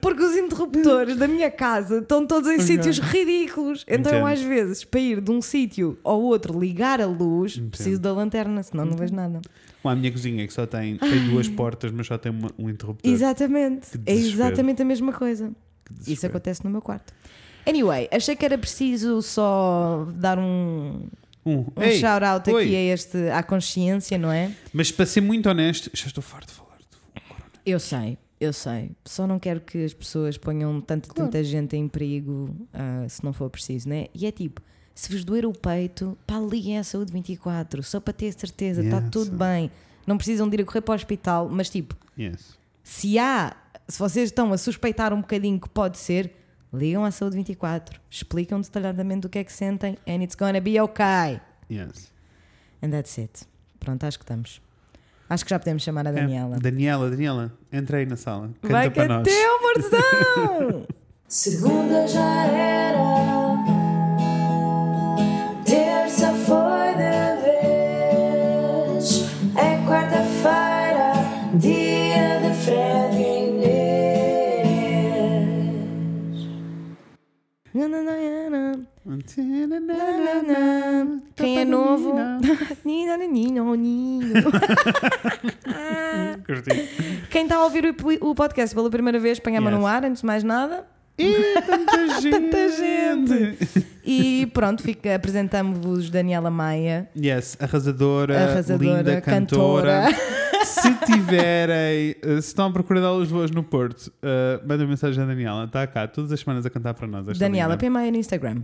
porque 0.00 0.22
os 0.22 0.36
interruptores 0.36 1.16
da 1.16 1.26
minha 1.26 1.50
casa 1.50 1.98
estão 1.98 2.26
todos 2.26 2.48
em 2.50 2.54
Ok. 2.54 2.66
sítios 2.66 2.98
ridículos. 2.98 3.84
Então 3.88 4.12
eu, 4.12 4.18
Entendo. 4.20 4.32
às 4.32 4.40
vezes, 4.42 4.84
para 4.84 5.00
ir 5.00 5.20
de 5.20 5.30
um 5.30 5.40
sítio 5.40 5.98
ao 6.04 6.20
outro, 6.20 6.58
ligar 6.58 7.00
a 7.00 7.06
luz, 7.06 7.56
Entendo. 7.56 7.70
preciso 7.70 8.00
da 8.00 8.12
lanterna, 8.12 8.62
senão 8.62 8.84
não 8.84 8.96
vejo 8.96 9.14
nada. 9.14 9.40
Ou 9.82 9.90
a 9.90 9.96
minha 9.96 10.10
cozinha 10.12 10.46
que 10.46 10.52
só 10.52 10.66
tem, 10.66 10.96
tem 10.98 11.28
duas 11.30 11.48
portas, 11.48 11.90
mas 11.92 12.06
só 12.06 12.18
tem 12.18 12.32
uma- 12.32 12.50
um 12.58 12.68
interruptor. 12.68 13.10
Exatamente. 13.10 13.88
É 14.04 14.14
exatamente 14.14 14.82
a 14.82 14.84
mesma 14.84 15.12
coisa. 15.12 15.50
Isso 16.06 16.26
acontece 16.26 16.64
no 16.64 16.70
meu 16.70 16.82
quarto. 16.82 17.12
Anyway, 17.66 18.08
achei 18.12 18.36
que 18.36 18.44
era 18.44 18.56
preciso 18.56 19.20
só 19.22 20.06
dar 20.14 20.38
um, 20.38 21.08
Um, 21.44 21.64
um 21.76 21.82
Ei, 21.82 21.98
shout-out 22.00 22.50
oi. 22.50 22.64
aqui 22.64 22.76
a 22.76 22.80
este, 22.94 23.28
à 23.30 23.42
consciência, 23.42 24.16
não 24.18 24.30
é? 24.32 24.50
Mas 24.72 24.90
para 24.90 25.06
ser 25.06 25.20
muito 25.20 25.48
honesto, 25.48 25.90
já 25.94 26.06
estou 26.06 26.22
farto 26.22 26.48
de 26.48 26.54
falar 26.54 26.76
de 26.78 27.20
corona. 27.28 27.44
Eu 27.64 27.78
sei, 27.78 28.18
eu 28.40 28.52
sei. 28.52 28.90
Só 29.04 29.26
não 29.26 29.38
quero 29.38 29.60
que 29.60 29.84
as 29.84 29.94
pessoas 29.94 30.36
ponham 30.36 30.80
tanta, 30.80 31.08
Claro. 31.08 31.30
tanta 31.30 31.44
gente 31.44 31.76
em 31.76 31.86
perigo 31.88 32.54
ah, 32.72 33.06
se 33.08 33.22
não 33.24 33.32
for 33.32 33.48
preciso, 33.50 33.88
né? 33.88 34.06
E 34.14 34.26
é 34.26 34.32
tipo, 34.32 34.60
se 34.94 35.12
vos 35.12 35.24
doer 35.24 35.46
o 35.46 35.52
peito, 35.52 36.16
pá, 36.26 36.38
liguem 36.38 36.78
à 36.78 36.84
saúde 36.84 37.12
24, 37.12 37.82
só 37.82 38.00
para 38.00 38.12
ter 38.12 38.32
certeza, 38.32 38.82
está 38.82 38.98
Yes. 38.98 39.10
tudo 39.10 39.30
bem. 39.36 39.70
Não 40.06 40.16
precisam 40.16 40.48
de 40.48 40.56
ir 40.56 40.62
a 40.62 40.64
correr 40.64 40.80
para 40.80 40.92
o 40.92 40.94
hospital, 40.96 41.48
mas 41.48 41.68
tipo, 41.70 41.96
Yes. 42.18 42.56
se 42.82 43.18
há, 43.20 43.54
se 43.88 43.98
vocês 44.00 44.30
estão 44.30 44.52
a 44.52 44.58
suspeitar 44.58 45.12
um 45.12 45.20
bocadinho 45.20 45.60
que 45.60 45.68
pode 45.68 45.96
ser, 45.98 46.32
ligam 46.72 47.04
à 47.04 47.10
saúde 47.10 47.36
24, 47.36 48.00
explicam 48.10 48.60
detalhadamente 48.60 49.26
o 49.26 49.30
que 49.30 49.38
é 49.38 49.44
que 49.44 49.52
sentem, 49.52 49.96
and 50.06 50.22
it's 50.22 50.34
gonna 50.34 50.60
be 50.60 50.80
okay. 50.80 51.40
Yes. 51.70 52.12
And 52.82 52.90
that's 52.90 53.16
it. 53.18 53.44
Pronto, 53.80 54.04
acho 54.04 54.18
que 54.18 54.24
estamos. 54.24 54.60
Acho 55.28 55.44
que 55.44 55.50
já 55.50 55.58
podemos 55.58 55.82
chamar 55.82 56.06
a 56.06 56.12
Daniela. 56.12 56.56
É, 56.56 56.60
Daniela, 56.60 57.10
Daniela, 57.10 57.52
entra 57.72 57.98
aí 57.98 58.06
na 58.06 58.16
sala. 58.16 58.50
Canta 58.62 58.68
Vai 58.72 58.88
que 58.90 58.94
para 58.94 59.04
é 59.04 59.08
nós. 59.08 59.24
teu, 59.24 59.56
amorzão! 59.58 60.86
Segunda 61.26 62.06
já 62.06 62.44
era, 62.46 62.98
Quem 81.36 81.58
é 81.58 81.64
novo? 81.64 82.14
Nina, 82.84 83.16
Nino, 83.28 83.74
Nino. 83.74 84.34
Curti. 86.46 86.70
Quem 87.30 87.42
está 87.42 87.56
a 87.56 87.64
ouvir 87.64 87.94
o, 88.20 88.34
podcast 88.34 88.74
pela 88.74 88.88
primeira 88.90 89.18
vez, 89.18 89.38
põe 89.38 89.56
a 89.56 89.60
mão 89.60 89.70
Yes. 89.70 89.80
no 89.80 89.86
ar, 89.86 90.04
antes 90.04 90.20
de 90.22 90.26
mais 90.26 90.42
nada. 90.42 90.86
Ih, 91.18 91.34
tanta 91.66 92.08
gente! 92.20 92.30
Tanta 92.30 92.68
gente! 92.70 93.86
E 94.04 94.46
pronto, 94.54 94.82
fica, 94.82 95.14
apresentamos-vos 95.14 96.08
Daniela 96.10 96.50
Maia, 96.50 97.08
Yes, 97.16 97.56
arrasadora, 97.60 98.38
arrasadora, 98.50 98.98
linda, 98.98 99.20
cantora. 99.20 100.02
cantora. 100.10 100.45
Se 100.66 100.94
tiverem, 101.06 102.16
eh, 102.22 102.40
se 102.40 102.48
estão 102.48 102.66
a 102.66 102.72
procurar 102.72 103.00
de 103.00 103.06
aulas 103.06 103.30
boas 103.30 103.50
no 103.50 103.62
Porto, 103.62 104.08
uh, 104.08 104.66
mandem 104.66 104.86
mensagem 104.86 105.22
à 105.22 105.26
Daniela. 105.26 105.64
Está 105.64 105.86
cá 105.86 106.06
todas 106.06 106.32
as 106.32 106.40
semanas 106.40 106.66
a 106.66 106.70
cantar 106.70 106.94
para 106.94 107.06
nós. 107.06 107.38
Daniela. 107.38 107.76
P. 107.76 107.88
Maia 107.88 108.10
no 108.10 108.18
Instagram. 108.18 108.62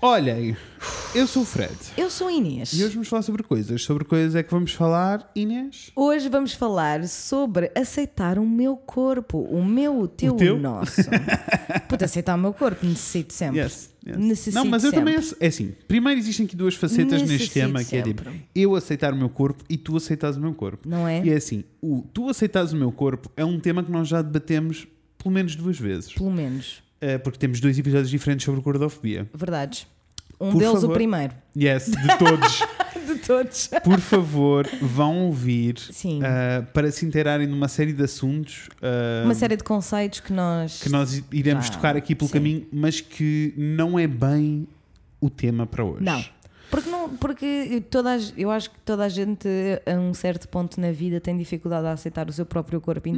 Olhem, 0.00 0.56
eu 1.12 1.26
sou 1.26 1.42
o 1.42 1.44
Fred. 1.44 1.74
Eu 1.96 2.08
sou 2.08 2.28
a 2.28 2.32
Inês. 2.32 2.72
E 2.72 2.84
hoje 2.84 2.94
vamos 2.94 3.08
falar 3.08 3.22
sobre 3.22 3.42
coisas. 3.42 3.82
Sobre 3.82 4.04
coisas 4.04 4.36
é 4.36 4.44
que 4.44 4.50
vamos 4.52 4.72
falar, 4.72 5.28
Inês? 5.34 5.90
Hoje 5.96 6.28
vamos 6.28 6.52
falar 6.54 7.04
sobre 7.08 7.72
aceitar 7.74 8.38
o 8.38 8.46
meu 8.46 8.76
corpo. 8.76 9.38
O 9.38 9.64
meu, 9.64 9.98
o 9.98 10.06
teu, 10.06 10.34
teu? 10.34 10.54
o 10.54 10.58
nosso. 10.60 11.00
Puta, 11.88 12.04
aceitar 12.04 12.36
o 12.36 12.38
meu 12.38 12.52
corpo, 12.54 12.86
necessito 12.86 13.32
sempre. 13.32 13.58
Yes, 13.58 13.92
yes. 14.06 14.16
Necessito 14.16 14.54
Não, 14.54 14.64
mas 14.66 14.84
eu 14.84 14.90
sempre. 14.92 15.12
também. 15.12 15.30
É 15.40 15.46
assim, 15.48 15.74
primeiro 15.88 16.20
existem 16.20 16.46
aqui 16.46 16.54
duas 16.54 16.76
facetas 16.76 17.20
neste 17.22 17.32
Necessito 17.32 17.54
tema 17.54 17.82
que 17.82 17.96
é 17.96 18.02
tipo 18.02 18.22
sempre. 18.22 18.44
eu 18.54 18.76
aceitar 18.76 19.12
o 19.12 19.16
meu 19.16 19.28
corpo 19.28 19.64
e 19.68 19.76
tu 19.76 19.96
aceitares 19.96 20.36
o 20.36 20.40
meu 20.40 20.54
corpo. 20.54 20.88
Não 20.88 21.08
é? 21.08 21.24
E 21.24 21.30
é 21.30 21.34
assim, 21.34 21.64
o 21.82 22.04
tu 22.14 22.28
aceitares 22.30 22.72
o 22.72 22.76
meu 22.76 22.92
corpo 22.92 23.28
é 23.36 23.44
um 23.44 23.58
tema 23.58 23.82
que 23.82 23.90
nós 23.90 24.06
já 24.06 24.22
debatemos 24.22 24.86
pelo 25.20 25.34
menos 25.34 25.56
duas 25.56 25.76
vezes. 25.76 26.12
Pelo 26.12 26.30
menos. 26.30 26.86
Eh, 27.00 27.18
porque 27.18 27.38
temos 27.38 27.60
dois 27.60 27.78
episódios 27.78 28.10
diferentes 28.10 28.44
sobre 28.44 28.60
gordofobia. 28.60 29.28
Verdades. 29.32 29.86
Um 30.40 30.50
Por 30.52 30.58
deles 30.58 30.74
o 30.78 30.80
favor. 30.82 30.94
primeiro. 30.94 31.34
Yes, 31.56 31.86
de 31.86 32.18
todos. 32.18 32.62
De 33.08 33.14
todos. 33.20 33.70
Por 33.82 33.98
favor, 34.00 34.68
vão 34.82 35.26
ouvir 35.26 35.76
eh, 36.22 36.62
para 36.74 36.90
se 36.90 37.06
inteirarem 37.06 37.46
numa 37.46 37.66
série 37.66 37.94
de 37.94 38.02
assuntos 38.04 38.68
eh, 38.82 39.22
Uma 39.24 39.34
série 39.34 39.56
de 39.56 39.64
conceitos 39.64 40.20
que 40.20 40.30
nós. 40.30 40.82
que 40.82 40.90
nós 40.90 41.24
iremos 41.32 41.70
tocar 41.70 41.96
aqui 41.96 42.14
pelo 42.14 42.28
sim. 42.28 42.34
caminho, 42.34 42.66
mas 42.70 43.00
que 43.00 43.54
não 43.56 43.98
é 43.98 44.06
bem 44.06 44.68
o 45.22 45.30
tema 45.30 45.66
para 45.66 45.82
hoje. 45.84 46.02
Não. 46.04 46.22
Porque, 46.70 46.90
não, 46.90 47.08
porque 47.16 47.82
toda 47.90 48.14
a, 48.14 48.18
eu 48.36 48.50
acho 48.50 48.70
que 48.70 48.78
toda 48.80 49.04
a 49.04 49.08
gente, 49.08 49.48
a 49.86 49.94
um 49.98 50.12
certo 50.12 50.46
ponto 50.46 50.78
na 50.78 50.92
vida, 50.92 51.18
tem 51.18 51.34
dificuldade 51.34 51.86
a 51.86 51.92
aceitar 51.92 52.28
o 52.28 52.32
seu 52.32 52.44
próprio 52.44 52.78
corpo, 52.78 53.08
Uhum. 53.08 53.14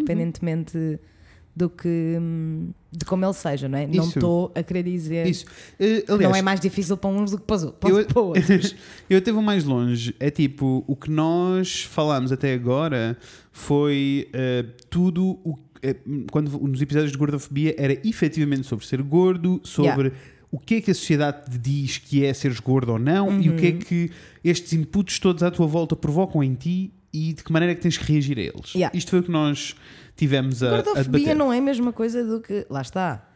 Do 1.54 1.68
que. 1.68 2.16
hum, 2.20 2.70
de 2.92 3.04
como 3.04 3.24
ele 3.24 3.32
seja, 3.34 3.68
não 3.68 3.78
é? 3.78 3.86
Não 3.86 4.02
Isso. 4.04 4.18
estou 4.18 4.52
a 4.54 4.62
querer 4.62 4.82
dizer. 4.82 5.26
Isso. 5.26 5.44
Que 5.78 6.04
aliás, 6.08 6.20
não 6.20 6.34
é 6.34 6.42
mais 6.42 6.58
difícil 6.58 6.96
para 6.96 7.10
uns 7.10 7.30
do 7.30 7.38
que 7.38 7.44
para 7.44 7.56
os 7.56 7.64
para, 7.72 7.90
eu, 7.90 8.04
para 8.06 8.20
outros. 8.20 8.74
eu 9.08 9.18
até 9.18 9.30
vou 9.30 9.42
mais 9.42 9.64
longe. 9.64 10.14
É 10.18 10.30
tipo, 10.30 10.84
o 10.86 10.96
que 10.96 11.10
nós 11.10 11.82
falámos 11.82 12.32
até 12.32 12.52
agora 12.52 13.16
foi 13.52 14.28
eh, 14.32 14.64
tudo 14.88 15.38
o 15.44 15.56
eh, 15.82 15.96
quando 16.30 16.50
nos 16.58 16.82
episódios 16.82 17.12
de 17.12 17.18
gordofobia 17.18 17.74
era 17.78 17.92
efetivamente 18.06 18.66
sobre 18.66 18.84
ser 18.86 19.00
gordo, 19.02 19.60
sobre 19.64 20.12
o 20.50 20.58
que 20.58 20.74
é 20.76 20.80
que 20.80 20.90
a 20.90 20.94
sociedade 20.94 21.48
te 21.50 21.58
diz 21.58 21.98
que 21.98 22.24
é 22.24 22.34
seres 22.34 22.58
gordo 22.58 22.92
ou 22.92 22.98
não 22.98 23.40
e 23.40 23.48
o 23.48 23.56
que 23.56 23.68
Uhum. 23.70 23.78
é 23.78 23.84
que 23.84 24.10
estes 24.42 24.72
inputs 24.72 25.18
todos 25.20 25.42
à 25.44 25.50
tua 25.50 25.66
volta 25.66 25.94
provocam 25.94 26.42
em 26.42 26.54
ti 26.54 26.92
e 27.12 27.32
de 27.32 27.42
que 27.44 27.52
maneira 27.52 27.72
é 27.72 27.74
que 27.74 27.80
tens 27.82 27.96
que 27.96 28.12
reagir 28.12 28.36
a 28.38 28.42
eles. 28.42 28.74
Yeah. 28.74 28.96
Isto 28.96 29.10
foi 29.10 29.20
o 29.20 29.22
que 29.22 29.30
nós 29.30 29.74
tivemos 30.20 30.62
a, 30.62 30.66
a 30.68 30.70
Gordofobia 30.70 31.04
debater. 31.04 31.36
não 31.36 31.52
é 31.52 31.58
a 31.58 31.62
mesma 31.62 31.92
coisa 31.92 32.24
do 32.24 32.40
que. 32.40 32.66
Lá 32.70 32.80
está. 32.82 33.26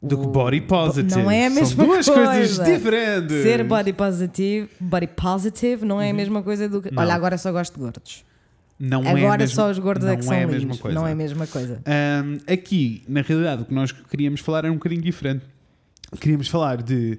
Do 0.00 0.16
que 0.16 0.26
body 0.28 0.60
positive. 0.60 1.20
Não 1.20 1.28
é 1.30 1.46
a 1.46 1.50
mesma 1.50 1.66
São 1.76 1.86
duas 1.86 2.06
coisa. 2.08 2.24
coisas 2.30 2.64
diferentes. 2.66 3.42
Ser 3.42 3.64
body 3.64 3.92
positive, 3.92 4.68
body 4.78 5.08
positive 5.08 5.84
não 5.84 6.00
é 6.00 6.10
a 6.10 6.14
mesma 6.14 6.40
coisa 6.42 6.68
do 6.68 6.80
que. 6.80 6.88
Uhum. 6.88 6.94
Não. 6.94 7.02
Olha, 7.02 7.14
agora 7.14 7.36
só 7.36 7.50
gosto 7.50 7.74
de 7.74 7.80
gordos. 7.80 8.24
Não 8.78 9.02
é 9.02 9.08
a 9.08 9.10
agora 9.10 9.38
mesma- 9.38 9.54
só 9.56 9.68
os 9.70 9.78
gordos 9.80 10.04
não 10.06 10.12
é 10.12 10.16
que 10.16 10.22
são 10.24 10.32
é 10.34 10.44
a 10.44 10.46
lindos. 10.46 10.64
mesma 10.64 10.76
coisa. 10.80 10.94
Não 11.00 11.06
é 11.06 11.10
a 11.10 11.14
mesma 11.16 11.46
coisa. 11.48 11.82
Ahm, 11.84 12.38
aqui, 12.46 13.02
na 13.08 13.22
realidade, 13.22 13.62
o 13.62 13.64
que 13.64 13.74
nós 13.74 13.90
queríamos 13.90 14.40
falar 14.40 14.58
era 14.60 14.70
um 14.70 14.74
bocadinho 14.76 15.02
diferente. 15.02 15.44
Queríamos 16.20 16.46
falar 16.46 16.80
de. 16.80 17.18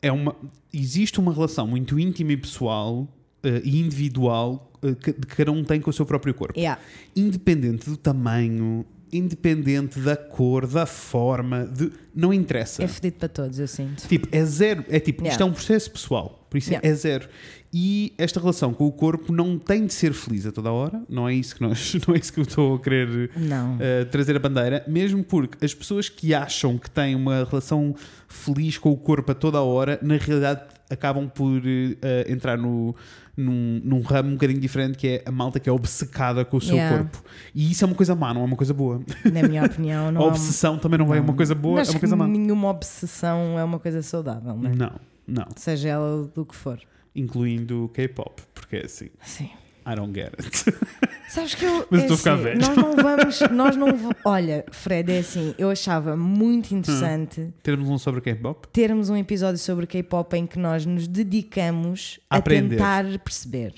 É 0.00 0.10
uma, 0.10 0.34
existe 0.72 1.20
uma 1.20 1.34
relação 1.34 1.66
muito 1.66 1.98
íntima 1.98 2.32
e 2.32 2.36
pessoal 2.38 3.06
eh, 3.42 3.60
e 3.62 3.78
individual 3.80 4.70
eh, 4.73 4.73
que, 5.00 5.12
que 5.12 5.26
cada 5.26 5.52
um 5.52 5.64
tem 5.64 5.80
com 5.80 5.90
o 5.90 5.92
seu 5.92 6.04
próprio 6.04 6.34
corpo. 6.34 6.58
Yeah. 6.58 6.80
Independente 7.14 7.88
do 7.88 7.96
tamanho, 7.96 8.84
independente 9.12 10.00
da 10.00 10.16
cor, 10.16 10.66
da 10.66 10.86
forma, 10.86 11.64
de, 11.66 11.92
não 12.14 12.34
interessa. 12.34 12.82
É 12.82 12.88
fedido 12.88 13.16
para 13.18 13.28
todos, 13.28 13.58
eu 13.58 13.68
sinto. 13.68 14.06
Tipo, 14.08 14.28
é 14.32 14.44
zero. 14.44 14.84
É 14.88 14.98
tipo, 14.98 15.22
isto 15.22 15.26
Yeah. 15.26 15.44
é 15.44 15.46
um 15.46 15.52
processo 15.52 15.90
pessoal. 15.90 16.46
Por 16.50 16.58
isso 16.58 16.70
Yeah. 16.70 16.88
é 16.88 16.94
zero. 16.94 17.28
E 17.72 18.12
esta 18.18 18.38
relação 18.38 18.72
com 18.72 18.86
o 18.86 18.92
corpo 18.92 19.32
não 19.32 19.58
tem 19.58 19.86
de 19.86 19.92
ser 19.92 20.12
feliz 20.12 20.46
a 20.46 20.52
toda 20.52 20.68
a 20.68 20.72
hora. 20.72 21.02
Não 21.08 21.28
é 21.28 21.34
isso 21.34 21.56
que, 21.56 21.62
nós, 21.62 21.94
não 22.06 22.14
é 22.14 22.18
isso 22.18 22.32
que 22.32 22.38
eu 22.40 22.44
estou 22.44 22.76
a 22.76 22.80
querer 22.80 23.30
uh, 23.36 24.04
trazer 24.10 24.36
a 24.36 24.38
bandeira, 24.38 24.84
mesmo 24.86 25.24
porque 25.24 25.64
as 25.64 25.74
pessoas 25.74 26.08
que 26.08 26.32
acham 26.32 26.78
que 26.78 26.88
têm 26.88 27.16
uma 27.16 27.44
relação 27.44 27.94
feliz 28.28 28.78
com 28.78 28.90
o 28.90 28.96
corpo 28.96 29.32
a 29.32 29.34
toda 29.34 29.58
a 29.58 29.62
hora, 29.62 29.98
na 30.02 30.16
realidade 30.16 30.62
acabam 30.88 31.28
por 31.28 31.60
uh, 31.60 32.32
entrar 32.32 32.56
no, 32.56 32.94
num, 33.36 33.80
num 33.84 34.00
ramo 34.00 34.28
um 34.30 34.32
bocadinho 34.34 34.60
diferente 34.60 34.96
que 34.98 35.08
é 35.08 35.22
a 35.26 35.30
malta 35.30 35.58
que 35.58 35.68
é 35.68 35.72
obcecada 35.72 36.44
com 36.44 36.56
o 36.56 36.60
seu 36.60 36.76
Yeah. 36.76 36.98
corpo. 36.98 37.22
E 37.54 37.70
isso 37.70 37.84
é 37.84 37.86
uma 37.86 37.94
coisa 37.96 38.14
má, 38.14 38.32
não 38.32 38.42
é 38.42 38.44
uma 38.44 38.56
coisa 38.56 38.72
boa. 38.74 39.00
Na 39.32 39.42
minha 39.48 39.64
opinião, 39.66 40.10
não 40.12 40.20
a 40.22 40.24
há- 40.24 40.28
obsessão 40.28 40.78
também 40.78 40.98
não, 40.98 41.12
é 41.14 41.20
uma 41.20 41.34
coisa 41.34 41.54
boa, 41.54 41.80
Acho 41.80 41.90
é 41.90 41.94
uma 41.94 42.00
coisa 42.00 42.16
má. 42.16 42.26
nenhuma 42.28 42.68
obsessão 42.68 43.58
é 43.58 43.64
uma 43.64 43.78
coisa 43.78 44.02
saudável, 44.02 44.56
não 44.56 44.70
é? 44.70 44.74
Não, 44.74 44.92
não. 45.26 45.46
Seja 45.56 45.88
ela 45.90 46.26
do 46.34 46.44
que 46.46 46.54
for. 46.54 46.78
Incluindo 47.16 47.90
K-pop, 47.94 48.42
porque 48.54 48.76
é 48.76 48.84
assim. 48.86 49.08
Sim. 49.22 49.48
I 49.86 49.94
don't 49.94 50.12
get 50.14 50.32
it. 50.38 50.78
Sabes 51.28 51.54
que 51.54 51.64
eu. 51.64 51.86
Mas 51.90 52.00
é 52.00 52.04
estou 52.04 52.14
a 52.14 52.18
ficar 52.18 52.34
assim, 52.34 52.42
velho. 52.44 52.60
Nós 52.60 52.76
não 52.76 52.96
vamos. 52.96 53.40
Nós 53.50 53.76
não 53.76 53.88
Olha, 54.24 54.64
Fred, 54.70 55.12
é 55.12 55.18
assim. 55.18 55.54
Eu 55.58 55.68
achava 55.70 56.14
Hum. 56.14 56.18
muito 56.18 56.72
interessante 56.74 57.52
Termos 57.62 57.88
um 57.88 57.98
sobre 57.98 58.20
K-pop? 58.20 58.68
termos 58.72 59.10
um 59.10 59.16
episódio 59.16 59.58
sobre 59.58 59.86
K-pop 59.86 60.34
em 60.36 60.46
que 60.46 60.58
nós 60.58 60.86
nos 60.86 61.06
dedicamos 61.08 62.20
a 62.30 62.36
Aprender. 62.36 62.76
tentar 62.76 63.04
perceber. 63.18 63.74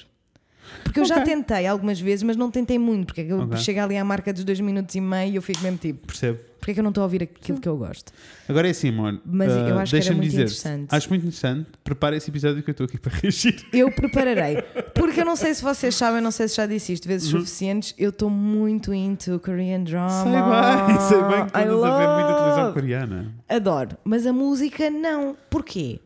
Porque 0.84 1.00
eu 1.00 1.04
já 1.04 1.16
Ok. 1.16 1.26
tentei 1.34 1.66
algumas 1.66 2.00
vezes, 2.00 2.22
mas 2.22 2.36
não 2.36 2.50
tentei 2.50 2.78
muito. 2.78 3.06
Porque 3.14 3.20
eu 3.32 3.40
Ok. 3.40 3.56
chego 3.58 3.80
ali 3.80 3.96
à 3.96 4.04
marca 4.04 4.32
dos 4.32 4.44
dois 4.44 4.60
minutos 4.60 4.94
e 4.94 5.00
meio 5.00 5.32
e 5.32 5.36
eu 5.36 5.42
fico 5.42 5.62
mesmo 5.62 5.78
tipo, 5.78 6.06
Percebo. 6.06 6.38
porque 6.58 6.70
é 6.70 6.74
que 6.74 6.80
eu 6.80 6.84
não 6.84 6.90
estou 6.90 7.02
a 7.02 7.04
ouvir 7.04 7.22
aquilo 7.24 7.60
que 7.60 7.68
eu 7.68 7.76
gosto? 7.76 8.12
Agora 8.48 8.66
é 8.68 8.70
assim, 8.70 8.88
amor. 8.90 9.20
Mas 9.24 9.52
eu 9.52 9.76
uh, 9.76 9.78
acho 9.80 9.90
que 9.96 10.00
era 10.02 10.12
muito 10.14 10.22
dizer-te, 10.30 10.42
interessante. 10.52 10.94
Acho 10.94 11.08
muito 11.10 11.22
interessante. 11.26 11.66
Prepara 11.84 12.16
esse 12.16 12.30
episódio 12.30 12.62
que 12.62 12.70
eu 12.70 12.72
estou 12.72 12.84
aqui 12.86 12.98
para 12.98 13.12
reagir. 13.18 13.64
Eu 13.72 13.90
prepararei. 13.90 14.56
Porque 14.94 15.20
eu 15.20 15.24
não 15.24 15.36
sei 15.36 15.52
se 15.54 15.62
vocês 15.62 15.94
sabem, 15.94 16.20
não 16.20 16.30
sei 16.30 16.48
se 16.48 16.56
já 16.56 16.66
disse 16.66 16.92
isto 16.92 17.06
vezes 17.08 17.32
Uhum. 17.32 17.40
suficientes. 17.40 17.94
Eu 17.98 18.10
estou 18.10 18.30
muito 18.30 18.92
into 18.94 19.38
Korean 19.40 19.82
drama. 19.82 20.08
Sei 20.22 20.32
bem, 20.32 21.00
sei 21.00 21.18
bem 21.22 21.46
que 21.46 21.58
andas 21.58 21.84
a 21.84 21.98
ver 21.98 22.08
muita 22.14 22.34
televisão 22.34 22.72
coreana. 22.72 23.34
Adoro. 23.48 23.96
Mas 24.04 24.26
a 24.26 24.32
música 24.32 24.88
não. 24.90 25.36
Porquê? 25.50 26.00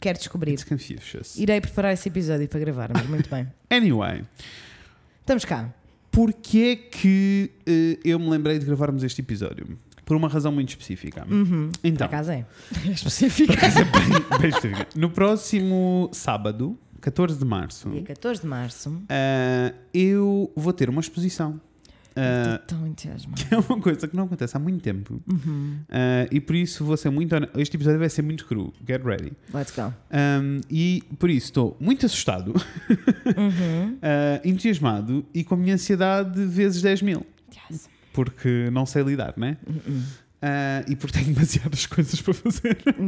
Quero 0.00 0.18
descobrir. 0.18 0.52
It's 0.52 0.64
Confucius. 0.64 1.36
Irei 1.36 1.60
preparar 1.60 1.92
esse 1.92 2.08
episódio 2.08 2.48
para 2.48 2.60
gravarmos. 2.60 3.06
Muito 3.06 3.28
bem. 3.30 3.46
Anyway, 3.70 4.22
Estamos 5.20 5.44
cá. 5.44 5.72
porquê 6.10 6.58
é 6.58 6.76
que 6.76 7.50
eh, 7.66 7.98
eu 8.04 8.18
me 8.18 8.28
lembrei 8.30 8.58
de 8.58 8.64
gravarmos 8.64 9.02
este 9.02 9.20
episódio? 9.20 9.76
Por 10.04 10.16
uma 10.16 10.28
razão 10.28 10.52
muito 10.52 10.68
específica. 10.68 11.26
Uhum. 11.28 11.70
Por 11.72 11.80
Então, 11.88 12.06
acaso 12.06 12.30
é. 12.30 12.46
Específica. 12.88 13.54
bem, 13.68 14.38
bem 14.40 14.48
específica. 14.50 14.86
No 14.94 15.10
próximo 15.10 16.08
sábado, 16.12 16.78
14 17.00 17.36
de 17.38 17.44
março, 17.44 17.90
Dia 17.90 18.02
14 18.02 18.40
de 18.42 18.46
março. 18.46 19.02
ah, 19.08 19.74
eu 19.92 20.52
vou 20.54 20.72
ter 20.72 20.88
uma 20.88 21.00
exposição. 21.00 21.60
Ah, 22.16 22.58
Estou 22.62 22.78
tão 22.78 22.86
entusiasmada. 22.86 23.42
é 23.50 23.56
uma 23.58 23.80
coisa 23.80 24.08
que 24.08 24.16
não 24.16 24.24
acontece 24.24 24.56
há 24.56 24.60
muito 24.60 24.82
tempo. 24.82 25.20
Uhum. 25.30 25.78
Ah, 25.88 26.26
e 26.30 26.40
por 26.40 26.56
isso 26.56 26.84
vou 26.84 26.96
ser 26.96 27.10
muito. 27.10 27.34
Este 27.56 27.76
episódio 27.76 27.98
vai 27.98 28.08
ser 28.08 28.22
muito 28.22 28.46
cru. 28.46 28.72
Get 28.86 29.02
ready. 29.04 29.32
Let's 29.52 29.72
go. 29.74 29.92
Um, 30.12 30.60
e 30.70 31.02
por 31.18 31.28
isso 31.30 31.46
estou 31.46 31.76
muito 31.80 32.06
assustado, 32.06 32.54
Uhum. 33.36 33.94
uh, 33.94 33.98
entusiasmado 34.44 35.24
e 35.34 35.44
com 35.44 35.54
a 35.54 35.58
minha 35.58 35.74
ansiedade 35.74 36.44
vezes 36.46 36.82
10 36.82 37.02
mil. 37.02 37.26
Yes. 37.70 37.88
Porque 38.12 38.70
não 38.72 38.86
sei 38.86 39.02
lidar, 39.02 39.34
né? 39.36 39.58
Uhum. 39.66 40.02
Uh, 40.46 40.84
e 40.90 40.96
porque 40.96 41.18
tenho 41.18 41.32
demasiadas 41.34 41.86
coisas 41.86 42.20
para 42.20 42.34
fazer. 42.34 42.78
Uh, 42.86 43.02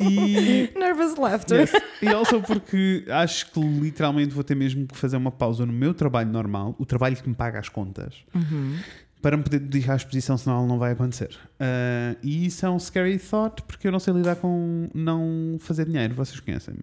e, 0.02 0.70
Nervous 0.78 1.16
laughter. 1.16 1.60
yes. 1.60 1.72
e 2.00 2.08
also 2.08 2.40
porque 2.40 3.04
acho 3.10 3.50
que 3.50 3.60
literalmente 3.60 4.32
vou 4.32 4.44
ter 4.44 4.54
mesmo 4.54 4.86
que 4.86 4.96
fazer 4.96 5.16
uma 5.16 5.30
pausa 5.30 5.66
no 5.66 5.72
meu 5.72 5.92
trabalho 5.92 6.30
normal, 6.30 6.74
o 6.78 6.86
trabalho 6.86 7.16
que 7.16 7.28
me 7.28 7.34
paga 7.34 7.58
as 7.58 7.68
contas, 7.68 8.14
Uhum. 8.34 8.78
para 9.20 9.36
me 9.36 9.42
poder 9.42 9.58
dedicar 9.58 9.94
à 9.94 9.96
exposição, 9.96 10.38
senão 10.38 10.58
ela 10.58 10.66
não 10.66 10.78
vai 10.78 10.92
acontecer. 10.92 11.36
Uh, 11.60 12.16
e 12.22 12.46
isso 12.46 12.64
é 12.64 12.70
um 12.70 12.78
scary 12.78 13.18
thought, 13.18 13.62
porque 13.62 13.88
eu 13.88 13.92
não 13.92 13.98
sei 13.98 14.14
lidar 14.14 14.36
com 14.36 14.88
não 14.94 15.56
fazer 15.60 15.86
dinheiro, 15.86 16.14
vocês 16.14 16.38
conhecem-me. 16.40 16.82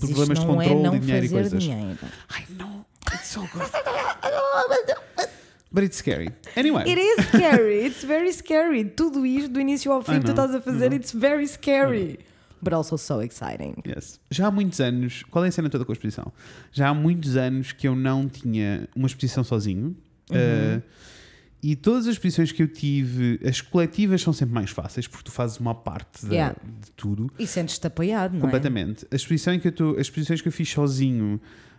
Problemas 0.00 0.38
de 0.38 0.44
é 0.44 0.48
controle 0.48 0.82
não 0.82 0.94
e 0.94 0.98
dinheiro 0.98 1.26
e 1.26 1.28
coisas. 1.28 1.62
dinheiro. 1.62 1.98
I 2.30 2.44
know, 2.58 2.84
it's 3.12 3.28
so 3.28 3.40
good. 3.52 3.70
But 5.76 5.84
it's 5.84 5.98
scary. 5.98 6.30
Anyway, 6.56 6.84
It 6.86 6.98
is 6.98 7.26
scary. 7.26 7.84
It's 7.86 8.02
very 8.02 8.32
scary. 8.32 8.82
Tudo 8.86 9.26
isto, 9.26 9.50
do 9.50 9.60
início 9.60 9.92
ao 9.92 10.00
fim, 10.02 10.20
que 10.20 10.24
tu 10.24 10.30
estás 10.30 10.54
a 10.54 10.60
fazer, 10.62 10.90
it's 10.94 11.12
very 11.12 11.46
scary. 11.46 12.18
But 12.62 12.72
also 12.72 12.96
so 12.96 13.20
exciting. 13.20 13.74
yes. 13.86 14.18
já 14.30 14.46
há 14.46 14.50
muitos 14.50 14.80
anos, 14.80 15.22
qual 15.30 15.44
é 15.44 15.48
a 15.48 15.52
cena 15.52 15.68
toda 15.68 15.84
com 15.84 15.92
a 15.92 15.94
exposição? 15.94 16.32
Já 16.72 16.88
há 16.88 16.94
muitos 16.94 17.36
anos 17.36 17.72
que 17.72 17.86
eu 17.86 17.94
não 17.94 18.26
tinha 18.26 18.88
uma 18.96 19.06
exposição 19.06 19.44
sozinho. 19.44 19.94
Uhum. 20.30 20.78
Uh, 20.78 20.82
e 21.62 21.76
todas 21.76 22.06
as 22.06 22.14
exposições 22.14 22.52
que 22.52 22.62
eu 22.62 22.68
tive, 22.68 23.38
as 23.46 23.60
coletivas 23.60 24.22
são 24.22 24.32
sempre 24.32 24.54
mais 24.54 24.70
fáceis, 24.70 25.06
porque 25.06 25.24
tu 25.24 25.32
fazes 25.32 25.58
uma 25.58 25.74
parte 25.74 26.24
da- 26.24 26.32
Yeah. 26.32 26.56
de 26.80 26.90
tudo. 26.92 27.30
E 27.38 27.46
sentes-te 27.46 27.86
apoiado, 27.86 28.32
não 28.32 28.38
é? 28.38 28.40
Completamente. 28.40 29.04
Que 29.60 29.68
eu 29.68 29.72
tô, 29.72 29.90
as 29.92 30.02
exposições 30.06 30.40
que 30.40 30.48
eu 30.48 30.52
fiz 30.52 30.70
sozinho 30.70 31.38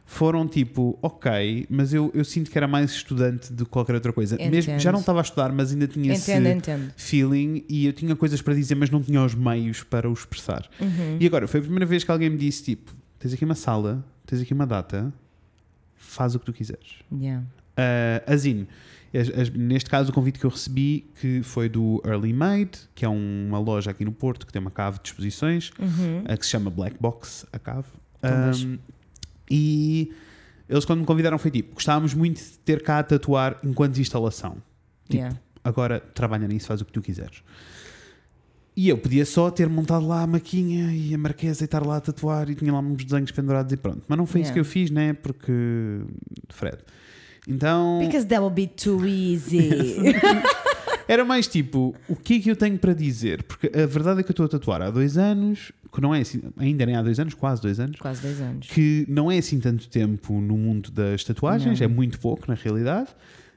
foram 0.10 0.48
tipo, 0.48 0.98
ok, 1.02 1.68
mas 1.70 1.94
eu, 1.94 2.10
eu 2.16 2.24
sinto 2.24 2.50
que 2.50 2.58
era 2.58 2.66
mais 2.68 2.92
estudante 2.92 3.52
do 3.52 3.66
que 3.66 3.72
qualquer 3.72 3.94
outra 3.94 4.14
coisa. 4.14 4.38
Mesmo, 4.38 4.56
Entendo. 4.72 4.80
já 4.80 4.90
não 4.92 5.02
estava 5.02 5.20
a 5.20 5.22
estudar, 5.22 5.52
mas 5.52 5.74
ainda 5.74 5.86
tinha 5.86 6.14
Entendo, 6.14 6.46
esse 6.48 6.58
entendo. 6.58 6.94
feeling 6.96 7.66
e 7.68 7.86
eu 7.86 7.92
tinha 7.92 8.16
coisas 8.16 8.42
para 8.42 8.54
dizer, 8.54 8.76
mas 8.76 8.90
não 8.90 9.02
tinha 9.04 9.22
os 9.22 9.36
meios 9.36 9.84
para 9.84 10.10
o 10.10 10.14
expressar. 10.14 10.66
Uhum. 10.80 11.18
E 11.20 11.28
agora, 11.28 11.46
foi 11.46 11.60
a 11.60 11.64
primeira 11.64 11.86
vez 11.86 12.06
que 12.06 12.10
alguém 12.12 12.30
me 12.30 12.38
disse: 12.38 12.64
tipo, 12.64 12.90
tens 13.20 13.34
aqui 13.34 13.44
uma 13.44 13.54
sala, 13.54 14.02
tens 14.26 14.42
aqui 14.42 14.54
uma 14.54 14.66
data, 14.66 15.14
faz 15.98 16.36
o 16.36 16.40
que 16.40 16.46
tu 16.46 16.54
quiseres. 16.54 16.96
Yeah. 17.12 17.44
Uh, 17.78 18.32
Azine, 18.32 18.68
as- 19.14 19.30
as- 19.30 19.50
neste 19.50 19.90
caso, 19.90 20.12
o 20.12 20.14
convite 20.14 20.40
que 20.40 20.46
eu 20.46 20.50
recebi 20.50 21.06
que 21.20 21.44
foi 21.44 21.68
do 21.70 22.02
Early 22.06 22.32
Made, 22.34 22.72
que 22.96 23.04
é 23.06 23.10
uma 23.10 23.60
loja 23.60 23.92
aqui 23.92 24.06
no 24.06 24.12
Porto 24.14 24.46
que 24.48 24.54
tem 24.54 24.62
uma 24.62 24.72
cave 24.72 25.00
de 25.04 25.10
exposições, 25.10 25.70
Uhum. 25.78 26.22
uh, 26.22 26.38
que 26.38 26.46
se 26.46 26.52
chama 26.52 26.70
Black 26.72 26.96
Box, 27.00 27.46
a 27.52 27.60
cave. 27.60 27.88
Um, 28.24 28.78
e 29.50 30.12
eles, 30.70 30.84
quando 30.86 31.00
me 31.00 31.06
convidaram, 31.06 31.38
foi 31.38 31.52
tipo: 31.52 31.74
gostávamos 31.76 32.14
muito 32.14 32.38
de 32.38 32.60
ter 32.60 32.82
cá 32.84 33.00
a 33.00 33.04
tatuar 33.04 33.58
enquanto 33.64 33.98
instalação. 34.00 34.58
Tipo, 35.10 35.16
Yeah. 35.24 35.38
agora 35.64 36.00
trabalha 36.14 36.48
nisso, 36.48 36.68
faz 36.68 36.82
o 36.82 36.86
que 36.86 36.92
tu 36.92 37.02
quiseres. 37.02 37.42
E 38.76 38.90
eu 38.90 38.98
podia 38.98 39.26
só 39.26 39.50
ter 39.50 39.68
montado 39.68 40.06
lá 40.08 40.22
a 40.22 40.28
maquinha 40.28 40.92
e 40.94 41.14
a 41.14 41.18
marquesa 41.18 41.64
e 41.64 41.66
estar 41.66 41.84
lá 41.86 41.98
a 41.98 42.02
tatuar 42.02 42.48
e 42.50 42.54
tinha 42.56 42.72
lá 42.72 42.80
uns 42.80 43.04
desenhos 43.04 43.32
pendurados 43.32 43.72
e 43.74 43.78
pronto. 43.78 44.04
Mas 44.08 44.18
não 44.18 44.26
foi 44.28 44.42
isso 44.42 44.52
Yeah. 44.52 44.54
que 44.54 44.60
eu 44.60 44.66
fiz, 44.72 44.92
né? 44.92 45.14
Porque. 45.14 45.52
Fred. 46.50 46.78
Então. 47.48 48.00
Because 48.00 48.28
that 48.28 48.42
will 48.42 48.52
be 48.52 48.68
too 48.68 49.06
easy. 49.08 49.70
Era 51.08 51.24
mais 51.24 51.48
tipo, 51.48 51.96
o 52.10 52.16
que 52.16 52.36
é 52.36 52.40
que 52.40 52.52
eu 52.52 52.56
tenho 52.56 52.78
para 52.78 52.94
dizer? 52.94 53.44
Porque 53.44 53.68
a 53.68 53.86
verdade 53.86 54.20
é 54.20 54.24
que 54.24 54.30
eu 54.30 54.34
estou 54.34 54.46
a 54.46 54.50
tatuar 54.50 54.82
há 54.82 54.90
dois 54.92 55.18
anos, 55.18 55.72
que 55.94 56.02
não 56.02 56.14
é 56.14 56.20
assim, 56.22 56.42
ainda 56.58 56.86
nem 56.86 56.96
há 56.96 57.02
dois 57.02 57.20
anos, 57.20 57.34
quase 57.34 57.62
dois 57.62 57.80
anos, 57.80 57.98
Quase 57.98 58.22
10 58.22 58.42
anos. 58.42 58.68
que 58.68 59.06
não 59.08 59.32
é 59.32 59.38
assim 59.38 59.60
tanto 59.60 59.88
tempo 59.88 60.34
no 60.40 60.58
mundo 60.58 60.92
das 60.92 61.24
tatuagens, 61.24 61.80
Não. 61.80 61.86
é 61.86 61.88
muito 61.88 62.20
pouco 62.20 62.44
na 62.48 62.56
realidade. 62.56 63.08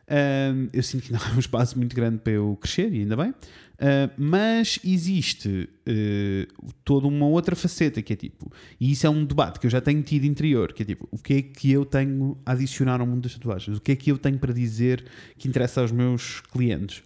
Ahm, 0.09 0.69
eu 0.73 0.83
sinto 0.83 1.03
que 1.05 1.13
ainda 1.15 1.25
há 1.25 1.35
um 1.37 1.39
espaço 1.39 1.77
muito 1.79 1.95
grande 1.95 2.19
para 2.19 2.33
eu 2.33 2.57
crescer, 2.61 2.93
e 2.93 3.01
ainda 3.01 3.17
bem. 3.17 3.35
Ah, 3.81 4.11
mas 4.19 4.79
existe 4.85 5.69
eh, 5.87 6.47
toda 6.85 7.07
uma 7.07 7.27
outra 7.27 7.57
faceta 7.57 8.03
que 8.03 8.13
é 8.13 8.17
tipo, 8.17 8.53
e 8.79 8.93
isso 8.93 9.07
é 9.07 9.11
um 9.11 9.25
debate 9.25 9.59
que 9.59 9.67
eu 9.67 9.71
já 9.71 9.81
tenho 9.81 10.03
tido 10.03 10.25
interior, 10.25 10.73
que 10.75 10.83
é 10.83 10.87
tipo, 10.87 11.09
o 11.11 11.17
que 11.17 11.33
é 11.35 11.43
que 11.43 11.71
eu 11.73 11.85
tenho 11.87 12.37
a 12.45 12.53
adicionar 12.53 13.01
ao 13.01 13.07
mundo 13.07 13.23
das 13.23 13.33
tatuagens? 13.35 13.79
O 13.79 13.81
que 13.81 13.93
é 13.93 13.97
que 13.97 14.13
eu 14.13 14.19
tenho 14.19 14.39
para 14.39 14.53
dizer 14.53 15.05
que 15.39 15.49
interessa 15.49 15.81
aos 15.81 15.91
meus 15.91 16.43
clientes? 16.53 17.03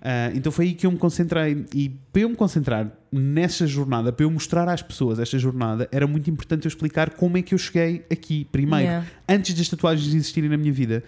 Ah, 0.00 0.32
então 0.34 0.50
foi 0.50 0.66
aí 0.66 0.74
que 0.74 0.86
eu 0.86 0.90
me 0.92 0.98
concentrei. 0.98 1.64
E 1.74 1.90
para 2.12 2.22
eu 2.22 2.30
me 2.30 2.36
concentrar 2.36 2.90
nessa 3.12 3.66
jornada, 3.66 4.10
para 4.12 4.24
eu 4.24 4.30
mostrar 4.30 4.68
às 4.68 4.80
pessoas 4.82 5.18
esta 5.18 5.38
jornada, 5.38 5.88
era 5.92 6.06
muito 6.06 6.30
importante 6.30 6.64
eu 6.64 6.68
explicar 6.68 7.10
como 7.10 7.36
é 7.36 7.42
que 7.42 7.52
eu 7.54 7.58
cheguei 7.58 8.04
aqui 8.10 8.46
primeiro, 8.50 8.86
Yeah. 8.86 9.06
antes 9.28 9.54
das 9.54 9.68
tatuagens 9.68 10.14
existirem 10.14 10.48
na 10.48 10.56
minha 10.56 10.72
vida. 10.72 11.02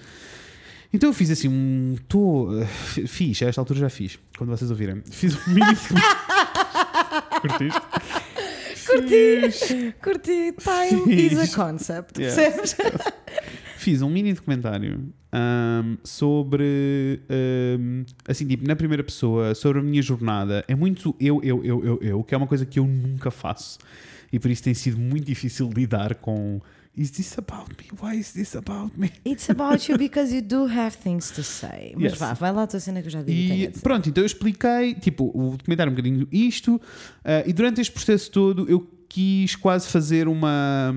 Então 0.93 1.11
eu 1.11 1.15
fiz 1.15 1.31
assim 1.31 1.49
um. 1.49 1.97
Tô, 2.09 2.49
eh, 2.61 2.67
fiz, 3.07 3.43
a 3.43 3.47
esta 3.47 3.61
altura 3.61 3.81
já 3.81 3.91
fiz, 3.91 4.19
quando 4.37 4.51
vocês 4.51 4.71
ouvirem. 4.71 5.03
Fiz 5.11 5.35
um 5.35 5.53
mini. 5.53 5.67
Curtiste? 7.41 7.89
Curti, 8.89 9.95
curti. 10.03 10.55
Time 10.59 11.05
Fiz. 11.05 11.33
is 11.33 11.39
a 11.39 11.57
concept. 11.57 12.19
Yeah. 12.19 12.35
Percebes? 12.35 12.77
Fiz 13.77 14.03
um 14.03 14.09
mini 14.11 14.33
documentário 14.33 15.13
ahm, 15.31 15.97
sobre, 16.03 17.21
ahm, 17.29 18.05
assim, 18.27 18.47
tipo, 18.47 18.67
na 18.67 18.75
primeira 18.75 19.05
pessoa, 19.05 19.55
sobre 19.55 19.81
a 19.81 19.83
minha 19.83 20.03
jornada. 20.03 20.65
É 20.67 20.75
muito 20.75 21.15
eu, 21.21 21.41
eu, 21.45 21.63
eu, 21.65 21.85
eu, 21.85 21.99
eu, 22.01 22.25
que 22.25 22.35
é 22.35 22.39
uma 22.39 22.47
coisa 22.47 22.65
que 22.65 22.79
eu 22.79 22.87
nunca 22.87 23.31
faço. 23.31 23.79
E 24.33 24.39
por 24.39 24.51
isso 24.51 24.63
tem 24.63 24.75
sido 24.75 24.99
muito 24.99 25.27
difícil 25.27 25.71
lidar 25.75 26.15
com. 26.17 26.61
Is 26.99 27.13
this 27.13 27.39
about 27.39 27.69
me? 27.79 27.87
Why 28.01 28.17
is 28.19 28.33
this 28.33 28.57
about 28.57 28.99
me? 28.99 29.13
It's 29.25 29.49
about 29.49 29.89
you 29.89 29.97
because 29.97 30.35
you 30.35 30.43
do 30.43 30.67
have 30.67 30.97
things 30.97 31.31
to 31.31 31.45
say. 31.45 31.93
Mas 31.95 32.13
Yes. 32.13 32.19
vá, 32.19 32.33
vai 32.35 32.51
lá 32.53 32.65
a 32.65 32.67
tua 32.67 32.81
cena 32.81 33.01
que 33.01 33.07
eu 33.07 33.13
já 33.13 33.23
digo. 33.23 33.31
E 33.39 33.69
pronto, 33.81 34.09
então 34.09 34.21
eu 34.23 34.27
expliquei, 34.27 34.95
tipo, 34.95 35.31
o 35.33 35.57
documentário 35.57 35.93
um 35.93 35.95
bocadinho 35.95 36.27
isto, 36.33 36.81
ah, 37.25 37.45
e 37.47 37.53
durante 37.53 37.81
este 37.81 37.93
processo 37.93 38.29
todo 38.33 38.69
eu 38.69 38.85
quis 39.09 39.55
quase 39.55 39.87
fazer 39.87 40.27
uma. 40.27 40.93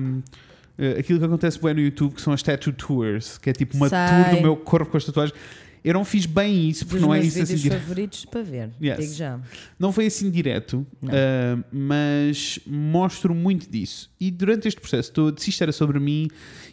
ah, 0.76 0.98
aquilo 0.98 1.20
que 1.20 1.24
acontece 1.24 1.62
bem 1.62 1.74
no 1.74 1.80
YouTube, 1.80 2.14
que 2.16 2.20
são 2.22 2.32
as 2.32 2.42
tattoo 2.42 2.72
tours, 2.72 3.38
que 3.38 3.50
é 3.50 3.52
tipo 3.52 3.76
uma 3.76 3.88
tour 3.88 4.34
do 4.36 4.42
meu 4.42 4.56
corpo 4.56 4.90
com 4.90 4.96
as 4.96 5.04
tatuagens. 5.04 5.38
Eu 5.84 5.94
não 5.94 6.04
fiz 6.04 6.26
bem 6.26 6.68
isso, 6.68 6.84
porque 6.86 6.98
Dos 7.00 7.02
não 7.08 7.12
é 7.14 7.18
isso 7.20 7.28
assim. 7.42 7.54
vídeos 7.56 7.60
dire- 7.62 7.74
favoritos 7.78 8.24
para 8.24 8.42
ver. 8.42 8.70
Yes. 8.80 8.98
Digo 9.00 9.12
já. 9.14 9.40
Não 9.78 9.90
foi 9.92 10.06
assim 10.06 10.30
direto, 10.30 10.86
ah, 11.08 11.58
mas 11.72 12.60
mostro 12.66 13.34
muito 13.34 13.68
disso. 13.68 14.08
E 14.20 14.30
durante 14.30 14.68
este 14.68 14.80
processo 14.80 15.12
todo, 15.12 15.40
se 15.40 15.50
isto 15.50 15.60
era 15.62 15.72
sobre 15.72 15.98
mim, 15.98 16.28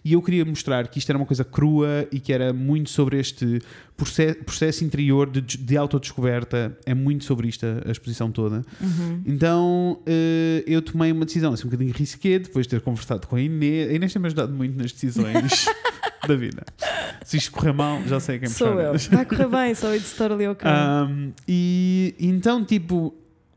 e 0.05 0.13
eu 0.13 0.21
queria 0.21 0.45
mostrar 0.45 0.87
que 0.87 0.99
isto 0.99 1.09
era 1.09 1.17
uma 1.17 1.25
coisa 1.25 1.43
crua 1.43 2.07
e 2.11 2.19
que 2.19 2.31
era 2.31 2.53
muito 2.53 2.89
sobre 2.91 3.19
este 3.19 3.59
proce- 3.97 4.35
processo 4.45 4.83
interior 4.85 5.29
de, 5.29 5.41
de 5.41 5.75
autodescoberta, 5.77 6.77
é 6.85 6.93
muito 6.93 7.23
sobre 7.25 7.47
isto 7.47 7.65
a, 7.65 7.89
a 7.89 7.91
exposição 7.91 8.31
toda. 8.31 8.63
Uhum. 8.79 9.21
Então 9.25 9.99
eh, 10.05 10.63
eu 10.67 10.81
tomei 10.83 11.11
uma 11.11 11.25
decisão 11.25 11.51
assim 11.51 11.63
um 11.63 11.69
bocadinho 11.71 11.93
risqué, 11.95 12.37
depois 12.39 12.67
de 12.67 12.69
ter 12.71 12.81
conversado 12.81 13.25
com 13.27 13.35
a 13.35 13.41
Inês. 13.41 13.89
A 13.89 13.93
Inês 13.93 14.13
tem-me 14.13 14.27
ajudado 14.27 14.53
muito 14.53 14.77
nas 14.77 14.91
decisões 14.91 15.65
da 16.27 16.35
vida. 16.35 16.63
Se 17.23 17.37
isto 17.37 17.51
correr 17.51 17.73
mal, 17.73 18.01
já 18.05 18.19
sei 18.19 18.39
quem 18.39 18.49
Sou 18.49 18.79
eu. 18.79 18.93
Vai 19.11 19.25
correr 19.25 19.47
bem, 19.47 19.75
sou 19.75 19.93
it's 19.93 20.13
totally 20.13 20.47
okay. 20.47 20.69
Um, 20.69 21.31
e 21.47 22.15
então, 22.19 22.63
tipo, 22.63 23.13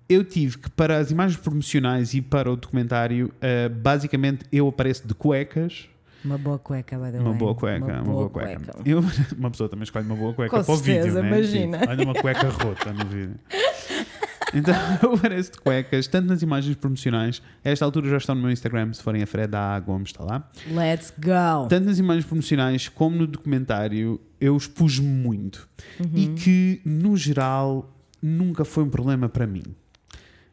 eu 0.08 0.24
tive 0.24 0.58
que, 0.58 0.70
para 0.70 0.98
as 0.98 1.10
imagens 1.10 1.40
promocionais 1.40 2.14
e 2.14 2.20
para 2.20 2.50
o 2.50 2.56
documentário, 2.56 3.32
uh, 3.36 3.70
basicamente 3.70 4.44
eu 4.52 4.68
apareço 4.68 5.06
de 5.06 5.14
cuecas. 5.14 5.88
Uma 6.24 6.38
boa 6.38 6.58
cueca, 6.58 6.96
the 6.98 7.18
Uma 7.18 7.32
boa 7.32 7.54
cueca, 7.54 7.84
uma, 7.84 8.02
boa, 8.02 8.30
cueca. 8.30 8.76
Eu, 8.84 9.00
uma 9.36 9.50
pessoa 9.50 9.68
também 9.68 9.82
escolhe 9.82 10.06
uma 10.06 10.14
boa 10.14 10.32
cueca 10.32 10.56
Com 10.56 10.64
para 10.64 10.74
o 10.74 10.76
vídeo, 10.76 11.02
certeza, 11.02 11.22
né? 11.22 11.28
imagina. 11.28 11.78
Tipo, 11.78 11.90
olha 11.90 12.04
uma 12.04 12.14
cueca 12.14 12.48
rota 12.48 12.92
no 12.92 13.04
vídeo. 13.06 13.34
Então 14.54 14.74
eu 15.02 15.14
apareço 15.14 15.52
de 15.52 15.58
cuecas, 15.58 16.06
tanto 16.06 16.28
nas 16.28 16.42
imagens 16.42 16.76
promocionais, 16.76 17.42
a 17.64 17.70
esta 17.70 17.84
altura 17.84 18.08
já 18.10 18.16
estão 18.18 18.34
no 18.34 18.42
meu 18.42 18.50
Instagram, 18.50 18.92
se 18.92 19.02
forem 19.02 19.22
a 19.22 19.26
Fred 19.26 19.54
A. 19.54 19.80
Gomes, 19.80 20.08
está 20.08 20.24
lá. 20.24 20.50
Let's 20.66 21.12
go. 21.16 21.68
Tanto 21.68 21.86
nas 21.86 21.98
imagens 21.98 22.26
promocionais 22.26 22.88
como 22.88 23.16
no 23.16 23.26
documentário, 23.26 24.20
eu 24.40 24.56
expus-me 24.56 25.06
muito. 25.06 25.68
Uhum. 25.98 26.10
E 26.14 26.28
que, 26.34 26.80
no 26.84 27.16
geral, 27.16 27.92
nunca 28.20 28.64
foi 28.64 28.84
um 28.84 28.90
problema 28.90 29.28
para 29.28 29.46
mim. 29.46 29.62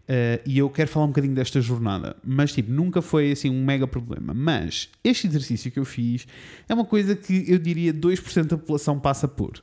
Uh, 0.09 0.41
e 0.43 0.57
eu 0.57 0.67
quero 0.71 0.89
falar 0.89 1.05
um 1.05 1.09
bocadinho 1.09 1.35
desta 1.35 1.61
jornada, 1.61 2.15
mas 2.25 2.51
tipo, 2.51 2.71
nunca 2.71 2.99
foi 2.99 3.31
assim 3.31 3.47
um 3.47 3.63
mega 3.63 3.85
problema. 3.85 4.33
Mas 4.33 4.89
este 5.03 5.27
exercício 5.27 5.69
que 5.69 5.77
eu 5.77 5.85
fiz 5.85 6.25
é 6.67 6.73
uma 6.73 6.83
coisa 6.83 7.15
que 7.15 7.45
eu 7.47 7.59
diria 7.59 7.93
2% 7.93 8.47
da 8.47 8.57
população 8.57 8.99
passa 8.99 9.27
por, 9.27 9.61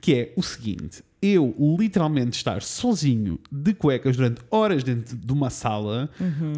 que 0.00 0.14
é 0.14 0.32
o 0.34 0.42
seguinte: 0.42 1.02
eu 1.22 1.54
literalmente 1.78 2.36
estar 2.36 2.60
sozinho 2.62 3.38
de 3.50 3.72
cuecas 3.72 4.16
durante 4.16 4.40
horas 4.50 4.82
dentro 4.82 5.16
de 5.16 5.32
uma 5.32 5.50
sala, 5.50 6.10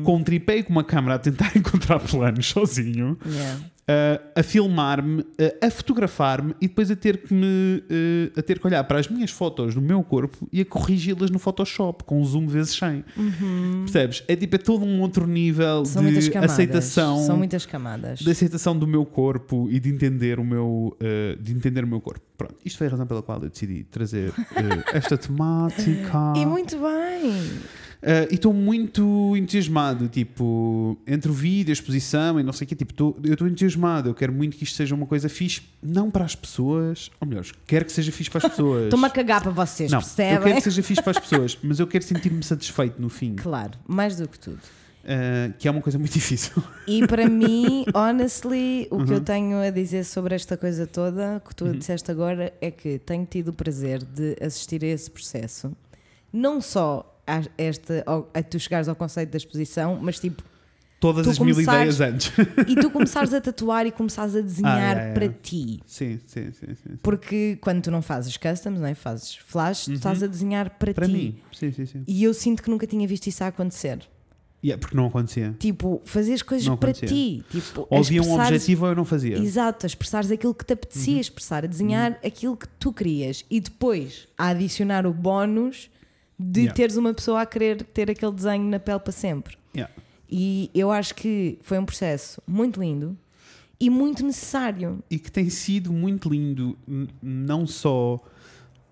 com 0.02 0.16
um 0.16 0.22
tripé 0.24 0.58
e 0.58 0.62
com 0.62 0.70
uma 0.72 0.82
câmera 0.84 1.16
a 1.16 1.18
tentar 1.18 1.52
encontrar 1.56 1.98
planos 2.00 2.46
sozinho, 2.46 3.18
Yeah. 3.26 3.60
Uh, 3.88 4.40
a 4.40 4.42
filmar-me, 4.42 5.20
uh, 5.20 5.26
a 5.66 5.70
fotografar-me 5.70 6.54
e 6.60 6.68
depois 6.68 6.90
a 6.90 6.96
ter 6.96 7.18
que 7.18 7.32
me 7.32 7.46
uh, 7.46 8.38
a 8.38 8.42
ter 8.42 8.58
que 8.58 8.66
olhar 8.66 8.82
para 8.84 8.98
as 8.98 9.08
minhas 9.08 9.30
fotos 9.30 9.74
do 9.74 9.80
meu 9.80 10.02
corpo 10.02 10.48
e 10.52 10.60
a 10.60 10.64
corrigi-las 10.64 11.30
no 11.30 11.38
Photoshop 11.38 12.04
com 12.04 12.20
um 12.20 12.24
zoom 12.24 12.46
vezes 12.46 12.74
100. 12.76 13.04
Percebes? 13.84 14.24
É 14.28 14.36
tipo 14.36 14.54
é 14.54 14.58
todo 14.58 14.84
um 14.84 15.00
outro 15.00 15.26
nível 15.26 15.84
São 15.84 16.04
de 16.04 16.18
aceitação 16.36 17.18
São 17.18 17.36
muitas 17.36 17.66
camadas. 17.66 18.20
de 18.20 18.30
aceitação 18.30 18.76
do 18.78 18.86
meu 18.86 19.04
corpo 19.04 19.68
e 19.70 19.78
de 19.80 19.88
entender 19.90 20.38
o 20.38 20.44
meu 20.44 20.96
de 21.40 21.52
entender 21.52 21.84
o 21.84 21.86
meu 21.86 22.00
corpo. 22.00 22.20
Pronto, 22.36 22.56
isto 22.64 22.78
foi 22.78 22.86
a 22.86 22.90
razão 22.90 23.06
pela 23.06 23.22
qual 23.22 23.42
eu 23.42 23.50
decidi 23.50 23.84
trazer 23.84 24.32
esta 24.92 25.16
temática. 25.16 26.32
E 26.36 26.44
muito 26.44 26.76
bem. 26.78 27.60
Uh, 28.04 28.28
e 28.30 28.34
estou 28.34 28.52
muito 28.52 29.34
entusiasmado, 29.34 30.08
tipo, 30.08 30.94
entre 31.06 31.30
o 31.30 31.32
vídeo, 31.32 31.72
a 31.72 31.72
exposição 31.72 32.38
e 32.38 32.42
não 32.42 32.52
sei 32.52 32.66
o 32.66 32.68
quê, 32.68 32.74
tipo, 32.74 32.92
tô- 32.92 33.16
eu 33.24 33.32
estou 33.32 33.48
entusiasmado, 33.48 34.10
eu 34.10 34.14
quero 34.14 34.30
muito 34.30 34.58
que 34.58 34.64
isto 34.64 34.76
seja 34.76 34.94
uma 34.94 35.06
coisa 35.06 35.26
fixe, 35.26 35.62
não 35.82 36.10
para 36.10 36.22
as 36.22 36.34
pessoas, 36.36 37.10
ou 37.18 37.26
melhor, 37.26 37.46
quero 37.66 37.86
que 37.86 37.92
seja 37.92 38.12
fixe 38.12 38.28
para 38.30 38.46
as 38.46 38.50
pessoas. 38.50 38.84
Estou-me 38.92 39.06
a 39.06 39.10
cagar 39.10 39.40
para 39.42 39.50
vocês, 39.52 39.90
não, 39.90 40.00
eu 40.00 40.02
percebem? 40.02 40.38
quero 40.42 40.54
que 40.56 40.60
seja 40.60 40.82
fixe 40.82 41.00
para 41.02 41.12
as 41.12 41.18
pessoas, 41.18 41.58
mas 41.62 41.80
eu 41.80 41.86
quero 41.86 42.04
sentir-me 42.04 42.42
satisfeito 42.42 43.00
no 43.00 43.08
fim, 43.08 43.36
Claro, 43.36 43.72
mais 43.88 44.16
do 44.18 44.28
que 44.28 44.38
tudo. 44.38 44.58
uh, 44.58 45.54
que 45.58 45.66
é 45.66 45.70
uma 45.70 45.80
coisa 45.80 45.98
muito 45.98 46.12
difícil. 46.14 46.62
E 46.86 47.06
para 47.06 47.26
mim, 47.26 47.86
honestly, 47.94 48.86
o 48.90 48.98
que 48.98 49.04
Uhum. 49.04 49.12
eu 49.14 49.20
tenho 49.22 49.56
a 49.62 49.70
dizer 49.70 50.04
sobre 50.04 50.34
esta 50.34 50.58
coisa 50.58 50.86
toda, 50.86 51.42
que 51.48 51.54
tu 51.56 51.72
disseste 51.74 52.10
agora, 52.10 52.52
é 52.60 52.70
que 52.70 52.98
tenho 52.98 53.24
tido 53.24 53.48
o 53.48 53.52
prazer 53.54 54.04
de 54.04 54.36
assistir 54.44 54.84
a 54.84 54.88
esse 54.88 55.10
processo. 55.10 55.72
Não 56.30 56.60
só 56.60 57.13
a, 57.26 57.42
esta, 57.58 58.04
a 58.34 58.42
tu 58.42 58.58
chegares 58.58 58.88
ao 58.88 58.94
conceito 58.96 59.30
da 59.30 59.36
exposição, 59.36 59.98
mas 60.00 60.18
tipo, 60.18 60.42
Todas 61.00 61.28
as 61.28 61.38
mil 61.38 61.60
ideias 61.60 62.00
antes. 62.00 62.32
e 62.66 62.76
tu 62.76 62.88
começares 62.90 63.34
a 63.34 63.40
tatuar 63.40 63.86
e 63.86 63.90
começares 63.92 64.34
a 64.34 64.40
desenhar 64.40 64.74
Ah, 64.74 64.78
yeah, 64.80 65.00
yeah. 65.02 65.20
para 65.20 65.28
ti. 65.42 65.82
sim, 65.84 66.18
sim, 66.26 66.50
sim, 66.52 66.74
sim. 66.74 66.96
Porque 67.02 67.58
quando 67.60 67.82
tu 67.82 67.90
não 67.90 68.00
fazes 68.00 68.36
customs, 68.38 68.80
não 68.80 68.86
é? 68.86 68.94
fazes 68.94 69.36
flash, 69.36 69.84
tu 69.84 69.92
estás 69.92 70.22
a 70.22 70.26
desenhar 70.26 70.70
para, 70.78 70.90
Uhum. 70.90 70.94
Para 70.94 71.06
ti. 71.06 71.12
mim, 71.12 71.38
sim, 71.52 71.72
sim, 71.72 71.84
sim. 71.84 72.04
E 72.06 72.24
eu 72.24 72.32
sinto 72.32 72.62
que 72.62 72.70
nunca 72.70 72.86
tinha 72.86 73.06
visto 73.06 73.26
isso 73.26 73.44
a 73.44 73.48
acontecer. 73.48 73.98
Yeah, 74.64 74.80
porque 74.80 74.96
não 74.96 75.04
acontecia. 75.08 75.54
Tipo, 75.58 76.00
fazer 76.06 76.32
as 76.32 76.40
coisas 76.40 76.66
Não 76.66 76.74
para 76.78 76.88
acontecia. 76.92 77.08
ti. 77.14 77.44
Tipo, 77.50 77.86
Ou 77.90 77.98
havia 77.98 78.22
um 78.22 78.32
objetivo 78.32 78.84
ou 78.86 78.92
eu 78.92 78.96
não 78.96 79.04
fazia. 79.04 79.36
Exato, 79.36 79.84
a 79.84 79.86
expressares 79.88 80.30
aquilo 80.30 80.54
que 80.54 80.64
te 80.64 80.70
Uhum. 80.72 80.78
apetecia 80.80 81.20
expressar, 81.20 81.64
a 81.64 81.66
desenhar 81.66 82.18
aquilo 82.24 82.56
que 82.56 82.66
tu 82.80 82.90
querias 82.94 83.44
e 83.50 83.60
depois 83.60 84.26
a 84.38 84.48
adicionar 84.48 85.06
o 85.06 85.12
bónus 85.12 85.90
de 86.38 86.60
Yeah. 86.62 86.74
teres 86.74 86.96
uma 86.96 87.12
pessoa 87.14 87.42
a 87.42 87.46
querer 87.46 87.82
ter 87.84 88.10
aquele 88.10 88.32
desenho 88.32 88.64
na 88.64 88.78
pele 88.78 88.98
para 89.00 89.12
sempre. 89.12 89.56
Yeah. 89.74 89.92
E 90.30 90.70
eu 90.74 90.90
acho 90.90 91.14
que 91.14 91.58
foi 91.62 91.78
um 91.78 91.84
processo 91.84 92.42
muito 92.46 92.80
lindo 92.80 93.16
e 93.78 93.88
muito 93.90 94.24
necessário. 94.24 95.02
E 95.10 95.18
que 95.18 95.30
tem 95.30 95.48
sido 95.50 95.92
muito 95.92 96.28
lindo, 96.28 96.76
não 97.22 97.66
só 97.66 98.20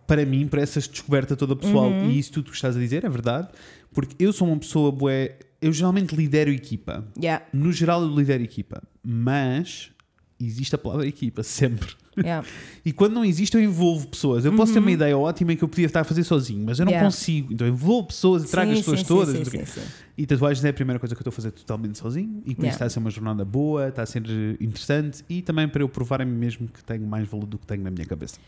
para 0.06 0.24
mim, 0.26 0.46
para 0.46 0.60
essa 0.60 0.78
descoberta 0.80 1.34
toda 1.36 1.56
pessoal, 1.56 1.88
Uhum. 1.88 2.10
e 2.10 2.18
isso 2.18 2.32
tudo 2.32 2.50
que 2.50 2.56
estás 2.56 2.76
a 2.76 2.78
dizer 2.80 3.04
é 3.04 3.08
verdade, 3.08 3.48
porque 3.92 4.14
eu 4.22 4.32
sou 4.32 4.46
uma 4.46 4.58
pessoa 4.58 4.92
bué, 4.92 5.38
eu 5.60 5.72
geralmente 5.72 6.14
lidero 6.14 6.50
equipa. 6.50 7.06
Yeah, 7.18 7.44
No 7.52 7.72
geral, 7.72 8.02
eu 8.02 8.14
lidero 8.14 8.42
equipa, 8.42 8.82
mas 9.02 9.90
existe 10.38 10.74
a 10.74 10.78
palavra 10.78 11.06
equipa 11.06 11.42
sempre. 11.42 11.94
yeah. 12.18 12.46
E 12.84 12.92
quando 12.92 13.14
não 13.14 13.24
existe, 13.24 13.54
eu 13.56 13.62
envolvo 13.62 14.08
pessoas. 14.08 14.44
Eu 14.44 14.52
posso 14.54 14.72
ter 14.72 14.78
uma 14.80 14.90
ideia 14.90 15.16
ótima 15.16 15.54
que 15.56 15.62
eu 15.64 15.68
podia 15.68 15.86
estar 15.86 16.00
a 16.00 16.04
fazer 16.04 16.24
sozinho, 16.24 16.64
mas 16.66 16.78
eu 16.78 16.84
não 16.84 16.92
Uhum. 16.92 16.96
Yeah. 16.96 17.10
consigo. 17.10 17.52
Então 17.52 17.66
eu 17.66 17.72
envolvo 17.72 18.08
pessoas 18.08 18.44
e 18.44 18.48
trago 18.50 18.70
Sim, 18.72 18.78
as 18.78 18.84
pessoas 18.84 19.00
sim, 19.00 19.06
todas. 19.06 19.48
sim, 19.48 19.64
sim. 19.64 19.80
E 20.18 20.26
tatuagens 20.26 20.62
é 20.64 20.68
a 20.68 20.72
primeira 20.72 20.98
coisa 21.00 21.14
que 21.14 21.18
eu 21.18 21.22
estou 21.22 21.30
a 21.30 21.34
fazer 21.34 21.50
totalmente 21.52 21.96
sozinho. 21.98 22.42
E 22.44 22.54
por 22.54 22.62
Yeah. 22.64 22.68
isso 22.68 22.74
está 22.76 22.84
a 22.86 22.90
ser 22.90 22.98
uma 22.98 23.10
jornada 23.10 23.44
boa, 23.44 23.88
está 23.88 24.02
a 24.02 24.06
ser 24.06 24.22
interessante 24.60 25.24
e 25.28 25.40
também 25.42 25.66
para 25.68 25.82
eu 25.82 25.88
provar 25.88 26.20
a 26.20 26.24
mim 26.24 26.36
mesmo 26.36 26.68
que 26.68 26.84
tenho 26.84 27.06
mais 27.06 27.26
valor 27.28 27.46
do 27.46 27.58
que 27.58 27.66
tenho 27.66 27.82
na 27.82 27.90
minha 27.90 28.04
cabeça. 28.06 28.38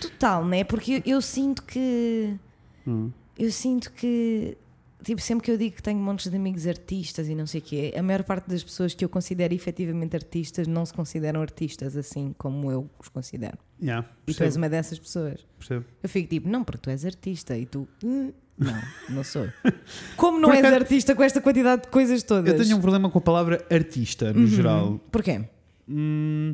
Total, 0.00 0.44
né? 0.44 0.62
Porque 0.64 1.02
eu, 1.04 1.14
eu 1.14 1.22
sinto 1.22 1.62
que. 1.62 2.34
Hum. 2.86 3.10
Eu 3.38 3.50
sinto 3.50 3.92
que. 3.92 4.56
Tipo, 5.06 5.20
sempre 5.22 5.44
que 5.44 5.52
eu 5.52 5.56
digo 5.56 5.76
que 5.76 5.82
tenho 5.84 6.00
montes 6.00 6.28
de 6.28 6.36
amigos 6.36 6.66
artistas 6.66 7.28
e 7.28 7.34
não 7.36 7.46
sei 7.46 7.60
o 7.60 7.62
quê, 7.62 7.94
a 7.96 8.02
maior 8.02 8.24
parte 8.24 8.48
das 8.50 8.64
pessoas 8.64 8.92
que 8.92 9.04
eu 9.04 9.08
considero 9.08 9.54
efetivamente 9.54 10.16
artistas 10.16 10.66
não 10.66 10.84
se 10.84 10.92
consideram 10.92 11.40
artistas 11.40 11.96
assim 11.96 12.34
como 12.36 12.72
eu 12.72 12.90
os 12.98 13.08
considero. 13.08 13.56
Yeah, 13.80 14.04
E 14.26 14.34
tu 14.34 14.42
és 14.42 14.56
uma 14.56 14.68
dessas 14.68 14.98
pessoas. 14.98 15.46
percebo. 15.56 15.84
Eu 16.02 16.08
fico 16.08 16.28
tipo, 16.28 16.48
não, 16.48 16.64
porque 16.64 16.80
tu 16.82 16.90
és 16.90 17.04
artista 17.04 17.56
e 17.56 17.66
tu. 17.66 17.86
"Hum, 18.02 18.32
Não, 18.58 18.82
não 19.10 19.22
sou. 19.22 19.46
Como 20.16 20.40
não 20.40 20.48
Por 20.48 20.56
és 20.56 20.64
artista 20.64 21.14
com 21.14 21.22
esta 21.22 21.40
quantidade 21.40 21.82
de 21.82 21.88
coisas 21.88 22.22
todas? 22.24 22.52
Eu 22.52 22.58
tenho 22.64 22.76
um 22.76 22.80
problema 22.80 23.08
com 23.08 23.18
a 23.18 23.22
palavra 23.22 23.64
artista, 23.70 24.32
no 24.32 24.40
Uhum. 24.40 24.46
geral. 24.48 25.00
Porquê? 25.12 25.44
Hum, 25.88 26.52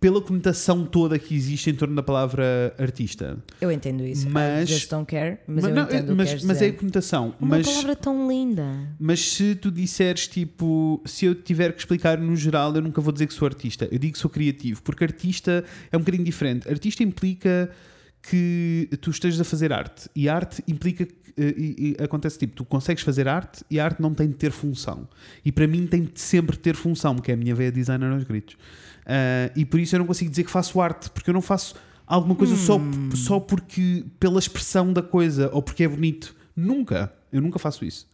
pela 0.00 0.20
conotação 0.20 0.84
toda 0.86 1.18
que 1.18 1.34
existe 1.34 1.70
em 1.70 1.74
torno 1.74 1.94
da 1.96 2.02
palavra 2.04 2.72
artista. 2.78 3.36
Eu 3.60 3.70
entendo 3.72 4.04
isso. 4.06 4.28
Mas- 4.30 4.70
I 4.70 4.72
just 4.72 4.88
don't 4.90 5.04
care, 5.06 5.38
mas, 5.46 5.64
eu 5.64 5.74
não, 5.74 5.82
entendo 5.84 6.14
mas, 6.14 6.34
que 6.34 6.46
mas 6.46 6.62
é 6.62 6.66
a 6.68 6.72
conotação. 6.72 7.34
Uma 7.40 7.56
mas, 7.56 7.66
palavra 7.66 7.96
tão 7.96 8.28
linda. 8.28 8.94
mas 9.00 9.18
se 9.32 9.54
tu 9.56 9.70
disseres 9.72 10.28
tipo, 10.28 11.02
se 11.04 11.24
eu 11.26 11.34
tiver 11.34 11.72
que 11.72 11.80
explicar 11.80 12.16
no 12.18 12.36
geral, 12.36 12.72
eu 12.76 12.82
nunca 12.82 13.00
vou 13.00 13.12
dizer 13.12 13.26
que 13.26 13.34
sou 13.34 13.46
artista. 13.46 13.88
Eu 13.90 13.98
digo 13.98 14.12
que 14.12 14.18
sou 14.20 14.30
criativo, 14.30 14.82
porque 14.84 15.02
artista 15.02 15.64
é 15.90 15.96
um 15.96 16.00
bocadinho 16.00 16.24
diferente. 16.24 16.68
Artista 16.68 17.02
implica 17.02 17.68
que 18.22 18.88
tu 19.00 19.10
estejas 19.10 19.40
a 19.40 19.44
fazer 19.44 19.72
arte 19.72 20.08
e 20.14 20.28
arte 20.28 20.62
implica 20.66 21.06
que 21.06 21.14
eh, 21.36 21.54
e- 21.56 21.96
e 22.00 22.02
acontece 22.02 22.36
tipo, 22.38 22.54
tu 22.56 22.64
consegues 22.64 23.02
fazer 23.04 23.28
arte 23.28 23.64
e 23.70 23.78
a 23.78 23.84
arte 23.84 24.02
não 24.02 24.12
tem 24.12 24.26
de 24.28 24.34
ter 24.34 24.50
função. 24.50 25.08
E 25.44 25.52
para 25.52 25.66
mim 25.68 25.86
tem 25.86 26.02
de 26.02 26.20
sempre 26.20 26.56
ter 26.56 26.74
função, 26.74 27.14
porque 27.14 27.30
é 27.30 27.34
a 27.34 27.36
minha 27.36 27.54
veia 27.54 27.70
designer 27.70 28.10
aos 28.10 28.24
gritos. 28.24 28.56
Ah, 29.08 29.50
e 29.56 29.64
por 29.64 29.80
isso 29.80 29.94
eu 29.94 30.00
não 30.00 30.06
consigo 30.06 30.30
dizer 30.30 30.44
que 30.44 30.50
faço 30.50 30.80
arte, 30.80 31.08
porque 31.10 31.30
eu 31.30 31.34
não 31.34 31.40
faço 31.40 31.74
alguma 32.06 32.34
coisa 32.34 32.54
só, 32.56 32.78
só 33.14 33.40
porque 33.40 34.04
pela 34.20 34.38
expressão 34.38 34.92
da 34.92 35.02
coisa 35.02 35.50
ou 35.52 35.62
porque 35.62 35.84
é 35.84 35.88
bonito. 35.88 36.34
Nunca. 36.54 37.12
Eu 37.32 37.40
nunca 37.40 37.58
faço 37.58 37.84
isso. 37.84 38.06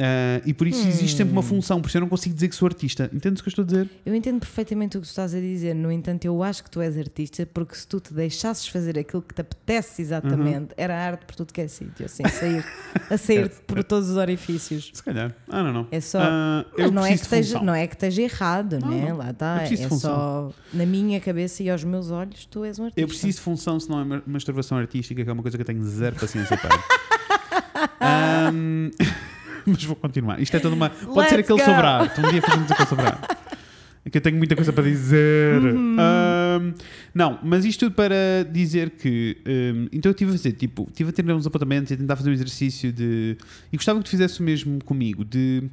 Ah, 0.00 0.40
e 0.46 0.54
por 0.54 0.66
isso 0.68 0.86
existe 0.86 1.16
sempre 1.16 1.32
uma 1.32 1.42
função, 1.42 1.80
por 1.80 1.88
isso 1.88 1.96
eu 1.96 2.00
não 2.02 2.08
consigo 2.08 2.32
dizer 2.34 2.48
que 2.48 2.54
sou 2.54 2.66
artista. 2.66 3.10
Entendes 3.12 3.40
o 3.40 3.42
que 3.42 3.48
eu 3.48 3.50
estou 3.50 3.62
a 3.64 3.66
dizer? 3.66 3.90
Eu 4.06 4.14
entendo 4.14 4.38
perfeitamente 4.38 4.96
o 4.96 5.00
que 5.00 5.06
tu 5.06 5.10
estás 5.10 5.34
a 5.34 5.40
dizer, 5.40 5.74
no 5.74 5.90
entanto, 5.90 6.24
eu 6.24 6.40
acho 6.42 6.62
que 6.62 6.70
tu 6.70 6.80
és 6.80 6.96
artista 6.96 7.44
porque 7.52 7.74
se 7.74 7.86
tu 7.86 7.98
te 7.98 8.14
deixasses 8.14 8.68
fazer 8.68 8.96
aquilo 8.98 9.20
que 9.22 9.34
te 9.34 9.40
apetece 9.40 10.00
exatamente, 10.02 10.68
era 10.76 10.96
arte 10.96 11.24
por 11.26 11.34
tudo 11.34 11.52
que 11.52 11.60
é 11.60 11.66
sítio, 11.68 12.06
assim, 12.06 12.22
sair, 12.28 12.64
a 13.10 13.16
sair 13.18 13.48
por 13.66 13.82
todos 13.82 14.08
os 14.10 14.16
orifícios. 14.16 14.90
Se 14.94 15.02
calhar. 15.02 15.34
Ah, 15.48 15.62
não, 15.64 15.72
não. 15.72 15.86
É 15.90 16.00
só. 16.00 16.20
Ah, 16.22 16.64
Mas 16.78 16.90
não 16.92 17.04
é, 17.04 17.08
que 17.08 17.22
esteja, 17.22 17.60
não 17.60 17.74
é 17.74 17.86
que 17.86 17.94
esteja 17.94 18.22
errado, 18.22 18.78
Não, 18.80 18.88
né? 18.88 19.08
não. 19.10 19.16
Lá 19.16 19.30
está. 19.30 19.62
É 19.64 19.76
função. 19.76 19.98
só 19.98 20.52
na 20.72 20.86
minha 20.86 21.20
cabeça 21.20 21.62
e 21.62 21.70
aos 21.70 21.82
meus 21.82 22.10
olhos, 22.10 22.46
tu 22.46 22.64
és 22.64 22.78
um 22.78 22.84
artista. 22.84 23.00
Eu 23.00 23.08
preciso 23.08 23.38
de 23.38 23.42
função, 23.42 23.80
senão 23.80 24.00
é 24.00 24.04
ma- 24.04 24.22
masturbação 24.26 24.78
artística, 24.78 25.24
que 25.24 25.28
é 25.28 25.32
uma 25.32 25.42
coisa 25.42 25.56
que 25.58 25.62
eu 25.62 25.66
tenho 25.66 25.82
zero 25.84 26.14
paciência 26.16 26.56
para. 26.56 26.78
Ahm, 28.00 28.90
mas 29.72 29.84
vou 29.84 29.96
continuar. 29.96 30.40
Isto 30.40 30.56
é 30.56 30.60
toda 30.60 30.74
uma. 30.74 30.90
Pode 30.90 31.28
ser 31.28 31.36
Let's 31.36 31.50
aquele 31.50 31.58
go. 31.58 31.64
sobre 31.64 31.86
a 31.86 31.96
arte. 31.98 32.20
Um 32.20 32.30
dia 32.30 32.42
fazemos 32.42 32.70
aquele 32.70 33.00
arte. 33.02 33.36
É 34.04 34.10
que 34.10 34.16
eu 34.16 34.22
tenho 34.22 34.38
muita 34.38 34.54
coisa 34.56 34.72
para 34.72 34.84
dizer. 34.84 35.60
Uhum. 35.60 35.96
Ahm, 35.98 36.72
não, 37.12 37.38
mas 37.42 37.64
isto 37.66 37.80
tudo 37.86 37.94
para 37.94 38.14
dizer 38.50 38.90
que. 38.90 39.36
ahm, 39.44 39.86
então 39.92 40.08
eu 40.08 40.12
estive 40.12 40.30
a 40.30 40.32
fazer, 40.32 40.52
tipo, 40.52 40.84
estive 40.88 41.10
a 41.10 41.12
ter 41.12 41.30
uns 41.30 41.46
apontamentos 41.46 41.90
e 41.90 41.94
a 41.94 41.96
tentar 41.98 42.16
fazer 42.16 42.30
um 42.30 42.32
exercício 42.32 42.90
de. 42.90 43.36
E 43.70 43.76
gostava 43.76 43.98
que 43.98 44.06
tu 44.06 44.10
fizesse 44.10 44.40
o 44.40 44.44
mesmo 44.44 44.82
comigo. 44.82 45.24
De. 45.26 45.64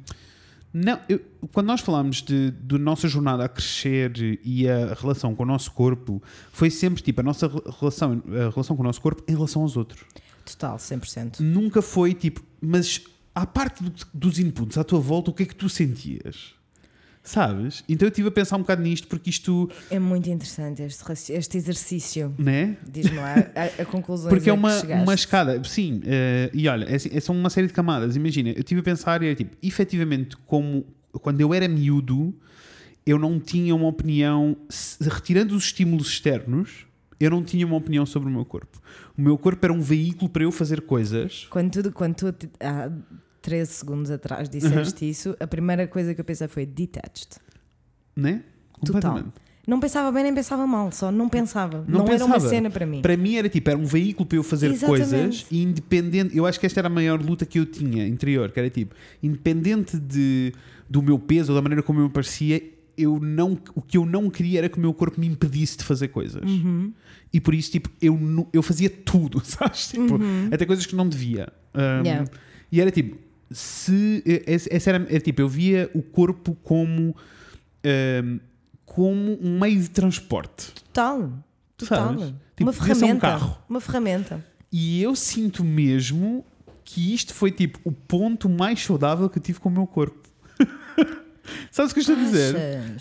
Não, 0.74 0.98
eu- 1.08 1.20
quando 1.52 1.68
nós 1.68 1.80
falámos 1.80 2.20
de, 2.20 2.50
de 2.50 2.76
nossa 2.76 3.08
jornada 3.08 3.44
a 3.44 3.48
crescer 3.48 4.38
e 4.44 4.68
a 4.68 4.92
relação 5.00 5.34
com 5.34 5.44
o 5.44 5.46
nosso 5.46 5.70
corpo, 5.70 6.22
foi 6.52 6.68
sempre 6.68 7.02
tipo 7.02 7.20
a 7.20 7.24
nossa 7.24 7.46
re- 7.46 7.62
relação, 7.80 8.22
a 8.28 8.50
relação 8.50 8.76
com 8.76 8.82
o 8.82 8.84
nosso 8.86 9.00
corpo 9.00 9.22
em 9.26 9.32
relação 9.32 9.62
aos 9.62 9.76
outros. 9.78 10.02
Total, 10.44 10.76
100%. 10.76 11.40
Nunca 11.40 11.80
foi 11.80 12.12
tipo, 12.12 12.42
mas 12.60 13.00
à 13.36 13.44
parte 13.46 13.84
do- 13.84 13.92
dos 14.14 14.38
inputs 14.38 14.78
à 14.78 14.82
tua 14.82 14.98
volta, 14.98 15.30
o 15.30 15.34
que 15.34 15.42
é 15.42 15.46
que 15.46 15.54
tu 15.54 15.68
sentias? 15.68 16.54
Sabes? 17.22 17.82
Então 17.88 18.06
eu 18.06 18.10
estive 18.10 18.28
a 18.28 18.30
pensar 18.30 18.56
um 18.56 18.60
bocado 18.60 18.80
nisto 18.82 19.08
porque 19.08 19.28
isto, 19.30 19.68
É 19.90 19.98
muito 19.98 20.30
interessante 20.30 20.80
este, 20.82 21.32
este 21.32 21.56
exercício. 21.58 22.32
né? 22.38 22.76
Diz-me 22.88 23.16
lá 23.16 23.34
a, 23.54 23.82
a 23.82 23.84
conclusão. 23.84 24.30
Porque 24.30 24.48
é 24.48 24.52
uma, 24.52 24.80
uma 25.02 25.12
escada, 25.14 25.62
sim, 25.64 26.00
eh, 26.06 26.50
e 26.54 26.68
olha, 26.68 26.84
é, 26.84 26.94
assim, 26.94 27.10
é- 27.12 27.18
são 27.20 27.34
uma 27.36 27.50
série 27.50 27.66
de 27.66 27.72
camadas. 27.72 28.14
Imagina, 28.16 28.50
eu 28.50 28.60
estive 28.60 28.80
a 28.80 28.84
pensar 28.84 29.22
e 29.22 29.26
era 29.26 29.34
tipo, 29.34 29.56
efetivamente, 29.60 30.36
como 30.46 30.86
quando 31.20 31.40
eu 31.40 31.52
era 31.52 31.66
miúdo, 31.66 32.32
eu 33.04 33.18
não 33.18 33.40
tinha 33.40 33.74
uma 33.74 33.88
opinião, 33.88 34.56
retirando 35.00 35.54
os 35.56 35.64
estímulos 35.64 36.08
externos, 36.08 36.86
eu 37.18 37.30
não 37.30 37.42
tinha 37.42 37.66
uma 37.66 37.76
opinião 37.76 38.06
sobre 38.06 38.28
o 38.28 38.32
meu 38.32 38.44
corpo. 38.44 38.80
O 39.18 39.20
meu 39.22 39.36
corpo 39.36 39.64
era 39.66 39.72
um 39.72 39.80
veículo 39.80 40.28
para 40.30 40.44
eu 40.44 40.52
fazer 40.52 40.82
coisas. 40.82 41.46
Quando 41.50 41.70
tu, 41.82 41.92
quando 41.92 42.14
tu 42.14 42.26
há 42.60 42.90
13 43.46 43.72
segundos 43.72 44.10
atrás 44.10 44.48
disseste 44.48 45.08
isso, 45.08 45.36
a 45.38 45.46
primeira 45.46 45.86
coisa 45.86 46.12
que 46.12 46.20
eu 46.20 46.24
pensei 46.24 46.48
foi 46.48 46.66
detached. 46.66 47.28
Né? 48.16 48.42
Total. 48.84 49.24
Não 49.68 49.78
pensava 49.78 50.10
bem 50.10 50.24
nem 50.24 50.34
pensava 50.34 50.66
mal, 50.66 50.90
só 50.90 51.12
não 51.12 51.28
pensava. 51.28 51.84
Não 51.86 52.00
Não, 52.00 52.08
era 52.12 52.24
uma 52.24 52.34
pensava. 52.34 52.50
cena 52.50 52.70
para 52.70 52.84
mim. 52.84 53.02
Para 53.02 53.16
mim 53.16 53.36
era 53.36 53.48
tipo, 53.48 53.70
era 53.70 53.78
um 53.78 53.84
veículo 53.84 54.26
para 54.26 54.38
eu 54.38 54.42
fazer 54.42 54.72
Exatamente. 54.72 55.10
coisas 55.10 55.46
e 55.48 55.62
independente. 55.62 56.36
Eu 56.36 56.44
acho 56.44 56.58
que 56.58 56.66
esta 56.66 56.80
era 56.80 56.88
a 56.88 56.90
maior 56.90 57.20
luta 57.22 57.46
que 57.46 57.58
eu 57.60 57.66
tinha 57.66 58.06
interior, 58.06 58.50
que 58.50 58.58
era 58.58 58.68
tipo, 58.68 58.94
independente 59.22 59.96
de, 59.96 60.52
do 60.90 61.00
meu 61.00 61.18
peso 61.20 61.52
ou 61.52 61.56
da 61.56 61.62
maneira 61.62 61.82
como 61.84 62.00
eu 62.00 62.04
me 62.04 62.10
parecia, 62.10 62.60
eu 62.98 63.20
não, 63.20 63.56
o 63.74 63.80
que 63.82 63.96
eu 63.96 64.04
não 64.04 64.28
queria 64.28 64.58
era 64.58 64.68
que 64.68 64.78
o 64.78 64.80
meu 64.80 64.92
corpo 64.92 65.20
me 65.20 65.26
impedisse 65.28 65.78
de 65.78 65.84
fazer 65.84 66.08
coisas. 66.08 66.42
Uhum. 66.42 66.92
E 67.32 67.40
por 67.40 67.54
isso, 67.54 67.70
tipo, 67.70 67.90
eu, 68.02 68.18
eu 68.52 68.62
fazia 68.62 68.90
tudo, 68.90 69.40
sabes? 69.46 69.86
Tipo, 69.88 70.18
até 70.50 70.64
coisas 70.66 70.84
que 70.84 70.96
não 70.96 71.08
devia. 71.08 71.48
Um, 71.74 71.78
Uhum. 71.80 72.04
Yeah. 72.04 72.30
E 72.72 72.80
era 72.80 72.90
tipo, 72.90 73.16
se. 73.50 74.22
Essa 74.46 74.68
essa 74.74 74.90
era, 74.90 75.06
era 75.08 75.20
tipo, 75.20 75.40
eu 75.40 75.48
via 75.48 75.90
o 75.94 76.02
corpo 76.02 76.56
como. 76.62 77.14
um, 78.22 78.40
como 78.84 79.38
um 79.42 79.58
meio 79.58 79.80
de 79.80 79.90
transporte. 79.90 80.72
Total. 80.72 81.32
Total. 81.76 82.16
Tipo, 82.16 82.62
uma 82.62 82.72
ser 82.72 82.80
um 82.80 82.84
ferramenta. 82.84 83.20
carro. 83.20 83.58
Uma 83.68 83.80
ferramenta. 83.80 84.46
E 84.72 85.02
eu 85.02 85.14
sinto 85.14 85.62
mesmo 85.62 86.44
que 86.84 87.12
isto 87.12 87.34
foi 87.34 87.50
tipo 87.50 87.78
o 87.84 87.92
ponto 87.92 88.48
mais 88.48 88.82
saudável 88.82 89.28
que 89.28 89.38
eu 89.38 89.42
tive 89.42 89.60
com 89.60 89.68
o 89.68 89.72
meu 89.72 89.86
corpo. 89.86 90.28
Sabes 91.70 91.90
o 91.90 91.94
que 91.94 92.00
eu 92.00 92.02
estou 92.02 92.16
a 92.16 92.18
dizer? 92.18 92.56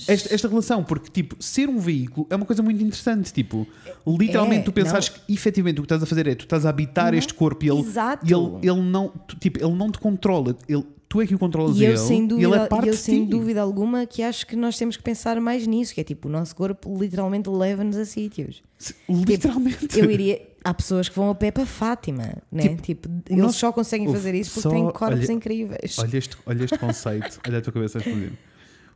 Esta, 0.07 0.33
esta 0.33 0.47
relação, 0.47 0.83
porque 0.83 1.09
tipo, 1.11 1.35
ser 1.43 1.69
um 1.69 1.79
veículo 1.79 2.27
é 2.29 2.35
uma 2.35 2.45
coisa 2.45 2.61
muito 2.63 2.81
interessante. 2.83 3.31
Tipo, 3.33 3.65
literalmente, 4.07 4.61
É, 4.61 4.63
tu 4.63 4.71
pensares 4.71 5.09
que 5.09 5.33
efetivamente 5.33 5.79
o 5.79 5.81
que 5.81 5.85
estás 5.85 6.01
a 6.03 6.05
fazer 6.05 6.27
é 6.27 6.35
tu 6.35 6.41
estás 6.45 6.65
a 6.65 6.69
habitar 6.69 7.13
este 7.13 7.33
corpo 7.33 7.63
e 7.65 7.69
ele, 7.69 7.79
Exato. 7.79 8.25
ele, 8.25 8.69
ele, 8.71 8.81
não, 8.81 9.09
tu- 9.09 9.35
tipo, 9.37 9.59
ele 9.63 9.73
não 9.75 9.91
te 9.91 9.99
controla, 9.99 10.55
ele, 10.67 10.83
tu 11.07 11.21
é 11.21 11.27
que 11.27 11.35
o 11.35 11.39
controlas 11.39 11.77
E 11.77 11.85
ele, 11.85 11.97
sem 11.97 12.25
dúvida, 12.27 12.47
ele 12.47 12.55
é 12.63 12.67
parte 12.67 12.87
eu 12.89 12.93
sem 12.95 13.23
ti. 13.25 13.29
dúvida 13.31 13.61
alguma 13.61 14.05
que 14.05 14.21
acho 14.23 14.45
que 14.47 14.55
nós 14.55 14.77
temos 14.77 14.97
que 14.97 15.03
pensar 15.03 15.39
mais 15.39 15.65
nisso, 15.67 15.93
que 15.93 16.01
é 16.01 16.03
tipo, 16.03 16.27
o 16.27 16.31
nosso 16.31 16.55
corpo 16.55 16.97
literalmente 16.99 17.49
leva-nos 17.49 17.95
a 17.97 18.05
sítios. 18.05 18.61
Literalmente. 19.07 19.97
Eu 19.99 20.09
iria. 20.11 20.41
Há 20.65 20.73
pessoas 20.73 21.07
que 21.07 21.15
vão 21.15 21.29
a 21.29 21.35
pé 21.35 21.51
para 21.51 21.65
Fátima, 21.65 22.41
né? 22.51 22.75
Tipo, 22.77 23.07
eles 23.29 23.43
nosso- 23.43 23.59
só 23.59 23.71
conseguem 23.71 24.11
fazer 24.11 24.33
isso 24.33 24.49
porque 24.55 24.61
só- 24.63 24.69
têm 24.71 24.83
corpos 24.91 25.19
olha- 25.25 25.31
incríveis. 25.31 25.99
Olha 25.99 26.17
este, 26.17 26.35
olha 26.45 26.63
este 26.63 26.77
conceito, 26.79 27.39
olha 27.47 27.59
a 27.59 27.61
tua 27.61 27.71
cabeça 27.71 27.99
a 27.99 28.01
explodir. 28.01 28.31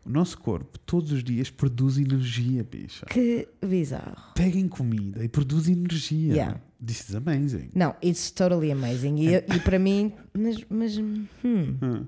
O 0.06 0.10
nosso 0.10 0.38
corpo, 0.40 0.80
todos 0.80 1.12
os 1.12 1.24
dias, 1.24 1.50
produz 1.52 1.98
energia, 1.98 2.64
bicha. 2.64 3.06
Que 3.06 3.48
bizarro. 3.64 4.16
Peguem 4.34 4.68
comida 4.68 5.24
e 5.24 5.28
produz 5.28 5.68
energia. 5.68 6.34
Yeah. 6.34 6.62
This 6.84 7.10
is 7.10 7.16
amazing. 7.16 7.70
Não, 7.76 7.94
it's 8.02 8.32
totally 8.32 8.72
amazing. 8.72 9.18
E, 9.20 9.36
e 9.36 9.60
para 9.60 9.78
mim, 9.78 10.14
mas, 10.34 10.58
mas 10.70 10.98
hum, 10.98 11.26
Hum. 11.44 12.06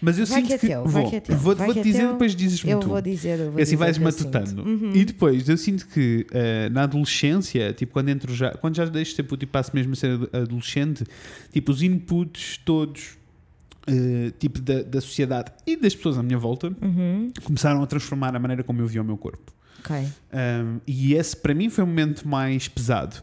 Mas 0.00 0.18
eu 0.18 0.26
Vai 0.26 0.38
sinto 0.40 0.46
que 0.48 0.52
é 0.54 0.58
que. 0.58 0.66
teu, 0.68 0.84
vou, 0.86 1.06
é 1.12 1.20
teu, 1.20 1.36
vou, 1.36 1.56
vou 1.56 1.72
te 1.74 1.80
é 1.80 1.82
dizer 1.82 1.98
teu. 2.00 2.12
depois 2.12 2.34
dizes-me 2.36 2.70
Eu 2.70 2.80
tu. 2.80 2.88
vou 2.88 3.00
dizer, 3.00 3.38
eu 3.38 3.50
vou 3.50 3.54
assim 3.62 3.64
dizer 3.72 3.76
vais 3.76 3.98
matutando. 3.98 4.62
Uhum. 4.62 4.92
E 4.94 5.04
depois, 5.04 5.48
eu 5.48 5.56
sinto 5.56 5.86
que 5.88 6.26
eh, 6.32 6.68
na 6.70 6.82
adolescência, 6.82 7.72
tipo, 7.72 7.92
quando 7.92 8.08
entro 8.08 8.34
já, 8.34 8.50
quando 8.52 8.76
já 8.76 8.84
deixo 8.84 9.14
tipo, 9.14 9.36
tipo, 9.36 9.52
passo 9.52 9.70
mesmo 9.74 9.92
a 9.92 9.96
ser 9.96 10.10
ado- 10.12 10.30
adolescente, 10.32 11.04
tipo, 11.52 11.72
os 11.72 11.82
inputs 11.82 12.58
todos, 12.64 13.16
eh, 13.86 14.32
tipo, 14.38 14.60
da, 14.60 14.82
da 14.82 15.00
sociedade 15.00 15.50
e 15.66 15.76
das 15.76 15.94
pessoas 15.94 16.18
à 16.18 16.22
minha 16.22 16.38
volta, 16.38 16.68
Uhum. 16.80 17.30
começaram 17.42 17.82
a 17.82 17.86
transformar 17.86 18.34
a 18.34 18.38
maneira 18.38 18.62
como 18.62 18.80
eu 18.80 18.86
via 18.86 19.02
o 19.02 19.04
meu 19.04 19.16
corpo. 19.16 19.52
Ok. 19.80 19.94
Um, 20.32 20.80
e 20.86 21.12
esse 21.14 21.36
para 21.36 21.52
mim 21.52 21.68
foi 21.68 21.84
o 21.84 21.86
momento 21.86 22.26
mais 22.26 22.66
pesado. 22.68 23.16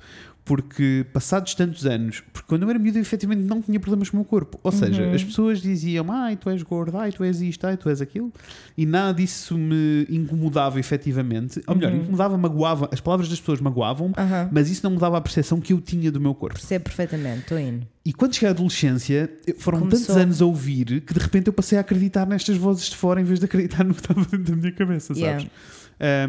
Porque 0.43 1.05
passados 1.13 1.53
tantos 1.53 1.85
anos, 1.85 2.23
porque 2.33 2.47
quando 2.47 2.63
eu 2.63 2.69
era 2.71 2.79
miúdo, 2.79 2.97
eu, 2.97 3.01
efetivamente 3.01 3.43
não 3.43 3.61
tinha 3.61 3.79
problemas 3.79 4.09
com 4.09 4.17
o 4.17 4.19
meu 4.21 4.25
corpo. 4.25 4.59
Ou 4.63 4.71
seja, 4.71 5.03
Uhum. 5.03 5.13
as 5.13 5.23
pessoas 5.23 5.61
diziam, 5.61 6.11
ai, 6.11 6.35
tu 6.35 6.49
és 6.49 6.63
gordo, 6.63 6.97
ai, 6.97 7.11
tu 7.11 7.23
és 7.23 7.41
isto, 7.41 7.65
ai, 7.67 7.77
tu 7.77 7.87
és 7.89 8.01
aquilo, 8.01 8.33
e 8.75 8.85
nada 8.85 9.13
disso 9.13 9.55
me 9.55 10.05
incomodava 10.09 10.79
efetivamente. 10.79 11.61
Ou 11.67 11.75
melhor, 11.75 11.91
Uhum. 11.93 11.99
incomodava, 12.01 12.37
magoava, 12.39 12.89
as 12.91 12.99
palavras 12.99 13.29
das 13.29 13.39
pessoas 13.39 13.61
magoavam, 13.61 14.11
mas 14.51 14.69
isso 14.71 14.81
não 14.83 14.91
mudava 14.91 15.15
a 15.17 15.21
percepção 15.21 15.61
que 15.61 15.73
eu 15.73 15.79
tinha 15.79 16.11
do 16.11 16.19
meu 16.19 16.33
corpo. 16.33 16.55
Percebo 16.55 16.85
perfeitamente, 16.85 17.41
estou 17.41 17.59
indo. 17.59 17.85
E 18.03 18.11
quando 18.11 18.33
cheguei 18.33 18.49
à 18.49 18.51
adolescência, 18.51 19.29
foram 19.59 19.79
Começou. 19.81 20.07
tantos 20.07 20.17
anos 20.17 20.41
a 20.41 20.45
ouvir 20.45 21.01
que 21.01 21.13
de 21.13 21.19
repente 21.19 21.47
eu 21.47 21.53
passei 21.53 21.77
a 21.77 21.81
acreditar 21.81 22.25
nestas 22.25 22.57
vozes 22.57 22.89
de 22.89 22.95
fora 22.95 23.21
em 23.21 23.23
vez 23.23 23.37
de 23.37 23.45
acreditar 23.45 23.83
no 23.83 23.93
que 23.93 24.01
estava 24.01 24.21
dentro 24.21 24.39
da 24.39 24.55
minha 24.55 24.71
cabeça, 24.71 25.13
sabes? 25.13 25.19
Yeah. 25.21 25.45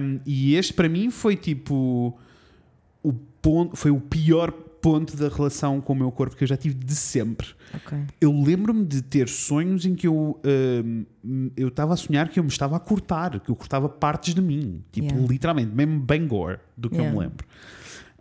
Um, 0.04 0.20
e 0.26 0.54
este 0.54 0.74
para 0.74 0.86
mim 0.86 1.10
foi 1.10 1.34
tipo 1.34 2.14
ponto, 3.42 3.76
foi 3.76 3.90
o 3.90 4.00
pior 4.00 4.50
ponto 4.52 5.16
da 5.16 5.28
relação 5.28 5.80
com 5.80 5.92
o 5.92 5.96
meu 5.96 6.10
corpo 6.10 6.34
que 6.34 6.42
eu 6.42 6.48
já 6.48 6.56
tive 6.56 6.74
de 6.74 6.94
sempre. 6.94 7.48
Ok. 7.74 7.98
Eu 8.20 8.32
lembro-me 8.32 8.84
de 8.84 9.00
ter 9.02 9.28
sonhos 9.28 9.84
em 9.84 9.94
que 9.94 10.06
eu 10.08 10.40
um, 10.44 11.04
eu 11.56 11.68
estava 11.68 11.94
a 11.94 11.96
sonhar 11.96 12.28
que 12.28 12.38
eu 12.40 12.42
me 12.44 12.50
estava 12.50 12.76
a 12.76 12.80
cortar, 12.80 13.38
que 13.40 13.50
eu 13.50 13.54
cortava 13.56 13.88
partes 13.88 14.34
de 14.34 14.40
mim, 14.42 14.82
tipo 14.90 15.08
Yeah. 15.08 15.26
literalmente, 15.32 15.72
mesmo 15.74 16.00
bem 16.00 16.26
gore 16.26 16.58
do 16.76 16.88
que 16.88 16.96
eu 16.96 17.00
Yeah. 17.00 17.18
me 17.18 17.26
lembro. 17.26 17.46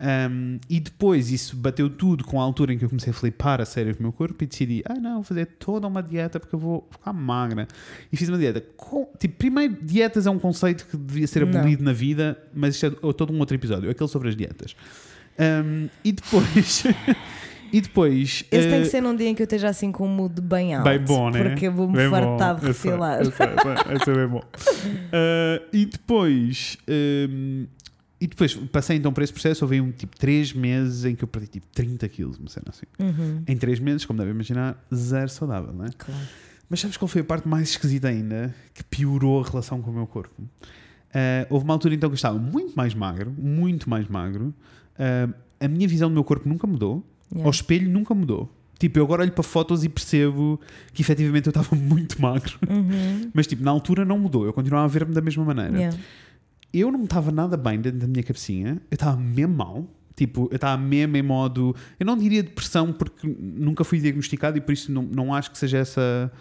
Um, 0.04 0.58
e 0.68 0.80
depois 0.80 1.30
isso 1.30 1.56
bateu 1.56 1.88
tudo 1.88 2.24
com 2.24 2.40
a 2.40 2.42
altura 2.44 2.72
em 2.72 2.78
que 2.78 2.84
eu 2.84 2.88
comecei 2.88 3.12
a 3.12 3.14
flipar 3.14 3.60
a 3.60 3.64
sério 3.64 3.94
com 3.94 4.00
o 4.00 4.02
meu 4.02 4.12
corpo 4.12 4.42
e 4.42 4.46
decidi, 4.48 4.82
ah 4.84 4.94
não, 4.94 5.14
vou 5.14 5.22
fazer 5.22 5.46
toda 5.46 5.86
uma 5.86 6.02
dieta 6.02 6.40
porque 6.40 6.54
eu 6.54 6.58
vou 6.58 6.88
ficar 6.90 7.12
magra. 7.12 7.68
E 8.12 8.16
fiz 8.16 8.28
uma 8.28 8.36
dieta. 8.38 8.60
Com, 8.76 9.08
tipo, 9.16 9.36
primeiro, 9.36 9.76
dietas 9.80 10.26
é 10.26 10.30
um 10.30 10.40
conceito 10.40 10.86
que 10.88 10.96
devia 10.96 11.26
ser 11.28 11.46
Não. 11.46 11.56
abolido 11.60 11.84
na 11.84 11.92
vida, 11.92 12.36
mas 12.52 12.74
isto 12.74 12.86
é 12.86 13.12
todo 13.12 13.32
um 13.32 13.38
outro 13.38 13.54
episódio, 13.54 13.88
aquele 13.90 14.08
sobre 14.08 14.28
as 14.28 14.34
dietas. 14.36 14.74
Um, 15.38 15.88
e 16.04 16.12
depois. 16.12 16.84
e 17.72 17.80
depois. 17.80 18.44
Esse 18.50 18.68
tem 18.68 18.80
eh, 18.80 18.82
que 18.82 18.86
ser 18.86 19.00
num 19.00 19.16
dia 19.16 19.28
em 19.28 19.34
que 19.34 19.42
eu 19.42 19.44
esteja 19.44 19.68
assim 19.68 19.90
com 19.90 20.06
um 20.06 20.10
mood 20.10 20.40
bem 20.40 20.74
alto. 20.74 20.84
Bem 20.84 20.98
bom, 21.00 21.30
né? 21.30 21.42
Porque 21.42 21.66
eu 21.66 21.72
vou-me 21.72 22.08
fartar 22.08 22.54
de 22.56 22.60
sei, 22.60 22.68
refilar. 22.68 23.18
eu 23.20 23.32
sei, 23.32 23.46
eu 23.90 24.04
sei, 24.04 24.14
bem 24.14 24.28
bom. 24.28 24.42
Uh, 24.42 25.64
e 25.72 25.86
depois. 25.86 26.76
um, 26.88 27.66
e 28.20 28.26
depois 28.28 28.54
passei 28.54 28.96
então 28.96 29.12
por 29.12 29.22
esse 29.24 29.32
processo. 29.32 29.64
Houve 29.64 29.80
um 29.80 29.90
tipo 29.90 30.16
3 30.16 30.52
meses 30.52 31.04
em 31.04 31.16
que 31.16 31.24
eu 31.24 31.28
perdi 31.28 31.48
tipo 31.48 31.66
30 31.74 32.08
quilos, 32.08 32.38
uma 32.38 32.48
cena 32.48 32.66
assim. 32.68 32.86
Uhum. 33.00 33.42
Em 33.48 33.56
3 33.56 33.80
meses, 33.80 34.04
como 34.04 34.16
devem 34.16 34.32
imaginar, 34.32 34.80
zero 34.94 35.28
saudável, 35.28 35.72
não 35.72 35.86
é? 35.86 35.88
Claro. 35.98 36.20
Mas 36.70 36.80
sabes 36.80 36.96
qual 36.96 37.08
foi 37.08 37.22
a 37.22 37.24
parte 37.24 37.48
mais 37.48 37.70
esquisita 37.70 38.08
ainda? 38.08 38.54
Que 38.72 38.84
piorou 38.84 39.42
a 39.42 39.46
relação 39.46 39.82
com 39.82 39.90
o 39.90 39.94
meu 39.94 40.06
corpo? 40.06 40.40
Uh, 40.40 41.44
houve 41.50 41.64
uma 41.64 41.74
altura 41.74 41.94
então 41.94 42.08
que 42.08 42.14
eu 42.14 42.16
estava 42.16 42.38
muito 42.38 42.74
mais 42.74 42.94
magro, 42.94 43.30
muito 43.36 43.90
mais 43.90 44.08
magro. 44.08 44.54
Uh, 44.98 45.32
a 45.60 45.68
minha 45.68 45.86
visão 45.86 46.08
do 46.08 46.14
meu 46.14 46.24
corpo 46.24 46.48
nunca 46.48 46.66
mudou. 46.66 47.04
Yeah. 47.30 47.46
Ao 47.46 47.50
espelho 47.50 47.88
nunca 47.88 48.14
mudou. 48.14 48.52
Tipo, 48.78 48.98
eu 48.98 49.04
agora 49.04 49.22
olho 49.22 49.30
para 49.32 49.44
fotos 49.44 49.84
e 49.84 49.88
percebo 49.88 50.60
que 50.92 51.02
efetivamente 51.02 51.46
eu 51.46 51.50
estava 51.50 51.74
muito 51.76 52.20
magro. 52.20 52.58
Uhum. 52.68 53.30
Mas, 53.32 53.46
tipo, 53.46 53.62
na 53.62 53.70
altura 53.70 54.04
não 54.04 54.18
mudou. 54.18 54.44
Eu 54.44 54.52
continuava 54.52 54.84
a 54.84 54.88
ver-me 54.88 55.14
da 55.14 55.20
mesma 55.20 55.44
maneira. 55.44 55.76
Yeah. 55.76 55.98
Eu 56.72 56.90
não 56.90 57.04
estava 57.04 57.30
nada 57.30 57.56
bem 57.56 57.80
dentro 57.80 58.00
da 58.00 58.06
minha 58.08 58.22
cabecinha. 58.22 58.82
Eu 58.90 58.94
estava 58.94 59.16
mesmo 59.16 59.54
mal. 59.54 59.86
Tipo, 60.16 60.48
eu 60.50 60.56
estava 60.56 60.80
mesmo 60.82 61.16
em 61.16 61.22
modo. 61.22 61.76
Eu 61.98 62.04
não 62.04 62.16
diria 62.16 62.42
depressão 62.42 62.92
porque 62.92 63.26
nunca 63.38 63.84
fui 63.84 64.00
diagnosticado 64.00 64.58
e 64.58 64.60
por 64.60 64.72
isso 64.72 64.90
não, 64.90 65.02
não 65.02 65.34
acho 65.34 65.50
que 65.50 65.58
seja 65.58 65.78
essa. 65.78 66.32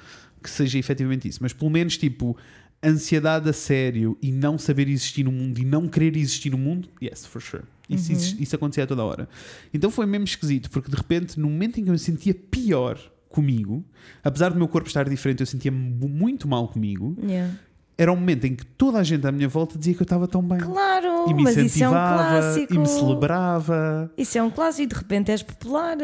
que 0.42 0.50
seja 0.50 0.80
efetivamente 0.80 1.28
isso. 1.28 1.40
Mas 1.42 1.54
pelo 1.54 1.70
menos, 1.70 1.96
tipo, 1.98 2.36
ansiedade 2.84 3.48
a 3.50 3.54
sério 3.54 4.18
e 4.22 4.32
não 4.32 4.58
saber 4.58 4.90
existir 4.90 5.24
no 5.24 5.32
mundo 5.32 5.60
e 5.60 5.66
não 5.66 5.88
querer 5.88 6.16
existir 6.18 6.50
no 6.50 6.58
mundo, 6.58 6.90
yes, 7.02 7.26
for 7.26 7.42
sure. 7.42 7.64
Isso, 7.96 8.12
Uhum. 8.12 8.18
isso, 8.18 8.36
isso 8.42 8.56
acontecia 8.56 8.84
a 8.84 8.88
toda 8.88 9.04
hora. 9.04 9.28
Então 9.74 9.90
foi 9.92 10.06
mesmo 10.06 10.26
esquisito, 10.26 10.70
porque 10.70 10.90
de 10.90 10.96
repente, 10.98 11.40
no 11.40 11.50
momento 11.50 11.80
em 11.80 11.84
que 11.84 11.90
eu 11.90 11.94
me 11.94 12.00
sentia 12.00 12.34
pior 12.34 12.98
comigo, 13.30 13.84
apesar 14.24 14.50
do 14.50 14.58
meu 14.58 14.68
corpo 14.68 14.88
estar 14.88 15.08
diferente, 15.08 15.40
eu 15.42 15.46
sentia-me 15.46 15.78
muito 15.78 16.48
mal 16.48 16.68
comigo, 16.68 17.16
Yeah. 17.24 17.54
era 17.98 18.12
um 18.12 18.16
momento 18.18 18.46
em 18.46 18.56
que 18.56 18.66
toda 18.66 19.00
a 19.00 19.04
gente 19.04 19.26
à 19.26 19.32
minha 19.32 19.48
volta 19.48 19.78
dizia 19.78 19.94
que 19.94 20.02
eu 20.02 20.06
estava 20.06 20.28
tão 20.28 20.42
bem. 20.42 20.60
Claro, 20.60 21.30
E 21.30 21.34
me 21.34 21.44
mas 21.44 21.56
isso 21.58 21.84
é 21.84 21.88
um 21.88 21.92
clássico. 21.92 22.74
e 22.74 22.78
me 22.78 22.88
celebrava. 22.88 24.12
Isso 24.18 24.38
é 24.38 24.44
um 24.44 24.50
clássico 24.50 24.84
e 24.84 24.88
de 24.88 24.96
repente 24.96 25.32
és 25.32 25.42
popular, 25.44 25.98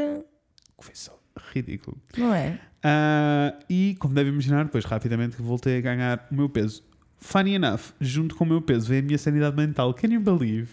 Foi 0.80 0.94
só 0.94 1.20
ridículo. 1.54 1.98
não 2.18 2.34
é? 2.34 2.60
Ah, 2.84 3.54
e, 3.70 3.96
como 4.00 4.14
devem 4.14 4.32
imaginar, 4.32 4.64
depois 4.66 4.86
rapidamente 4.86 5.36
voltei 5.42 5.78
a 5.80 5.82
ganhar 5.82 6.28
o 6.32 6.36
meu 6.36 6.48
peso. 6.48 6.84
Funny 7.20 7.56
enough, 7.56 7.92
junto 8.00 8.36
com 8.36 8.44
o 8.46 8.48
meu 8.48 8.62
peso 8.62 8.88
veio 8.88 9.02
a 9.02 9.06
minha 9.06 9.18
sanidade 9.18 9.56
mental. 9.58 9.94
Can 9.94 10.08
you 10.14 10.22
believe? 10.22 10.70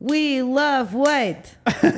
We 0.00 0.42
love 0.42 0.96
weight. 0.96 1.56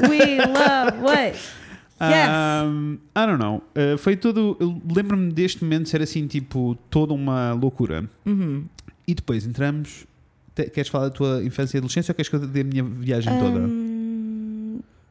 We 0.08 0.38
love 0.38 0.98
weight. 1.02 1.38
Yes. 2.02 2.28
Um, 2.64 2.98
I 3.14 3.26
don't 3.26 3.38
know. 3.38 3.62
Uh, 3.76 3.96
foi 3.96 4.16
todo. 4.16 4.58
Lembro-me 4.92 5.32
deste 5.32 5.62
momento 5.62 5.88
ser 5.88 6.02
assim, 6.02 6.26
tipo, 6.26 6.74
toda 6.90 7.14
uma 7.14 7.52
loucura. 7.52 8.10
Uhum. 8.26 8.64
E 9.06 9.14
depois 9.14 9.46
entramos. 9.46 10.04
Te- 10.52 10.68
queres 10.70 10.90
falar 10.90 11.04
da 11.04 11.10
tua 11.12 11.44
infância 11.44 11.76
e 11.76 11.78
adolescência 11.78 12.10
ou 12.10 12.16
queres 12.16 12.28
que 12.28 12.34
eu 12.34 12.40
dê 12.40 12.62
a 12.62 12.64
minha 12.64 12.82
viagem 12.82 13.32
toda? 13.38 13.68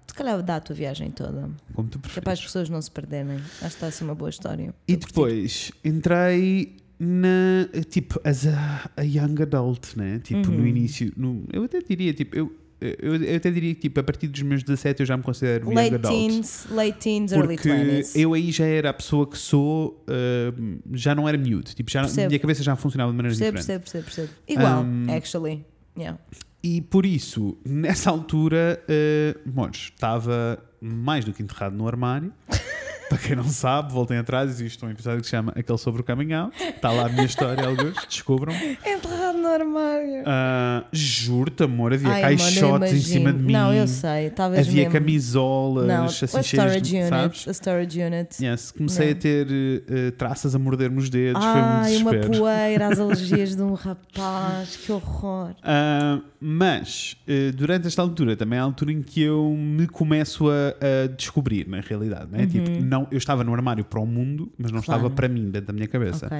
Se 0.07 0.13
calhar 0.13 0.41
dá 0.43 0.57
a 0.57 0.59
tua 0.59 0.75
viagem 0.75 1.09
toda. 1.11 1.49
Como 1.73 1.87
tu 1.87 1.97
Que 1.97 2.07
é 2.19 2.21
para 2.21 2.33
as 2.33 2.39
preferes. 2.39 2.41
pessoas 2.41 2.69
não 2.69 2.81
se 2.81 2.91
perderem. 2.91 3.37
Acho 3.37 3.59
que 3.59 3.65
está 3.67 3.87
a 3.87 3.91
ser 3.91 4.03
uma 4.03 4.15
boa 4.15 4.29
história. 4.29 4.73
E 4.85 4.97
depois 4.97 5.71
entrei 5.85 6.75
na. 6.99 7.69
Tipo, 7.89 8.19
as 8.25 8.45
a, 8.45 8.89
a 8.97 9.01
young 9.03 9.41
adult, 9.41 9.95
né? 9.95 10.19
Tipo, 10.21 10.51
no 10.51 10.57
Uhum. 10.59 10.67
início. 10.67 11.13
No, 11.15 11.45
eu 11.53 11.63
até 11.63 11.79
diria, 11.79 12.13
tipo, 12.13 12.35
eu, 12.35 12.51
eu, 12.81 13.15
eu 13.23 13.35
até 13.37 13.51
diria 13.51 13.73
que 13.75 13.81
tipo, 13.81 13.99
a 13.99 14.03
partir 14.03 14.27
dos 14.27 14.41
meus 14.41 14.63
17 14.63 15.01
eu 15.01 15.05
já 15.05 15.15
me 15.15 15.23
considero 15.23 15.65
young 15.67 15.75
Late 15.75 15.95
adult. 15.95 16.13
teens, 16.13 16.67
late 16.71 16.97
teens, 16.99 17.31
early 17.31 17.55
Porque 17.55 17.69
20s. 17.69 18.11
eu 18.19 18.33
aí 18.33 18.51
já 18.51 18.65
era 18.65 18.89
a 18.89 18.93
pessoa 18.93 19.27
que 19.27 19.37
sou, 19.37 20.03
uh, 20.09 20.79
já 20.93 21.13
não 21.13 21.27
era 21.29 21.37
miúdo. 21.37 21.71
Tipo, 21.73 21.91
já, 21.91 22.01
Percebo. 22.01 22.27
minha 22.27 22.39
cabeça 22.39 22.63
já 22.63 22.75
funcionava 22.75 23.11
de 23.11 23.17
maneira 23.17 23.37
Percebo, 23.37 23.57
diferente. 23.59 23.81
percebo, 23.83 24.03
percebo, 24.05 24.27
percebo. 24.27 24.39
Igual, 24.47 24.83
Um, 24.83 25.05
actually. 25.15 25.65
Yeah. 25.97 26.19
E 26.63 26.81
por 26.81 27.05
isso, 27.05 27.57
nessa 27.65 28.09
altura, 28.09 28.81
uh, 28.87 29.69
estava 29.71 30.59
mais 30.79 31.25
do 31.25 31.33
que 31.33 31.41
enterrado 31.43 31.75
no 31.75 31.87
armário. 31.87 32.31
Para 33.11 33.17
quem 33.17 33.35
não 33.35 33.43
sabe, 33.43 33.91
voltem 33.91 34.17
atrás, 34.17 34.49
existe 34.49 34.85
um 34.85 34.89
episódio 34.89 35.19
que 35.19 35.25
se 35.25 35.31
chama 35.31 35.51
Aquele 35.53 35.77
sobre 35.77 36.01
o 36.01 36.05
Out. 36.39 36.63
Está 36.63 36.91
lá 36.93 37.07
a 37.07 37.09
minha 37.09 37.25
história, 37.25 37.67
alguns, 37.67 37.93
descubram. 38.07 38.53
Enterrado 38.53 39.37
no 39.37 39.49
armário. 39.49 40.21
Uh, 40.21 40.85
Juro-te, 40.93 41.63
amor, 41.63 41.91
havia 41.91 42.07
Ai, 42.09 42.21
caixotes 42.21 42.93
em 42.93 43.01
cima 43.01 43.33
de 43.33 43.39
mim. 43.39 43.51
Não, 43.51 43.73
eu 43.73 43.85
sei. 43.85 44.29
Talvez 44.29 44.65
Havia 44.65 44.83
mesmo. 44.83 44.93
camisolas, 44.93 45.87
Não, 45.87 46.05
assim, 46.05 46.25
a 46.37 46.41
storage 46.41 46.81
de, 46.81 46.95
unit. 46.95 47.09
sabes? 47.09 47.47
A 47.49 47.51
storage 47.51 48.01
unit. 48.01 48.45
Yes, 48.45 48.71
comecei 48.71 49.07
Não. 49.07 49.11
a 49.11 49.15
ter 49.19 49.47
uh, 49.47 50.11
traças 50.13 50.55
a 50.55 50.59
morder-me 50.59 50.97
os 50.99 51.09
dedos, 51.09 51.43
Ai, 51.43 51.51
foi 51.51 51.61
um 51.61 52.01
uma 52.03 52.11
desespero. 52.11 52.39
poeira, 52.39 52.87
as 52.87 52.97
alergias 53.01 53.55
de 53.57 53.61
um 53.61 53.73
rapaz, 53.73 54.77
que 54.77 54.89
horror. 54.89 55.53
Ah, 55.61 56.19
mas 56.43 57.15
uh, 57.27 57.55
durante 57.55 57.85
esta 57.87 58.01
altura 58.01 58.35
também 58.35 58.57
é 58.57 58.61
a 58.61 58.65
altura 58.65 58.91
em 58.91 59.01
que 59.03 59.21
eu 59.21 59.55
me 59.55 59.85
começo 59.87 60.49
a, 60.49 61.03
a 61.03 61.07
descobrir, 61.07 61.67
na 61.67 61.81
realidade. 61.81 62.31
Né? 62.31 62.47
Tipo, 62.47 62.69
não, 62.83 63.07
eu 63.11 63.17
estava 63.19 63.43
no 63.43 63.53
armário 63.53 63.85
para 63.85 63.99
o 63.99 64.05
mundo, 64.07 64.51
mas 64.57 64.71
não 64.71 64.79
Uhum. 64.79 64.83
Claro. 64.85 65.01
estava 65.01 65.15
para 65.15 65.27
mim, 65.27 65.51
dentro 65.51 65.67
da 65.67 65.73
minha 65.73 65.87
cabeça. 65.87 66.25
Ok. 66.25 66.37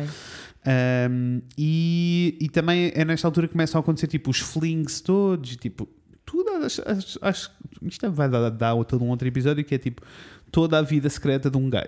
Um, 1.10 1.42
e, 1.58 2.38
e 2.42 2.50
também 2.50 2.92
é 2.96 3.06
nesta 3.06 3.28
altura 3.28 3.48
que 3.48 3.54
começam 3.54 3.80
a 3.80 3.82
acontecer 3.82 4.08
tipo 4.08 4.30
os 4.32 4.40
flings 4.40 5.02
todos, 5.02 5.56
tipo, 5.58 5.88
tudo. 6.26 6.50
Acho, 6.66 6.82
acho, 6.86 7.20
acho- 7.22 7.52
isto 7.84 8.12
vai 8.12 8.28
dar, 8.30 8.50
dar 8.50 8.76
todo 8.86 9.04
um 9.04 9.10
outro 9.10 9.28
episódio 9.28 9.64
que 9.64 9.76
é 9.76 9.78
tipo 9.78 10.02
toda 10.52 10.78
a 10.80 10.82
vida 10.82 11.10
secreta 11.10 11.50
de 11.50 11.58
um 11.58 11.70
gay. 11.70 11.86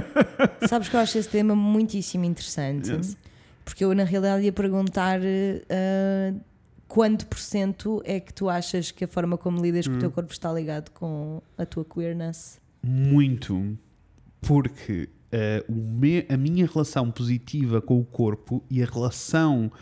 Sabes 0.68 0.88
que 0.88 0.96
eu 0.96 1.00
acho 1.00 1.18
esse 1.18 1.28
tema 1.28 1.54
muitíssimo 1.54 2.24
interessante. 2.24 2.90
Yes. 2.90 3.16
Porque 3.64 3.84
eu, 3.84 3.94
na 3.94 4.04
realidade, 4.04 4.44
ia 4.44 4.52
perguntar 4.52 5.20
uh, 5.20 6.40
quanto 6.94 7.26
por 7.26 7.38
cento 7.38 8.02
é 8.04 8.20
que 8.20 8.34
tu 8.34 8.48
achas 8.50 8.90
que 8.90 9.04
a 9.04 9.08
forma 9.08 9.38
como 9.38 9.62
lidas 9.62 9.86
com 9.88 9.94
o 9.94 9.98
teu 9.98 10.08
Hum. 10.10 10.12
corpo 10.12 10.32
está 10.32 10.52
ligado 10.52 10.90
com 10.90 11.40
a 11.56 11.64
tua 11.64 11.84
queerness? 11.84 12.60
Muito. 12.82 13.78
Porque 14.42 15.08
o 15.68 15.72
me- 15.72 16.26
a 16.28 16.36
minha 16.36 16.66
relação 16.66 17.10
positiva 17.10 17.80
com 17.80 17.98
o 17.98 18.04
corpo 18.04 18.62
e 18.70 18.82
a 18.82 18.86
relação 18.86 19.72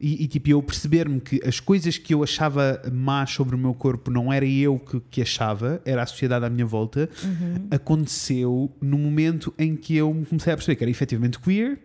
E, 0.00 0.24
e, 0.24 0.26
tipo, 0.26 0.50
eu 0.50 0.60
perceber-me 0.62 1.18
que 1.20 1.40
as 1.46 1.60
coisas 1.60 1.96
que 1.96 2.12
eu 2.12 2.22
achava 2.22 2.82
más 2.92 3.30
sobre 3.30 3.54
o 3.54 3.58
meu 3.58 3.72
corpo 3.72 4.10
não 4.10 4.30
era 4.30 4.44
eu 4.44 4.78
que, 4.78 5.00
que 5.08 5.22
achava, 5.22 5.80
era 5.84 6.02
a 6.02 6.06
sociedade 6.06 6.44
à 6.44 6.50
minha 6.50 6.66
volta, 6.66 7.08
aconteceu 7.70 8.70
no 8.82 8.98
momento 8.98 9.54
em 9.58 9.76
que 9.76 9.96
eu 9.96 10.12
me 10.12 10.26
comecei 10.26 10.52
a 10.52 10.56
perceber 10.56 10.76
que 10.76 10.84
era 10.84 10.90
efetivamente 10.90 11.38
queer 11.38 11.78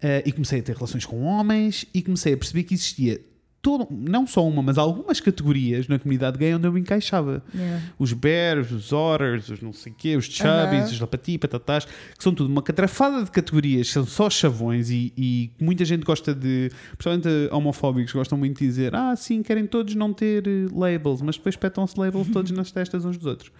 eh, 0.00 0.22
e 0.26 0.30
comecei 0.32 0.60
a 0.60 0.62
ter 0.62 0.74
relações 0.76 1.04
com 1.04 1.22
homens 1.22 1.84
e 1.92 2.02
comecei 2.02 2.34
a 2.34 2.36
perceber 2.36 2.62
que 2.64 2.74
existia 2.74 3.20
todo, 3.64 3.88
não 3.90 4.26
só 4.26 4.46
uma, 4.46 4.62
mas 4.62 4.76
algumas 4.76 5.20
categorias 5.20 5.88
na 5.88 5.98
comunidade 5.98 6.36
gay 6.36 6.54
onde 6.54 6.68
eu 6.68 6.72
me 6.72 6.80
encaixava. 6.80 7.42
Yeah. 7.54 7.82
Os 7.98 8.12
bears, 8.12 8.70
os 8.70 8.92
otters, 8.92 9.48
os 9.48 9.62
não 9.62 9.72
sei 9.72 9.90
quê, 9.96 10.16
os 10.16 10.26
chubbies, 10.26 10.44
Aham. 10.44 10.84
os 10.84 11.00
lapati, 11.00 11.38
patatás, 11.38 11.86
que 11.86 12.22
são 12.22 12.34
tudo 12.34 12.50
uma 12.50 12.62
catrafada 12.62 13.24
de 13.24 13.30
categorias, 13.30 13.88
são 13.88 14.04
só 14.04 14.28
chavões 14.28 14.90
e, 14.90 15.14
e 15.16 15.50
muita 15.58 15.82
gente 15.86 16.04
gosta 16.04 16.34
de, 16.34 16.70
principalmente 16.98 17.50
homofóbicos, 17.50 18.12
gostam 18.12 18.36
muito 18.36 18.58
de 18.58 18.66
dizer 18.66 18.94
ah, 18.94 19.16
sim, 19.16 19.42
querem 19.42 19.66
todos 19.66 19.94
não 19.94 20.12
ter 20.12 20.46
eh, 20.46 20.66
labels, 20.70 21.22
mas 21.22 21.38
depois 21.38 21.56
petam-se 21.56 21.98
labels 21.98 22.28
todos 22.28 22.50
nas 22.50 22.70
testas 22.70 23.02
uns 23.06 23.16
dos 23.16 23.26
outros. 23.26 23.50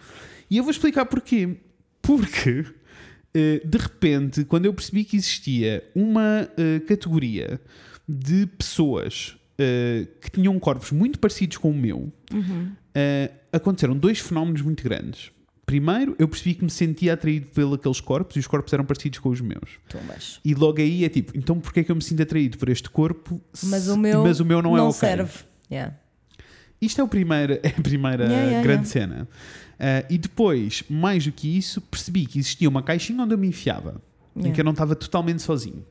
E 0.50 0.58
eu 0.58 0.62
vou 0.62 0.70
explicar 0.70 1.06
porquê. 1.06 1.56
Porque, 2.02 2.66
eh, 3.32 3.62
de 3.64 3.78
repente, 3.78 4.44
quando 4.44 4.66
eu 4.66 4.74
percebi 4.74 5.02
que 5.02 5.16
existia 5.16 5.82
uma 5.94 6.46
eh, 6.58 6.80
categoria 6.80 7.58
de 8.06 8.44
pessoas 8.46 9.38
eh, 9.58 10.06
que 10.20 10.30
tinham 10.30 10.58
corpos 10.58 10.90
muito 10.92 11.18
parecidos 11.18 11.56
com 11.58 11.70
o 11.70 11.74
meu, 11.74 12.12
eh, 12.94 13.30
aconteceram 13.52 13.96
dois 13.96 14.18
fenómenos 14.20 14.62
muito 14.62 14.82
grandes. 14.82 15.30
Primeiro, 15.66 16.14
eu 16.18 16.28
percebi 16.28 16.54
que 16.54 16.62
me 16.64 16.70
sentia 16.70 17.14
atraído 17.14 17.46
pelos 17.46 17.98
corpos 18.00 18.36
e 18.36 18.38
os 18.38 18.46
corpos 18.46 18.70
eram 18.72 18.84
parecidos 18.84 19.18
com 19.18 19.30
os 19.30 19.40
meus. 19.40 19.78
Tumbas. 19.88 20.38
E 20.44 20.54
logo 20.54 20.78
aí 20.80 21.04
é 21.04 21.08
tipo, 21.08 21.32
então 21.36 21.58
porquê 21.58 21.80
é 21.80 21.84
que 21.84 21.90
eu 21.90 21.96
me 21.96 22.02
sinto 22.02 22.22
atraído 22.22 22.58
por 22.58 22.68
este 22.68 22.90
corpo 22.90 23.40
Mas 23.62 23.84
se- 23.84 23.90
o 23.90 23.96
meu, 23.96 24.22
mas 24.22 24.40
o 24.40 24.44
meu 24.44 24.60
não, 24.60 24.76
é 24.76 24.82
ok? 24.82 24.92
serve. 24.92 25.32
Yeah. 25.70 25.94
Isto 26.82 27.00
é, 27.00 27.04
o 27.04 27.08
primeiro, 27.08 27.54
é 27.64 27.68
a 27.68 27.80
primeira 27.82 28.24
Yeah, 28.24 28.44
yeah, 28.44 28.62
grande 28.62 28.88
cena. 28.88 29.26
Ah, 29.80 30.04
e 30.10 30.18
depois, 30.18 30.84
mais 30.88 31.24
do 31.24 31.32
que 31.32 31.56
isso, 31.56 31.80
percebi 31.80 32.26
que 32.26 32.38
existia 32.38 32.68
uma 32.68 32.82
caixinha 32.82 33.22
onde 33.22 33.32
eu 33.32 33.38
me 33.38 33.48
enfiava, 33.48 34.02
em 34.36 34.40
Yeah. 34.40 34.54
que 34.54 34.60
eu 34.60 34.64
não 34.64 34.72
estava 34.72 34.96
totalmente 34.96 35.40
sozinho. 35.42 35.84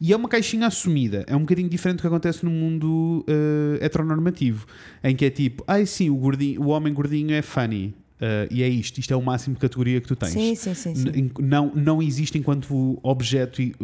E 0.00 0.12
é 0.12 0.16
uma 0.16 0.28
caixinha 0.28 0.66
assumida, 0.66 1.24
é 1.28 1.36
um 1.36 1.40
bocadinho 1.40 1.68
diferente 1.68 1.98
do 1.98 2.00
que 2.00 2.06
acontece 2.08 2.44
no 2.44 2.50
mundo 2.50 3.24
ah, 3.28 3.84
heteronormativo, 3.84 4.66
em 5.02 5.14
que 5.14 5.24
é 5.24 5.30
tipo, 5.30 5.62
ai 5.66 5.86
sim, 5.86 6.10
o, 6.10 6.16
gordinho, 6.16 6.60
o 6.62 6.68
homem 6.68 6.92
gordinho 6.92 7.32
é 7.32 7.40
funny. 7.42 7.94
ah, 8.20 8.46
e 8.50 8.62
é 8.64 8.68
isto, 8.68 8.98
isto 8.98 9.12
é 9.12 9.16
o 9.16 9.22
máximo 9.22 9.54
de 9.54 9.60
categoria 9.60 10.00
que 10.00 10.08
tu 10.08 10.16
tens. 10.16 10.32
Sim, 10.32 10.54
sim, 10.56 10.74
sim. 10.74 10.94
sim. 10.94 11.30
Não, 11.38 11.70
não 11.74 12.02
existe 12.02 12.36
enquanto 12.36 12.98
objeto, 13.02 13.62
e, 13.62 13.74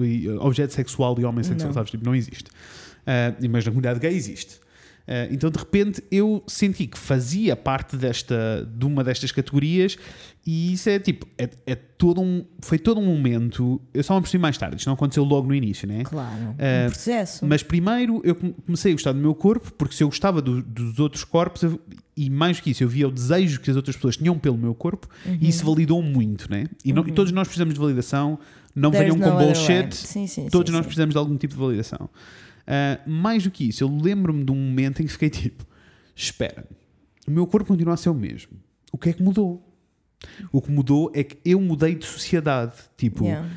objeto 0.40 0.72
sexual 0.74 1.16
e 1.20 1.24
homem 1.24 1.44
sexual, 1.44 1.68
Não. 1.68 1.74
sabes? 1.74 1.90
Tipo, 1.92 2.04
não 2.04 2.14
existe. 2.14 2.50
Ah, 3.06 3.32
mas 3.48 3.64
na 3.64 3.70
comunidade 3.70 4.00
gay 4.00 4.12
existe. 4.14 4.58
Ah, 5.08 5.26
então 5.30 5.50
de 5.50 5.58
repente 5.58 6.02
eu 6.10 6.42
senti 6.46 6.86
que 6.86 6.98
fazia 6.98 7.56
parte 7.56 7.96
desta, 7.96 8.68
de 8.76 8.86
uma 8.86 9.02
destas 9.02 9.32
categorias 9.32 9.96
e 10.46 10.72
isso 10.72 10.88
é 10.88 10.98
tipo, 10.98 11.26
é, 11.36 11.48
é 11.66 11.74
todo 11.74 12.20
um, 12.20 12.44
foi 12.60 12.78
todo 12.78 13.00
um 13.00 13.04
momento. 13.04 13.80
Eu 13.92 14.02
só 14.04 14.14
me 14.14 14.20
percebi 14.20 14.40
mais 14.40 14.56
tarde, 14.56 14.76
isto 14.76 14.86
não 14.86 14.94
aconteceu 14.94 15.24
logo 15.24 15.46
no 15.48 15.54
início, 15.54 15.86
né? 15.88 16.02
Claro. 16.04 16.54
Eh, 16.58 16.86
um 16.86 16.90
processo. 16.90 17.44
Mas 17.46 17.62
primeiro 17.62 18.20
eu 18.24 18.34
come- 18.34 18.54
comecei 18.64 18.92
a 18.92 18.94
gostar 18.94 19.12
do 19.12 19.18
meu 19.18 19.34
corpo, 19.34 19.72
porque 19.74 19.94
se 19.94 20.02
eu 20.02 20.08
gostava 20.08 20.40
do- 20.40 20.62
dos 20.62 20.98
outros 20.98 21.24
corpos, 21.24 21.62
eu- 21.62 21.80
e 22.16 22.30
mais 22.30 22.58
do 22.58 22.62
que 22.62 22.70
isso, 22.70 22.82
eu 22.84 22.88
via 22.88 23.08
o 23.08 23.10
desejo 23.10 23.60
que 23.60 23.70
as 23.70 23.76
outras 23.76 23.96
pessoas 23.96 24.16
tinham 24.16 24.38
pelo 24.38 24.56
meu 24.56 24.74
corpo, 24.74 25.08
e 25.40 25.48
isso 25.48 25.64
validou 25.64 26.02
muito, 26.02 26.50
né? 26.50 26.66
E, 26.84 26.92
não- 26.92 27.06
e 27.06 27.12
todos 27.12 27.32
nós 27.32 27.48
precisamos 27.48 27.74
de 27.74 27.80
validação, 27.80 28.38
não 28.74 28.90
There's 28.90 29.14
venham 29.14 29.30
com 29.30 29.36
bullshit, 29.44 29.94
Sim, 29.94 30.26
sim, 30.26 30.48
todos 30.48 30.70
sim, 30.70 30.76
nós 30.76 30.86
precisamos 30.86 31.14
de 31.14 31.18
algum 31.18 31.36
tipo 31.36 31.54
de 31.54 31.60
validação. 31.60 32.08
Ah, 32.72 33.00
mais 33.06 33.42
do 33.42 33.50
que 33.50 33.64
isso, 33.68 33.82
eu 33.82 33.88
lembro-me 33.88 34.44
de 34.44 34.52
um 34.52 34.56
momento 34.56 35.02
em 35.02 35.06
que 35.06 35.12
fiquei 35.12 35.28
tipo: 35.30 35.66
espera, 36.14 36.64
o 37.26 37.30
meu 37.30 37.46
corpo 37.46 37.66
continua 37.68 37.94
a 37.94 37.96
ser 37.96 38.10
o 38.10 38.14
mesmo. 38.14 38.52
O 38.92 38.98
que 38.98 39.08
é 39.10 39.12
que 39.12 39.22
mudou? 39.22 39.66
O 40.52 40.60
que 40.62 40.70
mudou 40.70 41.10
é 41.14 41.24
que 41.24 41.38
eu 41.44 41.60
mudei 41.60 41.94
de 41.94 42.04
sociedade. 42.06 42.74
Tipo, 42.96 43.24
Yeah. 43.24 43.48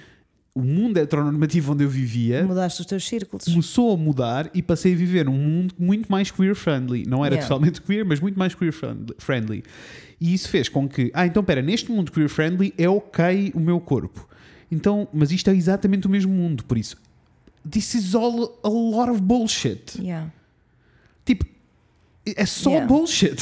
o 0.55 0.61
mundo 0.61 0.97
heteronormativo 0.97 1.73
onde 1.73 1.83
eu 1.83 1.89
vivia 1.89 2.43
Mudaste 2.45 2.79
os 2.81 2.87
teus 2.87 3.03
círculos. 3.05 3.43
começou 3.45 3.93
a 3.93 3.97
mudar 3.97 4.49
e 4.53 4.61
passei 4.61 4.93
a 4.93 4.95
viver 4.95 5.25
num 5.25 5.37
mundo 5.37 5.73
muito 5.77 6.09
mais 6.11 6.31
queer 6.31 6.55
friendly. 6.55 7.03
Não 7.07 7.25
era 7.25 7.35
Yeah. 7.35 7.47
totalmente 7.49 7.81
queer, 7.81 8.05
mas 8.05 8.19
muito 8.19 8.39
mais 8.39 8.55
queer 8.55 8.71
friendly- 8.71 9.15
friendly. 9.17 9.63
E 10.21 10.33
isso 10.33 10.47
fez 10.47 10.69
com 10.69 10.87
que, 10.87 11.11
ah, 11.13 11.25
então 11.27 11.43
pera, 11.43 11.61
neste 11.61 11.91
mundo 11.91 12.11
queer 12.11 12.29
friendly 12.29 12.73
é 12.77 12.87
ok 12.87 13.51
o 13.53 13.59
meu 13.59 13.79
corpo. 13.81 14.27
Então, 14.71 15.07
mas 15.13 15.31
isto 15.31 15.49
é 15.49 15.53
exatamente 15.55 16.07
o 16.07 16.09
mesmo 16.09 16.31
mundo, 16.33 16.63
por 16.63 16.77
isso. 16.77 16.95
This 17.69 17.93
is 17.95 18.13
all 18.15 18.59
a 18.63 18.69
lot 18.69 19.09
of 19.11 19.21
bullshit. 19.21 19.95
Yeah. 19.99 20.31
Tipo, 21.25 21.45
é 22.25 22.45
só 22.45 22.69
Yeah. 22.71 22.87
bullshit. 22.87 23.37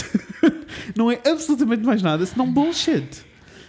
não 0.96 1.10
é 1.12 1.20
absolutamente 1.28 1.84
mais 1.84 2.02
nada 2.02 2.26
senão 2.26 2.52
bullshit. 2.52 3.08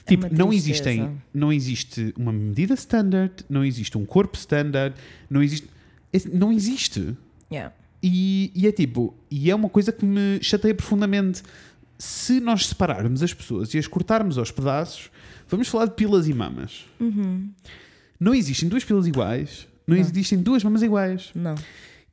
Tipo, 0.06 0.26
É 0.26 0.28
uma 0.30 0.38
não 0.38 0.52
existem, 0.52 1.16
não 1.32 1.52
existe 1.52 2.12
uma 2.18 2.32
medida 2.32 2.74
standard, 2.74 3.32
não 3.48 3.64
existe 3.64 3.96
um 3.96 4.04
corpo 4.04 4.36
standard, 4.36 4.94
não 5.30 5.42
existe, 5.42 5.68
esse- 6.12 6.28
não 6.28 6.50
existe. 6.52 7.16
Yeah. 7.50 7.72
E, 8.02 8.50
e 8.54 8.66
é 8.66 8.72
tipo, 8.72 9.14
e 9.30 9.48
é 9.50 9.54
uma 9.54 9.68
coisa 9.68 9.92
que 9.92 10.04
me 10.04 10.42
chateia 10.42 10.74
profundamente. 10.74 11.42
Se 11.96 12.40
nós 12.40 12.66
separarmos 12.66 13.22
as 13.22 13.32
pessoas 13.32 13.72
e 13.74 13.78
as 13.78 13.86
cortarmos 13.86 14.36
aos 14.36 14.50
pedaços, 14.50 15.08
vamos 15.48 15.68
falar 15.68 15.84
de 15.86 15.92
pilas 15.92 16.26
e 16.26 16.34
mamas. 16.34 16.84
Não 18.18 18.34
existem 18.34 18.68
duas 18.68 18.82
pilas 18.84 19.06
iguais, 19.06 19.68
não, 19.86 19.96
Não. 19.96 20.00
existem 20.02 20.38
duas 20.38 20.62
mamas 20.64 20.82
iguais. 20.82 21.30
Não. 21.34 21.54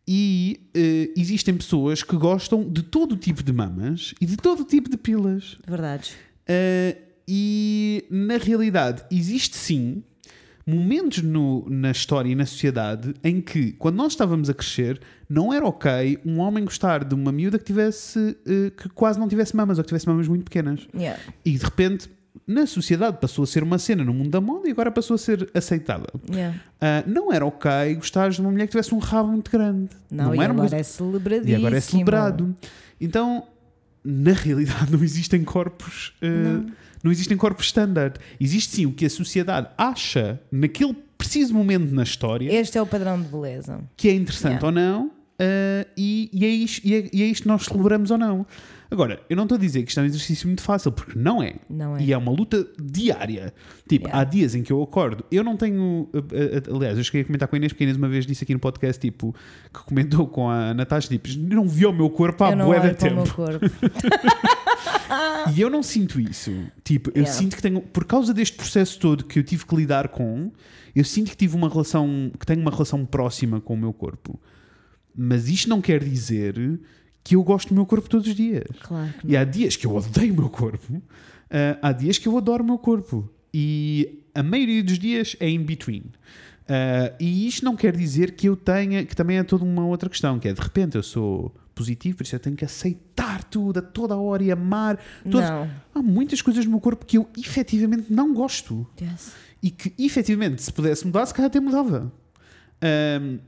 E 0.07 0.59
eh, 0.73 1.11
existem 1.15 1.55
pessoas 1.55 2.01
que 2.01 2.15
gostam 2.15 2.63
de 2.67 2.81
todo 2.81 3.11
o 3.13 3.17
tipo 3.17 3.43
de 3.43 3.53
mamas 3.53 4.13
e 4.19 4.25
de 4.25 4.37
todo 4.37 4.61
o 4.61 4.65
tipo 4.65 4.89
de 4.89 4.97
pilas. 4.97 5.55
Verdades. 5.67 6.13
Eh, 6.47 6.97
e 7.27 8.05
na 8.09 8.37
realidade, 8.37 9.03
existe 9.11 9.55
sim 9.55 10.01
momentos 10.65 11.21
no- 11.23 11.65
na 11.69 11.91
história 11.91 12.29
e 12.29 12.35
na 12.35 12.45
sociedade 12.45 13.13
em 13.23 13.39
que, 13.41 13.71
quando 13.73 13.95
nós 13.95 14.13
estávamos 14.13 14.49
a 14.49 14.53
crescer, 14.53 14.99
não 15.27 15.51
era 15.53 15.65
ok 15.65 16.19
um 16.25 16.39
homem 16.39 16.63
gostar 16.63 17.03
de 17.03 17.13
uma 17.15 17.31
miúda 17.31 17.57
que 17.59 17.65
tivesse 17.65 18.35
eh, 18.47 18.71
que 18.75 18.89
quase 18.89 19.19
não 19.19 19.27
tivesse 19.27 19.55
mamas 19.55 19.77
ou 19.77 19.83
que 19.83 19.87
tivesse 19.89 20.07
mamas 20.07 20.27
muito 20.27 20.43
pequenas. 20.43 20.87
Yeah. 20.95 21.19
E 21.45 21.51
de 21.57 21.63
repente, 21.63 22.09
na 22.51 22.65
sociedade, 22.65 23.17
passou 23.21 23.43
a 23.43 23.47
ser 23.47 23.61
uma 23.61 23.77
cena 23.77 24.03
no 24.03 24.11
mundo 24.11 24.31
da 24.31 24.41
moda 24.41 24.67
e 24.67 24.71
agora 24.71 24.89
passou 24.91 25.13
a 25.13 25.17
ser 25.19 25.47
aceitável. 25.53 26.07
Yeah. 26.33 26.59
Ah, 26.81 27.03
não 27.05 27.31
era 27.31 27.45
ok 27.45 27.69
gostares 27.95 28.35
de 28.35 28.41
uma 28.41 28.49
mulher 28.49 28.65
que 28.65 28.71
tivesse 28.71 28.93
um 28.95 28.97
rabo 28.97 29.29
muito 29.31 29.51
grande. 29.51 29.89
Não, 30.09 30.33
e 30.33 30.39
era 30.39 30.51
uma 30.51 30.63
agora 30.63 30.69
coisa- 30.69 30.77
é 30.77 30.83
celebradíssimo. 30.83 31.51
e 31.51 31.55
agora 31.55 31.77
é 31.77 31.79
celebrado. 31.79 32.55
Então, 32.99 33.43
na 34.03 34.31
realidade, 34.33 34.89
não 34.91 35.03
existem 35.03 35.43
corpos. 35.43 36.13
eh, 36.21 36.27
Não. 36.29 36.65
não. 37.03 37.11
existem 37.11 37.37
corpos 37.37 37.67
standard. 37.67 38.19
Existe 38.39 38.75
sim 38.77 38.85
o 38.87 38.91
que 38.93 39.05
a 39.05 39.09
sociedade 39.11 39.67
acha 39.77 40.39
naquele 40.51 40.95
preciso 41.17 41.53
momento 41.53 41.93
na 41.93 42.01
história 42.03 42.51
Este 42.51 42.77
é 42.77 42.81
o 42.81 42.85
padrão 42.87 43.21
de 43.21 43.27
beleza. 43.27 43.79
que 43.95 44.07
é 44.09 44.13
interessante 44.13 44.53
Yeah. 44.63 44.65
ou 44.65 44.71
não, 44.71 45.11
eh, 45.37 45.85
e, 45.95 46.29
e, 46.33 46.45
é 46.45 46.49
isto, 46.49 46.87
e, 46.87 46.95
é, 46.95 47.09
e 47.13 47.21
é 47.23 47.25
isto 47.27 47.43
que 47.43 47.47
nós 47.47 47.65
celebramos 47.65 48.09
ou 48.09 48.17
não. 48.17 48.45
Agora, 48.91 49.21
eu 49.29 49.35
não 49.37 49.43
estou 49.43 49.55
a 49.55 49.59
dizer 49.59 49.83
que 49.83 49.89
isto 49.89 49.99
é 49.99 50.03
um 50.03 50.05
exercício 50.07 50.47
muito 50.47 50.63
fácil, 50.63 50.91
porque 50.91 51.17
não 51.17 51.43
é. 51.43 51.55
Não 51.69 51.95
é? 51.95 52.01
E 52.01 52.11
é 52.11 52.17
uma 52.17 52.31
luta 52.31 52.65
diária. 52.81 53.53
Tipo, 53.87 54.07
Yeah. 54.07 54.19
há 54.21 54.23
dias 54.23 54.55
em 54.55 54.63
que 54.63 54.71
eu 54.73 54.81
acordo. 54.81 55.23
Eu 55.31 55.43
não 55.43 55.55
tenho. 55.55 56.09
eh, 56.13 56.61
eh, 56.67 56.73
Aliás, 56.75 56.97
eu 56.97 57.03
cheguei 57.03 57.21
a 57.21 57.25
comentar 57.25 57.47
com 57.47 57.55
a 57.55 57.57
Inês, 57.57 57.71
porque 57.71 57.83
a 57.83 57.85
Inês 57.85 57.97
uma 57.97 58.09
vez 58.09 58.25
disse 58.25 58.43
aqui 58.43 58.53
no 58.53 58.59
podcast, 58.59 58.99
tipo, 58.99 59.35
que 59.73 59.79
comentou 59.83 60.27
com 60.27 60.49
a 60.49 60.73
Natasha, 60.73 61.07
tipo, 61.07 61.27
não 61.37 61.67
viu 61.67 61.91
o 61.91 61.93
meu 61.93 62.09
corpo 62.09 62.43
há 62.43 62.55
bué 62.55 62.79
de 62.79 62.81
para 62.81 62.91
o 62.91 62.95
tempo. 62.95 63.15
meu 63.15 63.33
corpo. 63.33 63.65
E 65.55 65.61
eu 65.61 65.69
não 65.69 65.81
sinto 65.81 66.19
isso. 66.19 66.51
Tipo, 66.83 67.09
eu 67.09 67.21
Yeah. 67.23 67.33
sinto 67.39 67.55
que 67.55 67.61
tenho. 67.61 67.81
Por 67.81 68.05
causa 68.05 68.33
deste 68.33 68.55
processo 68.55 68.99
todo 68.99 69.23
que 69.23 69.39
eu 69.39 69.43
tive 69.43 69.65
que 69.65 69.75
lidar 69.75 70.09
com, 70.09 70.51
eu 70.95 71.03
sinto 71.03 71.31
que 71.31 71.37
tive 71.37 71.55
uma 71.55 71.69
relação. 71.69 72.31
que 72.39 72.45
tenho 72.45 72.61
uma 72.61 72.71
relação 72.71 73.05
próxima 73.05 73.59
com 73.59 73.73
o 73.73 73.77
meu 73.77 73.91
corpo. 73.93 74.39
Mas 75.15 75.49
isto 75.49 75.67
não 75.67 75.81
quer 75.81 76.03
dizer 76.03 76.79
que 77.23 77.35
eu 77.35 77.43
gosto 77.43 77.69
do 77.69 77.75
meu 77.75 77.85
corpo 77.85 78.09
todos 78.09 78.27
os 78.27 78.35
dias. 78.35 78.65
Claro 78.81 79.13
E 79.23 79.35
há 79.37 79.43
dias 79.43 79.75
que 79.75 79.85
eu 79.85 79.95
odeio 79.95 80.33
o 80.33 80.37
meu 80.37 80.49
corpo, 80.49 81.01
ah, 81.49 81.77
há 81.81 81.91
dias 81.91 82.17
que 82.17 82.27
eu 82.27 82.37
adoro 82.37 82.63
o 82.63 82.65
meu 82.65 82.77
corpo. 82.77 83.29
E 83.53 84.23
a 84.33 84.43
maioria 84.43 84.83
dos 84.83 84.99
dias 84.99 85.35
é 85.39 85.49
in 85.49 85.63
between. 85.63 86.03
Ah, 86.67 87.13
e 87.19 87.47
isto 87.47 87.65
não 87.65 87.75
quer 87.75 87.95
dizer 87.95 88.31
que 88.33 88.47
eu 88.47 88.55
tenha, 88.55 89.03
que 89.05 89.15
também 89.15 89.37
é 89.37 89.43
toda 89.43 89.63
uma 89.63 89.85
outra 89.85 90.09
questão, 90.09 90.39
que 90.39 90.47
é 90.47 90.53
de 90.53 90.61
repente 90.61 90.95
eu 90.95 91.03
sou 91.03 91.53
positivo, 91.73 92.17
por 92.17 92.23
isso 92.23 92.35
eu 92.35 92.39
tenho 92.39 92.55
que 92.57 92.65
aceitar 92.65 93.43
tudo 93.45 93.79
a 93.79 93.81
toda 93.81 94.13
a 94.13 94.17
hora 94.17 94.43
e 94.43 94.51
amar. 94.51 94.99
Não. 95.23 95.69
Há 95.95 96.01
muitas 96.01 96.41
coisas 96.41 96.65
no 96.65 96.71
meu 96.71 96.79
corpo 96.79 97.05
que 97.05 97.17
eu 97.17 97.27
efetivamente 97.37 98.11
não 98.11 98.33
gosto 98.33 98.85
Yes. 99.01 99.31
e 99.63 99.71
que 99.71 99.93
efetivamente 99.97 100.61
se 100.61 100.71
pudesse 100.73 101.05
mudar, 101.05 101.25
se 101.25 101.33
calhar 101.33 101.47
até 101.47 101.59
mudava. 101.59 102.11
Ahm, 102.81 103.39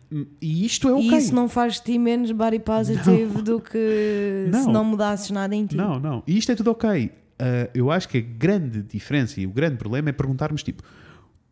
e 0.41 0.65
isto 0.65 0.89
é 0.89 0.93
ok. 0.93 1.09
E 1.09 1.17
isso 1.17 1.33
não 1.33 1.47
faz 1.47 1.75
de 1.75 1.83
ti 1.83 1.97
menos 1.97 2.31
body 2.31 2.59
positive 2.59 3.41
do 3.41 3.61
que 3.61 4.47
se 4.47 4.51
Não. 4.51 4.71
não 4.73 4.83
mudasses 4.83 5.31
nada 5.31 5.55
em 5.55 5.65
ti. 5.65 5.75
Não, 5.75 5.99
não. 5.99 6.21
E 6.27 6.37
isto 6.37 6.51
é 6.51 6.55
tudo 6.55 6.71
ok. 6.71 7.11
Ah, 7.39 7.69
eu 7.73 7.89
acho 7.89 8.07
que 8.09 8.17
a 8.17 8.21
grande 8.21 8.83
diferença 8.83 9.39
e 9.39 9.47
o 9.47 9.49
grande 9.51 9.77
problema 9.77 10.09
é 10.09 10.11
perguntarmos 10.11 10.61
tipo, 10.63 10.83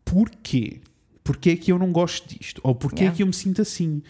porquê? 0.04 0.80
Porquê 1.24 1.50
é 1.50 1.56
que 1.56 1.72
eu 1.72 1.78
não 1.78 1.90
gosto 1.92 2.28
disto? 2.28 2.60
Ou 2.64 2.74
porquê 2.74 2.98
é 2.98 3.02
Yeah. 3.04 3.16
que 3.16 3.22
eu 3.22 3.26
me 3.26 3.32
sinto 3.34 3.60
assim? 3.62 4.02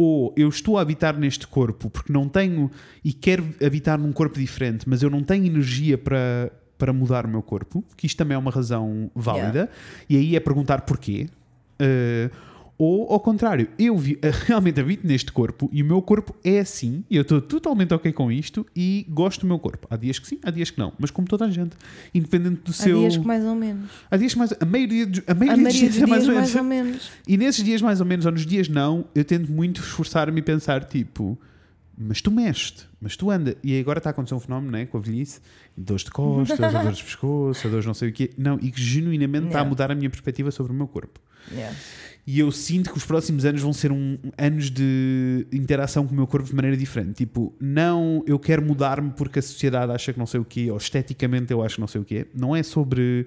ou 0.00 0.32
eu 0.36 0.48
estou 0.48 0.78
a 0.78 0.82
habitar 0.82 1.18
neste 1.18 1.44
corpo 1.44 1.90
porque 1.90 2.12
não 2.12 2.28
tenho 2.28 2.70
e 3.04 3.12
quero 3.12 3.52
habitar 3.60 3.98
num 3.98 4.12
corpo 4.12 4.38
diferente, 4.38 4.88
mas 4.88 5.02
eu 5.02 5.10
não 5.10 5.24
tenho 5.24 5.44
energia 5.44 5.98
para, 5.98 6.52
para 6.78 6.92
mudar 6.92 7.26
o 7.26 7.28
meu 7.28 7.42
corpo, 7.42 7.82
que 7.96 8.06
isto 8.06 8.16
também 8.16 8.36
é 8.36 8.38
uma 8.38 8.52
razão 8.52 9.10
válida, 9.12 9.68
e 10.08 10.16
aí 10.16 10.36
é 10.36 10.40
perguntar 10.40 10.82
porquê. 10.82 11.26
Uh, 11.82 12.30
ou 12.78 13.10
ao 13.12 13.18
contrário, 13.18 13.68
eu 13.78 13.96
vi- 13.98 14.18
realmente 14.46 14.78
habito 14.80 15.04
neste 15.04 15.32
corpo 15.32 15.68
e 15.72 15.82
o 15.82 15.84
meu 15.84 16.00
corpo 16.00 16.34
é 16.44 16.60
assim, 16.60 17.02
e 17.10 17.16
eu 17.16 17.22
estou 17.22 17.40
totalmente 17.42 17.92
ok 17.92 18.12
com 18.12 18.30
isto 18.30 18.64
e 18.76 19.04
gosto 19.08 19.40
do 19.40 19.46
meu 19.48 19.58
corpo. 19.58 19.86
Há 19.90 19.96
dias 19.96 20.18
que 20.20 20.28
sim, 20.28 20.38
há 20.44 20.50
dias 20.50 20.70
que 20.70 20.78
não, 20.78 20.92
mas 20.98 21.10
como 21.10 21.26
toda 21.26 21.44
a 21.44 21.50
gente, 21.50 21.76
independente 22.14 22.60
do 22.62 22.70
Há 22.70 22.74
seu. 22.74 22.98
dias 23.00 23.16
que 23.16 23.26
mais 23.26 23.44
ou 23.44 23.54
menos. 23.56 23.90
Há 24.10 24.16
dias 24.16 24.32
que 24.32 24.38
mais. 24.38 24.52
A 24.60 24.64
maioria, 24.64 25.06
dos- 25.06 25.22
a 25.26 25.32
A 25.32 25.34
maioria, 25.34 25.56
dos 25.56 25.62
maioria 25.64 25.80
dias 25.80 25.94
dos 25.94 26.02
é 26.02 26.06
mais 26.06 26.22
dias 26.22 26.28
ou 26.28 26.34
menos. 26.34 26.52
mais 26.54 26.56
ou 26.56 26.64
menos. 26.64 27.10
E 27.26 27.36
nesses 27.36 27.64
dias 27.64 27.82
mais 27.82 28.00
ou 28.00 28.06
menos, 28.06 28.24
ou 28.26 28.32
nos 28.32 28.46
dias 28.46 28.68
não, 28.68 29.04
eu 29.14 29.24
tento 29.24 29.50
muito 29.50 29.80
esforçar-me 29.80 30.38
e 30.38 30.42
pensar 30.42 30.84
tipo, 30.84 31.36
mas 32.00 32.22
tu 32.22 32.30
mexes, 32.30 32.86
mas 33.00 33.16
tu 33.16 33.28
anda. 33.28 33.56
E 33.64 33.76
agora 33.80 33.98
está 33.98 34.10
a 34.10 34.12
acontecer 34.12 34.34
um 34.36 34.40
fenómeno, 34.40 34.70
né, 34.70 34.86
com 34.86 34.98
a 34.98 35.00
velhice, 35.00 35.40
dores 35.76 36.04
de 36.04 36.12
costas, 36.12 36.60
ou 36.74 36.82
dores 36.82 36.98
de 36.98 37.02
pescoço, 37.10 37.66
ou 37.66 37.70
dores 37.72 37.84
não 37.86 37.94
sei 37.94 38.10
o 38.10 38.12
quê. 38.12 38.30
Não, 38.38 38.56
e 38.62 38.70
que 38.70 38.80
genuinamente 38.80 39.46
está 39.46 39.58
a 39.58 39.62
Yeah. 39.62 39.68
mudar 39.68 39.90
a 39.90 39.94
minha 39.96 40.08
perspectiva 40.08 40.52
sobre 40.52 40.72
o 40.72 40.74
meu 40.76 40.86
corpo. 40.86 41.18
Yeah. 41.50 41.74
E 42.30 42.40
eu 42.40 42.52
sinto 42.52 42.90
que 42.90 42.98
os 42.98 43.06
próximos 43.06 43.46
anos 43.46 43.62
vão 43.62 43.72
ser 43.72 43.90
um, 43.90 44.18
anos 44.36 44.70
de 44.70 45.46
interação 45.50 46.06
com 46.06 46.12
o 46.12 46.14
meu 46.14 46.26
corpo 46.26 46.46
de 46.46 46.54
maneira 46.54 46.76
diferente. 46.76 47.14
Tipo, 47.14 47.54
não 47.58 48.22
eu 48.26 48.38
quero 48.38 48.60
mudar-me 48.60 49.12
porque 49.12 49.38
a 49.38 49.42
sociedade 49.42 49.90
acha 49.92 50.12
que 50.12 50.18
não 50.18 50.26
sei 50.26 50.38
o 50.38 50.44
quê, 50.44 50.70
ou 50.70 50.76
esteticamente 50.76 51.50
eu 51.54 51.62
acho 51.62 51.76
que 51.76 51.80
não 51.80 51.88
sei 51.88 52.02
o 52.02 52.04
quê. 52.04 52.26
Não 52.34 52.54
é 52.54 52.62
sobre 52.62 53.26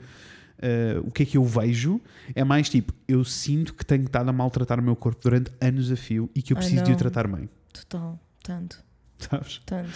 eh, 0.59 1.01
o 1.03 1.09
que 1.09 1.23
é 1.23 1.25
que 1.25 1.35
eu 1.35 1.43
vejo, 1.43 1.99
é 2.35 2.43
mais 2.43 2.69
tipo, 2.69 2.93
eu 3.07 3.25
sinto 3.25 3.73
que 3.73 3.83
tenho 3.83 4.03
estado 4.03 4.29
a 4.29 4.31
maltratar 4.31 4.79
o 4.79 4.83
meu 4.83 4.95
corpo 4.95 5.19
durante 5.23 5.51
anos 5.59 5.91
a 5.91 5.95
fio 5.95 6.29
e 6.35 6.41
que 6.43 6.53
eu 6.53 6.57
preciso 6.57 6.83
de 6.83 6.91
o 6.91 6.95
tratar 6.95 7.27
bem. 7.27 7.49
Total. 7.73 8.19
Tanto. 8.43 8.83
Sabes? 9.29 9.61
Tanto. 9.65 9.89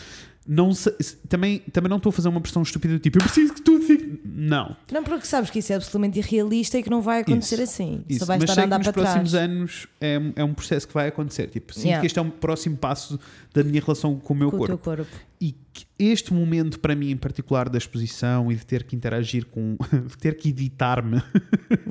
Não 0.47 0.75
sei- 0.75 0.93
também, 1.27 1.57
também 1.73 1.89
não 1.89 1.97
estou 1.97 2.11
a 2.11 2.13
fazer 2.13 2.29
uma 2.29 2.39
pressão 2.39 2.61
estúpida 2.61 2.93
do 2.93 2.99
tipo, 2.99 3.17
eu 3.17 3.23
preciso 3.23 3.51
que 3.55 3.61
tudo 3.61 3.83
fique. 3.83 4.21
Não. 4.23 4.75
Não, 4.91 5.03
porque 5.03 5.25
sabes 5.25 5.49
que 5.49 5.57
isso 5.57 5.73
é 5.73 5.75
absolutamente 5.75 6.19
irrealista 6.19 6.77
e 6.77 6.83
que 6.83 6.89
não 6.89 7.01
vai 7.01 7.21
acontecer 7.21 7.55
Isso, 7.55 7.63
assim. 7.63 8.03
Isso. 8.07 8.23
Só 8.23 8.31
Mas 8.37 8.43
estar 8.47 8.61
a 8.61 8.65
andar 8.65 8.79
que 8.79 8.85
nos 8.85 8.93
para 8.93 9.01
próximos 9.03 9.31
trás. 9.31 9.49
anos 9.49 9.87
é, 9.99 10.21
é 10.35 10.43
um 10.43 10.53
processo 10.53 10.87
que 10.87 10.93
vai 10.93 11.07
acontecer. 11.07 11.47
Tipo, 11.47 11.73
sinto 11.73 11.85
Yeah. 11.85 11.99
que 12.01 12.05
este 12.05 12.19
é 12.19 12.21
um 12.21 12.29
próximo 12.29 12.77
passo 12.77 13.19
da 13.55 13.63
minha 13.63 13.81
relação 13.81 14.15
com 14.19 14.33
o 14.35 14.37
meu 14.37 14.51
com 14.51 14.57
corpo. 14.59 14.73
o 14.73 14.77
teu 14.77 14.95
corpo. 14.97 15.11
E 15.41 15.55
que 15.73 15.85
este 15.97 16.31
momento, 16.31 16.79
para 16.79 16.93
mim, 16.95 17.09
em 17.09 17.17
particular, 17.17 17.67
da 17.67 17.79
exposição 17.79 18.51
e 18.51 18.55
de 18.55 18.65
ter 18.67 18.83
que 18.83 18.95
interagir 18.95 19.47
com. 19.47 19.75
de 20.09 20.17
ter 20.19 20.37
que 20.37 20.49
editar-me 20.49 21.23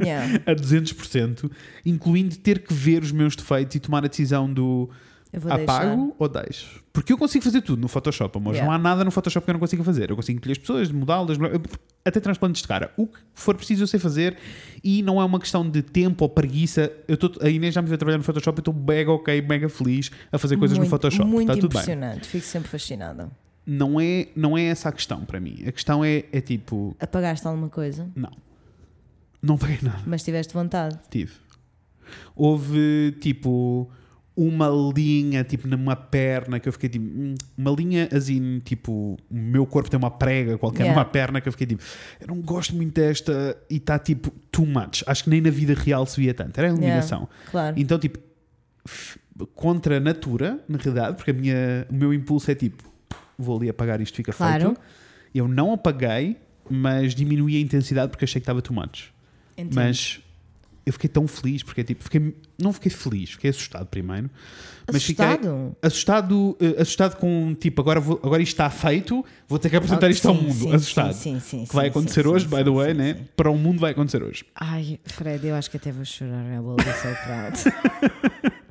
Yeah. 0.01 0.43
a 0.47 0.55
200%, 0.55 1.51
incluindo 1.85 2.37
ter 2.37 2.61
que 2.61 2.73
ver 2.73 3.03
os 3.03 3.11
meus 3.11 3.35
defeitos 3.35 3.75
e 3.75 3.81
tomar 3.81 4.05
a 4.05 4.09
decisão 4.09 4.53
do 4.53 4.89
apago 5.37 5.97
deixar. 5.97 6.15
ou 6.19 6.29
deixo. 6.29 6.85
Porque 6.93 7.13
eu 7.13 7.19
consigo 7.19 7.45
fazer 7.45 7.61
tudo 7.63 7.81
no 7.81 7.89
Photoshop, 7.89 8.39
amor. 8.39 8.55
Yeah. 8.55 8.67
Não 8.67 8.75
há 8.75 8.79
nada 8.79 9.05
no 9.05 9.11
Photoshop 9.11 9.45
que 9.45 9.51
eu 9.51 9.55
não 9.55 9.61
consiga 9.61 9.83
fazer. 9.83 10.11
Eu 10.11 10.17
consigo 10.17 10.39
encolher 10.39 10.53
as 10.53 10.59
pessoas, 10.59 10.91
mudá-las, 10.93 11.37
até 12.05 12.21
transplantes 12.21 12.63
de 12.63 12.69
cara. 12.69 12.93
O 12.97 13.07
que 13.07 13.19
for 13.35 13.57
preciso 13.57 13.83
eu 13.83 13.87
sei 13.87 13.99
fazer 13.99 14.37
e 14.83 15.03
não 15.03 15.21
é 15.21 15.25
uma 15.25 15.41
questão 15.41 15.69
de 15.69 15.83
tempo 15.83 16.25
ou 16.25 16.29
preguiça. 16.29 16.93
Eu 17.09 17.17
tô, 17.17 17.33
a 17.45 17.49
Inês 17.49 17.75
já 17.75 17.83
me 17.83 17.89
viu 17.89 17.99
trabalhar 17.99 18.19
no 18.19 18.25
Photoshop 18.25 18.59
e 18.59 18.61
estou 18.61 18.75
mega 18.75 19.11
ok, 19.11 19.43
mega 19.43 19.69
feliz 19.69 20.11
a 20.31 20.39
fazer 20.39 20.57
coisas 20.57 20.79
muito, 20.79 20.89
no 20.89 20.91
Photoshop. 20.91 21.29
Muito 21.29 21.51
Está 21.51 21.61
tudo 21.61 21.73
bem. 21.73 21.83
impressionante. 21.83 22.29
Fico 22.29 22.45
sempre 22.45 22.69
fascinada. 22.69 23.31
Não 23.67 23.99
é, 23.99 24.29
não 24.37 24.57
é 24.59 24.65
essa 24.65 24.91
a 24.91 24.93
questão 24.93 25.25
para 25.25 25.41
mim. 25.41 25.65
A 25.67 25.73
questão 25.73 26.05
é, 26.05 26.25
é 26.31 26.41
tipo, 26.41 26.95
Apagaste 27.01 27.47
alguma 27.47 27.69
coisa, 27.69 28.09
não. 28.15 28.31
Não 29.43 29.59
peguei 29.59 29.79
nada. 29.83 30.03
mas 30.07 30.23
tiveste 30.23 30.55
vontade. 30.55 30.99
Tive. 31.11 31.33
Houve 32.37 33.17
tipo 33.21 33.91
uma 34.37 34.69
linha 34.97 35.45
tipo 35.45 35.69
numa 35.69 35.95
perna 35.95 36.59
que 36.59 36.69
eu 36.69 36.73
fiquei 36.73 36.89
tipo 36.89 37.05
hum, 37.07 37.35
uma 37.57 37.71
linha 37.71 38.09
assim 38.13 38.61
tipo 38.65 39.17
o 39.31 39.35
meu 39.35 39.65
corpo 39.65 39.89
tem 39.89 39.97
uma 39.97 40.11
prega 40.11 40.59
qualquer 40.59 40.83
Yeah. 40.85 40.99
numa 41.01 41.05
perna 41.09 41.41
que 41.41 41.47
eu 41.49 41.53
fiquei 41.53 41.69
tipo 41.69 41.83
eu 42.21 42.27
não 42.27 42.41
gosto 42.41 42.75
muito 42.75 42.95
desta 43.01 43.57
e 43.71 43.77
está 43.77 43.97
tipo 43.99 44.31
too 44.51 44.67
much 44.67 45.05
acho 45.07 45.23
que 45.25 45.31
nem 45.31 45.41
na 45.41 45.51
vida 45.51 45.73
real 45.75 46.05
se 46.05 46.21
via 46.21 46.35
tanto 46.35 46.59
era 46.59 46.67
a 46.67 46.71
iluminação 46.71 47.29
Claro. 47.51 47.75
então 47.79 47.97
tipo 47.97 48.19
contra 49.55 49.97
a 49.97 50.01
natura 50.01 50.59
na 50.69 50.79
realidade 50.79 51.17
porque 51.17 51.31
a 51.31 51.35
minha, 51.35 51.87
o 51.91 51.95
meu 51.95 52.13
impulso 52.13 52.51
é 52.51 52.55
tipo 52.55 52.83
vou 53.39 53.57
ali 53.59 53.69
apagar 53.69 54.01
isto 54.01 54.17
fica 54.17 54.33
Claro. 54.33 54.67
feito 54.75 54.81
eu 55.35 55.47
não 55.49 55.73
apaguei 55.73 56.37
mas 56.69 57.15
diminui 57.15 57.57
a 57.57 57.61
intensidade 57.61 58.11
porque 58.11 58.25
achei 58.25 58.41
que 58.41 58.45
estava 58.45 58.61
too 58.63 58.75
much 58.75 59.11
Entendo. 59.57 59.75
mas 59.77 60.21
eu 60.87 60.93
fiquei 60.93 61.09
tão 61.09 61.27
feliz 61.27 61.63
porque 61.63 61.83
tipo, 61.83 62.05
fiquei, 62.05 62.37
não 62.59 62.73
fiquei 62.73 62.91
feliz, 62.91 63.31
fiquei 63.31 63.51
assustado 63.51 63.87
primeiro. 63.87 64.29
Assustado? 64.87 65.75
assustado, 65.81 66.57
eh, 66.61 66.83
assustado 66.83 67.17
com 67.17 67.55
tipo, 67.59 67.81
agora, 67.81 67.99
vou, 68.01 68.21
agora 68.23 68.43
isto 68.43 68.53
está 68.53 68.69
feito, 68.69 69.25
vou 69.49 69.59
ter 69.59 69.71
que 69.71 69.77
apresentar 69.77 70.07
Ah, 70.09 70.11
isto 70.11 70.29
ao 70.29 70.35
mundo. 70.35 70.75
assustado. 70.75 71.15
Sim, 71.15 71.41
sim, 71.41 71.61
sim, 71.61 71.65
que 71.65 71.75
vai 71.75 71.89
acontecer 71.89 72.27
hoje, 72.27 72.47
by 72.47 72.63
the 72.63 72.71
way, 72.71 72.93
né? 72.93 73.27
Para 73.35 73.51
o 73.51 73.57
mundo 73.57 73.79
vai 73.81 73.93
acontecer 73.93 74.23
hoje. 74.23 74.45
Ai, 74.55 74.99
Fred, 75.05 75.47
eu 75.47 75.55
acho 75.55 75.71
que 75.71 75.79
até 75.79 75.91
vou 75.91 76.05
chorar. 76.05 76.45
I 76.55 76.59
will 76.59 76.77
be 76.77 76.83
so 76.85 77.09
proud. 77.25 78.55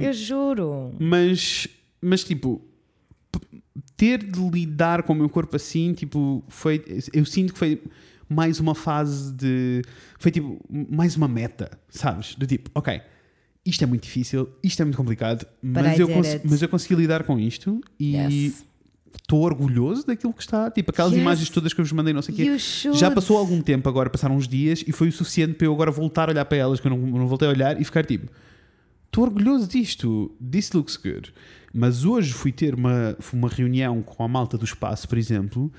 Eu 0.00 0.12
juro. 0.12 0.94
mas, 0.98 1.66
mas 2.00 2.24
tipo, 2.24 2.62
ter 3.96 4.18
de 4.18 4.40
lidar 4.50 5.02
com 5.02 5.12
o 5.12 5.16
meu 5.16 5.28
corpo 5.28 5.56
assim, 5.56 5.92
tipo, 5.92 6.42
foi. 6.48 6.82
Eu 7.12 7.24
sinto 7.26 7.52
que 7.52 7.58
foi 7.58 7.82
mais 8.30 8.60
uma 8.60 8.74
fase 8.74 9.32
de. 9.34 9.82
Foi 10.18 10.30
tipo, 10.30 10.58
mais 10.70 11.16
uma 11.16 11.26
meta, 11.28 11.70
sabes? 11.88 12.34
Do 12.36 12.46
tipo, 12.46 12.70
ok, 12.74 13.00
isto 13.66 13.82
é 13.82 13.86
muito 13.86 14.04
difícil, 14.04 14.48
isto 14.62 14.80
é 14.80 14.84
muito 14.84 14.96
complicado, 14.96 15.44
mas 15.62 15.98
eu, 15.98 16.08
cons- 16.08 16.40
mas 16.44 16.62
eu 16.62 16.68
consegui 16.68 16.94
lidar 16.94 17.24
com 17.24 17.38
isto 17.38 17.80
e 17.98 18.16
Yes. 18.16 18.64
estou 19.20 19.40
orgulhoso 19.42 20.06
daquilo 20.06 20.32
que 20.32 20.42
está. 20.42 20.70
Tipo, 20.70 20.92
aquelas 20.92 21.12
Yes. 21.12 21.20
imagens 21.20 21.50
todas 21.50 21.72
que 21.74 21.80
eu 21.80 21.84
vos 21.84 21.92
mandei, 21.92 22.14
não 22.14 22.22
sei 22.22 22.32
o 22.32 22.36
quê. 22.36 22.56
Já 22.94 23.10
passou 23.10 23.36
algum 23.36 23.60
tempo 23.60 23.88
agora, 23.88 24.08
passaram 24.08 24.36
uns 24.36 24.46
dias 24.46 24.84
e 24.86 24.92
foi 24.92 25.08
o 25.08 25.12
suficiente 25.12 25.54
para 25.54 25.66
eu 25.66 25.74
agora 25.74 25.90
voltar 25.90 26.28
a 26.28 26.32
olhar 26.32 26.44
para 26.44 26.56
elas, 26.58 26.78
que 26.80 26.86
eu 26.86 26.90
não, 26.90 26.98
não 26.98 27.26
voltei 27.26 27.48
a 27.48 27.50
olhar 27.50 27.80
e 27.80 27.84
ficar 27.84 28.06
tipo, 28.06 28.30
estou 29.06 29.24
orgulhoso 29.24 29.66
disto, 29.68 30.34
this 30.50 30.70
looks 30.72 30.96
good. 30.96 31.32
Mas 31.74 32.04
hoje 32.04 32.32
fui 32.32 32.50
ter 32.52 32.74
uma, 32.74 33.16
uma 33.32 33.48
reunião 33.48 34.02
com 34.02 34.22
a 34.24 34.28
malta 34.28 34.56
do 34.56 34.64
espaço, 34.64 35.08
por 35.08 35.18
exemplo, 35.18 35.72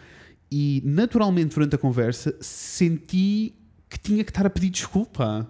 e 0.52 0.82
naturalmente 0.86 1.56
durante 1.56 1.76
a 1.76 1.78
conversa 1.78 2.36
senti 2.42 3.56
que 3.90 3.98
tinha 4.00 4.24
que 4.24 4.32
estar 4.32 4.46
a 4.46 4.50
pedir 4.50 4.70
desculpa. 4.70 5.50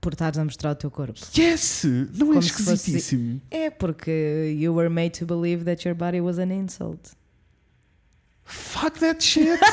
Por 0.00 0.12
estares 0.12 0.38
a 0.38 0.44
mostrar 0.44 0.70
o 0.72 0.74
teu 0.76 0.90
corpo. 0.90 1.18
Yes! 1.36 1.82
Não 2.14 2.28
é 2.32 2.34
Como 2.36 2.42
fosse- 2.42 2.48
esquisitíssimo? 2.48 3.40
É 3.50 3.68
porque 3.68 4.56
you 4.58 4.72
were 4.74 4.88
made 4.88 5.10
to 5.18 5.26
believe 5.26 5.64
that 5.64 5.86
your 5.86 5.94
body 5.96 6.20
was 6.20 6.38
an 6.38 6.52
insult. 6.52 7.00
Fuck 8.44 8.98
that 9.00 9.22
shit! 9.22 9.58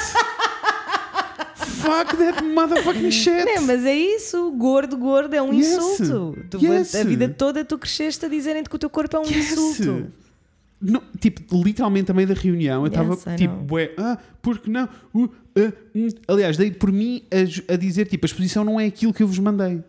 Fuck 1.56 2.18
that 2.18 2.44
motherfucking 2.44 3.12
shit! 3.12 3.46
Não, 3.46 3.62
mas 3.64 3.86
é 3.86 3.96
isso, 3.96 4.52
gordo, 4.52 4.98
gordo 4.98 5.34
é 5.36 5.42
um 5.42 5.54
Yes. 5.54 5.68
insulto. 5.74 6.38
Tu- 6.50 6.66
Yes. 6.66 6.96
A 6.96 7.04
vida 7.04 7.30
toda 7.30 7.64
tu 7.64 7.78
cresceste 7.78 8.26
a 8.26 8.30
dizerem-te 8.30 8.70
que 8.70 8.76
o 8.76 8.80
teu 8.80 8.90
corpo 8.90 9.16
é 9.16 9.20
um 9.20 9.26
Yes. 9.26 9.52
insulto. 9.52 10.12
Não, 10.82 11.02
tipo, 11.20 11.64
literalmente 11.64 12.12
a 12.12 12.14
meio 12.14 12.28
da 12.28 12.34
reunião 12.34 12.82
eu 12.82 12.88
estava 12.88 13.14
Yes, 13.14 13.24
tipo, 13.38 13.56
bué, 13.56 13.94
ah, 13.98 14.18
porque 14.42 14.70
não? 14.70 14.90
Uh, 15.14 15.30
ah, 15.58 15.74
hum. 15.96 16.08
Aliás, 16.28 16.58
dei 16.58 16.72
por 16.72 16.92
mim 16.92 17.24
a, 17.32 17.74
a 17.74 17.78
dizer, 17.78 18.08
tipo, 18.08 18.26
a 18.26 18.28
exposição 18.28 18.64
não 18.64 18.80
é 18.80 18.86
aquilo 18.86 19.14
que 19.14 19.24
eu 19.24 19.28
vos 19.28 19.40
mandei. 19.40 19.82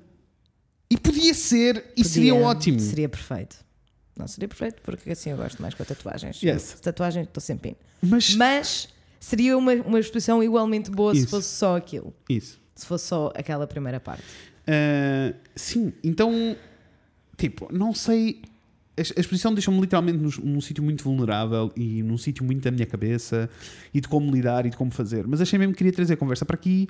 E 0.89 0.97
podia 0.97 1.35
ser, 1.35 1.93
e 1.97 2.05
seria 2.05 2.33
Podia, 2.33 2.47
ótimo. 2.47 2.81
Seria 2.81 3.09
perfeito. 3.09 3.57
Não 4.17 4.27
seria 4.27 4.49
perfeito 4.49 4.81
porque 4.83 5.11
assim 5.11 5.31
eu 5.31 5.37
gosto 5.37 5.61
mais 5.61 5.75
com 5.75 5.85
tatuagens. 5.85 6.41
Yes. 6.43 6.79
Tatuagens 6.81 7.27
estou 7.27 7.41
sempre 7.41 7.71
in. 7.71 7.77
Mas, 8.01 8.35
Mas 8.35 8.89
seria 9.21 9.59
uma, 9.59 9.75
uma 9.75 9.99
exposição 10.01 10.43
igualmente 10.43 10.91
boa 10.91 11.13
se 11.15 11.21
Isso. 11.21 11.31
fosse 11.31 11.49
só 11.49 11.77
aquilo. 11.77 12.15
isso. 12.29 12.59
Se 12.75 12.87
fosse 12.87 13.07
só 13.07 13.33
aquela 13.35 13.67
primeira 13.67 13.99
parte. 13.99 14.23
Ah, 14.67 15.35
sim, 15.55 15.93
então, 16.03 16.57
tipo, 17.37 17.73
não 17.73 17.95
sei. 17.95 18.43
A 18.99 19.21
exposição 19.21 19.53
deixou-me 19.53 19.81
literalmente 19.81 20.19
num, 20.19 20.53
num 20.53 20.61
sítio 20.61 20.83
muito 20.83 21.05
vulnerável 21.05 21.71
e 21.77 22.03
num 22.03 22.17
sítio 22.17 22.45
muito 22.45 22.63
da 22.63 22.71
minha 22.71 22.87
cabeça 22.87 23.49
e 23.93 24.01
de 24.01 24.09
como 24.09 24.31
lidar 24.31 24.65
e 24.65 24.71
de 24.71 24.77
como 24.77 24.91
fazer. 24.91 25.27
Mas 25.27 25.41
achei 25.41 25.59
mesmo 25.59 25.73
que 25.73 25.79
queria 25.79 25.93
trazer 25.93 26.15
a 26.15 26.17
conversa 26.17 26.47
para 26.47 26.55
aqui 26.57 26.89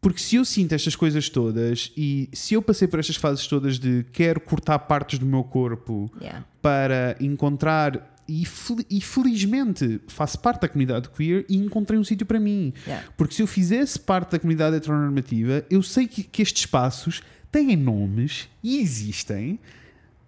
porque 0.00 0.20
se 0.20 0.36
eu 0.36 0.44
sinto 0.44 0.74
estas 0.74 0.96
coisas 0.96 1.28
todas 1.28 1.92
e 1.96 2.28
se 2.32 2.54
eu 2.54 2.62
passei 2.62 2.88
por 2.88 2.98
estas 2.98 3.16
fases 3.16 3.46
todas 3.46 3.78
de 3.78 4.04
quero 4.12 4.40
cortar 4.40 4.78
partes 4.80 5.18
do 5.18 5.26
meu 5.26 5.44
corpo 5.44 6.10
Yeah. 6.20 6.44
para 6.62 7.16
encontrar 7.20 8.16
e, 8.28 8.44
e 8.90 9.00
felizmente 9.00 10.00
faço 10.06 10.38
parte 10.38 10.62
da 10.62 10.68
comunidade 10.68 11.08
queer 11.10 11.44
e 11.48 11.56
encontrei 11.56 11.98
um 11.98 12.04
sítio 12.04 12.26
para 12.26 12.38
mim. 12.38 12.72
Yeah. 12.86 13.06
Porque 13.16 13.34
se 13.34 13.42
eu 13.42 13.46
fizesse 13.46 13.98
parte 13.98 14.32
da 14.32 14.38
comunidade 14.38 14.76
heteronormativa, 14.76 15.64
eu 15.68 15.82
sei 15.82 16.06
que, 16.06 16.22
que 16.22 16.42
estes 16.42 16.62
espaços 16.62 17.22
têm 17.50 17.76
nomes 17.76 18.48
e 18.62 18.78
existem, 18.78 19.58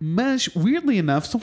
mas 0.04 0.48
weirdly 0.56 0.98
enough 0.98 1.24
são 1.26 1.40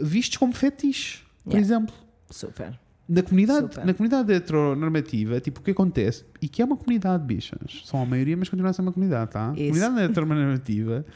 vistos 0.00 0.36
como 0.36 0.52
fetiches, 0.52 1.22
por 1.42 1.52
Yeah. 1.54 1.60
exemplo. 1.66 1.94
Super. 2.30 2.78
Na 3.08 3.22
comunidade, 3.22 3.60
Super. 3.72 3.84
na 3.86 3.94
comunidade 3.94 4.32
heteronormativa, 4.32 5.40
tipo, 5.40 5.60
o 5.60 5.62
que 5.62 5.70
acontece? 5.70 6.24
E 6.40 6.48
que 6.48 6.60
é 6.60 6.64
uma 6.64 6.76
comunidade, 6.76 7.24
bichas. 7.24 7.82
São 7.84 8.02
a 8.02 8.06
maioria, 8.06 8.36
mas 8.36 8.48
continua 8.48 8.70
a 8.70 8.72
ser 8.74 8.82
uma 8.82 8.92
comunidade, 8.92 9.30
tá? 9.30 9.52
Isso. 9.56 9.72
comunidade 9.78 10.10
heteronormativa, 10.10 11.06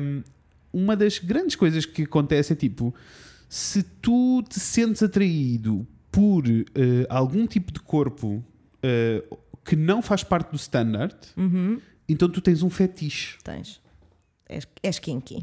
hum, 0.00 0.22
uma 0.72 0.94
das 0.96 1.18
grandes 1.18 1.56
coisas 1.56 1.84
que 1.84 2.02
acontece 2.02 2.52
é 2.52 2.56
tipo, 2.56 2.94
se 3.48 3.82
tu 3.82 4.42
te 4.48 4.60
sentes 4.60 5.02
atraído 5.02 5.86
por 6.10 6.44
eh, 6.46 7.06
algum 7.08 7.46
tipo 7.46 7.72
de 7.72 7.80
corpo 7.80 8.42
eh, 8.82 9.24
que 9.64 9.76
não 9.76 10.00
faz 10.02 10.22
parte 10.24 10.50
do 10.50 10.56
standard, 10.56 11.14
Uhum. 11.36 11.80
então 12.08 12.28
tu 12.30 12.40
tens 12.40 12.62
um 12.62 12.70
fetiche. 12.70 13.36
Tens. 13.44 13.80
És, 14.48 14.66
és 14.82 14.98
kinky. 14.98 15.42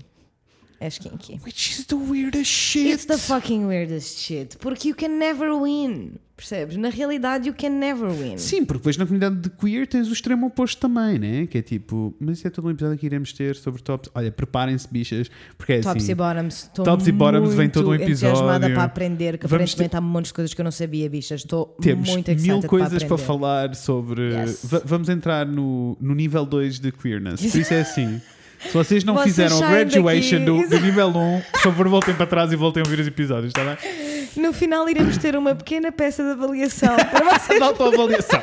És 0.85 0.99
kinky. 0.99 1.39
Which 1.43 1.71
is 1.79 1.85
the 1.87 1.95
weirdest 1.95 2.51
shit. 2.51 2.87
It's 2.93 3.05
the 3.05 3.17
fucking 3.17 3.65
weirdest 3.65 4.19
shit. 4.19 4.57
Porque 4.59 4.87
you 4.89 4.95
can 4.95 5.17
never 5.17 5.49
win. 5.59 6.19
Percebes? 6.37 6.75
Na 6.75 6.89
realidade, 6.89 7.47
you 7.47 7.55
can 7.57 7.79
never 7.79 8.09
win. 8.09 8.37
Sim, 8.37 8.65
porque 8.65 8.79
depois 8.79 8.97
na 8.97 9.05
comunidade 9.05 9.37
de 9.37 9.49
queer 9.49 9.87
tens 9.87 10.09
o 10.09 10.13
extremo 10.13 10.47
oposto 10.47 10.81
também, 10.81 11.17
né? 11.17 11.47
Que 11.47 11.59
é 11.59 11.61
tipo, 11.61 12.13
mas 12.19 12.39
isso 12.39 12.47
é 12.47 12.49
todo 12.49 12.67
um 12.67 12.71
episódio 12.71 12.97
que 12.97 13.05
iremos 13.05 13.31
ter 13.31 13.55
sobre 13.55 13.81
tops. 13.81 14.11
Olha, 14.13 14.29
preparem-se, 14.29 14.85
bichas, 14.91 15.31
porque 15.57 15.73
é 15.73 15.79
Tops 15.79 16.03
assim. 16.03 16.11
e 16.11 16.15
bottoms. 16.15 16.63
Estou 16.63 16.83
Tops 16.83 17.07
e 17.07 17.11
bottoms 17.13 17.53
vem 17.53 17.69
todo 17.69 17.89
um 17.89 17.95
episódio. 17.95 18.11
entusiasmada 18.35 18.69
para 18.69 18.83
aprender, 18.83 19.37
que 19.37 19.47
Vamos 19.47 19.53
aparentemente 19.63 19.95
há 19.95 20.01
montes 20.01 20.29
de 20.29 20.33
coisas 20.33 20.53
que 20.53 20.59
eu 20.59 20.65
não 20.65 20.71
sabia, 20.73 21.09
bichas. 21.09 21.39
Estou 21.39 21.67
Temos 21.81 22.09
muito 22.09 22.29
excited 22.29 22.51
mil 22.51 22.61
coisas 22.67 22.89
para, 22.89 23.07
para, 23.07 23.15
aprender. 23.15 23.25
falar 23.25 23.75
sobre. 23.75 24.21
Yes. 24.33 24.59
Va- 24.65 24.81
vamos 24.83 25.07
entrar 25.07 25.45
no, 25.47 25.97
no 26.01 26.13
nível 26.13 26.45
2 26.45 26.79
de 26.79 26.91
queerness. 26.91 27.49
Por 27.49 27.59
isso 27.61 27.73
é 27.73 27.79
assim. 27.79 28.21
Se 28.67 28.73
vocês 28.73 29.03
não 29.03 29.13
Vocês 29.15 29.35
fizeram 29.35 29.59
graduation 29.59 30.43
do, 30.45 30.67
do 30.67 30.79
nível 30.79 31.09
1, 31.09 31.41
por 31.51 31.61
favor, 31.61 31.87
voltem 31.87 32.15
para 32.15 32.25
trás 32.25 32.51
e 32.51 32.55
voltem 32.55 32.81
a 32.81 32.85
ouvir 32.85 32.99
os 33.01 33.07
episódios, 33.07 33.53
está 33.55 33.63
bem? 33.63 34.43
No 34.43 34.51
final, 34.53 34.87
iremos 34.89 35.17
ter 35.17 35.35
uma 35.35 35.55
pequena 35.55 35.91
peça 35.91 36.23
de 36.23 36.29
avaliação 36.31 36.95
para 36.95 37.37
vocês. 37.39 37.59
Da 37.59 37.65
autoavaliação. 37.67 38.41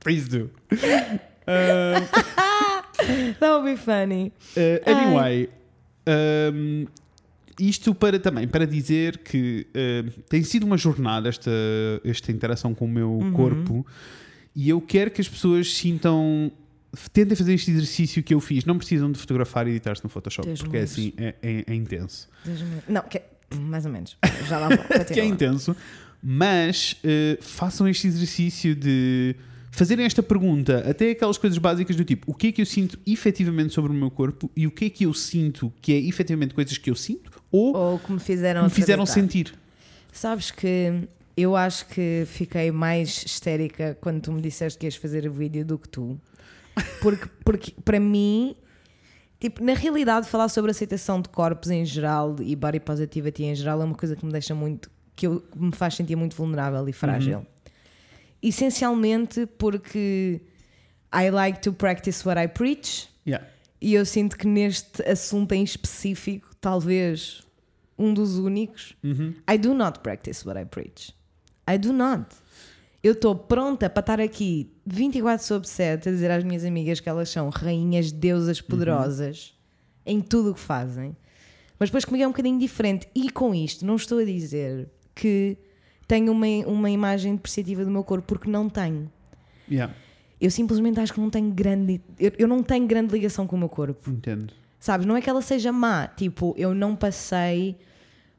Please 0.00 0.28
do. 0.28 0.50
Uh, 1.48 2.04
That 3.40 3.52
would 3.54 3.64
be 3.64 3.76
funny. 3.78 4.32
Uh, 4.54 4.82
anyway, 4.84 5.48
um, 6.52 6.84
isto 7.58 7.94
para 7.94 8.18
também 8.18 8.46
para 8.46 8.66
dizer 8.66 9.16
que 9.16 9.66
uh, 9.70 10.10
tem 10.28 10.42
sido 10.42 10.64
uma 10.64 10.76
jornada 10.76 11.26
esta, 11.26 11.50
esta 12.04 12.30
interação 12.30 12.74
com 12.74 12.84
o 12.84 12.88
meu 12.88 13.10
Uhum. 13.12 13.32
corpo 13.32 13.86
e 14.54 14.68
eu 14.68 14.78
quero 14.82 15.10
que 15.10 15.22
as 15.22 15.28
pessoas 15.28 15.72
sintam. 15.74 16.52
Tentem 17.12 17.36
fazer 17.36 17.54
este 17.54 17.70
exercício 17.70 18.22
que 18.22 18.32
eu 18.34 18.40
fiz. 18.40 18.64
Não 18.64 18.78
precisam 18.78 19.10
de 19.12 19.18
fotografar 19.18 19.66
e 19.66 19.70
editar-se 19.70 20.02
no 20.02 20.08
Photoshop, 20.10 20.46
Deus 20.48 20.60
porque 20.62 20.76
é 20.78 20.82
assim, 20.82 21.12
é, 21.18 21.34
é- 21.42 21.64
é 21.66 21.74
intenso. 21.74 22.28
Não, 22.88 23.02
que- 23.02 23.22
mais 23.56 23.84
ou 23.86 23.92
menos. 23.92 24.16
Já 24.48 24.58
lá 24.58 24.68
vou. 24.68 24.78
que 25.12 25.20
é 25.20 25.24
intenso, 25.24 25.76
mas 26.22 26.92
uh, 27.04 27.42
façam 27.42 27.86
este 27.88 28.06
exercício 28.06 28.74
de 28.74 29.34
fazerem 29.70 30.04
esta 30.06 30.22
pergunta, 30.22 30.78
até 30.88 31.10
aquelas 31.10 31.38
coisas 31.38 31.58
básicas 31.58 31.94
do 31.96 32.04
tipo: 32.04 32.30
o 32.30 32.34
que 32.34 32.48
é 32.48 32.52
que 32.52 32.62
eu 32.62 32.66
sinto 32.66 32.98
efetivamente 33.06 33.72
sobre 33.74 33.92
o 33.92 33.94
meu 33.94 34.10
corpo 34.10 34.50
e 34.56 34.66
o 34.66 34.70
que 34.70 34.86
é 34.86 34.90
que 34.90 35.04
eu 35.04 35.14
sinto 35.14 35.72
que 35.80 35.92
é 35.92 35.98
efetivamente 35.98 36.54
coisas 36.54 36.76
que 36.78 36.90
eu 36.90 36.94
sinto 36.94 37.30
ou 37.50 37.76
Ou 37.76 37.98
que 37.98 38.12
me 38.12 38.20
fizeram, 38.20 38.64
me 38.64 38.70
fizeram 38.70 39.06
sentir. 39.06 39.54
Sabes 40.12 40.50
que 40.50 41.06
eu 41.36 41.54
acho 41.54 41.86
que 41.86 42.24
fiquei 42.26 42.70
mais 42.72 43.24
histérica 43.24 43.96
quando 44.00 44.20
tu 44.22 44.32
me 44.32 44.40
disseste 44.40 44.78
que 44.78 44.86
ias 44.86 44.96
fazer 44.96 45.26
o 45.28 45.32
vídeo 45.32 45.64
do 45.64 45.78
que 45.78 45.88
tu. 45.88 46.18
Porque, 47.00 47.26
porque 47.44 47.74
para 47.84 48.00
mim, 48.00 48.54
tipo, 49.40 49.62
na 49.62 49.74
realidade, 49.74 50.28
falar 50.28 50.48
sobre 50.48 50.70
aceitação 50.70 51.20
de 51.20 51.28
corpos 51.28 51.70
em 51.70 51.84
geral 51.84 52.36
e 52.40 52.54
body 52.56 52.80
positivity 52.80 53.44
em 53.44 53.54
geral 53.54 53.80
é 53.82 53.84
uma 53.84 53.94
coisa 53.94 54.16
que 54.16 54.24
me 54.24 54.32
deixa 54.32 54.54
muito, 54.54 54.90
que, 55.14 55.26
eu, 55.26 55.44
me 55.56 55.72
faz 55.72 55.94
sentir 55.94 56.16
muito 56.16 56.36
vulnerável 56.36 56.88
e 56.88 56.92
frágil. 56.92 57.46
Essencialmente 58.42 59.46
porque 59.58 60.40
I 61.12 61.30
like 61.30 61.60
to 61.60 61.72
practice 61.72 62.26
what 62.26 62.40
I 62.40 62.46
preach. 62.46 63.08
Yeah. 63.26 63.46
E 63.80 63.94
eu 63.94 64.04
sinto 64.04 64.36
que 64.36 64.46
neste 64.46 65.02
assunto 65.02 65.52
em 65.52 65.62
específico, 65.62 66.54
talvez 66.60 67.42
um 67.98 68.14
dos 68.14 68.36
únicos, 68.38 68.94
Uhum. 69.02 69.34
I 69.50 69.58
do 69.58 69.74
not 69.74 70.00
practice 70.00 70.46
what 70.46 70.60
I 70.60 70.64
preach. 70.64 71.12
I 71.68 71.76
do 71.78 71.92
not. 71.92 72.26
Eu 73.02 73.12
estou 73.12 73.34
pronta 73.34 73.88
para 73.88 74.00
estar 74.00 74.20
aqui 74.20 74.72
24 74.84 75.46
sobre 75.46 75.68
7 75.68 76.08
a 76.08 76.12
dizer 76.12 76.30
às 76.30 76.42
minhas 76.42 76.64
amigas 76.64 76.98
que 76.98 77.08
elas 77.08 77.28
são 77.28 77.48
rainhas, 77.48 78.10
deusas 78.10 78.60
poderosas 78.60 79.54
em 80.04 80.20
tudo 80.20 80.50
o 80.50 80.54
que 80.54 80.60
fazem. 80.60 81.16
Mas 81.78 81.90
depois 81.90 82.04
comigo 82.04 82.24
é 82.24 82.26
um 82.26 82.30
bocadinho 82.30 82.58
diferente. 82.58 83.06
E 83.14 83.30
com 83.30 83.54
isto, 83.54 83.86
não 83.86 83.94
estou 83.94 84.18
a 84.18 84.24
dizer 84.24 84.88
que 85.14 85.56
tenho 86.08 86.32
uma, 86.32 86.46
uma 86.66 86.90
imagem 86.90 87.36
depreciativa 87.36 87.84
do 87.84 87.90
meu 87.90 88.02
corpo, 88.02 88.26
porque 88.26 88.50
não 88.50 88.68
tenho. 88.68 89.10
Yeah. 89.70 89.94
Eu 90.40 90.50
simplesmente 90.50 90.98
acho 90.98 91.12
que 91.12 91.20
não 91.20 91.30
tenho 91.30 91.50
grande. 91.52 92.00
Eu, 92.18 92.32
eu 92.38 92.48
não 92.48 92.62
tenho 92.62 92.86
grande 92.86 93.12
ligação 93.12 93.46
com 93.46 93.54
o 93.54 93.58
meu 93.58 93.68
corpo. 93.68 94.10
Entendo. 94.10 94.52
Sabes? 94.80 95.06
Não 95.06 95.16
é 95.16 95.20
que 95.20 95.28
ela 95.28 95.42
seja 95.42 95.70
má. 95.70 96.06
Tipo, 96.06 96.54
eu 96.56 96.74
não 96.74 96.96
passei. 96.96 97.76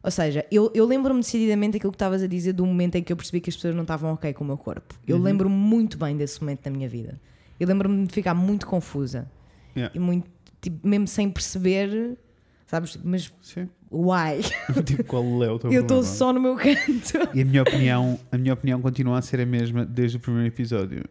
Ou 0.02 0.10
seja, 0.12 0.46
eu, 0.50 0.72
eu 0.74 0.86
lembro-me 0.86 1.20
decididamente 1.20 1.74
daquilo 1.74 1.92
que 1.92 1.96
estavas 1.96 2.24
a 2.24 2.28
dizer 2.28 2.54
do 2.54 2.66
momento 2.66 2.96
em 2.96 3.04
que 3.04 3.12
eu 3.12 3.18
percebi 3.18 3.42
que 3.42 3.50
as 3.50 3.56
pessoas 3.56 3.76
não 3.76 3.82
estavam 3.82 4.14
ok 4.14 4.34
com 4.34 4.44
o 4.44 4.48
meu 4.48 4.58
corpo. 4.58 4.96
Eu 5.06 5.18
Uhum. 5.18 5.24
lembro-me 5.24 5.56
muito 5.56 5.98
bem 5.98 6.16
desse 6.16 6.40
momento 6.42 6.62
da 6.64 6.70
minha 6.72 6.88
vida. 6.88 7.20
Eu 7.60 7.68
lembro-me 7.68 8.06
de 8.08 8.14
ficar 8.14 8.34
muito 8.34 8.66
confusa. 8.66 9.30
Yeah. 9.76 9.94
E 9.96 10.00
muito. 10.00 10.30
Tipo, 10.62 10.88
mesmo 10.88 11.08
sem 11.08 11.30
perceber. 11.30 12.18
Sabes? 12.66 12.98
Mas 13.04 13.34
Sim. 13.42 13.68
why? 13.92 14.42
tipo, 14.86 15.04
qual 15.04 15.24
é 15.44 15.52
o 15.52 15.60
teu 15.60 15.72
Eu 15.72 15.82
estou 15.82 16.02
só 16.04 16.32
no 16.32 16.40
meu 16.40 16.56
canto. 16.56 17.18
E 17.34 17.42
a 17.42 17.46
minha 17.46 17.62
opinião, 17.64 18.18
a 18.32 18.38
minha 18.38 18.54
opinião 18.54 18.80
continua 18.82 19.18
a 19.18 19.22
ser 19.22 19.42
a 19.42 19.46
mesma 19.46 19.86
desde 19.86 20.18
o 20.18 20.20
primeiro 20.20 20.48
episódio. 20.48 21.04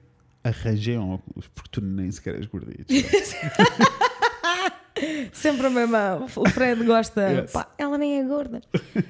Arranjei 0.42 0.96
um 0.96 1.10
óculos 1.10 1.46
porque 1.48 1.68
tu 1.70 1.80
nem 1.82 2.10
sequer 2.10 2.36
és 2.36 2.46
gordito. 2.46 2.86
Sempre 5.32 5.66
a 5.66 5.70
mesma. 5.70 6.24
O 6.36 6.48
Fred 6.48 6.84
gosta. 6.84 7.28
Yes. 7.30 7.52
Pá, 7.52 7.72
ela 7.78 7.96
nem 7.98 8.18
é 8.20 8.24
gorda. 8.24 8.60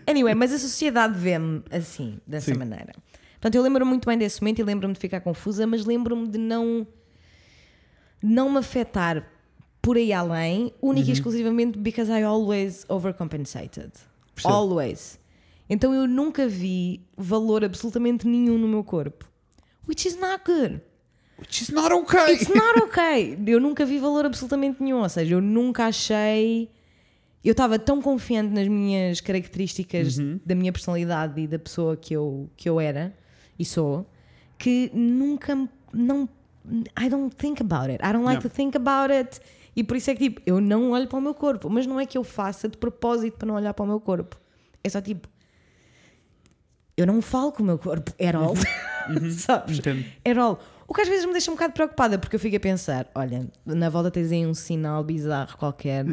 Anyway, 0.07 0.35
mas 0.35 0.53
a 0.53 0.59
sociedade 0.59 1.19
vê-me 1.19 1.63
assim, 1.71 2.19
dessa 2.27 2.53
Sim. 2.53 2.59
maneira. 2.59 2.93
Portanto, 3.33 3.55
eu 3.55 3.63
lembro-me 3.63 3.89
muito 3.91 4.07
bem 4.07 4.19
desse 4.19 4.41
momento 4.43 4.59
e 4.61 4.65
lembro-me 4.65 4.95
de 4.95 5.01
ficar 5.01 5.21
confusa, 5.21 5.67
mas 5.67 5.85
lembro-me 5.85 6.27
de 6.29 6.39
não, 6.39 6.87
não 8.23 8.51
me 8.51 8.59
afetar 8.59 9.25
por 9.81 9.97
aí 9.97 10.13
além, 10.13 10.73
única 10.83 11.05
Uhum. 11.07 11.11
e 11.11 11.13
exclusivamente 11.13 11.79
because 11.79 12.11
I 12.11 12.23
always 12.25 12.85
overcompensated. 12.89 13.93
Percebo. 14.35 14.55
Always. 14.55 15.19
Então 15.71 15.95
eu 15.95 16.07
nunca 16.07 16.49
vi 16.49 17.07
valor 17.17 17.65
absolutamente 17.65 18.27
nenhum 18.27 18.59
no 18.59 18.67
meu 18.67 18.83
corpo. 18.83 19.31
Which 19.87 20.07
is 20.07 20.17
not 20.19 20.43
good. 20.45 20.81
Which 21.39 21.63
is 21.63 21.71
not 21.71 21.93
okay. 21.93 22.35
It's 22.35 22.49
not 22.49 22.81
okay. 22.85 23.39
Eu 23.47 23.61
nunca 23.61 23.85
vi 23.87 23.99
valor 23.99 24.27
absolutamente 24.27 24.83
nenhum. 24.83 25.01
Ou 25.03 25.09
seja, 25.09 25.35
eu 25.35 25.41
nunca 25.41 25.87
achei. 25.87 26.69
Eu 27.45 27.53
estava 27.53 27.79
tão 27.79 28.03
confiante 28.03 28.53
nas 28.53 28.67
minhas 28.67 29.21
características 29.21 30.19
Uhum. 30.19 30.41
da 30.45 30.55
minha 30.55 30.73
personalidade 30.73 31.41
e 31.41 31.47
da 31.47 31.59
pessoa 31.59 31.97
que 31.97 32.13
eu, 32.15 32.51
que 32.57 32.69
eu 32.69 32.81
era 32.81 33.17
e 33.59 33.65
sou 33.65 34.05
que 34.59 34.91
nunca. 34.93 35.57
Não. 35.93 36.29
I 37.01 37.09
don't 37.09 37.35
think 37.37 37.63
about 37.63 37.91
it. 37.91 38.03
I 38.05 38.13
don't 38.13 38.25
like 38.25 38.43
Não. 38.43 38.51
to 38.51 38.55
think 38.55 38.77
about 38.77 39.13
it. 39.13 39.41
E 39.77 39.85
por 39.85 39.97
isso 39.97 40.11
é 40.11 40.15
que 40.17 40.29
tipo, 40.29 40.43
eu 40.45 40.61
não 40.61 40.91
olho 40.91 41.07
para 41.07 41.19
o 41.19 41.23
meu 41.23 41.33
corpo. 41.33 41.71
Mas 41.71 41.87
não 41.87 42.01
é 42.01 42.05
que 42.05 42.19
eu 42.19 42.25
faça 42.25 42.69
de 42.69 42.77
propósito 42.77 43.39
para 43.39 43.47
não 43.47 43.55
olhar 43.55 43.73
para 43.73 43.85
o 43.85 43.87
meu 43.87 44.01
corpo. 44.01 44.37
É 44.83 44.89
só 44.89 45.01
tipo. 45.01 45.29
Eu 46.97 47.07
não 47.07 47.23
falo 47.23 47.53
com 47.53 47.63
o 47.63 47.67
meu 47.67 47.79
corpo. 47.79 48.13
At 48.21 48.35
all. 48.35 48.55
Sabes? 49.31 49.79
Entendo. 49.79 50.05
At 50.29 50.37
all. 50.37 50.59
O 50.91 50.95
que 50.95 51.03
às 51.03 51.09
vezes 51.09 51.27
me 51.27 51.33
deixa 51.33 51.51
um 51.51 51.55
bocado 51.55 51.75
preocupada, 51.75 52.19
porque 52.19 52.35
eu 52.35 52.41
fico 52.41 52.57
a 52.57 52.61
pensar: 52.61 53.07
olha, 53.15 53.47
na 53.67 53.91
volta 53.91 54.11
tens 54.11 54.33
aí 54.33 54.47
um 54.47 54.55
sinal 54.55 55.05
bizarro 55.05 55.55
qualquer 55.59 56.07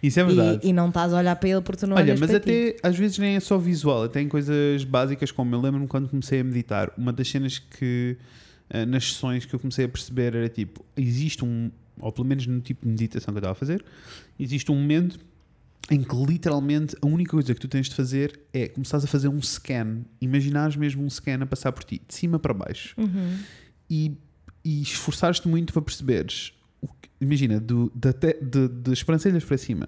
Isso 0.00 0.20
é 0.20 0.24
verdade. 0.24 0.60
e, 0.62 0.68
e 0.70 0.72
não 0.72 0.88
estás 0.88 1.12
a 1.12 1.18
olhar 1.18 1.34
para 1.34 1.48
ele 1.48 1.60
porque 1.60 1.80
tu 1.80 1.88
não 1.88 1.96
Olha, 1.96 2.16
mas 2.16 2.30
para 2.30 2.38
ti. 2.40 2.50
até 2.76 2.88
às 2.88 2.96
vezes 2.96 3.18
nem 3.18 3.34
é 3.34 3.40
só 3.40 3.58
visual, 3.58 4.04
até 4.04 4.20
em 4.20 4.28
coisas 4.28 4.84
básicas, 4.84 5.32
como 5.32 5.52
eu 5.54 5.60
lembro-me 5.60 5.88
quando 5.88 6.08
comecei 6.08 6.38
a 6.40 6.44
meditar, 6.44 6.92
uma 6.96 7.12
das 7.12 7.28
cenas 7.28 7.58
que 7.58 8.16
eh, 8.70 8.86
nas 8.86 9.12
sessões 9.12 9.44
que 9.44 9.52
eu 9.54 9.58
comecei 9.58 9.86
a 9.86 9.88
perceber 9.88 10.36
era 10.36 10.48
tipo, 10.48 10.84
existe 10.96 11.44
um, 11.44 11.68
ou 11.98 12.12
pelo 12.12 12.26
menos 12.28 12.46
no 12.46 12.60
tipo 12.60 12.82
de 12.86 12.90
meditação 12.92 13.34
que 13.34 13.38
eu 13.38 13.40
estava 13.40 13.52
a 13.52 13.56
fazer, 13.56 13.84
existe 14.38 14.70
um 14.70 14.76
momento 14.76 15.18
em 15.90 16.00
que 16.00 16.14
literalmente 16.14 16.94
a 17.02 17.06
única 17.08 17.32
coisa 17.32 17.52
que 17.52 17.60
tu 17.60 17.66
tens 17.66 17.88
de 17.88 17.94
fazer 17.96 18.38
é 18.54 18.68
começares 18.68 19.04
a 19.04 19.08
fazer 19.08 19.26
um 19.26 19.42
scan, 19.42 20.02
imaginares 20.20 20.76
mesmo 20.76 21.02
um 21.04 21.10
scan 21.10 21.40
a 21.42 21.46
passar 21.46 21.72
por 21.72 21.82
ti, 21.82 22.00
de 22.06 22.14
cima 22.14 22.38
para 22.38 22.54
baixo, 22.54 22.94
Uhum. 22.96 23.36
E, 23.94 24.16
e 24.64 24.80
esforçares-te 24.82 25.46
muito 25.48 25.72
para 25.72 25.82
perceberes, 25.82 26.52
que- 27.00 27.10
imagina, 27.20 27.60
do, 27.60 27.90
da 27.94 28.12
te, 28.12 28.34
de, 28.40 28.68
das 28.68 28.98
sobrancelhas 29.00 29.44
para 29.44 29.58
cima, 29.58 29.86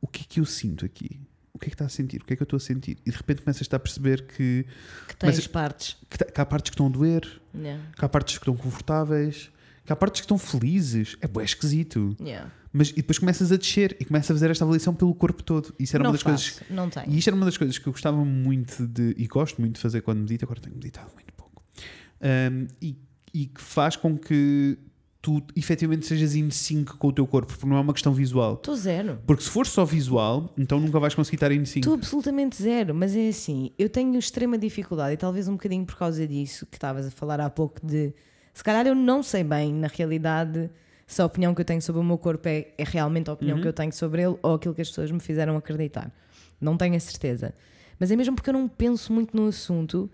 o 0.00 0.06
que 0.06 0.22
é 0.22 0.24
que 0.28 0.40
eu 0.40 0.44
sinto 0.44 0.84
aqui? 0.84 1.20
O 1.52 1.58
que 1.58 1.66
é 1.66 1.68
que 1.70 1.74
está 1.74 1.84
a 1.84 1.88
sentir? 1.88 2.22
O 2.22 2.24
que 2.24 2.32
é 2.32 2.36
que 2.36 2.42
eu 2.42 2.44
estou 2.44 2.56
a 2.56 2.60
sentir? 2.60 2.96
E 3.04 3.10
de 3.10 3.16
repente 3.16 3.42
começas 3.42 3.66
a 3.70 3.78
perceber 3.78 4.22
que, 4.26 4.64
Que 5.08 5.16
tens 5.16 5.36
mas- 5.36 5.46
partes. 5.46 5.96
que, 6.08 6.24
que 6.24 6.40
há 6.40 6.46
partes 6.46 6.70
que 6.70 6.74
estão 6.74 6.86
a 6.86 6.90
doer, 6.90 7.40
Yeah. 7.52 7.82
que 7.98 8.04
há 8.04 8.08
partes 8.08 8.38
que 8.38 8.42
estão 8.42 8.56
confortáveis, 8.56 9.50
que 9.84 9.92
há 9.92 9.96
partes 9.96 10.20
que 10.20 10.24
estão 10.24 10.38
felizes. 10.38 11.16
É 11.20 11.26
bué 11.26 11.42
esquisito. 11.44 12.16
Yeah. 12.20 12.50
Mas 12.72 12.90
e 12.90 12.94
depois 12.96 13.18
começas 13.18 13.50
a 13.50 13.56
descer 13.56 13.96
e 13.98 14.04
começas 14.04 14.30
a 14.30 14.34
fazer 14.34 14.48
esta 14.52 14.64
avaliação 14.64 14.94
pelo 14.94 15.12
corpo 15.14 15.42
todo. 15.42 15.74
Isso 15.80 15.96
era 15.96 16.04
não 16.04 16.10
uma 16.10 16.14
das 16.16 16.22
faço, 16.22 16.52
coisas. 16.60 16.70
não 16.74 16.88
tenho. 16.88 17.10
E 17.10 17.18
isto 17.18 17.26
era 17.28 17.34
uma 17.36 17.44
das 17.44 17.56
coisas 17.58 17.76
que 17.76 17.86
eu 17.88 17.92
gostava 17.92 18.24
muito 18.24 18.86
de. 18.86 19.14
E 19.18 19.26
gosto 19.26 19.60
muito 19.60 19.74
de 19.74 19.80
fazer 19.80 20.00
quando 20.02 20.20
medito. 20.20 20.44
Agora 20.44 20.60
tenho 20.60 20.76
meditado 20.76 21.10
muito 21.14 21.32
pouco. 21.34 21.62
Um, 22.22 22.68
e, 22.80 22.96
e 23.32 23.46
que 23.46 23.60
faz 23.60 23.96
com 23.96 24.16
que 24.16 24.78
tu 25.22 25.42
efetivamente 25.54 26.06
sejas 26.06 26.34
in 26.34 26.50
sync 26.50 26.96
com 26.96 27.08
o 27.08 27.12
teu 27.12 27.26
corpo, 27.26 27.52
porque 27.52 27.66
não 27.66 27.76
é 27.76 27.80
uma 27.80 27.92
questão 27.92 28.12
visual. 28.12 28.54
Estou 28.54 28.74
zero. 28.74 29.18
Porque 29.26 29.42
se 29.42 29.50
for 29.50 29.66
só 29.66 29.84
visual, 29.84 30.52
então 30.56 30.80
nunca 30.80 30.98
vais 30.98 31.14
conseguir 31.14 31.36
estar 31.36 31.52
in 31.52 31.64
sync. 31.64 31.80
Estou 31.80 31.94
absolutamente 31.94 32.60
zero, 32.60 32.94
mas 32.94 33.14
é 33.14 33.28
assim, 33.28 33.70
eu 33.78 33.90
tenho 33.90 34.18
extrema 34.18 34.56
dificuldade 34.56 35.14
e 35.14 35.16
talvez 35.16 35.46
um 35.46 35.52
bocadinho 35.52 35.84
por 35.84 35.96
causa 35.96 36.26
disso 36.26 36.66
que 36.66 36.76
estavas 36.76 37.06
a 37.06 37.10
falar 37.10 37.40
há 37.40 37.50
pouco 37.50 37.84
de 37.84 38.14
se 38.54 38.64
calhar 38.64 38.86
eu 38.86 38.94
não 38.94 39.22
sei 39.22 39.44
bem, 39.44 39.72
na 39.72 39.88
realidade, 39.88 40.70
se 41.06 41.20
a 41.20 41.26
opinião 41.26 41.54
que 41.54 41.60
eu 41.60 41.64
tenho 41.64 41.82
sobre 41.82 42.00
o 42.00 42.04
meu 42.04 42.18
corpo 42.18 42.48
é, 42.48 42.68
é 42.76 42.84
realmente 42.84 43.30
a 43.30 43.32
opinião 43.32 43.60
que 43.60 43.68
eu 43.68 43.72
tenho 43.72 43.92
sobre 43.92 44.22
ele 44.22 44.36
ou 44.42 44.54
aquilo 44.54 44.74
que 44.74 44.80
as 44.80 44.88
pessoas 44.88 45.10
me 45.10 45.20
fizeram 45.20 45.56
acreditar. 45.56 46.12
Não 46.60 46.76
tenho 46.76 46.96
a 46.96 47.00
certeza. 47.00 47.54
Mas 47.98 48.10
é 48.10 48.16
mesmo 48.16 48.34
porque 48.34 48.50
eu 48.50 48.54
não 48.54 48.68
penso 48.68 49.12
muito 49.12 49.36
no 49.36 49.48
assunto 49.48 50.10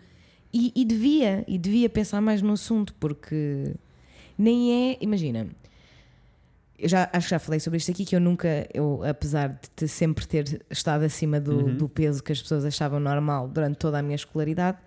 e, 0.57 0.72
e 0.82 0.84
devia, 0.84 1.44
e 1.46 1.59
devia 1.59 1.88
pensar 1.88 2.20
mais 2.20 2.40
no 2.42 2.52
assunto, 2.52 2.94
porque 3.00 3.74
nem 4.38 4.90
é, 4.92 4.98
imagina, 5.00 5.46
eu 6.78 6.88
já 6.88 7.09
acho 7.12 7.26
que 7.26 7.30
já 7.30 7.38
falei 7.38 7.59
sobre 7.61 7.78
isto 7.78 7.90
aqui 7.90 8.04
que 8.04 8.14
eu 8.14 8.20
nunca, 8.20 8.48
eu, 8.74 9.02
apesar 9.04 9.48
de 9.48 9.68
te- 9.74 9.88
sempre 9.88 10.26
ter 10.26 10.64
estado 10.70 11.04
acima 11.04 11.40
do, 11.40 11.72
do 11.76 11.88
peso 11.88 12.22
que 12.22 12.32
as 12.32 12.40
pessoas 12.42 12.64
achavam 12.64 13.00
normal 13.00 13.48
durante 13.48 13.76
toda 13.78 13.98
a 13.98 14.02
minha 14.02 14.14
escolaridade, 14.16 14.78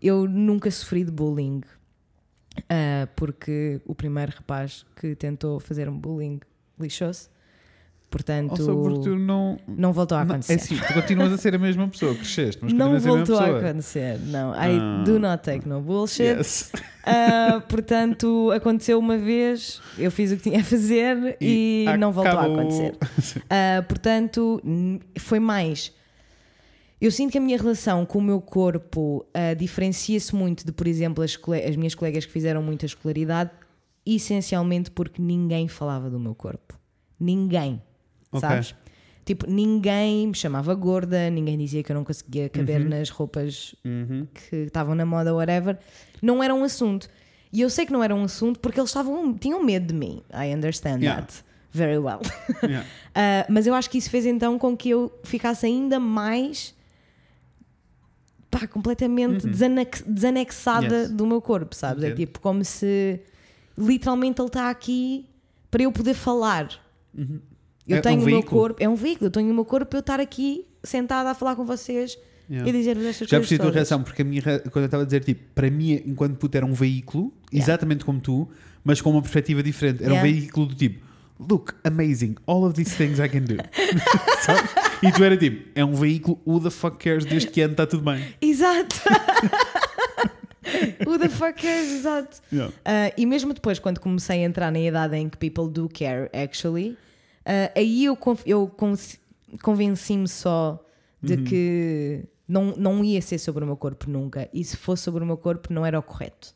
eu 0.00 0.26
nunca 0.28 0.70
sofri 0.70 1.04
de 1.04 1.10
bullying. 1.10 1.62
Ah, 2.68 3.08
porque 3.16 3.80
o 3.86 3.94
primeiro 3.94 4.32
rapaz 4.36 4.84
que 4.96 5.14
tentou 5.14 5.58
fazer 5.60 5.88
um 5.88 5.96
bullying 5.98 6.40
lixou-se. 6.78 7.28
Portanto, 8.10 8.66
Ou 8.70 9.02
tu 9.02 9.16
não. 9.18 9.58
não 9.68 9.92
voltou 9.92 10.16
a 10.16 10.24
não- 10.24 10.30
acontecer. 10.36 10.54
é 10.54 10.56
assim, 10.56 10.76
tu 10.78 10.94
continuas 10.94 11.30
a 11.30 11.36
ser 11.36 11.54
a 11.54 11.58
mesma 11.58 11.86
pessoa, 11.88 12.14
cresceste, 12.14 12.58
mas 12.64 12.72
não 12.72 12.92
a 12.94 12.96
a 12.96 12.98
voltou 13.00 13.36
a 13.36 13.42
pessoa. 13.42 13.58
acontecer, 13.60 14.18
não. 14.20 14.54
I 14.54 14.78
Ah. 14.80 15.02
do 15.04 15.18
not 15.20 15.42
take 15.42 15.68
no 15.68 15.78
bullshit. 15.82 16.22
Yes. 16.22 16.72
Ah, 17.04 17.62
portanto, 17.68 18.50
aconteceu 18.52 18.98
uma 18.98 19.18
vez, 19.18 19.82
eu 19.98 20.10
fiz 20.10 20.32
o 20.32 20.36
que 20.38 20.42
tinha 20.44 20.60
a 20.60 20.64
fazer 20.64 21.36
e, 21.38 21.84
não 21.98 22.10
voltou 22.10 22.38
a 22.38 22.44
acontecer. 22.46 22.94
Ah, 23.50 23.82
portanto, 23.86 24.58
foi 25.18 25.38
mais. 25.38 25.92
Eu 27.00 27.10
sinto 27.12 27.32
que 27.32 27.38
a 27.38 27.40
minha 27.42 27.56
relação 27.58 28.04
com 28.06 28.18
o 28.18 28.22
meu 28.22 28.40
corpo 28.40 29.24
ah, 29.34 29.52
diferencia-se 29.54 30.34
muito 30.34 30.64
de, 30.64 30.72
por 30.72 30.86
exemplo, 30.88 31.22
as, 31.22 31.38
as 31.68 31.76
minhas 31.76 31.94
colegas 31.94 32.24
que 32.24 32.32
fizeram 32.32 32.62
muita 32.62 32.86
escolaridade, 32.86 33.50
essencialmente 34.06 34.90
porque 34.90 35.20
ninguém 35.20 35.68
falava 35.68 36.08
do 36.08 36.18
meu 36.18 36.34
corpo. 36.34 36.74
Ninguém. 37.20 37.82
Ok. 38.32 38.40
Sabes? 38.48 38.74
Tipo, 39.24 39.46
ninguém 39.50 40.26
me 40.28 40.34
chamava 40.34 40.74
gorda, 40.74 41.28
ninguém 41.28 41.58
dizia 41.58 41.82
que 41.82 41.92
eu 41.92 41.96
não 41.96 42.04
conseguia 42.04 42.48
caber 42.48 42.82
nas 42.84 43.10
roupas 43.10 43.74
Uhum. 43.84 44.26
que 44.32 44.56
estavam 44.56 44.94
na 44.94 45.04
moda, 45.04 45.34
whatever. 45.34 45.78
Não 46.22 46.42
era 46.42 46.54
um 46.54 46.64
assunto. 46.64 47.08
E 47.52 47.60
eu 47.60 47.68
sei 47.70 47.84
que 47.86 47.92
não 47.92 48.02
era 48.02 48.14
um 48.14 48.24
assunto 48.24 48.58
porque 48.60 48.80
eles 48.80 48.88
estavam, 48.90 49.34
tinham 49.34 49.62
medo 49.62 49.86
de 49.88 49.94
mim. 49.94 50.22
I 50.32 50.54
understand 50.54 51.00
Yeah. 51.02 51.20
that 51.22 51.44
very 51.72 51.98
well. 51.98 52.20
Yeah. 52.62 52.86
Ah, 53.14 53.46
mas 53.50 53.66
eu 53.66 53.74
acho 53.74 53.90
que 53.90 53.98
isso 53.98 54.08
fez 54.10 54.24
então 54.24 54.58
com 54.58 54.76
que 54.76 54.90
eu 54.90 55.12
ficasse 55.24 55.66
ainda 55.66 55.98
mais 56.00 56.74
pá, 58.50 58.66
completamente 58.66 59.46
desanex- 59.46 60.02
desanexada 60.06 60.86
Uhum. 60.94 61.00
Yes. 61.02 61.10
do 61.10 61.26
meu 61.26 61.40
corpo, 61.42 61.74
sabes? 61.74 62.04
É 62.04 62.12
tipo 62.14 62.40
como 62.40 62.64
se 62.64 63.20
literalmente 63.76 64.40
ele 64.40 64.48
está 64.48 64.70
aqui 64.70 65.26
para 65.70 65.82
eu 65.82 65.92
poder 65.92 66.14
falar. 66.14 66.68
Eu 67.88 67.96
É- 67.96 68.00
tenho 68.00 68.20
um 68.20 68.22
o 68.22 68.26
meu 68.26 68.42
corpo, 68.42 68.82
é 68.82 68.88
um 68.88 68.94
veículo, 68.94 69.26
eu 69.26 69.30
tenho 69.30 69.50
o 69.50 69.54
meu 69.54 69.64
corpo 69.64 69.86
para 69.86 69.98
eu 69.98 70.00
estar 70.00 70.20
aqui 70.20 70.64
sentada 70.84 71.30
a 71.30 71.34
falar 71.34 71.56
com 71.56 71.64
vocês 71.64 72.18
Yeah. 72.50 72.68
e 72.68 72.72
dizer-vos 72.72 73.04
estas 73.04 73.28
Já 73.28 73.36
coisas. 73.36 73.48
percebi 73.48 73.60
a 73.60 73.64
tua 73.64 73.74
reação, 73.74 74.02
porque 74.02 74.22
a 74.22 74.24
minha 74.24 74.42
quando 74.42 74.76
eu 74.76 74.84
estava 74.86 75.02
a 75.02 75.06
dizer, 75.06 75.22
tipo, 75.24 75.42
para 75.54 75.70
mim, 75.70 76.02
enquanto 76.06 76.36
puto, 76.36 76.56
era 76.56 76.64
um 76.64 76.72
veículo, 76.72 77.32
Yeah. 77.52 77.64
exatamente 77.72 78.04
como 78.04 78.20
tu, 78.20 78.48
mas 78.84 79.00
com 79.00 79.10
uma 79.10 79.20
perspectiva 79.22 79.62
diferente. 79.62 80.02
Era 80.02 80.14
Yeah. 80.14 80.28
um 80.28 80.32
veículo 80.32 80.66
do 80.66 80.74
tipo, 80.74 81.04
look, 81.38 81.74
amazing, 81.84 82.36
all 82.46 82.64
of 82.64 82.74
these 82.74 82.94
things 82.96 83.18
I 83.18 83.28
can 83.28 83.42
do. 83.42 83.56
E 85.02 85.12
tu 85.12 85.22
era 85.22 85.36
tipo, 85.36 85.68
é 85.74 85.84
um 85.84 85.94
veículo, 85.94 86.40
who 86.46 86.58
the 86.60 86.70
fuck 86.70 86.98
cares, 86.98 87.24
desde 87.24 87.48
que 87.50 87.60
ano 87.60 87.72
está 87.72 87.86
tudo 87.86 88.02
bem. 88.02 88.24
Exato! 88.40 88.96
Who 91.06 91.18
the 91.18 91.28
fuck 91.28 91.54
cares? 91.60 91.90
Exato. 91.92 92.38
Yeah. 92.52 92.72
Ah, 92.84 93.12
e 93.16 93.24
mesmo 93.24 93.54
depois, 93.54 93.78
quando 93.78 94.00
comecei 94.00 94.42
a 94.44 94.46
entrar 94.46 94.70
na 94.70 94.78
idade 94.78 95.16
em 95.16 95.28
que 95.28 95.36
people 95.38 95.68
do 95.68 95.88
care, 95.88 96.28
actually, 96.34 96.96
ah, 97.48 97.72
aí 97.74 98.04
eu, 98.04 98.16
eu 98.44 98.70
convenci-me 99.62 100.28
só 100.28 100.84
de 101.22 101.34
Uhum. 101.34 101.44
que 101.44 102.24
não, 102.46 102.74
não 102.76 103.02
ia 103.04 103.20
ser 103.22 103.38
sobre 103.38 103.64
o 103.64 103.66
meu 103.66 103.76
corpo 103.76 104.08
nunca. 104.08 104.48
E 104.52 104.62
se 104.62 104.76
fosse 104.76 105.02
sobre 105.02 105.24
o 105.24 105.26
meu 105.26 105.36
corpo, 105.36 105.72
não 105.72 105.84
era 105.84 105.98
o 105.98 106.02
correto. 106.02 106.54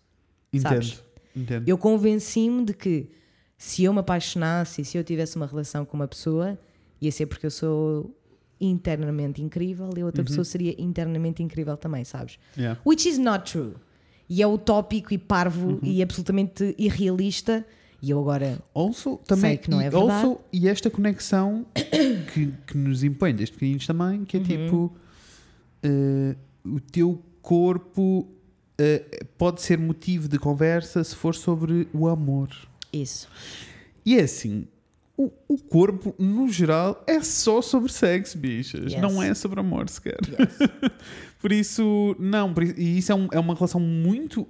Entendo. 0.53 0.63
Sabes? 0.69 1.03
Entendo. 1.35 1.69
Eu 1.69 1.79
convenci-me 1.79 2.65
de 2.65 2.75
que 2.75 3.11
se 3.57 3.85
eu 3.85 3.93
me 3.93 4.01
apaixonasse 4.01 4.83
e 4.83 4.85
se 4.85 4.97
eu 4.99 5.05
tivesse 5.05 5.37
uma 5.37 5.47
relação 5.47 5.85
com 5.85 5.97
uma 5.97 6.07
pessoa, 6.07 6.59
ia 7.01 7.11
ser 7.11 7.27
porque 7.27 7.47
eu 7.47 7.51
sou 7.51 8.15
internamente 8.61 9.43
incrível 9.43 9.91
e 9.97 10.01
a 10.03 10.05
outra 10.07 10.23
pessoa 10.23 10.45
seria 10.45 10.75
internamente 10.81 11.43
incrível 11.43 11.77
também, 11.77 12.05
sabes? 12.05 12.39
Yeah. 12.57 12.81
Which 12.87 13.09
is 13.09 13.19
not 13.19 13.51
true. 13.51 13.75
E 14.29 14.41
é 14.41 14.47
utópico 14.47 15.13
e 15.13 15.19
parvo 15.19 15.81
e 15.83 16.03
absolutamente 16.03 16.75
irrealista. 16.79 17.67
E 18.03 18.11
eu 18.11 18.19
agora. 18.19 18.59
Also, 18.75 19.17
também, 19.27 19.53
Sei 19.53 19.59
que 19.59 19.71
não 19.71 19.81
é 19.81 19.89
verdade. 19.89 20.27
also, 20.27 20.41
e 20.53 20.69
esta 20.69 20.91
conexão 20.91 21.65
que, 22.35 22.53
que 22.67 22.77
nos 22.77 23.05
impõe 23.05 23.33
desde 23.33 23.53
pequeninos 23.55 23.87
também, 23.87 24.25
que 24.25 24.37
é 24.37 24.41
Uhum. 24.41 24.47
tipo 24.47 24.97
eh, 25.85 26.37
o 26.65 26.81
teu 26.81 27.23
corpo 27.41 28.29
eh, 28.77 29.25
pode 29.39 29.63
ser 29.63 29.79
motivo 29.79 30.29
de 30.29 30.39
conversa 30.39 31.03
se 31.05 31.15
for 31.15 31.35
sobre 31.35 31.87
o 31.95 32.09
amor. 32.09 32.49
Isso. 32.93 33.29
E 34.05 34.17
é 34.19 34.23
assim, 34.23 34.67
o, 35.17 35.31
o 35.49 35.57
corpo, 35.59 36.13
no 36.19 36.49
geral, 36.49 37.05
é 37.07 37.21
só 37.23 37.63
sobre 37.63 37.93
sexo, 37.93 38.37
bichas. 38.37 38.93
Yes. 38.93 39.01
Não 39.01 39.23
é 39.23 39.33
sobre 39.35 39.61
amor 39.61 39.89
sequer. 39.89 40.19
por 41.41 41.53
isso, 41.53 42.17
não, 42.19 42.53
por 42.53 42.65
isso, 42.65 42.75
e 42.79 42.99
isso 42.99 43.13
é, 43.13 43.15
um- 43.15 43.29
é 43.33 43.39
uma 43.39 43.55
relação 43.55 43.81
muito 43.81 44.47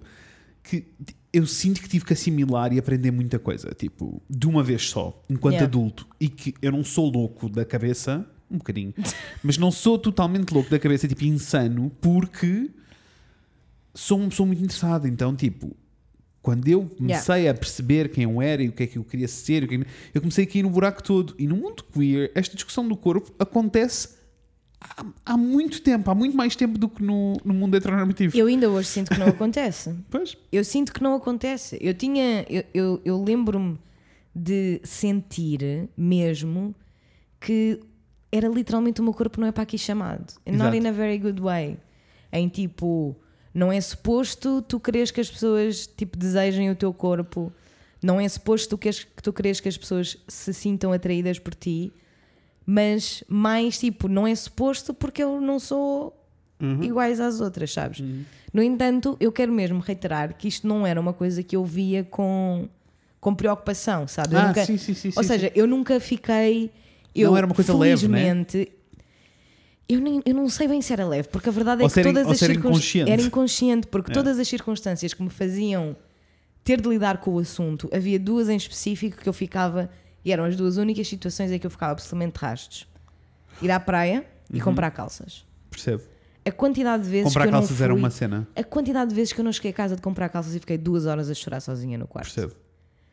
que 0.63 0.87
eu 1.33 1.47
sinto 1.47 1.81
que 1.81 1.89
tive 1.89 2.05
que 2.05 2.13
assimilar 2.13 2.73
e 2.73 2.79
aprender 2.79 3.11
muita 3.11 3.39
coisa, 3.39 3.71
tipo, 3.75 4.23
de 4.29 4.47
uma 4.47 4.63
vez 4.63 4.89
só, 4.89 5.23
enquanto 5.31 5.55
Yeah. 5.55 5.67
adulto, 5.67 6.07
e 6.21 6.29
que 6.29 6.55
eu 6.61 6.71
não 6.71 6.85
sou 6.85 7.11
louco 7.11 7.49
da 7.49 7.65
cabeça, 7.65 8.27
um 8.51 8.59
bocadinho, 8.59 8.93
mas 9.43 9.57
não 9.57 9.71
sou 9.71 9.99
totalmente 9.99 10.53
louco 10.53 10.71
da 10.71 10.79
cabeça, 10.79 11.09
tipo, 11.09 11.25
insano, 11.25 11.91
porque 12.01 12.71
sou 13.95 14.19
uma 14.19 14.29
pessoa 14.29 14.47
muito 14.47 14.63
interessada. 14.63 15.09
Então, 15.09 15.35
tipo, 15.35 15.75
quando 16.43 16.69
eu 16.69 16.85
comecei 16.85 17.49
a 17.49 17.55
perceber 17.55 18.11
quem 18.11 18.25
eu 18.25 18.43
era 18.43 18.63
e 18.63 18.69
o 18.69 18.73
que 18.73 18.83
é 18.83 18.87
que 18.87 18.99
eu 18.99 19.05
queria 19.05 19.29
ser, 19.29 19.63
é 19.65 19.87
eu 20.13 20.21
comecei 20.21 20.45
a 20.45 20.47
cair 20.47 20.63
no 20.63 20.71
buraco 20.71 21.03
todo. 21.03 21.35
E 21.39 21.47
no 21.47 21.57
mundo 21.57 21.85
queer, 21.85 22.31
esta 22.35 22.55
discussão 22.55 22.87
do 22.87 22.97
corpo 22.97 23.33
acontece 23.39 24.22
há, 24.83 25.05
há 25.27 25.37
muito 25.37 25.81
tempo, 25.83 26.11
há 26.11 26.15
muito 26.15 26.37
mais 26.37 26.57
tempo 26.57 26.79
do 26.79 26.89
que 26.89 27.03
no, 27.03 27.37
no 27.45 27.55
mundo 27.55 27.77
heteronormativo. 27.77 28.37
Eu 28.37 28.47
ainda 28.47 28.69
hoje 28.69 28.89
sinto 28.89 29.11
que 29.11 29.19
não 29.19 29.29
acontece. 29.29 29.95
Pois. 30.11 30.37
Eu 30.51 30.65
sinto 30.65 30.93
que 30.93 31.03
não 31.03 31.15
acontece. 31.15 31.79
Eu 31.81 31.95
tinha. 31.95 32.45
Eu, 32.49 32.65
eu, 32.75 33.01
eu 33.05 33.23
lembro-me 33.23 33.79
de 34.35 34.81
sentir 34.83 35.89
mesmo 35.97 36.75
que 37.39 37.81
era 38.31 38.49
literalmente 38.49 39.01
o 39.01 39.05
meu 39.05 39.13
corpo 39.13 39.41
não 39.41 39.47
é 39.47 39.53
para 39.53 39.63
aqui 39.63 39.77
chamado. 39.77 40.33
Not 40.47 40.57
Exato. 40.57 40.77
in 40.77 40.87
a 40.87 40.93
very 40.93 41.19
good 41.19 41.41
way. 41.41 41.77
Em 42.33 42.49
tipo, 42.49 43.15
não 43.53 43.71
é 43.71 43.81
suposto 43.81 44.63
tu 44.63 44.81
queres 44.81 45.11
que 45.11 45.21
as 45.21 45.31
pessoas 45.31 45.87
tipo, 45.87 46.17
desejem 46.17 46.71
o 46.71 46.77
teu 46.77 46.93
corpo. 46.95 47.53
Não 48.03 48.21
é 48.21 48.29
suposto 48.29 48.71
tu 48.71 48.79
queres, 48.79 49.05
que 49.05 49.23
tu 49.23 49.33
queres 49.33 49.61
que 49.61 49.69
as 49.69 49.77
pessoas 49.77 50.17
se 50.27 50.55
sintam 50.55 50.93
atraídas 50.93 51.39
por 51.39 51.55
ti. 51.55 51.93
Mas 52.65 53.25
mais 53.29 53.79
tipo, 53.79 54.09
não 54.09 54.27
é 54.27 54.35
suposto 54.35 54.95
porque 54.95 55.23
eu 55.23 55.41
não 55.41 55.59
sou 55.59 56.17
iguais 56.81 57.19
às 57.19 57.41
outras, 57.41 57.73
sabes? 57.73 58.03
No 58.53 58.63
entanto, 58.63 59.17
eu 59.19 59.33
quero 59.33 59.51
mesmo 59.53 59.81
reiterar 59.81 60.35
que 60.37 60.47
isto 60.47 60.67
não 60.67 60.87
era 60.87 61.01
uma 61.01 61.13
coisa 61.13 61.43
que 61.43 61.57
eu 61.57 61.65
via 61.65 62.05
com, 62.05 62.69
com 63.21 63.35
preocupação, 63.35 64.07
sabes? 64.07 64.35
Ah, 64.35 64.47
nunca- 64.49 64.65
sim, 64.65 64.77
sim, 64.77 64.95
sim. 64.95 65.11
ou 65.17 65.25
seja, 65.25 65.51
eu 65.57 65.67
nunca 65.67 65.99
fiquei. 65.99 66.71
Eu, 67.15 67.31
Não 67.31 67.37
era 67.37 67.47
uma 67.47 67.55
coisa 67.55 67.77
leve, 67.77 68.07
né? 68.09 68.19
felizmente, 68.21 68.73
Eu, 69.89 70.01
nem, 70.01 70.23
eu 70.25 70.35
não 70.35 70.49
sei 70.49 70.67
bem 70.69 70.81
se 70.81 70.93
era 70.93 71.07
leve, 71.07 71.29
porque 71.29 71.49
a 71.49 71.53
verdade 71.53 71.83
é 71.83 71.85
Ou 71.85 71.89
que 71.91 71.95
ser 71.95 72.01
in- 72.01 72.05
todas 72.15 72.27
as 72.29 72.39
circunstâncias. 72.39 73.09
Era 73.09 73.21
inconsciente, 73.21 73.87
porque 73.89 74.11
É. 74.11 74.15
todas 74.15 74.39
as 74.39 74.49
circunstâncias 74.49 75.13
que 75.13 75.23
me 75.23 75.29
faziam 75.29 75.95
ter 76.65 76.81
de 76.81 76.89
lidar 76.89 77.19
com 77.19 77.33
o 77.33 77.39
assunto, 77.41 77.91
havia 77.93 78.19
duas 78.19 78.49
em 78.49 78.57
específico 78.57 79.21
que 79.21 79.29
eu 79.29 79.33
ficava, 79.33 79.91
e 80.25 80.33
eram 80.33 80.45
as 80.45 80.57
duas 80.57 80.77
únicas 80.77 81.07
situações 81.09 81.51
em 81.51 81.59
que 81.59 81.67
eu 81.67 81.71
ficava 81.71 81.93
absolutamente 81.93 82.39
rastos: 82.39 82.87
ir 83.61 83.71
à 83.71 83.79
praia 83.81 84.27
e 84.51 84.59
Uhum. 84.59 84.65
comprar 84.65 84.91
calças. 84.91 85.45
Percebo. 85.71 86.03
A 86.45 86.51
quantidade 86.51 87.05
de 87.05 87.09
vezes 87.09 87.25
Comprar 87.29 87.43
que 87.45 87.49
eu 87.49 87.53
não 87.53 87.61
calças 87.61 87.77
fui, 87.77 87.85
era 87.85 87.95
uma 87.95 88.11
cena. 88.11 88.49
A 88.57 88.65
quantidade 88.65 89.11
de 89.11 89.15
vezes 89.15 89.33
que 89.33 89.41
eu 89.41 89.45
não 89.45 89.53
cheguei 89.53 89.71
a 89.71 89.75
casa 89.75 89.95
de 89.95 90.03
comprar 90.03 90.29
calças 90.29 90.55
e 90.57 90.59
fiquei 90.61 90.77
duas 90.77 91.07
horas 91.07 91.31
a 91.31 91.35
chorar 91.35 91.61
sozinha 91.61 91.97
no 91.97 92.07
quarto. 92.07 92.35
Percebo. 92.35 92.55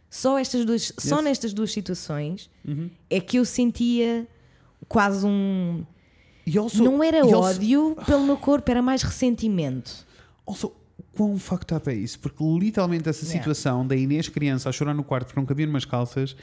Só, 0.10 0.40
estas 0.40 0.66
duas, 0.66 0.92
só 0.98 1.18
Yes. 1.18 1.24
nestas 1.24 1.54
duas 1.54 1.72
situações 1.72 2.50
Uhum. 2.68 2.90
é 3.10 3.20
que 3.20 3.38
eu 3.38 3.46
sentia 3.46 4.28
quase 4.88 5.26
um. 5.26 5.86
Also, 6.58 6.84
não 6.84 7.04
era 7.04 7.22
also- 7.22 7.38
ódio 7.38 7.96
pelo 8.08 8.26
meu 8.26 8.36
corpo, 8.38 8.72
era 8.72 8.82
mais 8.82 9.04
ressentimento. 9.04 10.08
also, 10.48 10.74
quão 11.16 11.38
fucked 11.38 11.72
up 11.76 11.88
é 11.88 11.94
isso? 11.94 12.18
Porque 12.20 12.44
literalmente 12.44 13.08
essa 13.08 13.24
Yeah. 13.24 13.40
situação 13.40 13.86
da 13.86 13.96
Inês 13.96 14.28
criança 14.30 14.68
a 14.68 14.72
chorar 14.72 14.96
no 14.96 15.04
quarto 15.04 15.28
porque 15.28 15.40
não 15.40 15.46
cabia 15.46 15.68
umas 15.68 15.86
calças 15.86 16.36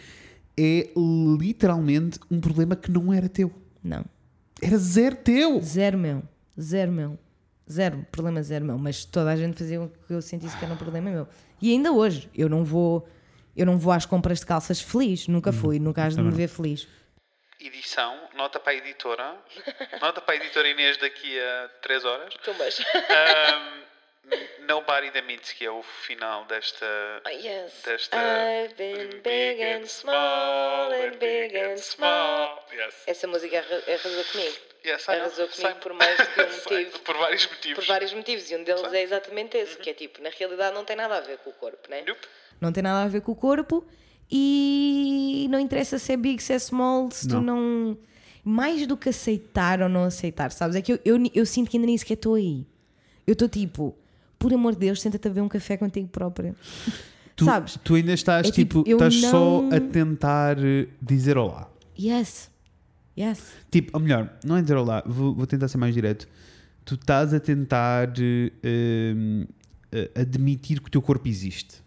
é 0.59 0.91
literalmente 1.39 2.19
um 2.31 2.41
problema 2.41 2.75
que 2.77 2.91
não 2.91 3.13
era 3.13 3.29
teu. 3.29 3.53
Não. 3.83 4.05
Era 4.61 4.79
zero 4.79 5.17
teu. 5.17 5.61
Zero 5.61 5.99
meu. 5.99 6.23
Zero 6.59 6.91
meu. 6.91 7.19
Zero. 7.71 8.07
Problema 8.11 8.43
zero 8.43 8.65
meu. 8.65 8.79
Mas 8.79 9.05
toda 9.05 9.31
a 9.31 9.37
gente 9.37 9.59
fazia 9.59 9.83
o 9.83 9.89
que 9.89 10.13
eu 10.13 10.23
sentisse 10.23 10.57
que 10.57 10.65
era 10.65 10.73
um 10.73 10.79
problema 10.79 11.11
meu. 11.11 11.29
E 11.61 11.71
ainda 11.73 11.93
hoje, 11.93 12.31
eu 12.35 12.49
não 12.49 12.65
vou. 12.65 13.09
Eu 13.55 13.65
não 13.65 13.79
vou 13.79 13.93
às 13.93 14.05
compras 14.05 14.41
de 14.41 14.47
calças 14.47 14.81
feliz. 14.81 15.29
Nunca 15.29 15.53
fui. 15.53 15.79
Nunca 15.79 16.05
has 16.05 16.15
de 16.15 16.23
me 16.23 16.31
ver 16.31 16.49
feliz. 16.49 16.87
Edição, 17.59 18.15
nota 18.37 18.61
para 18.61 18.73
a 18.73 18.77
editora. 18.77 19.35
Nota 20.01 20.21
para 20.21 20.35
a 20.35 20.37
editora 20.37 20.69
Inês 20.69 20.99
daqui 20.99 21.41
a 21.41 21.71
3 21.83 22.05
horas. 22.05 22.35
Tumbas. 22.45 22.79
Nobody 24.67 25.11
the 25.13 25.23
Meets, 25.23 25.53
que 25.53 25.65
é 25.65 25.71
o 25.71 25.83
final 25.83 26.45
desta. 26.47 26.87
yes. 27.31 27.73
Desta- 27.85 28.17
I've 28.17 28.75
been 28.75 29.21
big 29.23 29.63
and 29.63 29.87
small 29.87 30.93
and 30.93 31.17
big 31.19 31.57
and 31.57 31.77
small. 31.77 32.65
Yes. 32.73 32.95
Essa 33.07 33.27
música 33.29 33.59
arra- 33.59 33.83
arrasou 33.87 34.25
comigo. 34.33 34.57
Yes. 34.85 35.09
Arrasou 35.09 35.47
comigo 35.49 35.69
Sei. 35.73 35.75
por 35.81 35.93
mais 35.95 36.17
de 36.17 36.23
um 36.43 36.51
Sei, 36.51 36.85
motivo. 36.85 36.99
Por 37.05 37.17
vários 37.17 37.47
motivos. 37.47 37.85
Por 37.85 37.89
vários 37.89 38.13
motivos, 38.13 38.51
e 38.51 38.57
um 38.57 38.65
deles 38.65 38.93
é 38.93 39.03
exatamente 39.03 39.57
esse, 39.57 39.77
que 39.79 39.91
é 39.91 39.95
tipo, 39.95 40.21
na 40.23 40.31
realidade 40.31 40.75
não 40.75 40.85
tem 40.85 40.97
nada 40.97 41.17
a 41.17 41.21
ver 41.21 41.39
com 41.39 41.51
o 41.51 41.53
corpo, 41.53 41.89
né? 41.89 42.03
Nope. 42.07 42.27
Não 42.61 42.73
tem 42.73 42.83
nada 42.83 43.05
a 43.05 43.09
ver 43.09 43.21
com 43.21 43.33
o 43.33 43.37
corpo 43.37 43.87
e 44.31 45.47
não 45.51 45.59
interessa 45.61 45.99
se 45.99 46.13
é 46.13 46.17
big, 46.17 46.43
se 46.43 46.53
é 46.53 46.59
small, 46.59 47.11
se 47.11 47.29
tu 47.29 47.41
não. 47.41 47.97
Mais 48.45 48.87
do 48.87 48.97
que 48.97 49.09
aceitar 49.09 49.83
ou 49.83 49.89
não 49.89 50.05
aceitar, 50.05 50.53
sabes? 50.53 50.77
É 50.77 50.83
que 50.83 50.93
eu, 50.93 50.99
eu, 51.05 51.17
eu 51.35 51.45
sinto 51.47 51.69
que 51.71 51.77
ainda 51.77 51.87
nem 51.87 51.99
sequer 51.99 52.15
estou 52.15 52.35
aí. 52.37 52.65
Eu 53.27 53.33
estou 53.33 53.49
tipo, 53.49 53.97
por 54.39 54.53
amor 54.53 54.75
de 54.75 54.81
Deus, 54.81 55.01
senta-te 55.01 55.29
a 55.29 55.31
ver 55.31 55.41
um 55.41 55.49
café 55.49 55.77
contigo 55.77 56.09
própria. 56.09 56.55
Tu, 57.35 57.45
Sabes? 57.45 57.79
tu 57.85 57.95
ainda 57.95 58.13
estás 58.13 58.49
É 58.49 58.51
tipo, 58.51 58.83
tipo, 58.83 58.97
estás 58.97 59.15
só 59.21 59.63
não- 59.63 59.71
a 59.77 59.81
tentar 59.81 60.57
dizer 61.03 61.37
olá. 61.37 61.71
Yes. 61.99 62.51
Yes. 63.19 63.41
Tipo, 63.71 63.91
ou 63.97 64.01
melhor, 64.03 64.31
não 64.45 64.57
é 64.57 64.63
dizer 64.63 64.77
olá, 64.77 65.03
vou, 65.07 65.35
vou 65.35 65.47
tentar 65.47 65.69
ser 65.69 65.79
mais 65.79 65.95
direto. 65.95 66.29
Tu 66.85 66.95
estás 66.95 67.33
a 67.35 67.41
tentar 67.41 68.13
eh, 68.19 69.47
admitir 70.15 70.81
que 70.81 70.89
o 70.89 70.91
teu 70.91 71.03
corpo 71.03 71.27
existe. 71.29 71.83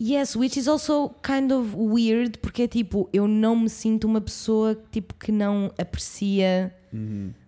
Yes, 0.00 0.34
which 0.34 0.58
is 0.58 0.66
also 0.66 1.10
kind 1.22 1.52
of 1.52 1.76
weird, 1.76 2.38
porque 2.38 2.62
é 2.62 2.68
tipo, 2.68 3.08
eu 3.12 3.28
não 3.28 3.54
me 3.54 3.68
sinto 3.68 4.04
uma 4.06 4.20
pessoa 4.20 4.74
tipo, 4.90 5.14
que 5.14 5.30
não 5.30 5.70
aprecia 5.78 6.74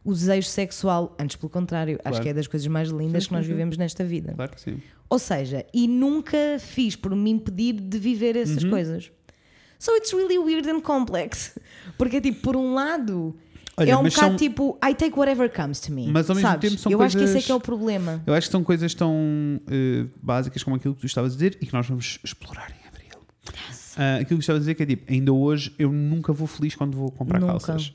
o 0.05 0.13
desejo 0.13 0.49
sexual. 0.49 1.15
Antes, 1.19 1.37
pelo 1.37 1.51
contrário, 1.51 1.95
acho 2.05 2.11
Claro. 2.11 2.23
que 2.23 2.29
é 2.29 2.35
das 2.35 2.47
coisas 2.47 2.67
mais 2.69 2.89
lindas 2.91 3.25
Sim, 3.25 3.29
que 3.29 3.35
nós 3.35 3.45
sim, 3.47 3.53
vivemos 3.53 3.77
nesta 3.77 4.05
vida. 4.05 4.33
Claro 4.35 4.53
que 4.53 4.61
sim. 4.61 4.81
Ou 5.09 5.19
seja, 5.19 5.65
e 5.75 5.87
nunca 5.87 6.37
fiz 6.59 6.97
por 6.97 7.15
me 7.15 7.31
impedir 7.31 7.75
de 7.75 7.99
viver 7.99 8.37
Uhum. 8.37 8.43
essas 8.43 8.65
coisas. 8.65 9.11
So 9.79 9.97
it's 9.97 10.13
really 10.13 10.39
weird 10.39 10.69
and 10.71 10.81
complex. 10.81 11.59
Porque 11.99 12.17
é 12.17 12.21
tipo, 12.21 12.41
por 12.41 12.57
um 12.57 12.73
lado, 12.75 13.37
Olha, 13.77 13.91
é 13.93 13.97
um 13.97 14.05
bocado 14.05 14.15
são- 14.29 14.37
tipo, 14.37 14.79
I 14.83 14.95
take 14.95 15.19
whatever 15.19 15.51
comes 15.53 15.81
to 15.81 15.93
me. 15.93 16.07
Mas 16.09 16.31
ao 16.31 16.37
mesmo 16.37 16.49
sabes? 16.49 16.71
tempo 16.71 16.81
são 16.81 16.93
Eu 16.93 17.03
acho 17.03 17.17
que 17.17 17.23
esse 17.25 17.31
é 17.31 17.35
coisas- 17.35 17.47
que 17.47 17.53
é 17.53 17.55
o 17.55 17.61
problema. 17.61 18.23
Eu 18.27 18.33
acho 18.35 18.47
que 18.47 18.53
são 18.53 18.63
coisas 18.63 18.95
tão 18.95 19.61
eh, 19.69 20.07
básicas 20.23 20.63
como 20.63 20.77
aquilo 20.77 20.95
que 20.95 21.01
tu 21.01 21.07
estavas 21.07 21.33
a 21.33 21.35
dizer 21.35 21.59
e 21.61 21.67
que 21.67 21.73
nós 21.73 21.87
vamos 21.89 22.19
explorar 22.23 22.71
em 22.71 22.87
abril. 22.87 23.19
Ah, 23.97 24.17
aquilo 24.21 24.39
que 24.39 24.43
estavas 24.45 24.61
a 24.61 24.63
dizer 24.63 24.75
que 24.77 24.83
é 24.85 24.87
tipo, 24.87 25.13
ainda 25.13 25.33
hoje 25.33 25.75
eu 25.79 25.93
nunca 25.93 26.33
vou 26.33 26.47
feliz 26.47 26.75
quando 26.75 26.97
vou 26.97 27.11
comprar 27.11 27.41
Nunca. 27.41 27.53
calças. 27.53 27.93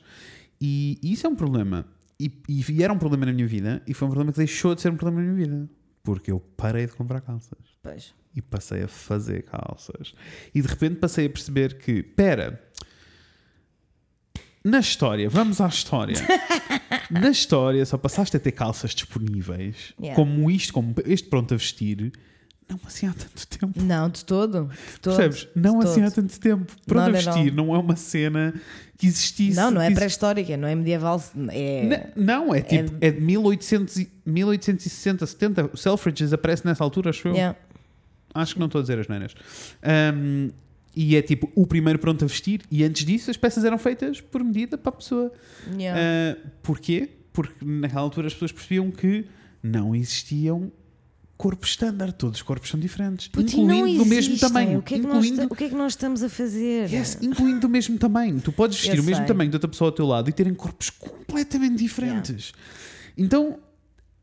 E, 0.60 0.98
e 1.02 1.12
isso 1.12 1.26
é 1.26 1.30
um 1.30 1.36
problema. 1.36 1.86
E, 2.20 2.32
e- 2.48 2.82
era 2.82 2.92
um 2.92 2.98
problema 2.98 3.26
na 3.26 3.32
minha 3.32 3.46
vida 3.46 3.82
e 3.86 3.94
foi 3.94 4.06
um 4.06 4.10
problema 4.10 4.32
que 4.32 4.38
deixou 4.38 4.74
de 4.74 4.80
ser 4.82 4.90
um 4.90 4.96
problema 4.96 5.24
na 5.26 5.32
minha 5.32 5.46
vida. 5.46 5.70
Porque 6.02 6.30
eu 6.32 6.40
parei 6.56 6.86
de 6.86 6.92
comprar 6.92 7.20
calças 7.20 7.58
Pois. 7.82 8.14
e 8.34 8.40
passei 8.42 8.82
a 8.82 8.88
fazer 8.88 9.42
calças. 9.44 10.14
E 10.54 10.60
de 10.62 10.66
repente 10.68 10.96
passei 10.96 11.26
a 11.26 11.30
perceber 11.30 11.76
que, 11.78 12.02
pera, 12.02 12.60
na 14.64 14.80
história, 14.80 15.28
vamos 15.28 15.60
à 15.60 15.68
história. 15.68 16.16
na 17.10 17.30
história, 17.30 17.84
só 17.86 17.96
passaste 17.96 18.36
a 18.36 18.40
ter 18.40 18.52
calças 18.52 18.94
disponíveis, 18.94 19.94
Yeah. 20.00 20.16
como 20.16 20.50
isto, 20.50 20.72
como 20.72 20.94
este 21.06 21.28
pronto 21.28 21.54
a 21.54 21.56
vestir, 21.56 22.12
não 22.68 22.78
assim 22.86 23.06
há 23.06 23.12
tanto 23.14 23.46
tempo. 23.48 23.82
Não, 23.82 24.10
de 24.10 24.24
todo. 24.24 24.66
De 24.68 25.00
todo 25.00 25.16
Percebes? 25.16 25.48
Não 25.56 25.78
de 25.78 25.86
assim 25.86 26.02
há 26.02 26.10
todo. 26.10 26.14
tanto 26.26 26.40
tempo. 26.40 26.72
Pronto 26.86 27.02
a 27.02 27.06
Not 27.12 27.18
at 27.28 27.34
vestir 27.34 27.50
all. 27.50 27.56
não 27.56 27.74
é 27.74 27.78
uma 27.78 27.96
cena 27.96 28.60
que 28.98 29.06
existisse. 29.06 29.56
Não, 29.56 29.70
não 29.70 29.80
é 29.80 29.90
pré-histórica, 29.92 30.56
não 30.56 30.66
é 30.68 30.74
medieval. 30.74 31.22
É... 31.50 31.84
N- 31.84 32.06
Não, 32.16 32.52
é 32.54 32.60
tipo, 32.60 32.94
é 33.00 33.10
de 33.12 33.20
1800, 33.20 33.96
e- 33.96 34.10
1860, 34.26 35.24
70. 35.24 35.70
O 35.72 35.76
Selfridges 35.76 36.32
aparece 36.32 36.66
nessa 36.66 36.82
altura, 36.84 37.10
acho 37.10 37.28
eu. 37.28 37.32
Yeah. 37.34 37.56
Acho 38.34 38.54
que 38.54 38.60
não 38.60 38.66
estou 38.66 38.80
a 38.80 38.82
dizer 38.82 38.98
as 38.98 39.06
neiras. 39.08 39.34
Um, 40.14 40.50
e 40.96 41.14
é 41.16 41.22
tipo 41.22 41.50
o 41.54 41.64
primeiro 41.66 41.98
pronto 41.98 42.24
a 42.24 42.28
vestir, 42.28 42.60
e 42.70 42.82
antes 42.82 43.04
disso 43.04 43.30
as 43.30 43.36
peças 43.36 43.64
eram 43.64 43.78
feitas 43.78 44.20
por 44.20 44.42
medida 44.42 44.76
para 44.76 44.88
a 44.90 44.92
pessoa. 44.96 45.32
Yeah. 45.78 46.00
Uh, 46.44 46.48
porquê? 46.62 47.08
Porque 47.32 47.64
naquela 47.64 48.00
altura 48.02 48.26
as 48.26 48.32
pessoas 48.32 48.50
percebiam 48.52 48.90
que 48.90 49.24
não 49.62 49.94
existiam 49.94 50.72
corpos 51.38 51.70
estándar, 51.70 52.12
todos 52.12 52.38
os 52.40 52.42
corpos 52.42 52.68
são 52.68 52.78
diferentes, 52.78 53.30
incluindo 53.38 53.98
do 54.02 54.04
mesmo 54.06 54.36
tamanho. 54.38 54.80
O 54.80 54.82
que, 54.82 54.96
é 54.96 54.98
que 54.98 55.06
nós, 55.06 55.16
incluindo, 55.24 55.40
esta- 55.42 55.54
o 55.54 55.56
que 55.56 55.64
é 55.64 55.68
que 55.68 55.74
nós 55.76 55.92
estamos 55.92 56.22
a 56.24 56.28
fazer? 56.28 56.90
Yes, 56.92 57.16
incluindo 57.22 57.60
do 57.60 57.68
mesmo 57.68 57.96
tamanho. 57.96 58.40
Tu 58.40 58.50
podes 58.52 58.76
vestir 58.76 58.96
Eu 58.96 59.02
o 59.02 59.06
mesmo 59.06 59.18
sei. 59.20 59.26
tamanho 59.26 59.48
de 59.48 59.56
outra 59.56 59.68
pessoa 59.70 59.88
ao 59.88 59.92
teu 59.92 60.04
lado 60.04 60.28
e 60.28 60.32
terem 60.32 60.52
corpos 60.52 60.90
completamente 60.90 61.76
diferentes. 61.76 62.52
Então, 63.16 63.58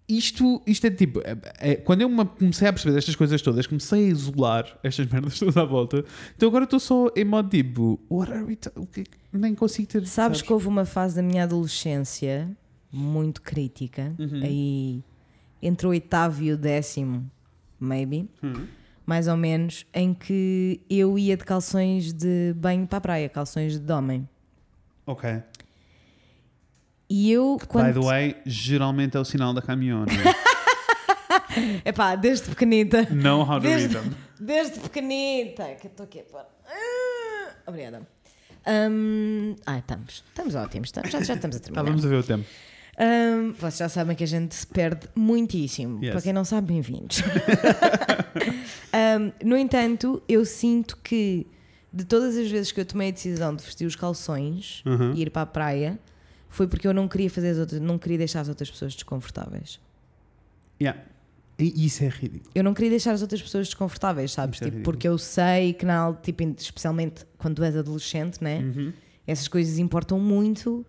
isto, 0.07 0.61
isto 0.67 0.85
é 0.85 0.91
tipo. 0.91 1.19
é- 1.21 1.71
é- 1.71 1.75
quando 1.77 2.01
eu 2.01 2.09
me 2.09 2.23
comecei 2.25 2.67
a 2.67 2.73
perceber 2.73 2.97
estas 2.97 3.15
coisas 3.15 3.41
todas, 3.41 3.65
comecei 3.65 4.05
a 4.05 4.09
isolar 4.09 4.79
estas 4.83 5.07
merdas 5.09 5.39
todas 5.39 5.57
à 5.57 5.63
volta. 5.63 6.03
Então 6.35 6.49
agora 6.49 6.65
estou 6.65 6.79
só 6.79 7.09
em 7.15 7.23
modo 7.25 7.49
tipo. 7.49 7.99
What 8.09 8.31
are 8.31 8.43
we 8.43 8.55
ta- 8.55 8.71
o 8.75 8.85
que- 8.85 9.05
nem 9.33 9.55
consigo 9.55 9.87
ter. 9.87 10.05
Sabes 10.05 10.41
que 10.41 10.51
houve 10.53 10.67
uma 10.67 10.85
fase 10.85 11.15
da 11.15 11.23
minha 11.23 11.43
adolescência 11.43 12.49
muito 12.91 13.41
crítica, 13.41 14.13
Uhum. 14.19 14.41
aí 14.43 15.03
entre 15.61 15.87
o 15.87 15.89
oitavo 15.91 16.43
e 16.43 16.51
o 16.51 16.57
décimo, 16.57 17.29
maybe, 17.79 18.29
Uhum. 18.43 18.67
mais 19.05 19.27
ou 19.27 19.35
menos, 19.37 19.85
em 19.93 20.13
que 20.13 20.81
eu 20.89 21.17
ia 21.17 21.35
de 21.37 21.43
calções 21.43 22.11
de 22.13 22.53
banho 22.55 22.85
para 22.87 22.97
a 22.97 23.01
praia, 23.01 23.29
calções 23.29 23.77
de 23.79 23.91
homem. 23.93 24.27
Ok. 25.05 25.41
E 27.09 27.31
eu, 27.31 27.57
By 27.59 27.67
quando. 27.67 27.93
the 28.01 28.05
way, 28.05 28.35
geralmente 28.45 29.15
é 29.15 29.19
o 29.19 29.25
sinal 29.25 29.53
da 29.53 29.61
caminhona. 29.61 30.07
Epá, 31.85 32.15
desde 32.15 32.49
pequenita. 32.49 33.03
know 33.13 33.41
how 33.41 33.59
to 33.59 33.67
read 33.67 33.87
Desde, 33.87 33.95
them. 33.95 34.11
desde 34.39 34.79
pequenita. 34.79 35.63
Que 35.75 35.87
eu 35.87 35.91
estou 35.91 36.03
aqui 36.05 36.19
a 36.19 36.23
pôr. 36.23 36.41
Ah, 36.67 37.53
Obrigada. 37.67 38.01
Hum, 38.67 39.55
ah, 39.65 39.77
estamos. 39.77 40.23
Estamos 40.27 40.55
ótimos. 40.55 40.87
Estamos, 40.89 41.11
já, 41.11 41.21
já 41.21 41.33
estamos 41.35 41.55
a 41.55 41.59
terminar. 41.59 41.81
Estávamos 41.83 42.05
a 42.05 42.09
ver 42.09 42.15
o 42.15 42.23
tempo. 42.23 42.45
Hum, 42.97 43.51
vocês 43.59 43.77
já 43.77 43.89
sabem 43.89 44.15
que 44.15 44.23
a 44.23 44.27
gente 44.27 44.55
se 44.55 44.65
perde 44.65 45.07
muitíssimo. 45.15 46.01
Yes. 46.01 46.11
Para 46.13 46.21
quem 46.21 46.33
não 46.33 46.45
sabe, 46.45 46.67
bem-vindos. 46.73 47.21
Hum, 48.95 49.31
no 49.43 49.57
entanto, 49.57 50.23
eu 50.27 50.45
sinto 50.45 50.95
que 51.03 51.45
de 51.91 52.05
todas 52.05 52.37
as 52.37 52.49
vezes 52.49 52.71
que 52.71 52.79
eu 52.79 52.85
tomei 52.85 53.09
a 53.09 53.11
decisão 53.11 53.53
de 53.53 53.61
vestir 53.61 53.85
os 53.85 53.95
calções 53.95 54.81
Uhum. 54.85 55.13
e 55.13 55.21
ir 55.23 55.29
para 55.29 55.41
a 55.41 55.45
praia, 55.45 55.99
foi 56.47 56.65
porque 56.65 56.87
eu 56.87 56.93
não 56.93 57.05
queria 57.05 57.29
fazer 57.29 57.49
as 57.49 57.57
outras, 57.57 57.81
não 57.81 57.97
queria 57.97 58.17
deixar 58.19 58.39
as 58.41 58.47
outras 58.47 58.71
pessoas 58.71 58.93
desconfortáveis. 58.93 59.81
Yeah. 60.81 61.01
E 61.59 61.85
isso 61.85 62.03
é 62.05 62.07
ridículo. 62.07 62.49
Eu 62.55 62.63
não 62.63 62.73
queria 62.73 62.89
deixar 62.91 63.11
as 63.11 63.21
outras 63.21 63.41
pessoas 63.41 63.67
desconfortáveis, 63.67 64.31
sabes? 64.31 64.61
É 64.61 64.65
Tipo, 64.65 64.75
ridículo. 64.77 64.83
porque 64.93 65.07
eu 65.07 65.17
sei 65.17 65.73
que, 65.73 65.85
na, 65.85 66.13
tipo, 66.13 66.41
especialmente 66.57 67.25
quando 67.37 67.55
tu 67.55 67.63
és 67.65 67.75
adolescente, 67.75 68.41
né? 68.41 68.59
Uhum. 68.59 68.93
essas 69.27 69.47
coisas 69.49 69.77
importam 69.77 70.17
muito 70.19 70.85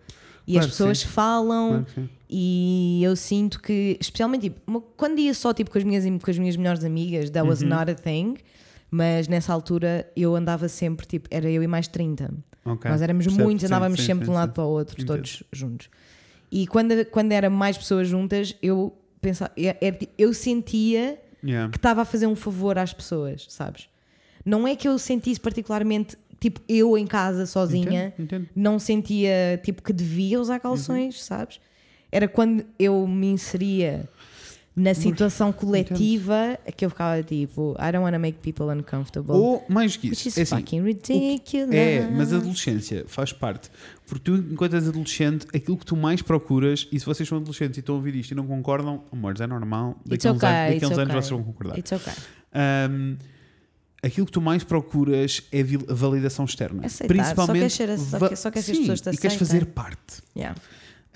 e 0.47 0.53
Claro 0.53 0.67
as 0.67 0.73
pessoas 0.73 0.99
sim. 1.01 1.07
falam. 1.09 1.85
Claro. 1.95 2.11
E 2.29 3.01
eu 3.05 3.15
sinto 3.17 3.61
que, 3.61 3.97
especialmente, 4.01 4.43
tipo, 4.51 4.81
quando 4.97 5.19
ia 5.19 5.33
só 5.35 5.53
tipo, 5.55 5.71
com, 5.71 5.79
as 5.79 5.85
minhas, 5.85 6.05
com 6.05 6.31
as 6.31 6.39
minhas 6.39 6.57
melhores 6.57 6.85
amigas, 6.85 7.31
that 7.31 7.43
Uhum. 7.45 7.49
was 7.51 7.63
not 7.63 7.91
a 7.91 7.95
thing. 7.95 8.35
Mas 8.91 9.27
nessa 9.29 9.53
altura 9.53 10.11
eu 10.17 10.35
andava 10.37 10.69
sempre, 10.69 11.07
tipo, 11.07 11.29
era 11.31 11.51
eu 11.51 11.63
e 11.63 11.67
mais 11.67 11.89
30. 11.89 12.33
Ok. 12.65 12.91
Nós 12.91 13.03
éramos 13.03 13.27
muitos, 13.27 13.65
andávamos 13.65 14.01
sim, 14.01 14.07
sempre 14.07 14.21
de 14.21 14.27
sim, 14.27 14.31
um 14.33 14.35
lado 14.35 14.53
para 14.53 14.65
o 14.65 14.69
outro, 14.69 14.95
Entendo. 14.95 15.07
todos 15.17 15.43
juntos. 15.53 15.89
E 16.51 16.67
quando, 16.69 17.05
quando 17.07 17.33
era 17.33 17.51
mais 17.51 17.77
pessoas 17.77 18.07
juntas, 18.09 18.55
eu 18.63 18.97
pensava, 19.21 19.51
é- 19.57 19.91
tipo- 19.93 20.13
eu 20.17 20.33
sentia 20.33 21.19
Yeah. 21.45 21.71
que 21.71 21.77
estava 21.77 22.03
a 22.03 22.05
fazer 22.05 22.27
um 22.29 22.37
favor 22.37 22.79
às 22.79 22.93
pessoas, 22.93 23.47
sabes? 23.49 23.89
Não 24.45 24.67
é 24.67 24.75
que 24.77 24.87
eu 24.89 24.97
sentisse 24.99 25.41
particularmente, 25.41 26.17
tipo, 26.41 26.61
eu 26.69 26.97
em 26.99 27.07
casa 27.07 27.47
sozinha, 27.47 28.09
Entendo, 28.19 28.23
entendo. 28.25 28.49
não 28.55 28.79
sentia 28.79 29.61
tipo 29.63 29.83
que 29.83 29.93
devia 29.93 30.41
usar 30.41 30.59
calções, 30.61 31.17
Uhum. 31.17 31.23
sabes? 31.25 31.61
Era 32.13 32.29
quando 32.29 32.65
eu 32.79 33.07
me 33.07 33.27
inseria 33.29 34.09
na 34.75 34.93
situação 34.93 35.53
coletiva 35.53 36.59
que 36.77 36.85
eu 36.85 36.91
ficava 36.91 37.23
tipo, 37.23 37.75
I 37.81 37.91
don't 37.93 38.05
want 38.05 38.13
to 38.13 38.21
make 38.21 38.39
people 38.41 38.67
uncomfortable. 38.67 39.33
Ou 39.33 39.65
mais 39.71 39.97
que 39.97 40.11
which 40.11 40.29
isso. 40.29 40.39
is 40.39 40.39
É 40.39 40.43
assim, 40.43 40.57
fucking 40.57 40.83
ridiculous. 40.83 41.75
É, 41.75 42.09
mas 42.11 42.31
a 42.33 42.37
adolescência 42.37 43.05
faz 43.09 43.33
parte. 43.33 43.71
Porque 44.07 44.25
tu, 44.25 44.37
enquanto 44.37 44.75
és 44.75 44.87
adolescente, 44.87 45.47
aquilo 45.55 45.79
que 45.79 45.87
tu 45.87 45.97
mais 45.97 46.21
procuras, 46.21 46.87
e 46.93 47.01
se 47.01 47.07
vocês 47.07 47.27
são 47.27 47.39
adolescentes 47.39 47.79
e 47.79 47.81
estão 47.81 47.95
a 47.95 47.99
ouvir 47.99 48.15
isto 48.17 48.33
e 48.33 48.35
não 48.35 48.47
concordam, 48.47 49.03
amores, 49.11 49.41
é 49.41 49.47
normal. 49.47 49.99
Daqui 50.05 50.29
a 50.29 50.33
uns 50.33 50.37
okay, 50.37 50.49
anos, 50.49 50.75
daqui 50.75 50.77
uns 50.87 50.91
it's 50.91 50.99
anos 50.99 51.11
okay. 51.11 51.23
vocês 51.23 51.31
vão 51.31 51.43
concordar. 51.43 51.79
It's 51.79 51.93
okay. 51.93 52.13
Um, 52.55 53.17
aquilo 54.07 54.27
que 54.27 54.33
tu 54.33 54.41
mais 54.41 54.63
procuras 54.65 55.43
é 55.53 55.61
a 55.61 55.95
validação 55.95 56.45
externa. 56.45 56.87
Aceitar, 56.87 57.15
Principalmente. 57.15 57.71
só 57.71 57.77
queres 57.87 58.01
ser 58.01 58.19
só 58.19 58.29
que- 58.29 58.37
só 58.37 58.51
queres 58.51 58.71
as 58.71 58.79
pessoas 58.79 59.01
te 59.01 59.09
E 59.11 59.17
queres 59.17 59.25
aceitem. 59.37 59.39
fazer 59.39 59.67
parte. 59.67 60.23
Yeah. 60.37 60.57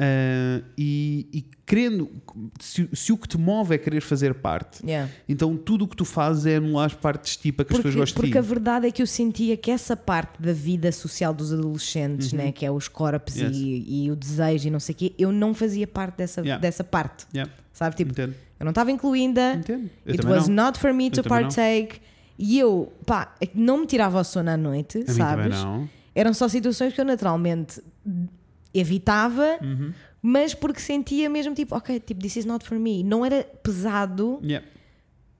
Uh, 0.02 0.64
e, 0.78 1.28
e 1.30 1.44
querendo, 1.66 2.10
se, 2.58 2.88
se 2.94 3.12
o 3.12 3.18
que 3.18 3.28
te 3.28 3.36
move 3.36 3.74
é 3.74 3.76
querer 3.76 4.00
fazer 4.00 4.32
parte, 4.32 4.80
Yeah. 4.82 5.10
então 5.28 5.54
tudo 5.58 5.84
o 5.84 5.88
que 5.88 5.94
tu 5.94 6.06
fazes 6.06 6.46
é 6.46 6.56
anular 6.56 6.86
as 6.86 6.94
partes 6.94 7.32
de 7.36 7.38
ti 7.42 7.52
para 7.52 7.66
que 7.66 7.72
as 7.74 7.76
Porque, 7.76 7.88
pessoas 7.90 8.08
gostem 8.10 8.22
porque 8.22 8.38
a 8.38 8.40
verdade 8.40 8.86
é 8.86 8.90
que 8.90 9.02
eu 9.02 9.06
sentia 9.06 9.54
que 9.58 9.70
essa 9.70 9.94
parte 9.94 10.40
da 10.40 10.54
vida 10.54 10.90
social 10.90 11.34
dos 11.34 11.52
adolescentes, 11.52 12.32
né, 12.32 12.50
que 12.50 12.64
é 12.64 12.70
os 12.70 12.88
corpos 12.88 13.36
Uhum. 13.36 13.48
Yes. 13.48 13.56
e, 13.58 14.04
e 14.06 14.10
o 14.10 14.16
desejo 14.16 14.68
e 14.68 14.70
não 14.70 14.80
sei 14.80 14.94
o 14.94 14.96
quê, 14.96 15.12
eu 15.18 15.30
não 15.30 15.52
fazia 15.52 15.86
parte 15.86 16.16
dessa, 16.16 16.40
Yeah. 16.40 16.58
dessa 16.62 16.82
parte. 16.82 17.26
Yeah, 17.34 17.52
Sabe? 17.74 17.94
Tipo, 17.96 18.12
entendo, 18.12 18.34
eu 18.58 18.64
não 18.64 18.70
estava 18.70 18.90
incluída, 18.90 19.54
entendo. 19.56 19.90
Eu 20.06 20.12
it 20.14 20.26
was 20.26 20.48
não. 20.48 20.64
not 20.64 20.78
for 20.78 20.94
me 20.94 21.10
to 21.10 21.22
também 21.22 21.42
não. 21.42 21.50
E 22.42 22.58
eu, 22.58 22.90
pá, 23.04 23.34
é 23.40 23.48
não 23.54 23.80
me 23.80 23.86
tirava 23.86 24.18
o 24.18 24.24
sono 24.24 24.48
à 24.50 24.56
noite, 24.56 25.04
A 25.06 25.12
sabes? 25.12 25.62
não. 25.62 25.86
Eram 26.14 26.32
só 26.32 26.48
situações 26.48 26.94
que 26.94 27.00
eu 27.00 27.04
naturalmente 27.04 27.82
evitava, 28.72 29.58
Uhum. 29.62 29.92
mas 30.22 30.54
porque 30.54 30.80
sentia 30.80 31.28
mesmo 31.28 31.54
tipo, 31.54 31.74
ok, 31.76 32.00
tipo, 32.00 32.20
this 32.20 32.36
is 32.36 32.44
not 32.44 32.64
for 32.66 32.78
me. 32.78 33.02
Não 33.02 33.24
era 33.24 33.44
pesado, 33.62 34.40
Yeah. 34.42 34.66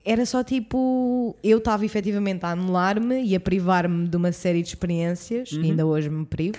era 0.05 0.25
só 0.25 0.43
tipo, 0.43 1.35
eu 1.43 1.57
estava 1.57 1.85
efetivamente 1.85 2.45
a 2.45 2.51
anular-me 2.51 3.23
e 3.23 3.35
a 3.35 3.39
privar-me 3.39 4.07
de 4.07 4.17
uma 4.17 4.31
série 4.31 4.61
de 4.61 4.69
experiências, 4.69 5.51
Uhum. 5.51 5.63
ainda 5.63 5.85
hoje 5.85 6.09
me 6.09 6.25
privo, 6.25 6.57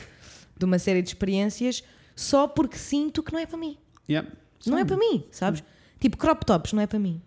de 0.59 0.65
uma 0.65 0.79
série 0.79 1.03
de 1.03 1.09
experiências 1.09 1.83
só 2.17 2.47
porque 2.47 2.77
sinto 2.77 3.23
que 3.23 3.33
não 3.33 3.39
é 3.41 3.47
para 3.47 3.59
mim. 3.59 3.77
Yeah. 4.09 4.29
Não 4.67 4.79
é 4.79 4.85
para 4.85 4.97
mim, 4.97 5.25
sabes? 5.31 5.63
Tipo, 6.01 6.17
crop 6.17 6.45
tops 6.45 6.73
não 6.73 6.83
é 6.83 6.87
para 6.87 6.99
mim. 6.99 7.21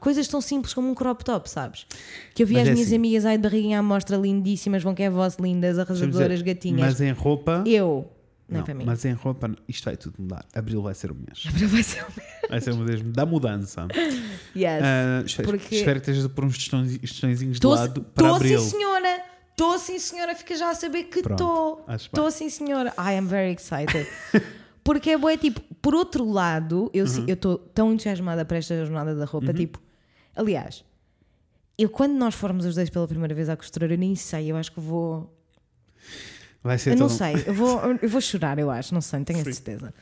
Coisas 0.00 0.26
tão 0.26 0.40
simples 0.40 0.72
como 0.74 0.90
um 0.90 0.94
crop 0.94 1.22
top, 1.24 1.48
sabes? 1.48 1.86
Que 2.34 2.42
eu 2.42 2.46
vi 2.46 2.54
Mas 2.54 2.62
as 2.64 2.68
é 2.68 2.72
minhas 2.72 2.86
assim. 2.88 2.96
amigas 2.96 3.26
aí 3.26 3.36
de 3.36 3.42
barriguinha 3.42 3.78
à 3.78 3.82
mostra 3.82 4.16
lindíssimas, 4.16 4.82
vão 4.82 4.94
que 4.94 5.02
é 5.02 5.10
voz 5.10 5.36
lindas, 5.38 5.78
arrasadoras, 5.78 6.38
dizer, 6.40 6.42
gatinhas. 6.42 6.80
Mas 6.80 7.00
em 7.00 7.12
roupa. 7.12 7.62
Eu, 7.66 8.10
não, 8.48 8.54
Não, 8.56 8.60
é 8.60 8.62
para 8.64 8.74
mim. 8.74 8.84
mas 8.84 9.04
em 9.04 9.12
roupa, 9.12 9.50
isto 9.68 9.84
vai 9.84 9.96
tudo 9.96 10.14
mudar. 10.18 10.44
Abril 10.54 10.82
vai 10.82 10.94
ser 10.94 11.10
o 11.12 11.14
mês. 11.14 11.44
Vai 11.68 11.82
ser 11.82 12.02
o 12.02 12.06
Vai 12.48 12.60
ser 12.60 12.70
o 12.72 12.76
mês 12.78 13.00
da 13.02 13.24
mudança. 13.26 13.86
Yes. 14.56 14.82
Ah, 14.82 15.22
espero, 15.24 15.48
porque- 15.50 15.74
espero 15.76 16.00
que 16.00 16.10
estejas 16.10 16.24
a 16.24 16.28
pôr 16.34 16.44
uns 16.46 16.56
tostõezinhos 16.58 17.60
de 17.60 17.66
lado 17.66 18.02
para 18.02 18.28
tô 18.30 18.34
abril. 18.34 18.58
sim, 18.58 18.70
senhora. 18.70 19.22
Estou 19.50 19.78
sim, 19.78 19.98
senhora. 19.98 20.34
Fica 20.34 20.56
já 20.56 20.70
a 20.70 20.74
saber 20.74 21.04
que 21.04 21.18
estou. 21.20 21.84
Estou 21.94 22.30
sim, 22.30 22.48
senhora. 22.48 22.92
I 22.98 23.18
am 23.18 23.26
very 23.26 23.52
excited. 23.54 24.06
Porque 24.82 25.10
é 25.10 25.18
boa, 25.18 25.36
tipo, 25.36 25.60
por 25.82 25.94
outro 25.94 26.28
lado, 26.28 26.90
eu 26.94 27.04
Uhum. 27.04 27.26
estou 27.28 27.58
tão 27.58 27.92
entusiasmada 27.92 28.44
para 28.46 28.56
esta 28.56 28.74
jornada 28.84 29.14
da 29.14 29.26
roupa, 29.26 29.52
tipo, 29.52 29.78
aliás, 30.40 30.84
eu 31.78 31.88
quando 31.88 32.12
nós 32.14 32.34
formos 32.34 32.64
os 32.66 32.74
dois 32.74 32.90
pela 32.90 33.06
primeira 33.06 33.34
vez 33.34 33.48
à 33.48 33.56
costureira, 33.56 33.94
eu 33.94 33.98
nem 33.98 34.14
sei, 34.16 34.50
eu 34.50 34.56
acho 34.56 34.72
que 34.72 34.80
vou. 34.80 35.34
Vai 36.62 36.76
ser 36.78 36.90
Eu 36.92 36.96
não 36.96 37.06
um- 37.06 37.08
sei, 37.08 37.34
eu 37.46 37.54
vou, 37.54 37.80
eu 38.02 38.08
vou 38.08 38.20
chorar, 38.20 38.58
eu 38.58 38.70
acho, 38.70 38.92
não 38.92 39.00
sei, 39.00 39.18
não 39.20 39.24
tenho 39.24 39.40
a 39.40 39.44
certeza. 39.44 39.94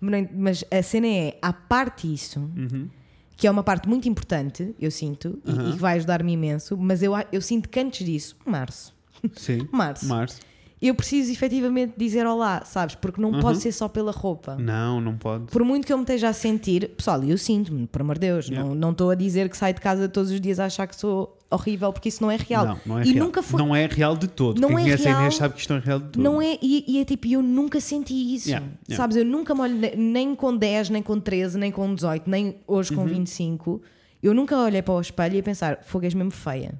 Mas 0.00 0.64
a 0.70 0.82
cena 0.82 1.06
é, 1.06 1.38
à 1.40 1.52
parte 1.52 2.12
isso, 2.12 2.40
Uhum. 2.40 2.88
que 3.36 3.46
é 3.46 3.50
uma 3.50 3.62
parte 3.62 3.88
muito 3.88 4.08
importante, 4.08 4.74
eu 4.80 4.90
sinto, 4.90 5.40
e- 5.44 5.50
e, 5.70 5.72
que 5.74 5.78
vai 5.78 5.96
ajudar-me 5.96 6.32
imenso, 6.32 6.76
mas 6.76 7.02
eu, 7.02 7.12
eu 7.32 7.40
sinto 7.40 7.68
que 7.68 7.78
antes 7.80 8.04
disso, 8.04 8.36
março, 8.44 8.94
Sim. 9.36 9.66
março, 9.72 10.06
Março. 10.06 10.40
Eu 10.82 10.94
preciso 10.94 11.30
efetivamente 11.32 11.94
dizer 11.96 12.26
olá, 12.26 12.64
sabes? 12.64 12.94
Porque 12.96 13.20
não 13.20 13.30
Uhum. 13.30 13.40
pode 13.40 13.58
ser 13.60 13.70
só 13.72 13.86
pela 13.88 14.10
roupa. 14.10 14.56
Não, 14.56 15.00
não 15.00 15.16
pode. 15.16 15.44
Por 15.46 15.64
muito 15.64 15.86
que 15.86 15.92
eu 15.92 15.96
me 15.96 16.02
esteja 16.02 16.28
a 16.28 16.32
sentir, 16.32 16.88
pessoal, 16.90 17.22
eu 17.22 17.38
sinto-me, 17.38 17.86
por 17.86 18.00
amor 18.02 18.14
de 18.18 18.20
Deus, 18.26 18.46
Yeah. 18.48 18.68
não 18.68 18.74
não 18.74 18.90
estou 18.90 19.10
a 19.10 19.14
dizer 19.14 19.48
que 19.48 19.56
saio 19.56 19.74
de 19.74 19.80
casa 19.80 20.08
todos 20.08 20.30
os 20.32 20.40
dias 20.40 20.58
a 20.60 20.66
achar 20.66 20.86
que 20.86 20.96
sou 20.96 21.38
horrível, 21.50 21.92
porque 21.92 22.08
isso 22.08 22.22
não 22.22 22.30
é 22.30 22.36
real. 22.36 22.66
Não, 22.66 22.78
não 22.86 22.98
é 22.98 23.02
e 23.04 23.12
real. 23.12 23.26
nunca 23.26 23.42
foi. 23.42 23.58
Não 23.60 23.76
é 23.76 23.86
real 23.86 24.16
de 24.16 24.26
todo. 24.26 24.60
Não 24.60 24.68
Quem 24.70 24.78
é 24.78 24.82
conhece 24.82 25.02
a 25.06 25.10
real. 25.10 25.20
Inês 25.20 25.36
sabe 25.36 25.54
que 25.54 25.60
isto 25.60 25.70
não 25.70 25.76
é 25.76 25.82
real 25.84 26.00
de 26.00 26.06
todo. 26.08 26.22
Não 26.22 26.42
é, 26.42 26.58
e, 26.60 26.84
e 26.88 26.98
é 27.00 27.04
tipo, 27.04 27.26
eu 27.28 27.42
nunca 27.42 27.78
senti 27.80 28.34
isso. 28.34 28.48
Yeah, 28.48 28.66
yeah. 28.88 28.96
Sabes, 29.02 29.16
eu 29.16 29.24
nunca 29.24 29.54
me 29.54 29.60
olho 29.60 29.74
ne- 29.76 29.94
nem 29.94 30.34
com 30.34 30.56
10, 30.56 30.88
nem 30.90 31.02
com 31.02 31.20
13, 31.20 31.58
nem 31.58 31.70
com 31.70 31.94
18, 31.94 32.28
nem 32.28 32.56
hoje 32.66 32.90
Uhum. 32.94 32.96
com 33.02 33.06
25. 33.06 33.82
Eu 34.22 34.32
nunca 34.34 34.56
olhei 34.56 34.80
para 34.82 34.94
o 34.94 35.00
espelho 35.00 35.36
e 35.36 35.38
a 35.40 35.42
pensar, 35.42 35.80
fogo 35.84 36.04
és 36.06 36.14
mesmo 36.14 36.30
feia. 36.30 36.74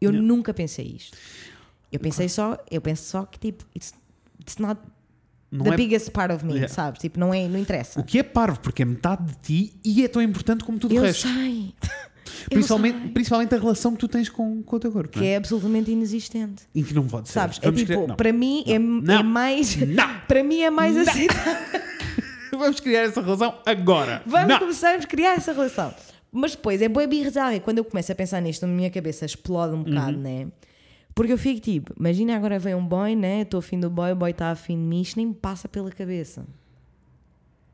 Eu 0.00 0.10
Yeah. 0.10 0.28
nunca 0.28 0.52
pensei 0.54 0.94
isto. 0.96 1.16
Eu 1.90 2.00
pensei 2.00 2.28
só, 2.28 2.56
eu 2.70 2.80
penso 2.80 3.04
só 3.04 3.24
que 3.24 3.38
tipo, 3.38 3.64
it's, 3.74 3.92
it's 4.40 4.58
not 4.58 4.80
Não 5.50 5.64
the 5.64 5.72
é- 5.72 5.76
biggest 5.76 6.10
part 6.10 6.32
of 6.34 6.44
me, 6.44 6.52
Yeah. 6.54 6.72
sabes? 6.72 7.00
Tipo, 7.00 7.18
não, 7.18 7.32
é, 7.32 7.48
não 7.48 7.58
interessa. 7.58 7.98
O 8.00 8.04
que 8.04 8.18
é 8.18 8.22
parvo, 8.22 8.60
porque 8.60 8.82
é 8.82 8.84
metade 8.84 9.24
de 9.24 9.36
ti 9.36 9.72
e 9.84 10.04
é 10.04 10.08
tão 10.08 10.20
importante 10.20 10.64
como 10.64 10.78
tudo 10.78 10.92
o 10.94 10.98
Eu 10.98 11.02
resto. 11.04 11.26
sei. 11.28 11.74
Eu 12.50 12.50
Principalmente, 12.50 12.98
sei. 13.00 13.08
principalmente 13.10 13.54
a 13.54 13.58
relação 13.58 13.92
que 13.92 13.98
tu 13.98 14.06
tens 14.08 14.28
com, 14.28 14.62
com 14.62 14.76
o 14.76 14.78
teu 14.78 14.92
corpo. 14.92 15.18
Que 15.18 15.24
é? 15.24 15.30
é 15.32 15.36
absolutamente 15.36 15.90
inexistente. 15.90 16.62
E 16.74 16.82
que 16.82 16.94
não 16.94 17.06
pode 17.06 17.28
ser. 17.28 17.34
Sabes? 17.34 17.58
É 17.58 17.62
Vamos 17.66 17.80
tipo, 17.80 18.02
criar- 18.04 18.16
para 18.16 18.32
mim 18.32 18.64
é, 18.66 18.74
é 18.74 19.22
mais. 19.22 19.76
Não. 19.76 20.20
Para 20.28 20.44
mim 20.44 20.60
é 20.60 20.70
mais 20.70 20.96
aceitável. 21.08 21.80
Vamos 22.52 22.80
criar 22.80 23.02
essa 23.02 23.20
relação 23.20 23.54
agora. 23.66 24.22
Vamos 24.26 24.48
não. 24.48 24.58
começar 24.58 24.94
a 24.94 24.98
criar 25.06 25.34
essa 25.34 25.52
relação. 25.52 25.92
Mas 26.30 26.52
depois 26.54 26.80
é 26.82 26.88
boa 26.88 27.06
bizarro. 27.06 27.54
E 27.54 27.60
quando 27.60 27.78
eu 27.78 27.84
começo 27.84 28.10
a 28.12 28.14
pensar 28.14 28.40
nisto, 28.40 28.66
na 28.66 28.72
minha 28.72 28.90
cabeça 28.90 29.24
explode 29.24 29.74
um 29.74 29.82
bocado, 29.82 30.16
Uhum. 30.16 30.22
né? 30.22 30.46
Porque 31.18 31.32
eu 31.32 31.36
fico 31.38 31.60
tipo, 31.60 31.92
imagina 31.98 32.36
agora 32.36 32.60
vem 32.60 32.76
um 32.76 32.86
boy, 32.86 33.16
né? 33.16 33.40
Estou 33.40 33.58
afim 33.58 33.80
do 33.80 33.90
boy, 33.90 34.12
o 34.12 34.14
boy 34.14 34.30
está 34.30 34.52
afim 34.52 34.76
de 34.76 34.82
mim, 34.84 35.00
isto 35.00 35.16
nem 35.16 35.26
me 35.26 35.34
passa 35.34 35.66
pela 35.68 35.90
cabeça. 35.90 36.46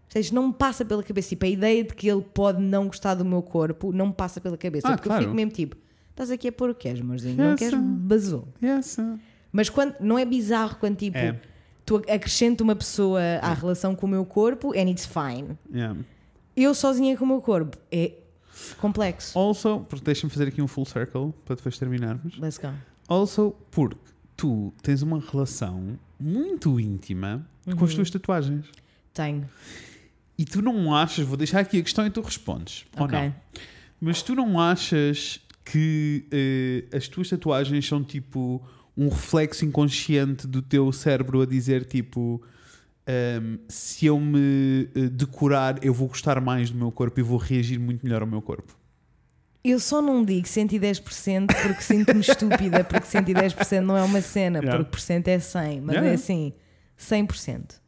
Seja, 0.09 0.35
não 0.35 0.47
me 0.49 0.55
passa 0.55 0.83
pela 0.83 1.03
cabeça. 1.03 1.29
Tipo, 1.29 1.45
a 1.45 1.49
ideia 1.49 1.85
de 1.85 1.93
que 1.93 2.09
ele 2.09 2.23
pode 2.23 2.63
não 2.63 2.87
gostar 2.87 3.13
do 3.15 3.23
meu 3.23 3.43
corpo 3.43 3.93
não 3.93 4.07
me 4.07 4.13
passa 4.15 4.41
pela 4.41 4.57
cabeça. 4.57 4.89
Ah, 4.89 4.93
porque 4.93 5.11
claro. 5.11 5.25
eu 5.25 5.27
fico 5.29 5.37
mesmo 5.37 5.53
tipo, 5.53 5.77
estás 6.09 6.31
aqui 6.31 6.49
a 6.49 6.53
pôr 6.53 6.71
o 6.71 6.75
que 6.75 6.89
és, 6.89 6.99
amorzinho? 6.99 7.37
Não 7.37 7.51
Yes. 7.51 7.59
queres 7.59 7.79
basou. 7.79 8.49
Yes. 8.63 8.97
Mas 9.53 9.69
quando, 9.69 9.95
não 10.01 10.19
é 10.19 10.25
bizarro 10.25 10.77
quando 10.81 10.97
tipo, 10.97 11.19
É. 11.19 11.39
tu 11.85 11.97
acrescento 11.97 12.63
uma 12.63 12.75
pessoa 12.75 13.21
à 13.43 13.53
relação 13.53 13.95
com 13.95 14.07
o 14.07 14.09
meu 14.09 14.25
corpo 14.25 14.73
and 14.73 14.89
it's 14.89 15.05
fine. 15.05 15.59
Yeah. 15.71 16.01
Eu 16.57 16.73
sozinha 16.75 17.15
com 17.15 17.27
o 17.27 17.29
meu 17.29 17.43
corpo 17.43 17.77
é 17.93 18.13
complexo. 18.81 19.39
Also, 19.39 19.87
deixa-me 20.03 20.33
fazer 20.33 20.49
aqui 20.49 20.63
um 20.63 20.67
full 20.67 20.87
circle 20.87 21.35
para 21.45 21.57
depois 21.57 21.77
terminarmos. 21.77 22.39
Let's 22.39 22.57
go. 22.57 22.69
Also, 23.09 23.55
porque 23.71 23.99
tu 24.37 24.73
tens 24.83 25.03
uma 25.03 25.21
relação 25.21 25.99
muito 26.19 26.79
íntima 26.81 27.47
com 27.65 27.73
Uhum. 27.73 27.85
as 27.85 27.95
tuas 27.95 28.11
tatuagens. 28.11 28.67
Tenho. 29.13 29.49
E 30.37 30.45
tu 30.45 30.61
não 30.61 30.95
achas, 30.95 31.27
vou 31.27 31.37
deixar 31.37 31.61
aqui 31.61 31.79
a 31.79 31.83
questão 31.83 32.07
e 32.07 32.11
tu 32.11 32.21
respondes. 32.21 32.85
Ou 32.99 33.07
não? 33.07 33.35
Mas 34.01 34.23
tu 34.23 34.35
não 34.35 34.59
achas 34.61 35.41
que 35.65 36.25
eh, 36.31 36.97
as 36.97 37.07
tuas 37.09 37.29
tatuagens 37.29 37.87
são 37.87 38.03
tipo 38.03 38.61
um 38.97 39.09
reflexo 39.09 39.65
inconsciente 39.65 40.47
do 40.47 40.61
teu 40.61 40.93
cérebro 40.93 41.41
a 41.43 41.47
dizer 41.47 41.85
tipo 41.85 42.43
ehm, 43.07 43.57
se 43.69 44.07
eu 44.07 44.19
me 44.21 44.89
eh, 44.95 45.09
decorar 45.09 45.83
eu 45.85 45.95
vou 45.95 46.09
gostar 46.09 46.41
mais 46.41 46.71
do 46.71 46.77
meu 46.79 46.91
corpo 46.93 47.19
e 47.19 47.23
vou 47.23 47.39
reagir 47.39 47.79
muito 47.79 48.05
melhor 48.05 48.21
ao 48.23 48.29
meu 48.29 48.43
corpo. 48.43 48.77
Eu 49.65 49.79
só 49.81 50.03
não 50.03 50.23
digo 50.23 50.47
110% 50.47 51.47
porque 51.47 51.81
sinto-me 51.83 52.21
estúpida, 52.23 52.85
porque 52.85 53.07
110% 53.07 53.81
não 53.81 53.97
é 53.97 54.03
uma 54.03 54.21
cena, 54.21 54.59
Yeah. 54.59 54.77
porque 54.77 54.91
por 54.91 55.01
cento 55.01 55.29
é 55.29 55.39
100, 55.39 55.81
mas 55.81 55.95
Yeah. 55.95 56.11
é 56.11 56.15
assim, 56.15 56.53
100%. 56.99 57.81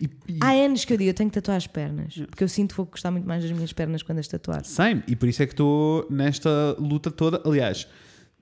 E, 0.00 0.04
e, 0.28 0.38
Há 0.40 0.50
anos 0.50 0.84
que 0.84 0.92
eu 0.92 0.96
digo, 0.96 1.10
eu 1.10 1.14
tenho 1.14 1.30
que 1.30 1.34
tatuar 1.34 1.56
as 1.56 1.66
pernas, 1.66 2.14
porque 2.28 2.42
eu 2.42 2.48
sinto 2.48 2.70
que 2.70 2.76
vou 2.78 2.86
gostar 2.86 3.10
muito 3.12 3.28
mais 3.28 3.42
das 3.44 3.52
minhas 3.52 3.72
pernas 3.72 4.02
quando 4.02 4.18
as 4.18 4.26
tatuar. 4.26 4.64
Same. 4.64 5.02
E 5.06 5.14
por 5.14 5.28
isso 5.28 5.42
é 5.42 5.46
que 5.46 5.52
estou 5.52 6.06
nesta 6.10 6.74
luta 6.78 7.10
toda. 7.10 7.40
Aliás, 7.44 7.86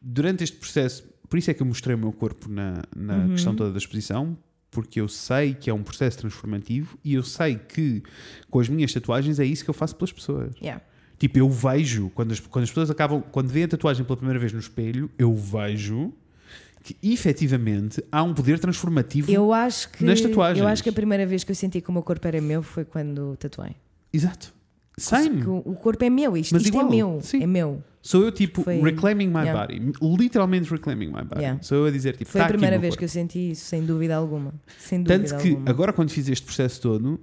durante 0.01 0.43
este 0.45 0.57
processo, 0.57 1.03
por 1.29 1.39
isso 1.39 1.51
é 1.51 1.55
que 1.55 1.61
eu 1.63 1.67
mostrei 1.67 1.95
o 1.95 1.99
meu 1.99 2.13
corpo 2.13 2.49
na, 2.49 2.83
na 2.97 3.17
Uhum. 3.19 3.29
questão 3.33 3.55
toda 3.55 3.71
da 3.73 3.79
exposição, 3.79 4.39
porque 4.71 5.01
eu 5.01 5.09
sei 5.09 5.55
que 5.55 5.69
é 5.69 5.75
um 5.75 5.83
processo 5.83 6.19
transformativo 6.19 6.99
e 7.05 7.15
eu 7.15 7.23
sei 7.23 7.57
que 7.57 8.03
com 8.49 8.61
as 8.61 8.69
minhas 8.69 8.93
tatuagens 8.93 9.39
é 9.41 9.45
isso 9.45 9.65
que 9.65 9.71
eu 9.71 9.75
faço 9.75 9.95
pelas 9.97 10.13
pessoas. 10.13 10.55
Yeah. 10.63 10.83
Tipo, 11.19 11.39
eu 11.39 11.51
vejo, 11.51 12.11
quando 12.15 12.33
as, 12.33 12.41
quando 12.41 12.63
as 12.65 12.71
pessoas 12.71 12.91
acabam, 12.91 13.23
quando 13.33 13.49
veem 13.49 13.65
a 13.65 13.69
tatuagem 13.69 14.05
pela 14.05 14.17
primeira 14.17 14.39
vez 14.39 14.53
no 14.53 14.59
espelho, 14.61 15.11
eu 15.19 15.35
vejo 15.35 16.13
que 16.83 16.97
efetivamente 17.03 18.03
há 18.11 18.23
um 18.23 18.33
poder 18.33 18.59
transformativo. 18.59 19.31
Eu 19.31 19.53
acho 19.53 19.91
que 19.91 20.05
Nas 20.05 20.21
tatuagens. 20.21 20.63
eu 20.63 20.69
acho 20.69 20.83
que 20.83 20.89
a 20.89 20.93
primeira 20.93 21.27
vez 21.27 21.43
que 21.45 21.51
eu 21.51 21.57
senti 21.57 21.81
que 21.81 21.91
o 21.91 21.93
meu 21.93 22.03
corpo 22.03 22.27
era 22.27 22.41
meu 22.41 22.63
foi 22.63 22.85
quando 22.85 23.37
tatuei. 23.37 23.73
Exato. 24.13 24.55
Same. 24.97 25.43
O 25.47 25.75
corpo 25.75 26.05
é 26.05 26.11
meu, 26.11 26.37
isto, 26.37 26.53
Mas 26.55 26.63
isto 26.63 26.73
igual, 26.75 26.87
é 26.87 26.91
meu, 26.91 27.21
sim. 27.23 27.43
é 27.43 27.47
meu. 27.47 27.83
Sou 28.03 28.23
eu 28.25 28.33
tipo 28.33 28.63
Foi- 28.63 28.81
reclaiming 28.81 29.29
my 29.29 29.41
Yeah. 29.43 29.61
body. 29.61 29.93
Literalmente 30.17 30.71
reclaiming 30.71 31.09
my 31.09 31.23
body. 31.25 31.41
Yeah. 31.41 31.63
Sou 31.63 31.79
eu 31.79 31.85
a 31.87 31.91
dizer 31.91 32.17
tipo, 32.17 32.31
Foi 32.31 32.41
"Tá 32.41 32.47
a 32.47 32.49
primeira 32.49 32.79
vez 32.79 32.93
corpo." 32.93 32.99
que 33.01 33.05
eu 33.05 33.09
senti 33.09 33.51
isso, 33.51 33.65
sem 33.67 33.85
dúvida 33.85 34.17
alguma. 34.17 34.53
Sem 34.79 35.03
dúvida 35.03 35.25
Tanto 35.29 35.43
que 35.43 35.51
alguma. 35.51 35.71
agora 35.71 35.93
quando 35.93 36.11
fiz 36.11 36.29
este 36.29 36.45
processo 36.45 36.81
todo, 36.81 37.21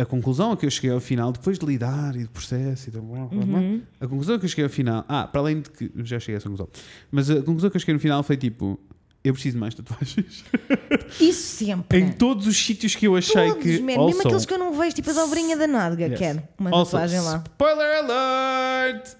a 0.00 0.06
conclusão 0.06 0.52
a 0.52 0.56
que 0.56 0.66
eu 0.66 0.70
cheguei 0.70 0.90
ao 0.90 1.00
final, 1.00 1.32
depois 1.32 1.58
de 1.58 1.66
lidar 1.66 2.14
e 2.16 2.20
de 2.20 2.28
processo 2.28 2.88
e 2.88 2.92
de 2.92 2.98
blá, 3.00 3.26
blá, 3.26 3.44
blá, 3.44 3.58
Uhum. 3.58 3.82
a 4.00 4.06
conclusão 4.06 4.34
a 4.36 4.38
que 4.38 4.44
eu 4.44 4.48
cheguei 4.48 4.64
ao 4.64 4.70
final, 4.70 5.04
ah, 5.08 5.26
para 5.26 5.40
além 5.40 5.60
de 5.60 5.70
que 5.70 5.90
já 6.04 6.18
cheguei 6.20 6.34
a 6.34 6.38
essa 6.38 6.48
conclusão, 6.48 6.68
mas 7.10 7.30
a 7.30 7.36
conclusão 7.42 7.70
que 7.70 7.76
eu 7.76 7.80
cheguei 7.80 7.94
no 7.94 8.00
final 8.00 8.22
foi 8.22 8.36
tipo, 8.36 8.78
eu 9.22 9.32
preciso 9.34 9.54
de 9.56 9.60
mais 9.60 9.74
tatuagens. 9.74 10.44
Isso 11.20 11.56
sempre. 11.64 11.98
em 11.98 12.12
todos 12.12 12.46
os 12.46 12.56
sítios 12.56 12.94
que 12.94 13.06
eu 13.06 13.16
achei 13.16 13.48
Todos, 13.48 13.62
que. 13.62 13.78
man. 13.80 13.86
Mesmo 13.86 14.02
also, 14.02 14.20
aqueles 14.20 14.46
que 14.46 14.54
eu 14.54 14.58
não 14.58 14.72
vejo, 14.78 14.94
tipo 14.96 15.10
a 15.10 15.12
dobrinha 15.12 15.56
da 15.56 15.66
nádega, 15.66 16.06
Yes. 16.06 16.18
quero 16.18 16.42
uma 16.58 16.70
also, 16.70 16.92
tatuagem 16.92 17.20
lá. 17.20 17.44
Spoiler 17.46 18.04
alert! 18.04 19.19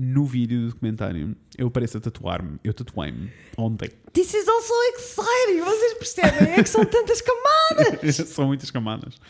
No 0.00 0.24
vídeo 0.24 0.60
do 0.60 0.68
documentário, 0.68 1.34
eu 1.56 1.68
pareço 1.68 1.98
a 1.98 2.00
tatuar-me. 2.00 2.60
Eu 2.62 2.72
tatuei-me 2.72 3.32
ontem. 3.56 3.90
This 4.12 4.32
is 4.32 4.46
also 4.46 4.72
exciting, 4.94 5.60
vocês 5.60 5.94
percebem? 5.94 6.52
É 6.52 6.62
que 6.62 6.68
são 6.68 6.84
tantas 6.84 7.20
camadas. 7.20 8.14
São 8.30 8.46
muitas 8.46 8.70
camadas. 8.70 9.20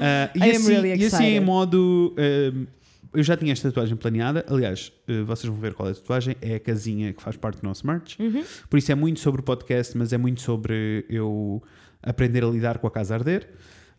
Ah, 0.00 0.30
e, 0.32 0.38
I 0.38 0.50
assim, 0.52 0.72
really 0.72 1.02
e 1.02 1.06
assim, 1.06 1.24
em 1.24 1.40
modo. 1.40 2.14
ah, 2.16 2.66
eu 3.12 3.22
já 3.24 3.36
tinha 3.36 3.52
esta 3.52 3.68
tatuagem 3.68 3.96
planeada. 3.96 4.46
Aliás, 4.48 4.92
ah, 5.08 5.24
vocês 5.24 5.50
vão 5.50 5.60
ver 5.60 5.74
qual 5.74 5.88
é 5.88 5.90
a 5.90 5.94
tatuagem. 5.96 6.36
É 6.40 6.54
a 6.54 6.60
casinha 6.60 7.12
que 7.12 7.20
faz 7.20 7.36
parte 7.36 7.60
do 7.60 7.66
nosso 7.66 7.84
merch. 7.84 8.16
Uhum. 8.20 8.44
Por 8.70 8.78
isso 8.78 8.92
é 8.92 8.94
muito 8.94 9.18
sobre 9.18 9.40
o 9.40 9.44
podcast, 9.44 9.98
mas 9.98 10.12
é 10.12 10.16
muito 10.16 10.40
sobre 10.40 11.04
eu 11.10 11.60
aprender 12.00 12.44
a 12.44 12.46
lidar 12.46 12.78
com 12.78 12.86
a 12.86 12.90
casa 12.92 13.12
a 13.12 13.18
arder. 13.18 13.48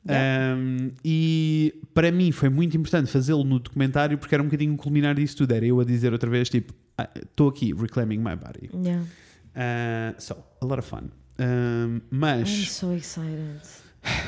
Yeah. 0.10 0.56
Um, 0.56 0.90
e 1.04 1.74
para 1.94 2.12
mim 2.12 2.32
foi 2.32 2.50
muito 2.50 2.78
importante 2.78 3.12
fazê-lo 3.12 3.44
no 3.44 3.60
documentário 3.60 4.18
porque 4.18 4.34
era 4.34 4.42
um 4.42 4.46
bocadinho 4.48 4.74
o 4.74 4.78
culminar 4.78 5.16
disso 5.16 5.38
tudo. 5.38 5.52
Era 5.54 5.66
eu 5.66 5.80
a 5.80 5.84
dizer 5.84 6.14
outra 6.14 6.30
vez: 6.30 6.50
tipo, 6.50 6.74
estou 7.16 7.50
aqui, 7.50 7.74
reclaiming 7.74 8.20
my 8.20 8.36
body. 8.36 8.70
Yeah. 8.74 9.04
Uh, 9.56 10.22
so, 10.22 10.36
a 10.62 10.66
lot 10.66 10.80
of 10.80 10.88
fun. 10.88 11.10
Um, 11.40 11.98
I'm 11.98 12.02
mas, 12.10 12.50
so 12.72 12.94
excited. 12.94 13.62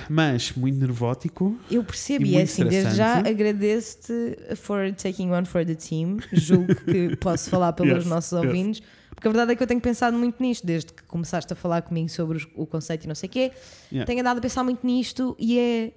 mas 0.10 0.52
muito 0.54 0.78
nervótico. 0.80 1.58
Eu 1.70 1.84
percebo, 1.84 2.26
E 2.26 2.36
é 2.36 2.42
assim, 2.44 2.66
desde 2.66 2.96
já 2.96 3.20
agradeço-te 3.20 4.56
for 4.56 4.92
taking 4.94 5.30
one 5.32 5.46
for 5.46 5.66
the 5.66 5.76
team. 5.76 6.18
Julgo 6.34 6.76
que 6.76 7.16
posso 7.18 7.50
falar 7.50 7.74
pelos 7.74 8.00
Yes, 8.04 8.08
nossos 8.08 8.32
yes. 8.32 8.46
ouvintes, 8.46 8.84
porque 9.20 9.28
a 9.28 9.32
verdade 9.32 9.52
é 9.52 9.56
que 9.56 9.62
eu 9.62 9.68
tenho 9.68 9.82
pensado 9.82 10.18
muito 10.18 10.42
nisto, 10.42 10.66
desde 10.66 10.94
que 10.94 11.04
começaste 11.04 11.52
a 11.52 11.56
falar 11.56 11.82
comigo 11.82 12.08
sobre 12.08 12.38
os- 12.38 12.48
o 12.56 12.66
conceito 12.66 13.04
e 13.04 13.08
não 13.08 13.16
sei 13.16 13.28
o 13.28 13.32
quê. 13.32 13.52
Yeah. 13.92 14.06
Tenho 14.08 14.22
andado 14.22 14.38
a 14.38 14.42
pensar 14.42 14.64
muito 14.64 14.88
nisto 14.88 15.36
e 15.38 15.60
é, 15.60 15.92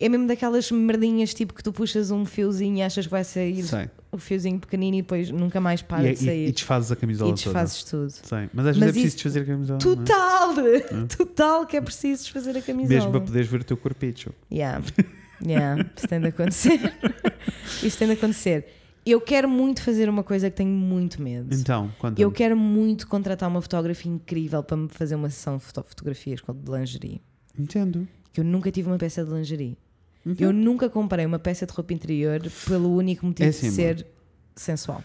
é 0.00 0.08
mesmo 0.08 0.26
daquelas 0.26 0.68
merdinhas 0.72 1.32
tipo 1.32 1.54
que 1.54 1.62
tu 1.62 1.72
puxas 1.72 2.10
um 2.10 2.24
fiozinho 2.24 2.78
e 2.78 2.82
achas 2.82 3.06
que 3.06 3.10
vai 3.12 3.22
sair 3.22 3.62
Sei. 3.62 3.88
o 4.10 4.18
fiozinho 4.18 4.58
pequenino 4.58 4.96
e 4.96 5.02
depois 5.02 5.30
nunca 5.30 5.60
mais 5.60 5.82
para 5.82 6.10
E, 6.10 6.14
de 6.16 6.22
e, 6.22 6.26
sair. 6.26 6.48
e 6.48 6.52
desfazes 6.52 6.90
a 6.90 6.96
camisola 6.96 7.30
E 7.30 7.34
desfazes 7.34 7.84
tudo. 7.84 8.12
toda. 8.12 8.26
Sei. 8.26 8.50
Mas 8.52 8.66
às 8.66 8.76
vezes 8.76 8.78
Mas 8.80 8.88
é 8.88 8.92
preciso 8.92 9.14
desfazer 9.16 9.40
a 9.42 9.44
camisola. 9.44 9.78
é? 9.78 9.82
Total! 9.82 10.54
Total 11.16 11.66
que 11.66 11.76
é 11.76 11.80
preciso 11.80 12.22
desfazer 12.24 12.56
a 12.56 12.60
camisola. 12.62 12.88
Mesmo 12.94 13.10
para 13.12 13.20
poderes 13.20 13.48
ver 13.48 13.60
o 13.60 13.64
teu 13.64 13.76
corpicho. 13.76 14.30
Yeah. 14.52 14.82
Yeah. 15.44 15.84
Isso 15.96 16.08
tem 16.08 16.20
de 16.20 16.26
acontecer. 16.26 16.92
Isso 17.84 17.96
tem 17.98 18.08
de 18.08 18.14
acontecer. 18.14 18.66
Eu 19.10 19.20
quero 19.20 19.48
muito 19.48 19.82
fazer 19.82 20.08
uma 20.08 20.22
coisa 20.22 20.50
que 20.50 20.56
tenho 20.56 20.70
muito 20.70 21.20
medo. 21.22 21.54
Então, 21.54 21.90
quanto 21.98 22.18
Eu 22.20 22.30
quero 22.32 22.56
muito 22.56 23.06
contratar 23.06 23.48
uma 23.48 23.60
fotógrafa 23.62 24.08
incrível 24.08 24.62
para 24.62 24.76
me 24.76 24.88
fazer 24.88 25.14
uma 25.14 25.30
sessão 25.30 25.56
de 25.56 25.64
foto- 25.64 25.84
fotografias 25.88 26.40
de 26.40 26.70
lingerie. 26.70 27.20
Entendo. 27.58 28.06
Que 28.32 28.40
eu 28.40 28.44
nunca 28.44 28.70
tive 28.70 28.88
uma 28.88 28.98
peça 28.98 29.24
de 29.24 29.30
lingerie. 29.32 29.76
Entendo. 30.26 30.42
Eu 30.46 30.52
nunca 30.52 30.88
comprei 30.90 31.24
uma 31.24 31.38
peça 31.38 31.64
de 31.66 31.72
roupa 31.72 31.92
interior 31.94 32.40
pelo 32.66 32.94
único 32.94 33.24
motivo 33.24 33.46
É 33.46 33.50
assim, 33.50 33.68
de 33.68 33.74
ser 33.74 34.06
sensual. 34.54 35.02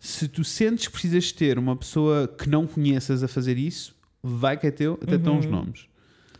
Se 0.00 0.26
tu 0.28 0.42
sentes 0.44 0.86
que 0.88 0.92
precisas 0.92 1.30
ter 1.32 1.58
uma 1.58 1.76
pessoa 1.76 2.26
que 2.28 2.48
não 2.48 2.66
conheças 2.66 3.22
a 3.22 3.28
fazer 3.28 3.56
isso, 3.56 3.94
vai 4.22 4.56
que 4.58 4.66
é 4.66 4.70
teu, 4.70 4.98
até 5.02 5.16
Uhum. 5.16 5.38
os 5.38 5.46
nomes. 5.46 5.86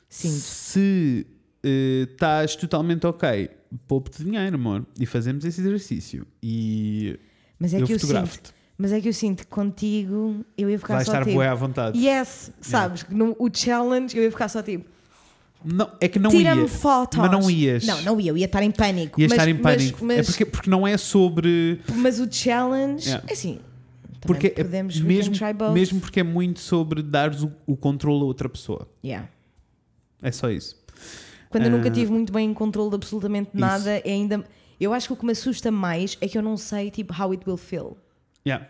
Sinto. 0.09 0.35
Se 0.35 1.27
eh, 1.65 2.07
estás 2.13 2.55
totalmente 2.57 3.07
ok, 3.07 3.49
poupe-te 3.89 4.23
dinheiro, 4.25 4.55
amor, 4.57 4.87
e 5.01 5.07
fazemos 5.07 5.45
esse 5.45 5.61
exercício. 5.61 6.27
E 6.43 7.19
Mas 7.59 7.73
é 7.75 7.81
eu 7.81 7.87
que 7.87 7.95
eu 7.95 7.99
sinto. 7.99 8.53
Mas 8.77 8.93
é 8.93 9.01
que 9.01 9.09
eu 9.09 9.13
sinto 9.15 9.41
que 9.45 9.47
contigo 9.47 10.45
eu 10.59 10.69
ia 10.69 10.79
ficar 10.79 10.97
Vai 10.97 11.05
só 11.05 11.13
estar 11.13 11.25
tipo. 11.25 11.41
à 11.41 11.55
vontade. 11.55 11.99
Yes, 11.99 12.53
sabes? 12.61 13.03
que 13.05 13.15
no- 13.15 13.37
O 13.39 13.49
challenge 13.53 14.17
eu 14.17 14.23
ia 14.25 14.31
ficar 14.31 14.49
só 14.49 14.63
tipo. 14.63 14.85
Não, 15.65 15.91
é 16.01 16.09
que 16.09 16.19
não 16.19 16.29
Tira-me 16.31 16.63
ia. 16.63 16.69
fotos. 16.69 17.19
Mas 17.19 17.31
não 17.31 17.49
ias. 17.51 17.87
Não, 17.87 18.03
não 18.03 18.21
ia, 18.21 18.33
eu 18.33 18.37
ia 18.37 18.45
estar 18.45 18.63
em 18.63 18.71
pânico. 18.71 19.19
Ias 19.19 19.31
mas, 19.31 19.39
estar 19.39 19.49
em 19.51 19.55
mas- 19.55 19.63
pânico. 19.77 20.05
Mas, 20.05 20.19
é 20.19 20.23
porque, 20.25 20.45
porque 20.45 20.69
não 20.71 20.87
é 20.87 20.97
sobre. 20.99 21.81
mas 21.95 22.21
o 22.21 22.31
challenge, 22.31 23.07
Yeah. 23.09 23.25
é 23.29 23.33
assim. 23.33 23.59
Porque 24.21 24.49
é 24.49 24.51
podemos 24.65 25.01
mesmo, 25.01 25.33
can 25.35 25.39
try 25.39 25.53
both. 25.55 25.73
mesmo 25.73 26.01
porque 26.01 26.21
é 26.21 26.23
muito 26.23 26.59
sobre 26.59 27.03
dares 27.03 27.43
o, 27.43 27.53
o 27.67 27.77
controle 27.77 28.23
a 28.23 28.25
outra 28.25 28.49
pessoa. 28.49 28.89
Yeah. 29.05 29.29
É 30.21 30.33
só 30.33 30.51
isso. 30.51 30.77
Quando 31.55 31.65
eu 31.67 31.71
nunca 31.71 31.89
Ah. 31.89 31.93
tive 31.93 32.11
muito 32.11 32.33
bem 32.33 32.51
em 32.51 32.55
controle 32.55 32.91
de 32.91 32.97
absolutamente 32.97 33.51
nada, 33.55 33.91
é 33.99 34.03
ainda. 34.13 34.45
Eu 34.81 34.93
acho 34.93 35.07
que 35.07 35.13
o 35.13 35.17
que 35.17 35.25
me 35.25 35.33
assusta 35.33 35.71
mais 35.71 36.19
é 36.21 36.27
que 36.29 36.37
eu 36.37 36.43
não 36.43 36.57
sei 36.57 36.91
tipo 36.91 37.15
how 37.21 37.31
it 37.31 37.43
will 37.47 37.57
feel. 37.57 37.97
Yeah. 38.47 38.67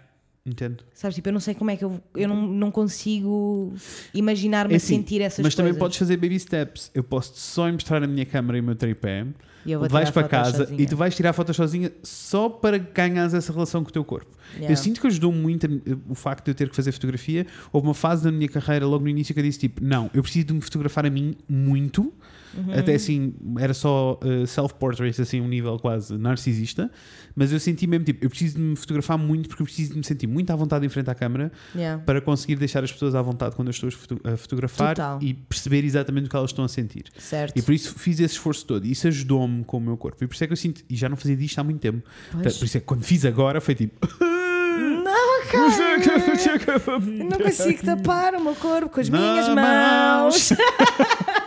Entendo. 0.47 0.85
Sabes? 0.93 1.15
Tipo, 1.15 1.31
eu 1.31 1.33
não 1.33 1.41
sei 1.41 1.55
como 1.55 1.71
é 1.71 1.77
que 1.77 1.83
eu. 1.83 1.99
Eu 2.15 2.29
não, 2.29 2.47
não 2.47 2.71
consigo 2.71 3.73
imaginar-me 4.13 4.75
É 4.75 4.77
assim, 4.77 4.97
sentir 4.97 5.23
essas 5.23 5.39
Mas 5.43 5.55
coisas. 5.55 5.57
também 5.57 5.75
podes 5.79 5.97
fazer 5.97 6.19
baby 6.19 6.39
steps. 6.39 6.91
Eu 6.95 7.03
posso 7.03 7.33
só 7.37 7.71
mostrar 7.73 8.03
a 8.03 8.07
minha 8.07 8.27
câmera 8.27 8.59
e 8.59 8.61
o 8.61 8.65
meu 8.65 8.75
tripé. 8.77 9.27
E 9.65 9.73
eu 9.73 9.81
vou 9.81 9.89
vais 9.89 10.11
para 10.11 10.29
casa 10.29 10.59
sozinha. 10.67 10.83
e 10.83 10.87
tu 10.87 10.95
vais 10.99 11.15
tirar 11.17 11.33
fotos 11.33 11.57
sozinha 11.57 11.91
só 12.03 12.51
para 12.51 12.77
ganhares 12.77 13.33
essa 13.33 13.51
relação 13.51 13.83
com 13.83 13.89
o 13.89 13.93
teu 13.93 14.05
corpo. 14.05 14.31
Yeah. 14.57 14.71
Eu 14.71 14.77
sinto 14.77 15.01
que 15.01 15.07
ajudou 15.07 15.33
muito 15.33 15.67
o 16.11 16.15
facto 16.15 16.45
de 16.45 16.51
eu 16.51 16.55
ter 16.55 16.69
que 16.69 16.77
fazer 16.77 16.93
fotografia. 16.93 17.47
Houve 17.73 17.87
uma 17.89 17.95
fase 17.95 18.23
da 18.25 18.31
minha 18.31 18.47
carreira, 18.49 18.87
logo 18.87 19.03
no 19.03 19.09
início, 19.09 19.33
que 19.33 19.41
eu 19.41 19.45
disse 19.45 19.59
tipo: 19.61 19.83
Não, 19.83 20.11
eu 20.13 20.23
preciso 20.23 20.49
de 20.49 20.53
me 20.53 20.61
fotografar 20.61 21.07
a 21.07 21.11
mim 21.11 21.35
muito. 21.49 22.13
Uhum. 22.57 22.79
Até 22.79 22.95
assim, 22.95 23.35
era 23.59 23.75
só 23.75 24.19
uh, 24.23 24.47
self-portrait, 24.47 25.21
assim, 25.21 25.41
um 25.41 25.49
nível 25.49 25.79
quase 25.79 26.17
narcisista. 26.17 26.91
Mas 27.35 27.53
eu 27.53 27.59
senti 27.61 27.87
mesmo 27.87 28.05
tipo: 28.05 28.25
Eu 28.25 28.31
preciso 28.31 28.57
de 28.57 28.61
me 28.63 28.77
fotografar 28.77 29.19
muito 29.19 29.49
porque 29.49 29.63
eu 29.63 29.67
preciso 29.67 29.93
de 29.93 29.99
me 29.99 30.05
sentir 30.05 30.27
muito 30.27 30.51
à 30.51 30.57
vontade 30.57 30.85
em 30.87 30.89
frente 30.89 31.11
à 31.11 31.15
câmera 31.15 31.51
Yeah. 31.75 32.03
para 32.05 32.21
conseguir 32.21 32.57
deixar 32.57 32.85
as 32.85 32.93
pessoas 32.93 33.15
à 33.15 33.23
vontade 33.23 33.57
quando 33.57 33.69
eu 33.69 33.73
estou 33.73 33.89
a 33.89 33.93
foto- 33.93 34.21
a 34.25 34.37
fotografar 34.37 34.95
Total. 34.95 35.19
e 35.23 35.35
perceber 35.35 35.85
exatamente 35.85 36.27
o 36.27 36.31
que 36.31 36.37
elas 36.37 36.51
estão 36.51 36.65
a 36.65 36.69
sentir. 36.69 37.05
Certo. 37.19 37.57
E 37.59 37.63
por 37.63 37.73
isso 37.75 37.95
fiz 37.99 38.21
esse 38.21 38.35
esforço 38.35 38.65
todo. 38.67 38.87
E 38.87 38.91
isso 38.93 39.07
ajudou-me 39.09 39.65
com 39.65 39.79
o 39.79 39.81
meu 39.81 39.97
corpo. 39.97 40.23
E 40.23 40.27
por 40.27 40.35
isso 40.35 40.45
é 40.45 40.47
que 40.47 40.53
eu 40.53 40.57
sinto. 40.57 40.83
E 40.89 40.95
já 40.97 41.09
não 41.09 41.17
fazia 41.17 41.37
disto 41.37 41.59
há 41.59 41.65
muito 41.65 41.81
tempo. 41.81 42.03
Pois. 42.31 42.57
Por 42.59 42.65
isso 42.65 42.77
é 42.77 42.81
que 42.81 42.87
quando 42.87 43.03
fiz 43.03 43.25
agora 43.25 43.61
foi 43.61 43.75
tipo. 43.75 44.07
Cara! 45.51 46.99
Não 47.01 47.39
consigo 47.39 47.85
tapar 47.85 48.35
o 48.35 48.41
meu 48.43 48.55
corpo 48.55 48.89
com 48.89 49.01
as 49.01 49.09
minhas 49.09 49.49
mãos. 49.49 50.53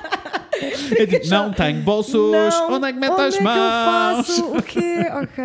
É 0.97 1.05
tipo, 1.05 1.27
não 1.27 1.51
tenho 1.53 1.81
bolsos. 1.81 2.31
Não. 2.31 2.73
Onde 2.73 2.87
é 2.87 2.93
que 2.93 2.99
meto 2.99 3.19
as 3.21 3.35
é 3.35 3.41
mãos? 3.41 4.29
O 4.39 4.61
quê? 4.63 4.97
Ok. 5.17 5.43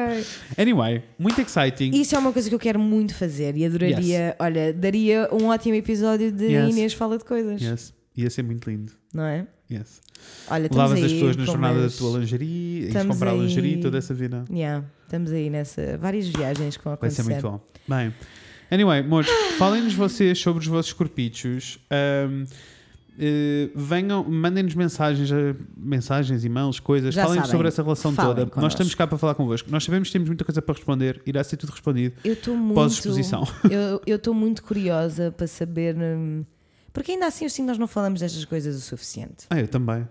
Anyway, 0.59 1.03
muito 1.19 1.41
exciting. 1.41 1.91
Isso 1.93 2.15
é 2.15 2.19
uma 2.19 2.33
coisa 2.33 2.49
que 2.49 2.55
eu 2.55 2.59
quero 2.59 2.79
muito 2.79 3.15
fazer 3.15 3.57
e 3.57 3.65
adoraria. 3.65 4.35
Olha, 4.39 4.73
daria 4.73 5.29
um 5.33 5.47
ótimo 5.49 5.75
episódio 5.75 6.31
de 6.33 6.45
Yes. 6.47 6.71
Inês 6.71 6.93
Fala 6.95 7.17
de 7.19 7.25
Coisas. 7.25 7.61
Yes. 7.61 7.93
Ia 8.17 8.29
ser 8.31 8.43
muito 8.43 8.69
lindo. 8.69 8.93
Não 9.15 9.25
é? 9.25 9.47
Yes. 9.71 10.01
Olha, 10.51 10.69
Levavas 10.71 10.99
aí. 10.99 11.05
as 11.07 11.13
pessoas 11.13 11.37
na 11.37 11.45
com 11.47 11.53
jornada 11.53 11.83
da 11.83 11.89
tua 11.91 12.19
lingerie, 12.19 12.91
ias 12.93 13.07
comprar 13.07 13.31
aí- 13.33 13.41
lingerie, 13.41 13.81
toda 13.81 13.99
essa 13.99 14.13
vida. 14.15 14.45
Yeah, 14.51 14.85
estamos 15.05 15.33
aí 15.33 15.49
nessa. 15.51 15.97
Várias 15.99 16.29
viagens 16.29 16.77
que 16.77 16.85
vão 16.85 16.97
Vai 17.01 17.11
ser 17.11 17.23
muito 17.25 17.41
bom. 17.43 17.61
Bem, 17.89 18.13
anyway, 18.71 19.01
amores, 19.01 19.31
falem-nos 19.59 19.95
vocês 19.95 20.39
sobre 20.39 20.61
os 20.61 20.67
vossos 20.67 20.93
corpichos. 20.93 21.79
Ahm, 21.91 22.45
eh, 23.19 23.71
venham, 23.75 24.25
mandem-nos 24.25 24.75
mensagens, 24.75 25.31
eh, 25.31 25.55
mensagens, 25.77 26.45
e-mails, 26.45 26.81
coisas. 26.81 27.15
Sabem. 27.15 27.45
sobre 27.45 27.69
essa 27.69 27.83
relação 27.83 28.13
Falem 28.13 28.31
toda. 28.31 28.45
Nós 28.47 28.55
connosco. 28.55 28.75
estamos 28.75 28.95
cá 28.95 29.07
para 29.07 29.19
falar 29.19 29.35
convosco. 29.35 29.71
Nós 29.71 29.85
sabemos 29.85 30.09
que 30.09 30.13
temos 30.13 30.29
muita 30.29 30.45
coisa 30.45 30.63
para 30.63 30.75
responder, 30.75 31.21
irá 31.27 31.43
ser 31.45 31.57
tudo 31.57 31.71
respondido. 31.71 32.15
Eu 32.25 32.33
estou 32.33 32.57
muito. 32.57 32.75
Pós-exposição. 32.75 33.47
Eu 34.07 34.17
estou 34.17 34.35
muito 34.35 34.63
curiosa 34.63 35.31
para 35.31 35.47
saber. 35.47 35.97
hum, 35.97 36.45
Porque 36.93 37.13
ainda 37.13 37.27
assim, 37.27 37.47
que 37.47 37.63
nós 37.63 37.79
não 37.79 37.87
falamos 37.87 38.21
destas 38.21 38.45
coisas 38.45 38.77
o 38.77 38.81
suficiente. 38.81 39.47
Ah, 39.51 39.61
eu 39.61 39.69
também. 39.69 40.07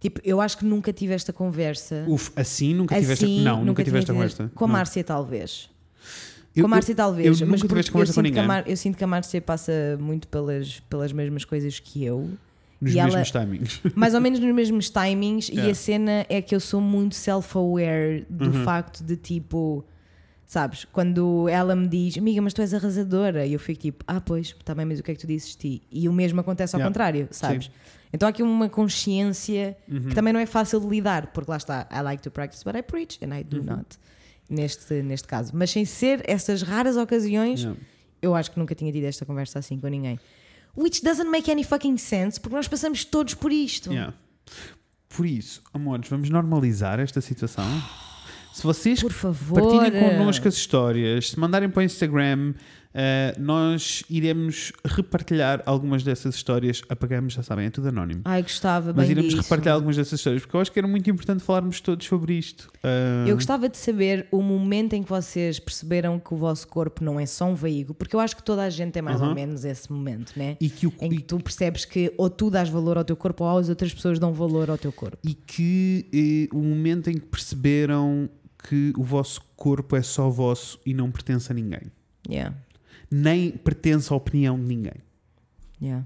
Tipo, 0.00 0.20
eu 0.24 0.40
acho 0.40 0.56
que 0.56 0.64
nunca 0.64 0.92
tive 0.92 1.12
esta 1.12 1.32
conversa. 1.32 2.04
Uf, 2.08 2.30
assim 2.34 2.74
nunca 2.74 2.94
assim, 2.94 3.02
tiveste. 3.02 3.40
Não, 3.40 3.64
nunca, 3.64 3.84
tive 3.84 3.98
esta 3.98 4.12
conversa. 4.12 4.50
Com 4.54 4.64
a. 4.64 4.68
Márcia, 4.68 5.04
talvez. 5.04 5.68
Eu- 6.54 6.62
com 6.62 6.66
a 6.66 6.70
Márcia, 6.70 6.94
talvez. 6.94 7.26
eu 7.40 7.46
mas 7.46 7.62
nunca 7.62 7.74
porque 7.74 7.96
eu 7.98 8.06
sinto 8.06 8.32
que 8.32 8.38
a. 8.38 8.42
Mar- 8.42 8.64
Eu 8.68 8.76
sinto 8.76 8.96
que 8.98 9.04
a 9.04 9.06
Márcia 9.06 9.40
passa 9.40 9.72
muito 10.00 10.26
pelas, 10.28 10.80
pelas 10.90 11.12
mesmas 11.12 11.44
coisas 11.44 11.78
que 11.78 12.04
eu. 12.04 12.28
Nos 12.80 12.94
e 12.94 12.98
ela- 12.98 13.08
mesmos 13.18 13.30
timings. 13.30 13.80
mais 13.94 14.14
ou 14.14 14.20
menos 14.20 14.40
nos 14.40 14.54
mesmos 14.54 14.88
timings 14.90 15.50
e 15.52 15.60
a 15.60 15.74
cena 15.74 16.24
é 16.28 16.40
que 16.40 16.54
eu 16.54 16.60
sou 16.60 16.80
muito 16.80 17.14
self-aware 17.14 18.24
do 18.28 18.46
Uhum. 18.46 18.64
facto 18.64 19.04
de 19.04 19.16
tipo 19.16 19.84
sabes, 20.46 20.84
quando 20.90 21.48
ela 21.48 21.76
me 21.76 21.86
diz 21.86 22.18
amiga, 22.18 22.42
mas 22.42 22.52
tu 22.52 22.60
és 22.60 22.74
arrasadora 22.74 23.46
e 23.46 23.52
eu 23.52 23.58
fico 23.60 23.82
tipo, 23.82 24.04
ah 24.08 24.20
pois, 24.20 24.48
está 24.48 24.74
bem, 24.74 24.84
mas 24.84 24.98
o 24.98 25.02
que 25.04 25.12
é 25.12 25.14
que 25.14 25.20
tu 25.20 25.26
dizes 25.28 25.50
de 25.50 25.56
ti? 25.58 25.82
E 25.92 26.08
o 26.08 26.12
mesmo 26.12 26.40
acontece 26.40 26.74
ao 26.74 26.80
Yeah. 26.80 26.90
contrário, 26.90 27.28
sabes? 27.30 27.70
Então 28.12 28.26
há 28.26 28.30
aqui 28.30 28.42
uma 28.42 28.68
consciência 28.68 29.76
Uhum. 29.88 30.08
que 30.08 30.14
também 30.16 30.32
não 30.32 30.40
é 30.40 30.46
fácil 30.46 30.80
de 30.80 30.88
lidar, 30.88 31.28
porque 31.28 31.48
lá 31.48 31.56
está, 31.56 31.86
I 31.92 32.02
like 32.02 32.20
to 32.24 32.32
practice 32.32 32.64
what 32.66 32.76
I 32.76 32.82
preach 32.82 33.20
and 33.22 33.32
I 33.38 33.44
do 33.44 33.58
Uhum. 33.58 33.64
not 33.76 33.86
neste, 34.50 35.02
neste 35.02 35.26
caso, 35.28 35.52
mas 35.54 35.70
sem 35.70 35.84
ser 35.84 36.22
essas 36.28 36.62
raras 36.62 36.96
ocasiões 36.96 37.60
Yeah. 37.60 37.80
eu 38.20 38.34
acho 38.34 38.50
que 38.50 38.58
nunca 38.58 38.74
tinha 38.74 38.92
tido 38.92 39.04
esta 39.04 39.24
conversa 39.24 39.58
assim 39.58 39.78
com 39.78 39.86
ninguém 39.88 40.18
Which 40.76 41.02
doesn't 41.02 41.28
make 41.30 41.50
any 41.50 41.64
fucking 41.64 41.96
sense, 41.96 42.40
porque 42.40 42.54
nós 42.54 42.68
passamos 42.68 43.04
todos 43.04 43.34
por 43.34 43.50
isto. 43.50 43.90
Yeah. 43.92 44.14
Por 45.08 45.26
isso, 45.26 45.60
amores, 45.74 46.08
vamos 46.08 46.30
normalizar 46.30 47.00
esta 47.00 47.20
situação. 47.20 47.64
Se 48.54 48.62
vocês 48.62 49.00
Por 49.00 49.12
favor. 49.12 49.60
partilhem 49.60 50.00
connosco 50.00 50.46
as 50.46 50.54
histórias, 50.54 51.30
se 51.30 51.38
mandarem 51.40 51.68
para 51.68 51.80
o 51.80 51.82
Instagram, 51.82 52.54
eh, 52.92 53.34
nós 53.38 54.02
iremos 54.10 54.72
repartilhar 54.84 55.62
algumas 55.66 56.02
dessas 56.02 56.34
histórias. 56.34 56.82
Apagamos, 56.88 57.32
já 57.34 57.42
sabem, 57.42 57.66
é 57.66 57.70
tudo 57.70 57.88
anónimo. 57.88 58.22
Ai, 58.24 58.42
gostava 58.42 58.92
Mas 58.92 59.08
iremos 59.08 59.30
disso. 59.30 59.42
repartilhar 59.42 59.74
algumas 59.74 59.96
dessas 59.96 60.18
histórias, 60.18 60.42
porque 60.42 60.56
eu 60.56 60.60
acho 60.60 60.72
que 60.72 60.78
era 60.78 60.88
muito 60.88 61.08
importante 61.08 61.42
falarmos 61.42 61.80
todos 61.80 62.06
sobre 62.06 62.34
isto. 62.34 62.68
Ah, 62.82 63.24
Eu 63.28 63.34
gostava 63.36 63.68
de 63.68 63.76
saber 63.76 64.26
o 64.30 64.42
momento 64.42 64.94
em 64.94 65.02
que 65.02 65.08
vocês 65.08 65.58
perceberam 65.58 66.18
que 66.18 66.34
o 66.34 66.36
vosso 66.36 66.66
corpo 66.68 67.04
não 67.04 67.18
é 67.20 67.26
só 67.26 67.44
um 67.46 67.54
veículo, 67.54 67.94
porque 67.94 68.14
eu 68.16 68.20
acho 68.20 68.36
que 68.36 68.42
toda 68.42 68.62
a 68.64 68.70
gente 68.70 68.92
tem 68.92 69.02
mais 69.02 69.20
ou 69.20 69.26
Aham. 69.26 69.34
menos 69.34 69.64
esse 69.64 69.90
momento, 69.92 70.32
né? 70.36 70.56
e 70.60 70.68
que 70.68 70.86
o, 70.86 70.92
Em 71.00 71.10
que 71.10 71.22
tu 71.22 71.38
percebes 71.38 71.84
que 71.84 72.12
ou 72.18 72.28
tu 72.28 72.50
dás 72.50 72.68
valor 72.68 72.98
ao 72.98 73.04
teu 73.04 73.16
corpo 73.16 73.44
ou 73.44 73.58
as 73.58 73.68
outras 73.68 73.94
pessoas 73.94 74.18
dão 74.18 74.32
valor 74.32 74.68
ao 74.70 74.76
teu 74.78 74.90
corpo. 74.92 75.18
e 75.24 75.34
que 75.34 76.06
eh, 76.12 76.54
o 76.56 76.60
momento 76.60 77.08
em 77.08 77.14
que 77.14 77.26
perceberam 77.26 78.28
que 78.68 78.92
o 78.96 79.02
vosso 79.02 79.40
corpo 79.56 79.96
é 79.96 80.02
só 80.02 80.28
vosso 80.28 80.78
e 80.84 80.92
não 80.92 81.10
pertence 81.10 81.50
a 81.50 81.54
ninguém. 81.54 81.82
Yeah, 82.28 82.54
Nem 83.10 83.50
pertence 83.50 84.12
à 84.12 84.16
opinião 84.16 84.58
de 84.58 84.64
ninguém. 84.64 84.94
yeah. 85.82 86.04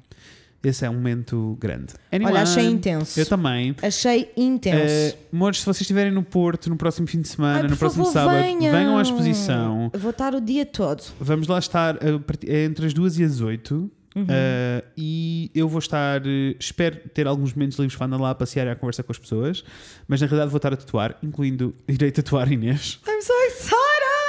Esse 0.62 0.86
é 0.86 0.88
um 0.88 0.94
momento 0.94 1.58
grande. 1.60 1.92
Olha, 2.10 2.24
Anyone? 2.24 2.38
achei 2.38 2.64
intenso. 2.66 3.20
Eu 3.20 3.26
também. 3.26 3.76
Achei 3.82 4.32
intenso. 4.34 5.14
Uh, 5.30 5.52
se 5.54 5.62
vocês 5.62 5.82
estiverem 5.82 6.10
no 6.10 6.22
Porto 6.22 6.70
no 6.70 6.76
próximo 6.78 7.06
fim 7.06 7.20
de 7.20 7.28
semana, 7.28 7.64
Ai, 7.64 7.68
no 7.68 7.76
próximo 7.76 8.06
favor, 8.06 8.12
sábado, 8.32 8.42
venham. 8.42 8.96
à 8.96 9.02
exposição. 9.02 9.90
Eu 9.92 10.00
vou 10.00 10.10
estar 10.10 10.34
o 10.34 10.40
dia 10.40 10.64
todo. 10.64 11.02
Vamos 11.20 11.48
lá 11.48 11.58
estar 11.58 11.98
partir- 12.26 12.50
é 12.50 12.64
entre 12.64 12.86
as 12.86 12.94
duas 12.94 13.18
e 13.18 13.24
as 13.24 13.42
oito. 13.42 13.90
Uhum. 14.16 14.22
Uh, 14.22 14.86
e 14.96 15.50
eu 15.54 15.68
vou 15.68 15.80
estar, 15.80 16.22
espero 16.58 16.96
ter 17.12 17.26
alguns 17.26 17.52
momentos 17.52 17.76
livres 17.78 17.96
para 17.98 18.06
andar 18.06 18.20
lá 18.20 18.30
a 18.30 18.34
passear 18.34 18.66
e 18.66 18.70
a 18.70 18.76
conversar 18.76 19.02
com 19.02 19.10
as 19.12 19.18
pessoas, 19.18 19.64
mas 20.06 20.20
na 20.20 20.28
realidade 20.28 20.50
vou 20.52 20.56
estar 20.58 20.72
a 20.72 20.76
tatuar, 20.76 21.18
incluindo, 21.20 21.74
irei 21.88 22.12
tatuar 22.12 22.50
Inês, 22.50 23.00
I'm 23.08 23.20
so 23.20 23.32
excited! 23.48 23.83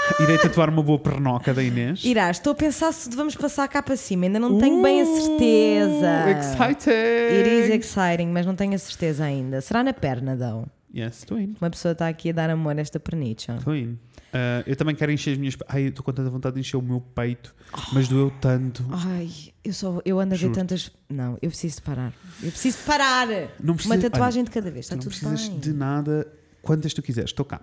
irei 0.22 0.38
tatuar 0.38 0.70
uma 0.70 0.82
boa 0.84 1.00
pernoca 1.00 1.54
da 1.54 1.64
Inês. 1.64 2.04
Irás, 2.04 2.38
estou 2.38 2.52
a 2.52 2.56
pensar 2.56 2.92
se 2.94 3.10
vamos 3.16 3.36
passar 3.36 3.68
cá 3.68 3.82
para 3.82 3.96
cima, 3.96 4.26
ainda 4.26 4.40
não 4.40 4.58
tenho 4.58 4.82
bem 4.82 5.02
a 5.02 5.06
certeza. 5.06 6.26
Uh, 6.26 6.40
Excited! 6.40 6.92
It 6.92 7.50
is 7.50 7.70
exciting, 7.70 8.28
mas 8.28 8.46
não 8.46 8.56
tenho 8.56 8.74
a 8.74 8.78
certeza 8.78 9.24
ainda. 9.26 9.62
Será 9.62 9.84
na 9.84 9.94
perna, 9.94 10.36
though? 10.36 10.68
Yes, 10.96 11.18
estou 11.20 11.38
indo. 11.40 11.58
Uma 11.60 11.70
pessoa 11.70 11.92
está 11.92 12.08
aqui 12.08 12.30
a 12.30 12.34
dar 12.34 12.50
amor 12.50 12.78
a 12.78 12.82
esta 12.82 13.00
pernicha. 13.00 13.56
Estou 13.58 13.76
indo. 13.76 13.94
Uh, 14.34 14.64
eu 14.66 14.76
também 14.76 14.96
quero 14.96 15.12
encher 15.12 15.32
as 15.32 15.38
minhas. 15.38 15.58
Ai, 15.68 15.84
eu 15.86 15.90
estou 15.90 16.04
com 16.04 16.12
tanta 16.14 16.30
vontade 16.30 16.56
de 16.56 16.62
encher 16.62 16.78
o 16.78 16.82
meu 16.82 17.00
peito, 17.02 17.54
mas 17.94 18.08
doeu 18.08 18.32
tanto. 18.42 18.86
Ai, 18.92 19.30
eu 19.64 19.74
só 19.74 20.02
eu 20.06 20.20
ando 20.20 20.36
a 20.36 20.38
ver 20.38 20.52
tantas. 20.52 20.92
Não, 21.10 21.34
eu 21.42 21.50
preciso 21.50 21.78
de 21.78 21.82
parar. 21.82 22.14
Eu 22.44 22.50
preciso 22.52 22.78
de 22.78 22.84
parar! 22.84 23.28
Não 23.62 23.76
precisa- 23.76 23.96
Uma 23.96 24.02
tatuagem 24.02 24.44
de 24.44 24.52
cada 24.52 24.70
vez, 24.72 24.86
está 24.86 24.96
não 24.96 25.02
tudo 25.04 25.10
precisas 25.12 25.48
bem. 25.50 25.60
de 25.60 25.74
nada, 25.74 26.28
quantas 26.62 26.94
tu 26.94 27.02
quiseres, 27.02 27.30
estou 27.32 27.46
cá. 27.46 27.62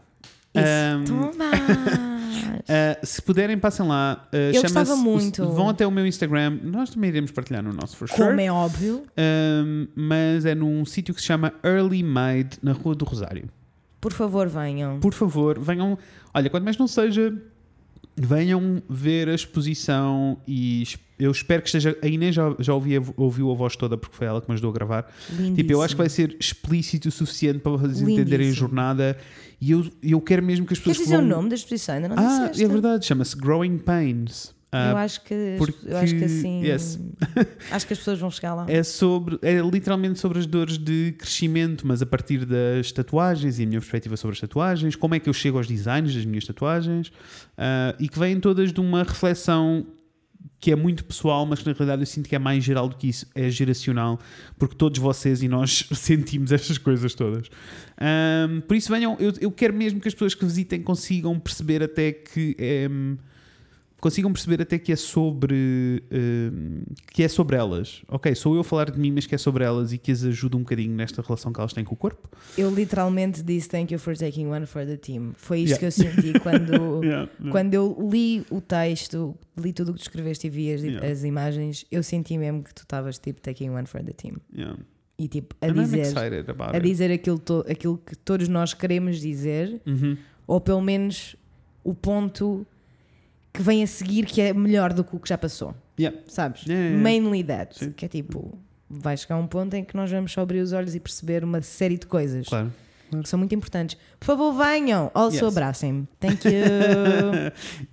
Isso, 0.54 0.66
Um, 1.12 1.30
toma! 1.32 2.21
Uh, 2.32 3.06
se 3.06 3.20
puderem, 3.22 3.58
passem 3.58 3.86
lá. 3.86 4.28
Uh, 4.32 4.54
Eu 4.54 4.62
gostava 4.62 4.96
muito. 4.96 5.48
Vão 5.48 5.68
até 5.68 5.86
o 5.86 5.90
meu 5.90 6.06
Instagram. 6.06 6.58
Nós 6.62 6.90
também 6.90 7.10
iremos 7.10 7.30
partilhar 7.30 7.62
no 7.62 7.72
nosso 7.72 7.96
for 7.96 8.08
sure. 8.08 8.28
Como 8.28 8.40
é 8.40 8.50
óbvio, 8.50 9.04
Um, 9.16 9.86
mas 9.94 10.44
é 10.44 10.54
num 10.54 10.84
sítio 10.84 11.14
que 11.14 11.20
se 11.20 11.26
chama 11.26 11.52
Early 11.64 12.02
Made, 12.02 12.58
na 12.62 12.72
Rua 12.72 12.94
do 12.94 13.04
Rosário. 13.04 13.48
por 14.00 14.12
favor, 14.12 14.48
venham. 14.48 14.98
Por 15.00 15.14
favor, 15.14 15.58
venham. 15.58 15.96
Olha, 16.34 16.50
quanto 16.50 16.64
mais 16.64 16.76
não 16.76 16.88
seja, 16.88 17.32
venham 18.16 18.82
ver 18.88 19.28
a 19.28 19.34
exposição 19.34 20.36
e 20.46 20.82
eu 21.22 21.30
espero 21.30 21.62
que 21.62 21.68
esteja. 21.68 21.96
A 22.02 22.06
Inês 22.06 22.34
já, 22.34 22.54
já 22.58 22.74
ouvi, 22.74 22.92
ouviu 23.16 23.50
a 23.50 23.54
voz 23.54 23.76
toda 23.76 23.96
porque 23.96 24.16
foi 24.16 24.26
ela 24.26 24.40
que 24.40 24.48
me 24.48 24.54
ajudou 24.54 24.70
a 24.70 24.74
gravar. 24.74 25.12
Lindíssimo. 25.30 25.56
Tipo, 25.56 25.72
eu 25.72 25.82
acho 25.82 25.94
que 25.94 25.98
vai 25.98 26.08
ser 26.08 26.36
explícito 26.40 27.08
o 27.08 27.12
suficiente 27.12 27.58
para 27.60 27.72
vocês 27.72 28.00
entenderem 28.00 28.48
a 28.48 28.52
jornada 28.52 29.16
e 29.60 29.70
eu, 29.70 29.86
eu 30.02 30.20
quero 30.20 30.42
mesmo 30.42 30.66
que 30.66 30.72
as 30.72 30.78
pessoas. 30.78 30.96
Queres 30.96 31.08
que 31.10 31.14
dizer 31.16 31.24
o 31.24 31.28
vão- 31.28 31.36
nome 31.38 31.48
da 31.50 31.54
exposição? 31.54 31.94
Ainda 31.94 32.08
não 32.08 32.16
Ah, 32.18 32.38
disseste. 32.48 32.64
é 32.64 32.68
verdade, 32.68 33.04
chama-se 33.06 33.36
Growing 33.36 33.78
Pains. 33.78 34.54
Ah, 34.74 34.92
Eu 34.92 34.96
acho 34.96 35.20
que 35.22 35.54
porque- 35.58 35.86
eu 35.86 35.96
acho 35.98 36.16
que 36.16 36.24
assim 36.24 36.62
yes. 36.64 36.98
acho 37.70 37.86
que 37.86 37.92
as 37.92 37.98
pessoas 37.98 38.18
vão 38.18 38.30
chegar 38.30 38.54
lá. 38.54 38.64
É 38.70 38.82
sobre, 38.82 39.38
é 39.42 39.60
literalmente 39.60 40.18
sobre 40.18 40.38
as 40.38 40.46
dores 40.46 40.78
de 40.78 41.12
crescimento, 41.18 41.86
mas 41.86 42.00
a 42.00 42.06
partir 42.06 42.46
das 42.46 42.90
tatuagens 42.90 43.58
e 43.58 43.64
a 43.64 43.66
minha 43.66 43.80
perspectiva 43.80 44.16
sobre 44.16 44.32
as 44.32 44.40
tatuagens, 44.40 44.96
como 44.96 45.14
é 45.14 45.20
que 45.20 45.28
eu 45.28 45.34
chego 45.34 45.58
aos 45.58 45.66
designs 45.66 46.14
das 46.14 46.24
minhas 46.24 46.46
tatuagens, 46.46 47.12
ah, 47.58 47.94
e 48.00 48.08
que 48.08 48.18
vêm 48.18 48.40
todas 48.40 48.72
de 48.72 48.80
uma 48.80 49.02
reflexão 49.02 49.86
que 50.60 50.70
é 50.70 50.76
muito 50.76 51.04
pessoal, 51.04 51.44
mas 51.44 51.58
que 51.58 51.66
na 51.66 51.72
realidade 51.72 52.02
eu 52.02 52.06
sinto 52.06 52.28
que 52.28 52.36
é 52.36 52.38
mais 52.38 52.62
geral 52.62 52.88
do 52.88 52.96
que 52.96 53.08
isso, 53.08 53.26
é 53.34 53.50
geracional, 53.50 54.18
porque 54.58 54.76
todos 54.76 55.00
vocês 55.00 55.42
e 55.42 55.48
nós 55.48 55.88
sentimos 55.92 56.52
estas 56.52 56.78
coisas 56.78 57.14
todas. 57.14 57.48
Ahm, 58.00 58.60
por 58.60 58.76
isso 58.76 58.92
venham, 58.92 59.16
eu, 59.18 59.32
eu 59.40 59.50
quero 59.50 59.74
mesmo 59.74 60.00
que 60.00 60.06
as 60.06 60.14
pessoas 60.14 60.34
que 60.34 60.44
visitem 60.44 60.80
consigam 60.80 61.38
perceber 61.38 61.82
até 61.82 62.12
que 62.12 62.54
é, 62.58 62.88
consigam 64.02 64.32
perceber 64.32 64.60
até 64.60 64.78
que 64.80 64.90
é 64.92 64.96
sobre 64.96 66.02
hum, 66.12 66.82
que 67.12 67.22
é 67.22 67.28
sobre 67.28 67.56
elas. 67.56 68.02
Ok, 68.08 68.34
sou 68.34 68.54
eu 68.56 68.60
a 68.60 68.64
falar 68.64 68.90
de 68.90 68.98
mim, 68.98 69.12
mas 69.12 69.26
que 69.26 69.34
é 69.34 69.38
sobre 69.38 69.62
elas 69.64 69.92
e 69.92 69.98
que 69.98 70.10
as 70.10 70.24
ajuda 70.24 70.56
um 70.56 70.60
bocadinho 70.60 70.92
nesta 70.94 71.22
relação 71.22 71.52
que 71.52 71.60
elas 71.60 71.72
têm 71.72 71.84
com 71.84 71.94
o 71.94 71.96
corpo. 71.96 72.28
Eu 72.58 72.68
literalmente 72.74 73.42
disse 73.44 73.68
thank 73.68 73.92
you 73.94 73.98
for 74.00 74.16
taking 74.16 74.46
one 74.48 74.66
for 74.66 74.84
the 74.84 74.96
team. 74.96 75.32
Foi 75.36 75.60
isto 75.60 75.72
Yeah. 75.72 75.78
que 75.78 75.86
eu 75.86 75.92
senti 75.92 76.40
quando 76.40 77.00
quando 77.52 77.74
eu 77.74 77.96
li 78.12 78.44
o 78.50 78.60
texto, 78.60 79.36
li 79.56 79.72
tudo 79.72 79.90
o 79.90 79.94
que 79.94 80.00
tu 80.00 80.02
escreveste 80.02 80.48
e 80.48 80.50
vi 80.50 80.72
as, 80.74 80.82
Yeah. 80.82 81.06
as 81.06 81.22
imagens, 81.24 81.86
eu 81.90 82.02
senti 82.02 82.36
mesmo 82.36 82.64
que 82.64 82.74
tu 82.74 82.82
estavas 82.82 83.18
tipo 83.18 83.40
taking 83.40 83.70
one 83.70 83.86
for 83.86 84.02
the 84.02 84.12
team. 84.12 84.34
Yeah. 84.52 84.76
E 85.16 85.28
tipo, 85.28 85.54
a 85.60 85.66
And 85.66 85.74
dizer, 85.74 86.12
a 86.58 86.78
dizer 86.80 87.12
aquilo, 87.12 87.38
to- 87.38 87.64
aquilo 87.70 87.96
que 87.98 88.16
todos 88.16 88.48
nós 88.48 88.74
queremos 88.74 89.20
dizer, 89.20 89.80
Uhum. 89.86 90.16
ou 90.44 90.60
pelo 90.60 90.80
menos 90.80 91.36
o 91.84 91.94
ponto 91.94 92.66
que 93.52 93.62
vem 93.62 93.82
a 93.82 93.86
seguir 93.86 94.24
que 94.26 94.40
é 94.40 94.52
melhor 94.52 94.92
do 94.92 95.04
que 95.04 95.14
o 95.14 95.18
que 95.20 95.28
já 95.28 95.36
passou. 95.38 95.74
Yeah. 95.98 96.18
Sabes? 96.26 96.62
Yeah, 96.66 96.88
yeah. 96.88 97.02
Mainly 97.02 97.44
that. 97.44 97.78
Sim. 97.78 97.92
Que 97.92 98.06
é 98.06 98.08
tipo, 98.08 98.58
vai 98.88 99.16
chegar 99.16 99.36
um 99.36 99.46
ponto 99.46 99.74
em 99.74 99.84
que 99.84 99.96
nós 99.96 100.10
vamos 100.10 100.32
só 100.32 100.40
abrir 100.40 100.60
os 100.60 100.72
olhos 100.72 100.94
e 100.94 101.00
perceber 101.00 101.44
uma 101.44 101.60
série 101.60 101.98
de 101.98 102.06
coisas 102.06 102.48
Claro. 102.48 102.72
que 103.22 103.28
são 103.28 103.38
muito 103.38 103.54
importantes. 103.54 103.96
Por 104.18 104.24
favor, 104.26 104.52
venham. 104.54 105.10
Also, 105.12 105.36
Yes. 105.44 105.44
abracem-me. 105.56 106.08
Thank 106.18 106.48
you. 106.48 106.52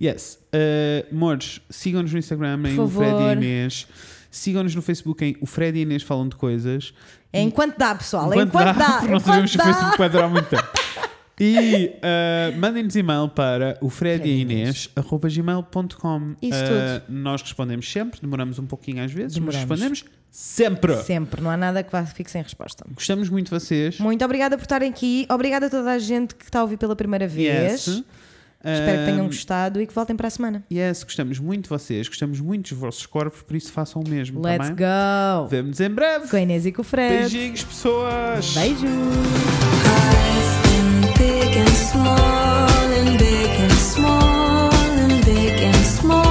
yes. 0.02 0.38
Uh, 0.54 1.14
Mores, 1.14 1.60
sigam-nos 1.68 2.12
no 2.12 2.18
Instagram 2.18 2.62
em 2.68 2.76
Por 2.76 2.84
o 2.84 2.88
Fred 2.88 3.22
e. 3.22 3.32
Inês. 3.32 3.86
Sigam-nos 4.30 4.74
no 4.74 4.80
Facebook 4.82 5.24
em 5.24 5.36
o 5.40 5.46
Fred 5.46 5.78
e 5.78 5.82
Inês 5.82 6.02
falam 6.02 6.28
de 6.28 6.36
coisas. 6.36 6.94
É 7.32 7.40
enquanto 7.42 7.76
dá, 7.76 7.94
pessoal. 7.94 8.32
Enquanto 8.32 8.48
enquanto 8.48 8.78
dá. 8.78 8.92
porque 8.98 9.08
não 9.08 9.18
enquanto 9.18 9.22
sabemos 9.24 9.50
se 9.50 9.56
o 9.56 9.58
dá. 9.58 9.64
Facebook 9.64 9.98
vai 9.98 10.08
durar 10.08 10.30
muito 10.30 10.48
tempo. 10.48 10.68
E 11.40 11.92
uh, 11.96 12.58
mandem-nos 12.58 12.94
e-mail 12.96 13.28
para 13.30 13.78
o 13.80 13.88
Fred 13.88 14.28
e 14.28 14.40
Inês, 14.42 14.90
arroba 14.94 15.28
gmail.com. 15.28 16.34
Isso 16.42 16.60
Uh, 16.60 17.02
nós 17.10 17.40
respondemos 17.42 17.90
sempre, 17.90 18.20
demoramos 18.20 18.58
um 18.58 18.66
pouquinho 18.66 19.02
às 19.02 19.10
vezes, 19.10 19.34
Demoramos. 19.34 19.66
mas 19.66 19.80
respondemos 19.80 20.04
sempre. 20.30 20.96
Sempre. 21.02 21.40
Não 21.40 21.50
há 21.50 21.56
nada 21.56 21.82
que 21.82 21.90
vá- 21.90 22.04
fique 22.04 22.30
sem 22.30 22.42
resposta. 22.42 22.84
Gostamos 22.94 23.28
muito 23.30 23.46
de 23.46 23.50
vocês. 23.52 23.98
Muito 23.98 24.22
obrigada 24.24 24.56
por 24.58 24.62
estarem 24.64 24.90
aqui. 24.90 25.26
Obrigada 25.30 25.66
a 25.66 25.70
toda 25.70 25.90
a 25.92 25.98
gente 25.98 26.34
que 26.34 26.44
está 26.44 26.60
a 26.60 26.62
ouvir 26.62 26.76
pela 26.76 26.94
primeira 26.94 27.26
vez. 27.26 27.86
Yes. 27.86 28.02
Espero 28.62 28.98
que 28.98 29.04
tenham 29.06 29.24
Um, 29.24 29.28
gostado 29.28 29.80
e 29.80 29.86
que 29.86 29.94
voltem 29.94 30.14
para 30.14 30.26
a 30.28 30.30
semana. 30.30 30.62
Yes, 30.70 31.02
gostamos 31.02 31.38
muito 31.38 31.62
de 31.64 31.70
vocês, 31.70 32.06
gostamos 32.06 32.40
muito 32.40 32.68
dos 32.68 32.78
vossos 32.78 33.06
corpos, 33.06 33.40
por 33.40 33.56
isso 33.56 33.72
façam 33.72 34.02
o 34.02 34.08
mesmo. 34.08 34.42
Let's 34.42 34.68
também. 34.68 34.86
go! 34.86 35.46
Vemo-nos 35.48 35.80
em 35.80 35.88
breve. 35.88 36.28
Com 36.28 36.36
a 36.36 36.40
Inês 36.42 36.66
e 36.66 36.72
com 36.72 36.82
o 36.82 36.84
Fred. 36.84 37.20
Beijinhos, 37.30 37.64
pessoas. 37.64 38.52
Beijos! 38.52 40.19
big 41.20 41.54
and 41.54 41.76
small 41.90 42.86
and 42.98 43.18
big 43.18 43.50
and 43.64 43.72
small 43.72 44.72
and 45.02 45.24
big 45.26 45.60
and 45.60 45.84
small. 45.84 46.29